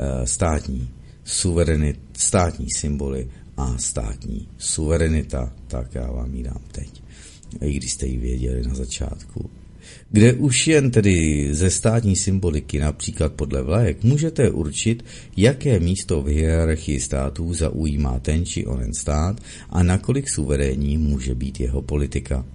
Eh, 0.00 0.26
státní 0.26 0.88
suverenit, 1.24 2.00
státní 2.12 2.66
symboly 2.70 3.30
a 3.56 3.78
státní 3.78 4.48
suverenita, 4.58 5.52
tak 5.66 5.94
já 5.94 6.10
vám 6.10 6.34
ji 6.34 6.42
dám 6.42 6.62
teď, 6.72 7.02
i 7.60 7.72
když 7.72 7.92
jste 7.92 8.06
ji 8.06 8.18
věděli 8.18 8.62
na 8.62 8.74
začátku. 8.74 9.50
Kde 10.10 10.32
už 10.32 10.66
jen 10.66 10.90
tedy 10.90 11.48
ze 11.50 11.70
státní 11.70 12.16
symboliky, 12.16 12.78
například 12.78 13.32
podle 13.32 13.62
vlajek, 13.62 14.04
můžete 14.04 14.50
určit, 14.50 15.04
jaké 15.36 15.80
místo 15.80 16.22
v 16.22 16.26
hierarchii 16.26 17.00
států 17.00 17.54
zaujímá 17.54 18.18
ten 18.18 18.46
či 18.46 18.66
onen 18.66 18.94
stát 18.94 19.40
a 19.70 19.82
nakolik 19.82 20.28
suverénní 20.28 20.98
může 20.98 21.34
být 21.34 21.60
jeho 21.60 21.82
politika. 21.82 22.46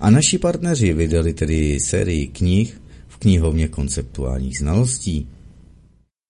A 0.00 0.10
naši 0.10 0.38
partneři 0.38 0.92
vydali 0.92 1.34
tedy 1.34 1.80
sérii 1.80 2.26
knih 2.26 2.80
v 3.08 3.16
knihovně 3.16 3.68
konceptuálních 3.68 4.58
znalostí, 4.58 5.28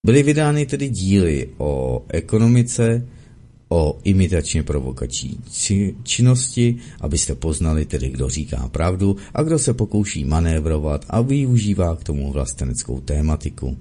Byly 0.07 0.23
vydány 0.23 0.67
tedy 0.67 0.89
díly 0.89 1.49
o 1.59 2.05
ekonomice, 2.09 3.07
o 3.73 3.99
imitačně 4.05 4.63
provokační 4.63 5.39
činnosti, 6.03 6.77
abyste 7.01 7.35
poznali 7.35 7.85
tedy, 7.85 8.09
kdo 8.11 8.29
říká 8.29 8.69
pravdu 8.69 9.17
a 9.35 9.43
kdo 9.43 9.59
se 9.59 9.75
pokouší 9.75 10.25
manévrovat 10.25 11.05
a 11.09 11.21
využívá 11.21 11.97
k 11.97 12.05
tomu 12.05 12.33
vlasteneckou 12.33 13.01
tématiku. 13.01 13.77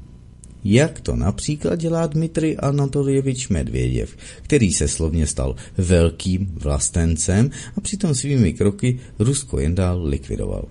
Jak 0.63 1.01
to 1.01 1.15
například 1.15 1.75
dělá 1.75 2.07
Dmitry 2.07 2.57
Anatolievič 2.57 3.49
Medvěděv, 3.49 4.17
který 4.41 4.73
se 4.73 4.87
slovně 4.87 5.27
stal 5.27 5.55
velkým 5.77 6.45
vlastencem 6.45 7.49
a 7.77 7.81
přitom 7.81 8.15
svými 8.15 8.53
kroky 8.53 8.99
Rusko 9.19 9.59
jen 9.59 9.75
dál 9.75 10.03
likvidoval. 10.05 10.65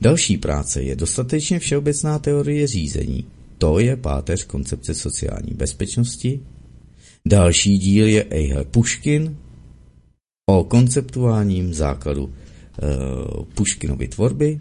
Další 0.00 0.38
práce 0.38 0.82
je 0.82 0.96
dostatečně 0.96 1.58
všeobecná 1.58 2.18
teorie 2.18 2.66
řízení, 2.66 3.24
to 3.58 3.78
je 3.78 3.96
páteř 3.96 4.44
koncepce 4.44 4.94
sociální 4.94 5.54
bezpečnosti. 5.54 6.40
Další 7.26 7.78
díl 7.78 8.06
je 8.06 8.24
Ejhle 8.30 8.64
Puškin 8.64 9.36
o 10.46 10.64
konceptuálním 10.64 11.74
základu 11.74 12.32
e, 12.32 12.34
Puškinovy 13.54 14.08
tvorby. 14.08 14.58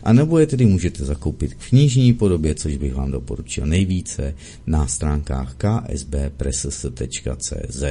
a 0.04 0.14
nebo 0.14 0.40
je 0.40 0.48
tedy 0.48 0.66
můžete 0.66 1.06
zakoupit 1.06 1.54
v 1.54 1.70
knižní 1.70 2.14
podobě, 2.14 2.56
což 2.56 2.78
bych 2.78 2.96
vám 2.96 3.12
doporučil 3.12 3.66
nejvíce, 3.66 4.36
na 4.68 4.88
stránkách 4.88 5.56
ksbpress.cz. 5.58 7.84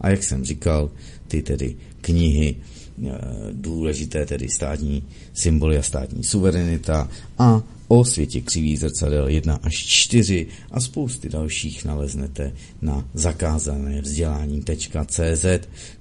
A 0.00 0.08
jak 0.08 0.22
jsem 0.22 0.44
říkal, 0.44 0.90
ty 1.28 1.42
tedy 1.42 1.76
knihy 2.00 2.56
eh, 2.56 3.10
důležité 3.52 4.26
tedy 4.26 4.48
státní 4.48 5.02
symboly 5.34 5.78
a 5.78 5.82
státní 5.82 6.24
suverenita 6.24 7.08
a 7.38 7.62
o 7.88 8.04
světě 8.04 8.40
křivý 8.40 8.76
zrcadel 8.76 9.28
1 9.28 9.60
až 9.62 9.74
4 9.74 10.46
a 10.70 10.80
spousty 10.80 11.28
dalších 11.28 11.84
naleznete 11.84 12.52
na 12.82 13.08
zakázané 13.14 14.00
vzdělání.cz. 14.00 15.46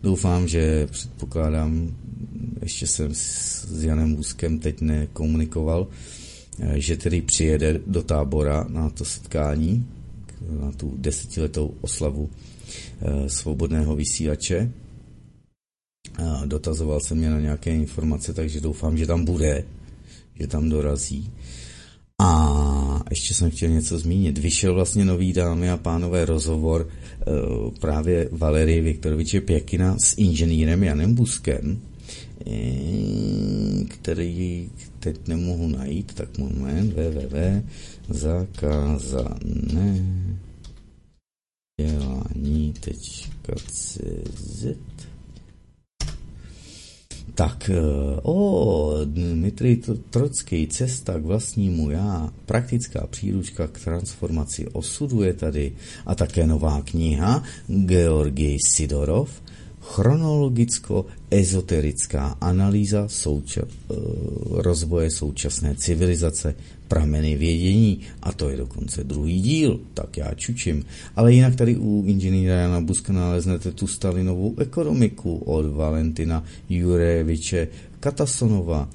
Doufám, 0.03 0.47
že 0.47 0.87
předpokládám, 0.87 1.95
ještě 2.61 2.87
jsem 2.87 3.09
s 3.13 3.83
Janem 3.83 4.19
Úzkem 4.19 4.59
teď 4.59 4.81
nekomunikoval, 4.81 5.87
eh, 6.59 6.79
že 6.79 6.97
tedy 6.97 7.21
přijede 7.21 7.79
do 7.87 8.03
tábora 8.03 8.65
na 8.69 8.89
to 8.89 9.05
setkání, 9.05 9.87
na 10.61 10.71
tu 10.71 10.93
desetiletou 10.97 11.73
oslavu 11.81 12.29
eh, 13.01 13.29
svobodného 13.29 13.95
vysílače. 13.95 14.71
Dotazoval 16.45 16.99
jsem 16.99 17.17
mě 17.17 17.29
na 17.29 17.39
nějaké 17.39 17.75
informace, 17.75 18.33
takže 18.33 18.61
doufám, 18.61 18.97
že 18.97 19.07
tam 19.07 19.25
bude, 19.25 19.63
že 20.39 20.47
tam 20.47 20.69
dorazí. 20.69 21.31
A 22.21 23.03
ještě 23.09 23.33
jsem 23.33 23.51
chtěl 23.51 23.69
něco 23.69 23.99
zmínit. 23.99 24.37
Vyšel 24.37 24.73
vlastně 24.73 25.05
nový, 25.05 25.33
dámy 25.33 25.69
a 25.69 25.77
pánové, 25.77 26.25
rozhovor 26.25 26.87
uh, 26.87 27.71
právě 27.79 28.29
Valerie 28.31 28.81
Viktoroviče 28.81 29.41
Pěkina 29.41 29.99
s 29.99 30.17
inženýrem 30.17 30.83
Janem 30.83 31.15
Buskem, 31.15 31.81
eh, 31.81 31.92
který 33.87 34.69
teď 34.99 35.27
nemohu 35.27 35.67
najít, 35.67 36.13
tak 36.13 36.37
moment, 36.37 36.93
www, 36.93 37.63
zakázané 38.09 40.05
dělání.cz 41.81 43.23
tak, 47.35 47.69
eh, 47.69 47.81
o, 48.23 48.93
Dmitry 49.05 49.81
Trocký, 50.09 50.67
cesta 50.67 51.19
k 51.19 51.25
vlastnímu 51.25 51.91
já, 51.91 52.29
praktická 52.45 53.07
příručka 53.07 53.67
k 53.67 53.79
transformaci 53.79 54.67
osudu 54.67 55.23
je 55.23 55.33
tady. 55.33 55.71
A 56.05 56.15
také 56.15 56.47
nová 56.47 56.81
kniha 56.81 57.43
Georgij 57.67 58.57
Sidorov, 58.67 59.29
chronologicko-ezoterická 59.83 62.37
analýza 62.41 63.07
souča- 63.07 63.67
eh, 63.67 63.95
rozvoje 64.49 65.11
současné 65.11 65.75
civilizace, 65.75 66.55
prameny 66.87 67.37
vědění 67.37 67.99
a 68.21 68.33
to 68.33 68.49
je 68.49 68.57
dokonce 68.57 69.03
druhý 69.03 69.41
díl, 69.41 69.79
tak 69.93 70.17
já 70.17 70.33
čučím. 70.33 70.85
Ale 71.15 71.33
jinak 71.33 71.55
tady 71.55 71.77
u 71.77 72.03
inženýra 72.07 72.55
Jana 72.55 72.81
Buska 72.81 73.13
naleznete 73.13 73.71
tu 73.71 73.87
Stalinovou 73.87 74.55
ekonomiku 74.57 75.37
od 75.37 75.65
Valentina 75.65 76.43
Jureviče 76.69 77.67
Katasonova, 77.99 78.89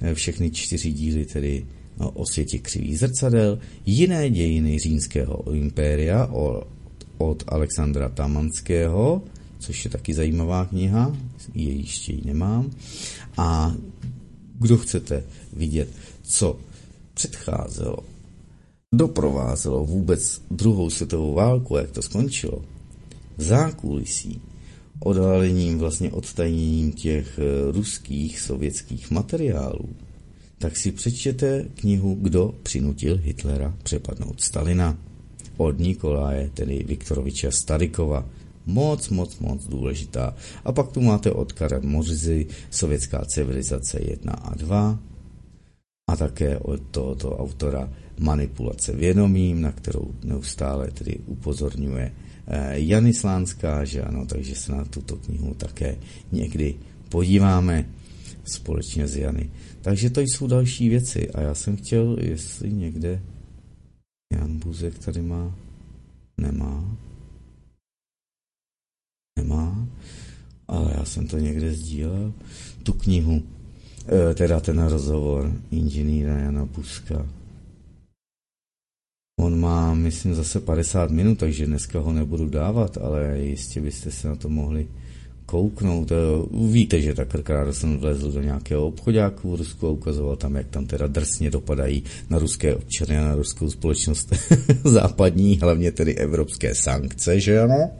eh, 0.00 0.14
všechny 0.14 0.50
čtyři 0.50 0.92
díly 0.92 1.24
tedy 1.24 1.66
no, 2.00 2.10
o 2.10 2.26
světě 2.26 2.58
křivých 2.58 2.98
zrcadel, 2.98 3.58
jiné 3.86 4.30
dějiny 4.30 4.78
římského 4.78 5.54
impéria 5.54 6.30
od 7.18 7.44
Alexandra 7.46 8.08
Tamanského, 8.08 9.22
což 9.58 9.84
je 9.84 9.90
taky 9.90 10.14
zajímavá 10.14 10.64
kniha, 10.64 11.16
je 11.54 11.72
ještě 11.72 12.12
ji 12.12 12.22
nemám. 12.24 12.70
A 13.36 13.74
kdo 14.58 14.78
chcete 14.78 15.24
vidět, 15.52 15.88
co 16.22 16.58
předcházelo 17.14 17.98
doprovázelo 18.94 19.86
vůbec 19.86 20.42
druhou 20.50 20.90
světovou 20.90 21.34
válku, 21.34 21.76
jak 21.76 21.90
to 21.90 22.02
skončilo, 22.02 22.64
v 23.36 23.42
zákulisí, 23.42 24.40
odhalením, 25.00 25.78
vlastně 25.78 26.10
odtajněním 26.10 26.92
těch 26.92 27.38
eh, 27.38 27.72
ruských, 27.72 28.40
sovětských 28.40 29.10
materiálů, 29.10 29.88
tak 30.58 30.76
si 30.76 30.92
přečtěte 30.92 31.64
knihu 31.74 32.14
Kdo 32.14 32.54
přinutil 32.62 33.18
Hitlera 33.22 33.74
přepadnout 33.82 34.40
Stalina 34.40 34.98
od 35.56 35.78
Nikolaje, 35.78 36.50
tedy 36.54 36.84
Viktoroviče 36.88 37.52
Starikova. 37.52 38.28
Moc, 38.66 39.08
moc, 39.08 39.38
moc 39.38 39.66
důležitá. 39.66 40.34
A 40.64 40.72
pak 40.72 40.92
tu 40.92 41.00
máte 41.00 41.32
od 41.32 41.52
Karel 41.52 41.80
Morzy, 41.82 42.46
Sovětská 42.70 43.24
civilizace 43.24 43.98
1 44.02 44.32
a 44.32 44.54
2, 44.54 44.98
a 46.10 46.16
také 46.16 46.58
od 46.58 46.80
tohoto 46.90 47.36
autora 47.36 47.90
Manipulace 48.18 48.92
vědomím, 48.92 49.60
na 49.60 49.72
kterou 49.72 50.14
neustále 50.24 50.90
tedy 50.90 51.18
upozorňuje 51.26 52.12
eh, 52.46 52.78
Jany 52.78 53.14
Slánská, 53.14 53.84
že 53.84 54.02
ano, 54.02 54.26
takže 54.26 54.54
se 54.54 54.72
na 54.72 54.84
tuto 54.84 55.16
knihu 55.16 55.54
také 55.54 55.96
někdy 56.32 56.74
podíváme 57.08 57.90
společně 58.44 59.08
s 59.08 59.16
Jany. 59.16 59.50
Takže 59.80 60.10
to 60.10 60.20
jsou 60.20 60.46
další 60.46 60.88
věci 60.88 61.30
a 61.30 61.40
já 61.40 61.54
jsem 61.54 61.76
chtěl, 61.76 62.16
jestli 62.20 62.72
někde 62.72 63.22
Jan 64.32 64.58
Buzek 64.58 64.98
tady 64.98 65.22
má, 65.22 65.54
nemá, 66.38 66.96
nemá, 69.36 69.88
ale 70.68 70.92
já 70.98 71.04
jsem 71.04 71.26
to 71.26 71.38
někde 71.38 71.72
sdílel, 71.72 72.32
tu 72.82 72.92
knihu, 72.92 73.42
e, 74.08 74.34
teda 74.34 74.60
ten 74.60 74.84
rozhovor 74.84 75.52
inženýra 75.70 76.38
Jana 76.38 76.64
Buzka. 76.64 77.26
On 79.40 79.60
má, 79.60 79.94
myslím, 79.94 80.34
zase 80.34 80.60
50 80.60 81.10
minut, 81.10 81.38
takže 81.38 81.66
dneska 81.66 82.00
ho 82.00 82.12
nebudu 82.12 82.48
dávat, 82.48 82.98
ale 82.98 83.38
jistě 83.38 83.80
byste 83.80 84.10
se 84.10 84.28
na 84.28 84.36
to 84.36 84.48
mohli 84.48 84.88
kouknout. 85.46 86.12
Víte, 86.70 87.02
že 87.02 87.14
takhle 87.14 87.72
jsem 87.72 87.98
vlezl 87.98 88.32
do 88.32 88.42
nějakého 88.42 88.86
obchodáku 88.86 89.50
v 89.50 89.54
Rusku 89.54 89.86
a 89.86 89.90
ukazoval 89.90 90.36
tam, 90.36 90.54
jak 90.54 90.66
tam 90.68 90.86
teda 90.86 91.06
drsně 91.06 91.50
dopadají 91.50 92.04
na 92.30 92.38
ruské 92.38 92.74
občany 92.74 93.18
a 93.18 93.24
na 93.24 93.34
ruskou 93.34 93.70
společnost 93.70 94.34
západní, 94.84 95.58
hlavně 95.58 95.92
tedy 95.92 96.14
evropské 96.14 96.74
sankce, 96.74 97.40
že 97.40 97.60
ano? 97.60 97.90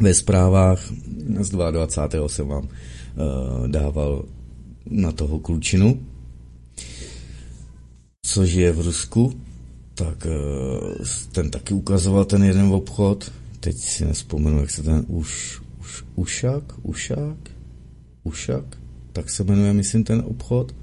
Ve 0.00 0.14
zprávách 0.14 0.92
z 1.40 1.50
22. 1.50 2.28
jsem 2.28 2.48
vám 2.48 2.64
uh, 2.64 3.68
dával 3.68 4.24
na 4.90 5.12
toho 5.12 5.38
klučinu, 5.38 6.00
což 8.22 8.52
je 8.52 8.72
v 8.72 8.80
Rusku, 8.80 9.32
tak 9.94 10.26
uh, 10.26 11.06
ten 11.32 11.50
taky 11.50 11.74
ukazoval 11.74 12.24
ten 12.24 12.44
jeden 12.44 12.66
obchod, 12.66 13.32
teď 13.60 13.76
si 13.76 14.04
nespomenu, 14.04 14.60
jak 14.60 14.70
se 14.70 14.82
ten 14.82 15.04
už, 15.08 15.60
už 15.80 16.04
Ušak, 16.14 16.64
Ušák, 16.82 17.50
Ušak, 18.24 18.64
tak 19.12 19.30
se 19.30 19.44
jmenuje, 19.44 19.72
myslím, 19.72 20.04
ten 20.04 20.22
obchod, 20.26 20.74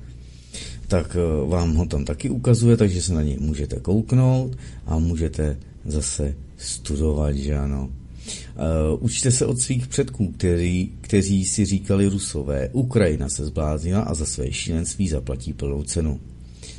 tak 0.88 1.16
eh, 1.16 1.50
vám 1.50 1.76
ho 1.76 1.86
tam 1.86 2.06
taky 2.06 2.30
ukazuje, 2.30 2.78
takže 2.78 3.02
se 3.02 3.14
na 3.14 3.22
něj 3.22 3.38
můžete 3.40 3.80
kouknout 3.80 4.58
a 4.86 5.00
můžete 5.00 5.58
zase 5.86 6.36
studovat, 6.58 7.36
že 7.36 7.58
ano. 7.58 7.90
Uh, 8.28 9.04
učte 9.04 9.32
se 9.32 9.46
od 9.46 9.60
svých 9.60 9.88
předků, 9.88 10.32
který, 10.32 10.92
kteří 11.02 11.46
si 11.46 11.66
říkali 11.66 12.08
rusové. 12.08 12.70
Ukrajina 12.72 13.30
se 13.30 13.46
zbláznila 13.46 14.02
a 14.02 14.14
za 14.14 14.26
své 14.26 14.52
šílenství 14.52 15.08
zaplatí 15.08 15.54
plnou 15.54 15.84
cenu. 15.84 16.20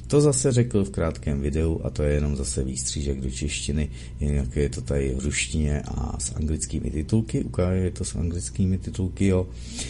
To 0.09 0.21
zase 0.21 0.53
řekl 0.53 0.85
v 0.85 0.91
krátkém 0.91 1.41
videu 1.41 1.81
a 1.85 1.91
to 1.91 2.03
je 2.03 2.15
jenom 2.15 2.37
zase 2.37 2.65
výstřížek 2.65 3.21
do 3.21 3.31
češtiny, 3.31 3.91
jinak 4.21 4.57
je 4.57 4.69
to 4.69 4.81
tady 4.81 5.15
v 5.15 5.25
ruštině 5.25 5.83
a 5.85 6.21
s 6.21 6.35
anglickými 6.37 6.91
titulky, 6.91 7.45
ukáže 7.45 7.91
to 7.91 8.05
s 8.05 8.15
anglickými 8.15 8.79
titulky, 8.79 9.27
jo. 9.27 9.49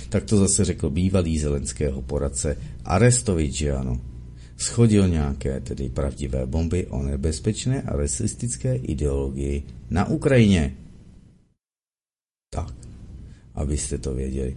Tak 0.08 0.24
to 0.24 0.36
zase 0.36 0.64
řekl 0.64 0.90
bývalý 0.90 1.38
zelenského 1.38 2.02
poradce 2.02 2.56
Arestovič, 2.84 3.62
ano. 3.62 4.00
Schodil 4.56 5.08
nějaké 5.08 5.60
tedy 5.60 5.88
pravdivé 5.88 6.46
bomby 6.46 6.86
o 6.86 7.02
nebezpečné 7.02 7.82
a 7.82 7.96
rasistické 7.96 8.74
ideologii 8.74 9.62
na 9.90 10.08
Ukrajině. 10.08 10.74
Tak, 12.50 12.74
abyste 13.54 13.98
to 13.98 14.14
věděli. 14.14 14.56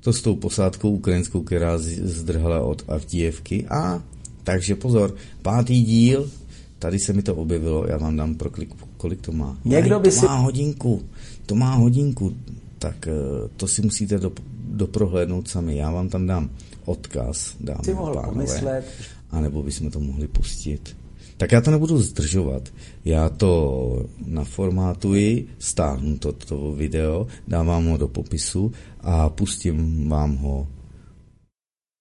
To 0.00 0.12
s 0.12 0.22
tou 0.22 0.36
posádkou 0.36 0.90
ukrajinskou, 0.90 1.42
která 1.42 1.78
zdrhala 1.78 2.60
od 2.60 2.82
Avdijevky 2.88 3.66
a 3.66 4.02
takže 4.44 4.74
pozor, 4.74 5.14
pátý 5.42 5.82
díl, 5.82 6.30
tady 6.78 6.98
se 6.98 7.12
mi 7.12 7.22
to 7.22 7.34
objevilo, 7.34 7.86
já 7.88 7.98
vám 7.98 8.16
dám 8.16 8.34
pro 8.34 8.50
klik, 8.50 8.74
kolik 8.96 9.20
to 9.20 9.32
má. 9.32 9.58
Někdo 9.64 10.00
by 10.00 10.08
to 10.10 10.16
si... 10.16 10.26
má 10.26 10.36
hodinku, 10.36 11.02
to 11.46 11.54
má 11.54 11.74
hodinku, 11.74 12.36
tak 12.78 13.08
eh, 13.08 13.12
to 13.56 13.68
si 13.68 13.82
musíte 13.82 14.18
do, 14.18 14.32
doprohlédnout 14.68 15.48
sami. 15.48 15.76
Já 15.76 15.90
vám 15.90 16.08
tam 16.08 16.26
dám 16.26 16.50
odkaz, 16.84 17.56
dám 17.60 17.78
Ty 17.84 17.94
mohl 17.94 18.14
pánové, 18.14 18.32
pomyslet. 18.32 18.84
anebo 19.30 19.62
bychom 19.62 19.90
to 19.90 20.00
mohli 20.00 20.28
pustit. 20.28 20.96
Tak 21.36 21.52
já 21.52 21.60
to 21.60 21.70
nebudu 21.70 21.98
zdržovat. 21.98 22.72
Já 23.04 23.28
to 23.28 24.06
naformátuji, 24.26 25.48
stáhnu 25.58 26.18
to, 26.18 26.32
to 26.32 26.72
video, 26.72 27.26
dávám 27.48 27.86
ho 27.86 27.96
do 27.96 28.08
popisu 28.08 28.72
a 29.00 29.28
pustím 29.28 30.08
vám 30.08 30.36
ho 30.36 30.68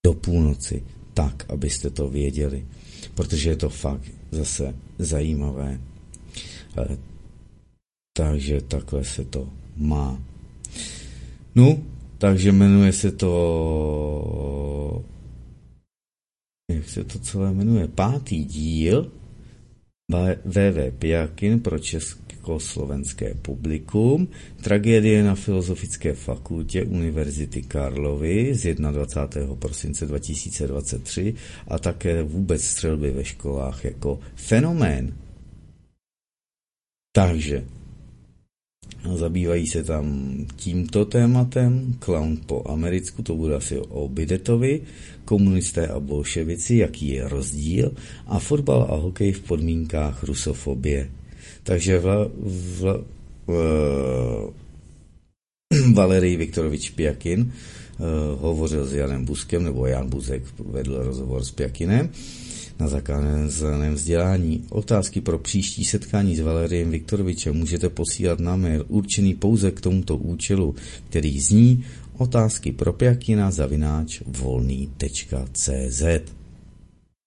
do 0.05 0.13
půlnoci 0.13 0.83
tak, 1.13 1.45
abyste 1.49 1.89
to 1.89 2.07
věděli, 2.07 2.65
protože 3.15 3.49
je 3.49 3.55
to 3.55 3.69
fakt 3.69 4.11
zase 4.31 4.75
zajímavé. 4.99 5.79
E, 6.77 6.97
takže 8.17 8.61
takhle 8.61 9.03
se 9.03 9.25
to 9.25 9.49
má. 9.77 10.19
No, 11.55 11.77
takže 12.17 12.51
jmenuje 12.51 12.93
se 12.93 13.11
to 13.11 15.03
jak 16.71 16.89
se 16.89 17.03
to 17.03 17.19
celé 17.19 17.53
jmenuje, 17.53 17.87
pátý 17.87 18.43
díl 18.45 19.11
VV 20.45 20.91
Pijakin 20.99 21.59
pro 21.59 21.79
Česk, 21.79 22.25
československé 22.45 23.33
publikum, 23.41 24.27
tragédie 24.61 25.23
na 25.23 25.35
Filozofické 25.35 26.13
fakultě 26.13 26.83
Univerzity 26.83 27.61
Karlovy 27.61 28.55
z 28.55 28.75
21. 28.75 29.55
prosince 29.55 30.05
2023 30.05 31.33
a 31.67 31.79
také 31.79 32.23
vůbec 32.23 32.63
střelby 32.63 33.11
ve 33.11 33.25
školách 33.25 33.85
jako 33.85 34.19
fenomén. 34.35 35.13
Takže 37.11 37.65
Zabývají 39.15 39.67
se 39.67 39.83
tam 39.83 40.35
tímto 40.55 41.05
tématem, 41.05 41.95
clown 41.99 42.37
po 42.37 42.63
americku, 42.69 43.23
to 43.23 43.35
bude 43.35 43.55
asi 43.55 43.79
o 43.79 44.09
Bidetovi, 44.09 44.81
komunisté 45.25 45.87
a 45.87 45.99
bolševici, 45.99 46.75
jaký 46.75 47.07
je 47.07 47.29
rozdíl, 47.29 47.91
a 48.27 48.39
fotbal 48.39 48.87
a 48.89 48.95
hokej 48.95 49.31
v 49.31 49.41
podmínkách 49.41 50.23
rusofobie. 50.23 51.09
Takže 51.63 51.99
vla, 51.99 52.29
vla, 52.79 52.95
uh, 53.49 54.49
Valerij 55.93 56.37
Viktorovič 56.37 56.89
Pjakin 56.89 57.41
uh, 57.41 57.51
hovořil 58.41 58.85
s 58.85 58.93
Janem 58.93 59.25
Buskem, 59.25 59.63
nebo 59.63 59.85
Jan 59.85 60.09
Buzek 60.09 60.43
vedl 60.59 61.03
rozhovor 61.03 61.43
s 61.43 61.51
Pjakinem 61.51 62.09
na 62.79 62.87
zakázaném 62.87 63.93
vzdělání. 63.93 64.63
Otázky 64.69 65.21
pro 65.21 65.39
příští 65.39 65.85
setkání 65.85 66.35
s 66.35 66.39
Valerijem 66.39 66.91
Viktorovičem 66.91 67.55
můžete 67.57 67.89
posílat 67.89 68.39
na 68.39 68.55
mail 68.55 68.85
určený 68.87 69.33
pouze 69.33 69.71
k 69.71 69.81
tomuto 69.81 70.17
účelu, 70.17 70.75
který 71.09 71.39
zní 71.39 71.83
otázky 72.17 72.71
pro 72.71 72.93
Pjakina 72.93 73.51
zavináč 73.51 74.21
volný.cz. 74.25 76.03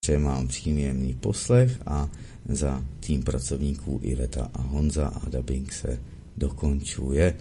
Přeji 0.00 0.18
vám 0.22 0.48
příjemný 0.48 1.14
poslech 1.14 1.78
a 1.86 2.08
za 2.48 2.84
tým 3.00 3.22
pracovníků 3.22 4.00
Iveta 4.02 4.50
a 4.54 4.62
Honza 4.62 5.06
a 5.06 5.28
dubbing 5.28 5.72
se 5.72 5.98
dokončuje. 6.36 7.34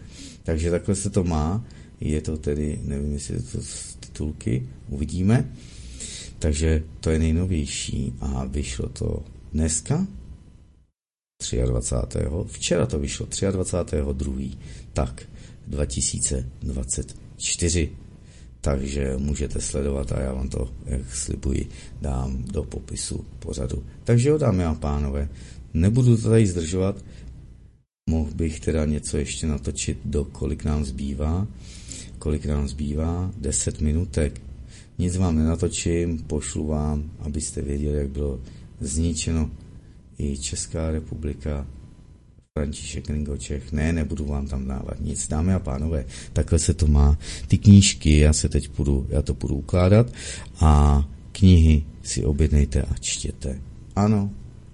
Takže 0.44 0.72
takhle 0.72 0.96
se 0.96 1.10
to 1.10 1.24
má. 1.24 1.66
Je 2.00 2.22
to 2.22 2.38
tedy, 2.38 2.80
nevím, 2.84 3.14
jestli 3.14 3.42
to 3.42 3.62
z 3.62 3.96
titulky, 4.00 4.68
uvidíme. 4.90 5.52
Takže 6.40 6.84
to 7.00 7.10
je 7.10 7.20
nejnovější 7.20 8.14
a 8.20 8.46
vyšlo 8.46 8.90
to 8.90 9.24
dneska, 9.54 10.08
23. 11.66 12.20
Včera 12.46 12.86
to 12.86 13.00
vyšlo 13.00 13.28
23. 13.52 13.98
2. 14.14 14.36
tak 14.94 15.28
2024 17.38 18.08
takže 18.62 19.14
můžete 19.18 19.62
sledovat 19.62 20.12
a 20.12 20.20
já 20.20 20.34
vám 20.34 20.50
to, 20.50 20.70
jak 20.86 21.16
slibuji, 21.16 21.70
dám 22.02 22.44
do 22.44 22.64
popisu 22.64 23.26
pořadu. 23.40 23.84
Takže 24.04 24.30
jo, 24.30 24.38
dámy 24.38 24.66
a 24.66 24.76
pánové, 24.76 25.30
nebudu 25.74 26.18
to 26.18 26.30
tady 26.30 26.48
zdržovat, 26.48 27.06
mohl 28.10 28.32
bych 28.36 28.60
teda 28.60 28.86
něco 28.86 29.18
ještě 29.18 29.48
natočit 29.48 29.98
do 30.06 30.26
kolik 30.26 30.64
nám 30.64 30.86
zbývá, 30.86 31.48
kolik 32.20 32.46
nám 32.46 32.68
zbývá, 32.68 33.32
10 33.38 33.82
minutek, 33.82 34.42
nic 34.98 35.18
vám 35.18 35.36
nenatočím, 35.36 36.18
pošlu 36.20 36.68
vám, 36.68 37.12
abyste 37.20 37.62
věděli, 37.62 37.98
jak 37.98 38.10
bylo 38.10 38.40
zničeno 38.80 39.52
i 40.18 40.38
Česká 40.38 40.92
republika, 40.92 41.68
František 42.58 43.10
Ringočech, 43.10 43.72
ne, 43.72 43.94
nebudu 43.94 44.26
vám 44.26 44.48
tam 44.48 44.68
dávat 44.68 44.98
nic, 45.02 45.28
dámy 45.28 45.54
a 45.54 45.60
pánové, 45.60 46.06
takhle 46.34 46.60
se 46.60 46.74
to 46.74 46.88
má. 46.88 47.18
Ty 47.48 47.58
knížky, 47.58 48.18
já 48.18 48.34
se 48.34 48.50
teď 48.50 48.70
půjdu, 48.70 49.06
já 49.10 49.22
to 49.22 49.34
budu 49.34 49.56
ukládat 49.56 50.08
a 50.60 51.04
knihy 51.32 51.84
si 52.04 52.26
objednejte 52.26 52.82
a 52.82 52.98
čtěte. 53.00 53.62
Ano, 53.96 54.30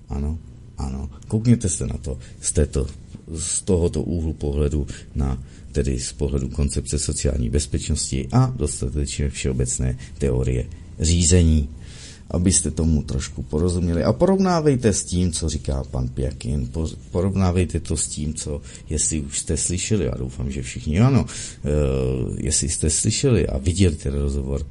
ano, 0.09 0.39
ano. 0.77 1.09
Koukněte 1.27 1.69
se 1.69 1.87
na 1.87 1.97
to 1.97 2.17
z, 2.41 2.51
této, 2.51 2.87
z 3.35 3.61
tohoto 3.61 4.01
úhlu 4.01 4.33
pohledu 4.33 4.87
na 5.15 5.43
tedy 5.71 5.99
z 5.99 6.13
pohledu 6.13 6.49
koncepce 6.49 6.99
sociální 6.99 7.49
bezpečnosti 7.49 8.27
a 8.31 8.53
dostatečně 8.55 9.29
všeobecné 9.29 9.97
teorie 10.17 10.65
řízení 10.99 11.69
abyste 12.31 12.71
tomu 12.71 13.03
trošku 13.03 13.43
porozuměli. 13.43 14.03
A 14.03 14.13
porovnávejte 14.13 14.93
s 14.93 15.03
tím, 15.03 15.31
co 15.31 15.49
říká 15.49 15.83
pan 15.91 16.07
Pěkin, 16.07 16.69
porovnávejte 17.11 17.79
to 17.79 17.97
s 17.97 18.07
tím, 18.07 18.33
co, 18.33 18.61
jestli 18.89 19.21
už 19.21 19.39
jste 19.39 19.57
slyšeli, 19.57 20.05
já 20.05 20.13
doufám, 20.17 20.51
že 20.51 20.61
všichni 20.61 20.99
ano, 20.99 21.25
e, 21.25 21.69
jestli 22.45 22.69
jste 22.69 22.89
slyšeli 22.89 23.47
a 23.47 23.57
viděli 23.57 23.95
ten 23.95 24.13
rozhovor 24.13 24.65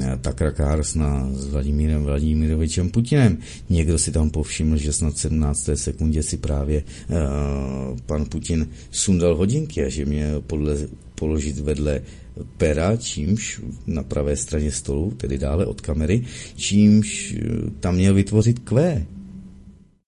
eh, 0.00 0.18
Takra 0.20 0.50
Kársna 0.50 1.28
s 1.32 1.46
Vladimírem 1.46 2.04
Vladimirovičem 2.04 2.90
Putinem. 2.90 3.38
Někdo 3.70 3.98
si 3.98 4.12
tam 4.12 4.30
povšiml, 4.30 4.76
že 4.76 4.92
snad 4.92 5.18
17. 5.18 5.70
sekundě 5.74 6.22
si 6.22 6.36
právě 6.36 6.82
uh, 6.82 7.98
pan 8.06 8.24
Putin 8.24 8.68
sundal 8.90 9.36
hodinky 9.36 9.84
a 9.84 9.88
že 9.88 10.04
mě 10.04 10.32
podle, 10.46 10.76
položit 11.14 11.58
vedle 11.58 12.02
pera, 12.56 12.96
čímž 12.96 13.60
na 13.86 14.02
pravé 14.02 14.36
straně 14.36 14.72
stolu, 14.72 15.10
tedy 15.10 15.38
dále 15.38 15.66
od 15.66 15.80
kamery, 15.80 16.24
čímž 16.56 17.34
eh, 17.34 17.70
tam 17.80 17.94
měl 17.94 18.14
vytvořit 18.14 18.58
Q. 18.58 19.06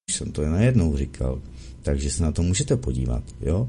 Už 0.09 0.15
jsem 0.15 0.33
to 0.33 0.47
najednou 0.47 0.97
říkal. 0.97 1.43
Takže 1.83 2.11
se 2.11 2.23
na 2.23 2.33
to 2.33 2.43
můžete 2.43 2.77
podívat, 2.77 3.25
jo? 3.41 3.69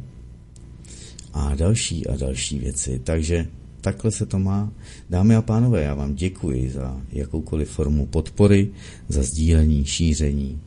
A 1.33 1.55
další 1.55 2.07
a 2.07 2.17
další 2.17 2.59
věci. 2.59 3.01
Takže 3.03 3.47
takhle 3.81 4.11
se 4.11 4.25
to 4.25 4.39
má. 4.39 4.73
Dámy 5.09 5.35
a 5.35 5.41
pánové, 5.41 5.83
já 5.83 5.93
vám 5.93 6.15
děkuji 6.15 6.71
za 6.71 7.01
jakoukoliv 7.11 7.69
formu 7.69 8.05
podpory, 8.05 8.69
za 9.09 9.23
sdílení, 9.23 9.85
šíření 9.85 10.61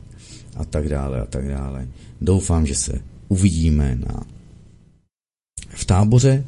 a 0.55 0.65
tak 0.65 0.89
dále 0.89 1.21
a 1.21 1.25
tak 1.25 1.47
dále. 1.47 1.87
Doufám, 2.21 2.65
že 2.65 2.75
se 2.75 3.01
uvidíme 3.27 3.95
na 3.95 4.23
v 5.69 5.85
táboře 5.85 6.45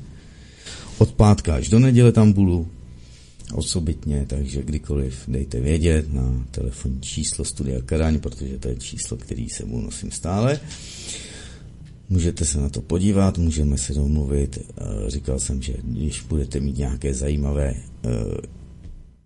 od 0.98 1.12
pátka 1.12 1.56
až 1.56 1.70
do 1.70 1.80
neděle 1.80 2.12
tam 2.12 2.34
budu 2.34 2.68
osobitně, 3.54 4.26
takže 4.28 4.64
kdykoliv 4.64 5.24
dejte 5.28 5.60
vědět 5.60 6.14
na 6.14 6.46
telefonní 6.52 7.02
číslo 7.02 7.46
Studia 7.46 7.82
Kadaň, 7.82 8.20
protože 8.20 8.58
to 8.58 8.68
je 8.68 8.76
číslo, 8.76 9.18
který 9.18 9.50
se 9.50 9.66
mu 9.66 9.82
nosím 9.82 10.12
stále. 10.12 10.60
Můžete 12.10 12.46
se 12.46 12.60
na 12.60 12.70
to 12.70 12.82
podívat, 12.82 13.38
můžeme 13.38 13.78
se 13.78 13.94
domluvit. 13.94 14.58
Eh, 14.58 14.84
říkal 15.10 15.40
jsem, 15.40 15.62
že 15.62 15.74
když 15.84 16.22
budete 16.22 16.60
mít 16.60 16.78
nějaké 16.78 17.14
zajímavé 17.14 17.74
eh, 17.74 18.10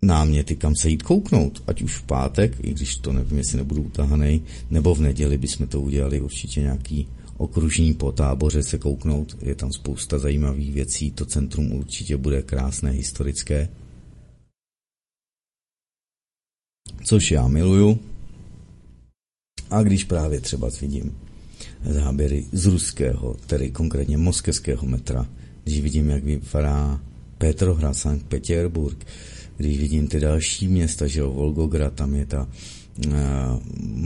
náměty, 0.02 0.56
kam 0.56 0.76
se 0.76 0.90
jít 0.90 1.02
kouknout, 1.02 1.62
ať 1.66 1.82
už 1.82 1.96
v 1.96 2.02
pátek, 2.02 2.56
i 2.62 2.70
když 2.70 2.96
to 2.96 3.12
nevím, 3.12 3.38
jestli 3.38 3.58
nebudu 3.58 3.82
utahaný, 3.82 4.42
nebo 4.70 4.94
v 4.94 5.00
neděli 5.00 5.38
bychom 5.38 5.66
to 5.66 5.80
udělali 5.80 6.20
určitě 6.20 6.60
nějaký 6.60 7.08
okružní 7.36 7.94
po 7.94 8.12
táboře 8.12 8.62
se 8.62 8.78
kouknout. 8.78 9.36
Je 9.42 9.54
tam 9.54 9.72
spousta 9.72 10.18
zajímavých 10.18 10.72
věcí. 10.72 11.10
To 11.10 11.26
centrum 11.26 11.72
určitě 11.72 12.16
bude 12.16 12.42
krásné, 12.42 12.90
historické. 12.90 13.68
Což 17.04 17.30
já 17.30 17.48
miluju. 17.48 17.98
A 19.70 19.82
když 19.82 20.04
právě 20.04 20.40
třeba 20.40 20.70
vidím 20.80 21.18
záběry 21.84 22.46
z 22.52 22.66
ruského, 22.66 23.36
tedy 23.46 23.70
konkrétně 23.70 24.18
moskevského 24.18 24.86
metra, 24.86 25.28
když 25.64 25.80
vidím, 25.80 26.10
jak 26.10 26.24
vypadá 26.24 27.00
Petrohrad, 27.38 27.96
Sankt 27.96 28.26
Petersburg, 28.26 29.06
když 29.56 29.78
vidím 29.78 30.08
ty 30.08 30.20
další 30.20 30.68
města, 30.68 31.06
že 31.06 31.20
jo, 31.20 31.30
Volgograd, 31.30 31.94
tam 31.94 32.14
je 32.14 32.26
ta 32.26 32.48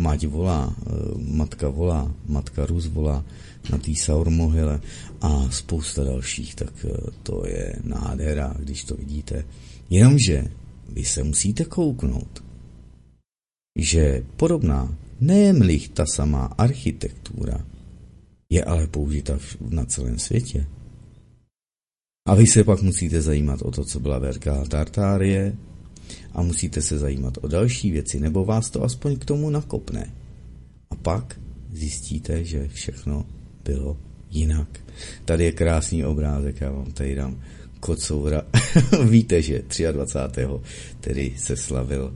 mať 0.06 0.26
volá, 0.30 0.70
eh, 0.70 1.18
matka 1.18 1.68
volá, 1.68 2.06
matka 2.28 2.66
Rus 2.66 2.86
volá 2.86 3.24
na 3.70 3.78
té 3.78 3.94
Saurmohyle 3.94 4.80
a 5.20 5.50
spousta 5.50 6.04
dalších, 6.04 6.54
tak 6.54 6.72
eh, 6.84 7.10
to 7.22 7.42
je 7.46 7.82
nádhera, 7.82 8.54
když 8.58 8.84
to 8.84 8.94
vidíte. 8.94 9.44
Jenomže 9.90 10.44
vy 10.88 11.04
se 11.04 11.22
musíte 11.22 11.64
kouknout, 11.64 12.44
že 13.78 14.22
podobná, 14.36 14.94
nejen 15.20 15.68
ta 15.94 16.06
samá 16.06 16.54
architektura, 16.58 17.66
je 18.50 18.64
ale 18.64 18.86
použita 18.86 19.38
na 19.70 19.84
celém 19.84 20.18
světě. 20.18 20.66
A 22.26 22.34
vy 22.34 22.46
se 22.46 22.64
pak 22.64 22.82
musíte 22.82 23.22
zajímat 23.22 23.62
o 23.62 23.70
to, 23.70 23.84
co 23.84 24.00
byla 24.00 24.18
Velká 24.18 24.64
Tartárie, 24.64 25.56
a 26.36 26.42
musíte 26.42 26.82
se 26.82 26.98
zajímat 26.98 27.38
o 27.40 27.48
další 27.48 27.90
věci, 27.90 28.20
nebo 28.20 28.44
vás 28.44 28.70
to 28.70 28.84
aspoň 28.84 29.16
k 29.16 29.24
tomu 29.24 29.50
nakopne. 29.50 30.12
A 30.90 30.94
pak 30.94 31.40
zjistíte, 31.72 32.44
že 32.44 32.68
všechno 32.68 33.26
bylo 33.64 33.96
jinak. 34.30 34.68
Tady 35.24 35.44
je 35.44 35.52
krásný 35.52 36.04
obrázek, 36.04 36.60
já 36.60 36.70
vám 36.70 36.92
tady 36.92 37.14
dám 37.14 37.40
kocoura. 37.80 38.42
Víte, 39.08 39.42
že 39.42 39.62
23. 39.92 40.46
tedy 41.00 41.34
se 41.36 41.56
slavil 41.56 42.14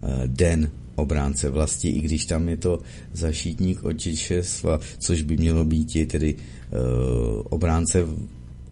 uh, 0.00 0.10
den 0.26 0.70
obránce 0.94 1.50
vlasti, 1.50 1.88
i 1.88 2.00
když 2.00 2.26
tam 2.26 2.48
je 2.48 2.56
to 2.56 2.80
zašítník 3.12 3.84
očičestva, 3.84 4.80
což 4.98 5.22
by 5.22 5.36
mělo 5.36 5.64
být 5.64 6.08
tedy 6.08 6.34
uh, 6.34 7.42
obránce 7.44 8.06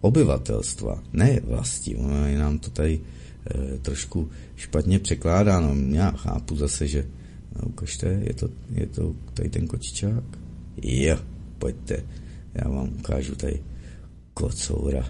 obyvatelstva, 0.00 1.02
ne 1.12 1.40
vlasti. 1.44 1.96
Ono 1.96 2.26
je 2.26 2.38
nám 2.38 2.58
to 2.58 2.70
tady 2.70 3.00
e, 3.00 3.78
trošku 3.78 4.28
špatně 4.58 4.98
překládáno. 4.98 5.74
Já 5.94 6.10
chápu 6.10 6.56
zase, 6.56 6.86
že 6.86 7.04
no, 7.56 7.68
ukažte, 7.68 8.06
je 8.06 8.34
to, 8.34 8.48
je 8.70 8.86
to 8.86 9.14
tady 9.34 9.48
ten 9.48 9.66
kočičák? 9.66 10.24
Jo, 10.82 11.18
pojďte, 11.58 12.04
já 12.54 12.70
vám 12.70 12.88
ukážu 12.98 13.34
tady 13.34 13.62
kocoura. 14.34 15.04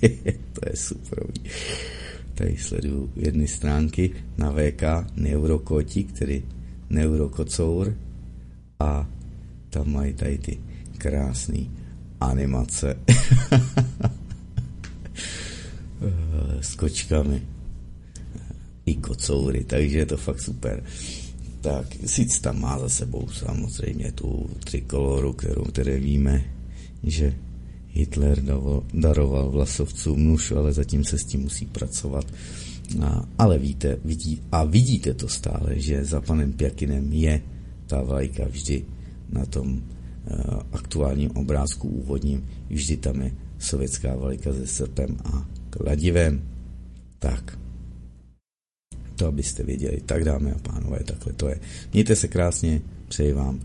to 0.52 0.60
je 0.70 0.76
super. 0.76 1.26
Tady 2.34 2.56
sleduju 2.56 3.12
jedny 3.16 3.48
stránky 3.48 4.10
na 4.38 4.52
VK 4.52 4.82
Neurokoti, 5.16 6.04
který 6.04 6.42
Neurokocour 6.90 7.94
a 8.80 9.08
tam 9.70 9.92
mají 9.92 10.12
tady 10.12 10.38
ty 10.38 10.58
krásné 10.98 11.58
animace 12.20 12.96
s 16.60 16.74
kočkami 16.74 17.42
i 18.86 18.94
kocoury, 18.94 19.64
takže 19.64 19.98
je 19.98 20.06
to 20.06 20.16
fakt 20.16 20.40
super. 20.40 20.84
Tak 21.60 21.96
sice 22.06 22.40
tam 22.40 22.60
má 22.60 22.78
za 22.78 22.88
sebou 22.88 23.28
samozřejmě 23.28 24.12
tu 24.12 24.50
trikoloru, 24.64 25.32
kterou 25.32 25.64
tedy 25.64 26.00
víme, 26.00 26.44
že 27.02 27.34
Hitler 27.88 28.42
daroval 28.94 29.50
vlasovcům 29.50 30.24
nůž, 30.24 30.50
ale 30.50 30.72
zatím 30.72 31.04
se 31.04 31.18
s 31.18 31.24
tím 31.24 31.40
musí 31.40 31.66
pracovat. 31.66 32.26
A, 33.02 33.28
ale 33.38 33.58
víte, 33.58 33.98
vidí, 34.04 34.42
a 34.52 34.64
vidíte 34.64 35.14
to 35.14 35.28
stále, 35.28 35.80
že 35.80 36.04
za 36.04 36.20
panem 36.20 36.52
Pjakinem 36.52 37.12
je 37.12 37.42
ta 37.86 38.02
vlajka 38.02 38.44
vždy 38.48 38.84
na 39.32 39.46
tom 39.46 39.72
uh, 39.72 39.80
aktuálním 40.72 41.30
obrázku 41.30 41.88
úvodním, 41.88 42.44
vždy 42.70 42.96
tam 42.96 43.20
je 43.22 43.32
sovětská 43.58 44.16
vlajka 44.16 44.52
se 44.52 44.66
srpem 44.66 45.16
a 45.24 45.48
kladivem. 45.70 46.42
Tak, 47.18 47.58
to 49.16 49.26
abyste 49.26 49.62
věděli. 49.62 50.00
Tak 50.06 50.24
dámy 50.24 50.52
a 50.52 50.58
pánové, 50.58 50.98
takhle 51.04 51.32
to 51.32 51.48
je. 51.48 51.60
Mějte 51.92 52.16
se 52.16 52.28
krásně, 52.28 52.82
přeji 53.08 53.32
vám 53.32 53.60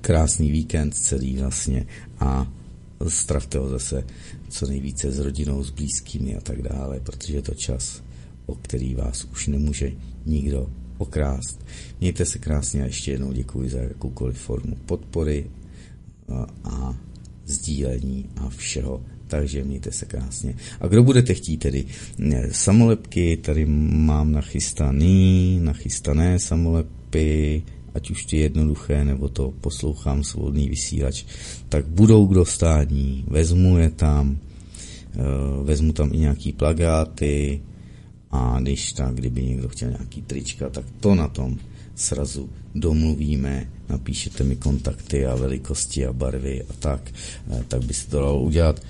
krásný 0.00 0.50
víkend 0.50 0.94
celý 0.94 1.36
vlastně 1.36 1.86
a 2.18 2.52
stravte 3.08 3.58
ho 3.58 3.68
zase 3.68 4.04
co 4.48 4.66
nejvíce 4.66 5.10
s 5.10 5.18
rodinou, 5.18 5.64
s 5.64 5.70
blízkými 5.70 6.36
a 6.36 6.40
tak 6.40 6.62
dále, 6.62 7.00
protože 7.00 7.34
je 7.34 7.42
to 7.42 7.54
čas, 7.54 8.02
o 8.46 8.54
který 8.54 8.94
vás 8.94 9.24
už 9.24 9.46
nemůže 9.46 9.92
nikdo 10.26 10.70
okrást. 10.98 11.66
Mějte 12.00 12.24
se 12.24 12.38
krásně 12.38 12.82
a 12.82 12.86
ještě 12.86 13.10
jednou 13.10 13.32
děkuji 13.32 13.70
za 13.70 13.78
jakoukoliv 13.78 14.38
formu 14.38 14.76
podpory 14.86 15.50
a, 16.64 16.96
sdílení 17.46 18.28
a 18.36 18.48
všeho 18.48 19.04
takže 19.30 19.64
mějte 19.64 19.92
se 19.92 20.06
krásně. 20.06 20.54
A 20.80 20.86
kdo 20.86 21.02
budete 21.02 21.34
chtít 21.34 21.56
tedy 21.56 21.84
samolepky, 22.50 23.36
tady 23.36 23.66
mám 23.66 24.32
nachystaný, 24.32 25.60
nachystané 25.62 26.38
samolepy, 26.38 27.62
ať 27.94 28.10
už 28.10 28.24
ty 28.24 28.36
jednoduché, 28.36 29.04
nebo 29.04 29.28
to 29.28 29.54
poslouchám 29.60 30.24
svobodný 30.24 30.68
vysílač, 30.68 31.24
tak 31.68 31.86
budou 31.86 32.26
k 32.26 32.34
dostání, 32.34 33.24
vezmu 33.28 33.78
je 33.78 33.90
tam, 33.90 34.38
eh, 35.14 35.18
vezmu 35.62 35.92
tam 35.92 36.10
i 36.12 36.18
nějaký 36.18 36.52
plagáty 36.52 37.60
A 38.30 38.60
když 38.60 38.92
tak, 38.92 39.14
kdyby 39.14 39.42
někdo 39.42 39.68
chtěl 39.68 39.90
nějaký 39.90 40.22
trička, 40.22 40.70
tak 40.70 40.84
to 41.00 41.14
na 41.14 41.28
tom 41.28 41.58
srazu 41.94 42.50
domluvíme, 42.74 43.70
napíšete 43.90 44.44
mi 44.44 44.56
kontakty 44.56 45.26
a 45.26 45.34
velikosti 45.34 46.06
a 46.06 46.12
barvy 46.12 46.62
a 46.62 46.72
tak, 46.78 47.00
eh, 47.50 47.64
tak 47.68 47.84
by 47.84 47.94
se 47.94 48.06
to 48.06 48.16
dalo 48.16 48.40
udělat. 48.40 48.80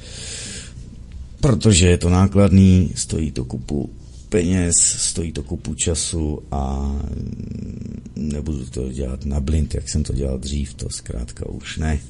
Protože 1.41 1.89
je 1.89 1.99
to 1.99 2.11
nákladný, 2.11 2.93
stojí 2.95 3.31
to 3.31 3.45
kupu 3.45 3.91
peněz, 4.31 4.77
stojí 4.99 5.33
to 5.33 5.43
kupu 5.43 5.75
času 5.75 6.43
a 6.51 6.93
mm, 6.93 8.03
nebudu 8.17 8.67
to 8.67 8.93
dělat 8.93 9.25
na 9.25 9.41
blind, 9.41 9.75
jak 9.75 9.89
jsem 9.89 10.03
to 10.03 10.13
dělal 10.13 10.39
dřív, 10.39 10.75
to 10.75 10.91
zkrátka 10.91 11.49
už 11.49 11.79
ne. 11.79 12.01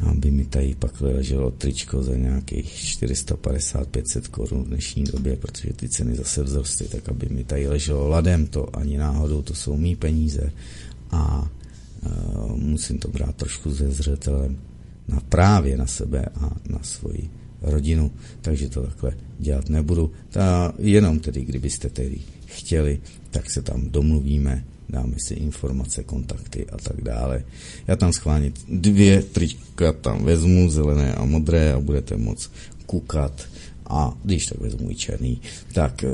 Aby 0.00 0.30
mi 0.30 0.44
tady 0.44 0.74
pak 0.78 1.00
leželo 1.00 1.50
tričko 1.50 2.02
za 2.02 2.16
nějakých 2.16 2.66
450-500 3.02 4.28
korun 4.30 4.64
v 4.64 4.68
dnešní 4.68 5.04
době, 5.04 5.36
protože 5.36 5.72
ty 5.72 5.88
ceny 5.88 6.16
zase 6.16 6.44
vzrostly, 6.44 6.88
tak 6.88 7.08
aby 7.08 7.26
mi 7.30 7.44
tady 7.44 7.68
leželo 7.68 8.08
ladem, 8.08 8.46
to 8.46 8.76
ani 8.76 8.98
náhodou, 8.98 9.42
to 9.42 9.54
jsou 9.54 9.76
mý 9.76 9.96
peníze 9.96 10.52
a 11.10 11.50
musím 12.54 12.98
to 12.98 13.08
brát 13.08 13.36
trošku 13.36 13.70
ze 13.70 13.90
zřetelem 13.90 14.58
na 15.08 15.20
právě 15.28 15.76
na 15.76 15.86
sebe 15.86 16.24
a 16.40 16.56
na 16.68 16.78
svoji 16.82 17.30
rodinu, 17.62 18.10
takže 18.40 18.68
to 18.68 18.82
takhle 18.82 19.12
dělat 19.38 19.68
nebudu. 19.68 20.12
Ta, 20.28 20.72
jenom 20.78 21.18
tedy, 21.18 21.44
kdybyste 21.44 21.88
tedy 21.90 22.18
chtěli, 22.46 23.00
tak 23.30 23.50
se 23.50 23.62
tam 23.62 23.90
domluvíme, 23.90 24.64
dáme 24.88 25.14
si 25.18 25.34
informace, 25.34 26.04
kontakty 26.04 26.66
a 26.66 26.76
tak 26.76 27.02
dále. 27.02 27.44
Já 27.86 27.96
tam 27.96 28.12
schválně 28.12 28.52
dvě 28.68 29.22
trička 29.22 29.92
tam 29.92 30.24
vezmu, 30.24 30.70
zelené 30.70 31.14
a 31.14 31.24
modré 31.24 31.72
a 31.72 31.80
budete 31.80 32.16
moc 32.16 32.50
kukat 32.86 33.48
a 33.86 34.18
když 34.24 34.46
tak 34.46 34.58
vezmu 34.60 34.90
i 34.90 34.94
černý, 34.94 35.40
tak 35.72 36.04
eh, 36.04 36.08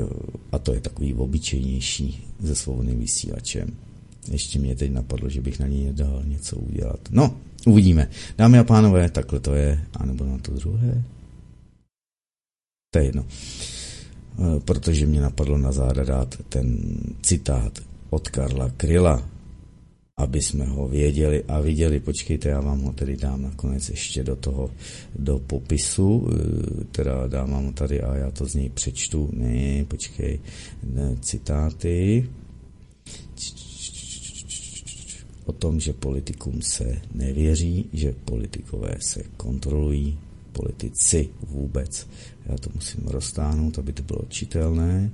a 0.51 0.59
to 0.59 0.73
je 0.73 0.81
takový 0.81 1.13
obyčejnější 1.13 2.27
se 2.45 2.55
svobodným 2.55 2.99
vysílačem. 2.99 3.84
Ještě 4.31 4.59
mě 4.59 4.75
teď 4.75 4.91
napadlo, 4.91 5.29
že 5.29 5.41
bych 5.41 5.59
na 5.59 5.67
něj 5.67 5.93
dal 5.93 6.21
něco 6.25 6.55
udělat. 6.55 6.99
No, 7.11 7.37
uvidíme. 7.65 8.09
Dámy 8.37 8.59
a 8.59 8.63
pánové, 8.63 9.09
takhle 9.09 9.39
to 9.39 9.55
je, 9.55 9.81
anebo 9.93 10.25
na 10.25 10.37
to 10.37 10.51
druhé 10.51 11.03
to 12.95 12.99
je 12.99 13.05
jedno. 13.05 13.25
Eh, 14.39 14.59
protože 14.59 15.05
mě 15.05 15.21
napadlo 15.21 15.57
na 15.57 15.71
záda 15.71 16.03
dát 16.03 16.35
ten 16.49 16.79
citát 17.21 17.79
od 18.09 18.29
Karla 18.29 18.71
Kryla, 18.77 19.29
aby 20.17 20.41
jsme 20.41 20.65
ho 20.65 20.87
věděli 20.87 21.43
a 21.43 21.59
viděli. 21.59 21.99
Počkejte, 21.99 22.49
já 22.49 22.61
vám 22.61 22.81
ho 22.81 22.93
tedy 22.93 23.17
dám 23.17 23.41
nakonec 23.41 23.89
ještě 23.89 24.23
do 24.23 24.35
toho, 24.35 24.71
do 25.15 25.39
popisu, 25.39 26.27
eh, 26.31 26.83
teda 26.91 27.27
dám 27.27 27.51
vám 27.51 27.65
ho 27.65 27.71
tady 27.71 28.01
a 28.01 28.15
já 28.15 28.31
to 28.31 28.45
z 28.45 28.55
něj 28.55 28.69
přečtu. 28.69 29.29
Ne, 29.33 29.85
počkej, 29.85 30.39
citáty 31.19 32.29
o 35.45 35.51
tom, 35.51 35.79
že 35.79 35.93
politikům 35.93 36.61
se 36.61 37.01
nevěří, 37.13 37.85
že 37.93 38.15
politikové 38.25 38.95
se 38.99 39.23
kontrolují, 39.37 40.17
politici 40.51 41.29
vůbec. 41.49 42.07
Já 42.45 42.57
to 42.57 42.69
musím 42.75 43.03
roztáhnout, 43.07 43.79
aby 43.79 43.93
to 43.93 44.03
bylo 44.03 44.21
čitelné 44.29 45.11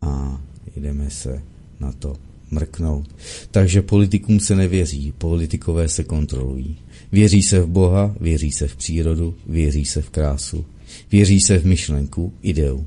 a 0.00 0.42
jdeme 0.76 1.10
se 1.10 1.42
na 1.80 1.92
to 1.92 2.16
mrknout. 2.50 3.16
Takže 3.50 3.82
politikům 3.82 4.40
se 4.40 4.56
nevěří, 4.56 5.12
politikové 5.18 5.88
se 5.88 6.04
kontrolují. 6.04 6.76
Věří 7.12 7.42
se 7.42 7.60
v 7.60 7.66
Boha, 7.66 8.14
věří 8.20 8.52
se 8.52 8.68
v 8.68 8.76
přírodu, 8.76 9.34
věří 9.46 9.84
se 9.84 10.02
v 10.02 10.10
krásu, 10.10 10.64
věří 11.12 11.40
se 11.40 11.58
v 11.58 11.66
myšlenku, 11.66 12.32
ideu. 12.42 12.86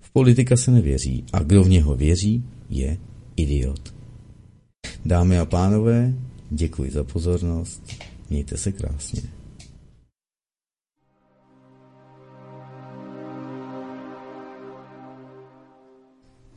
V 0.00 0.10
politika 0.10 0.56
se 0.56 0.70
nevěří 0.70 1.24
a 1.32 1.42
kdo 1.42 1.64
v 1.64 1.68
něho 1.68 1.96
věří, 1.96 2.44
je 2.70 2.98
idiot. 3.36 3.97
Dámy 5.04 5.38
a 5.38 5.44
pánové, 5.44 6.12
děkuji 6.50 6.90
za 6.90 7.04
pozornost, 7.04 7.82
mějte 8.30 8.56
se 8.56 8.72
krásně. 8.72 9.22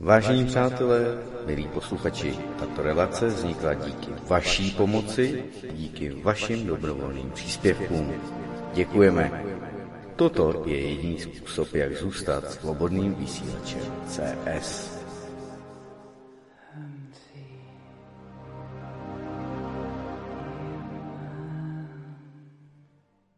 Vážení 0.00 0.44
přátelé, 0.44 1.18
milí 1.46 1.68
posluchači, 1.68 2.34
tato 2.58 2.82
relace 2.82 3.26
vznikla 3.26 3.74
díky 3.74 4.10
vaší 4.28 4.70
pomoci, 4.70 5.44
díky 5.72 6.10
vašim 6.22 6.66
dobrovolným 6.66 7.30
příspěvkům. 7.30 8.12
Děkujeme. 8.74 9.44
Toto 10.16 10.62
je 10.66 10.88
jediný 10.88 11.20
způsob, 11.20 11.74
jak 11.74 11.96
zůstat 11.96 12.50
svobodným 12.50 13.14
vysílačem 13.14 13.80
CS. 14.06 14.91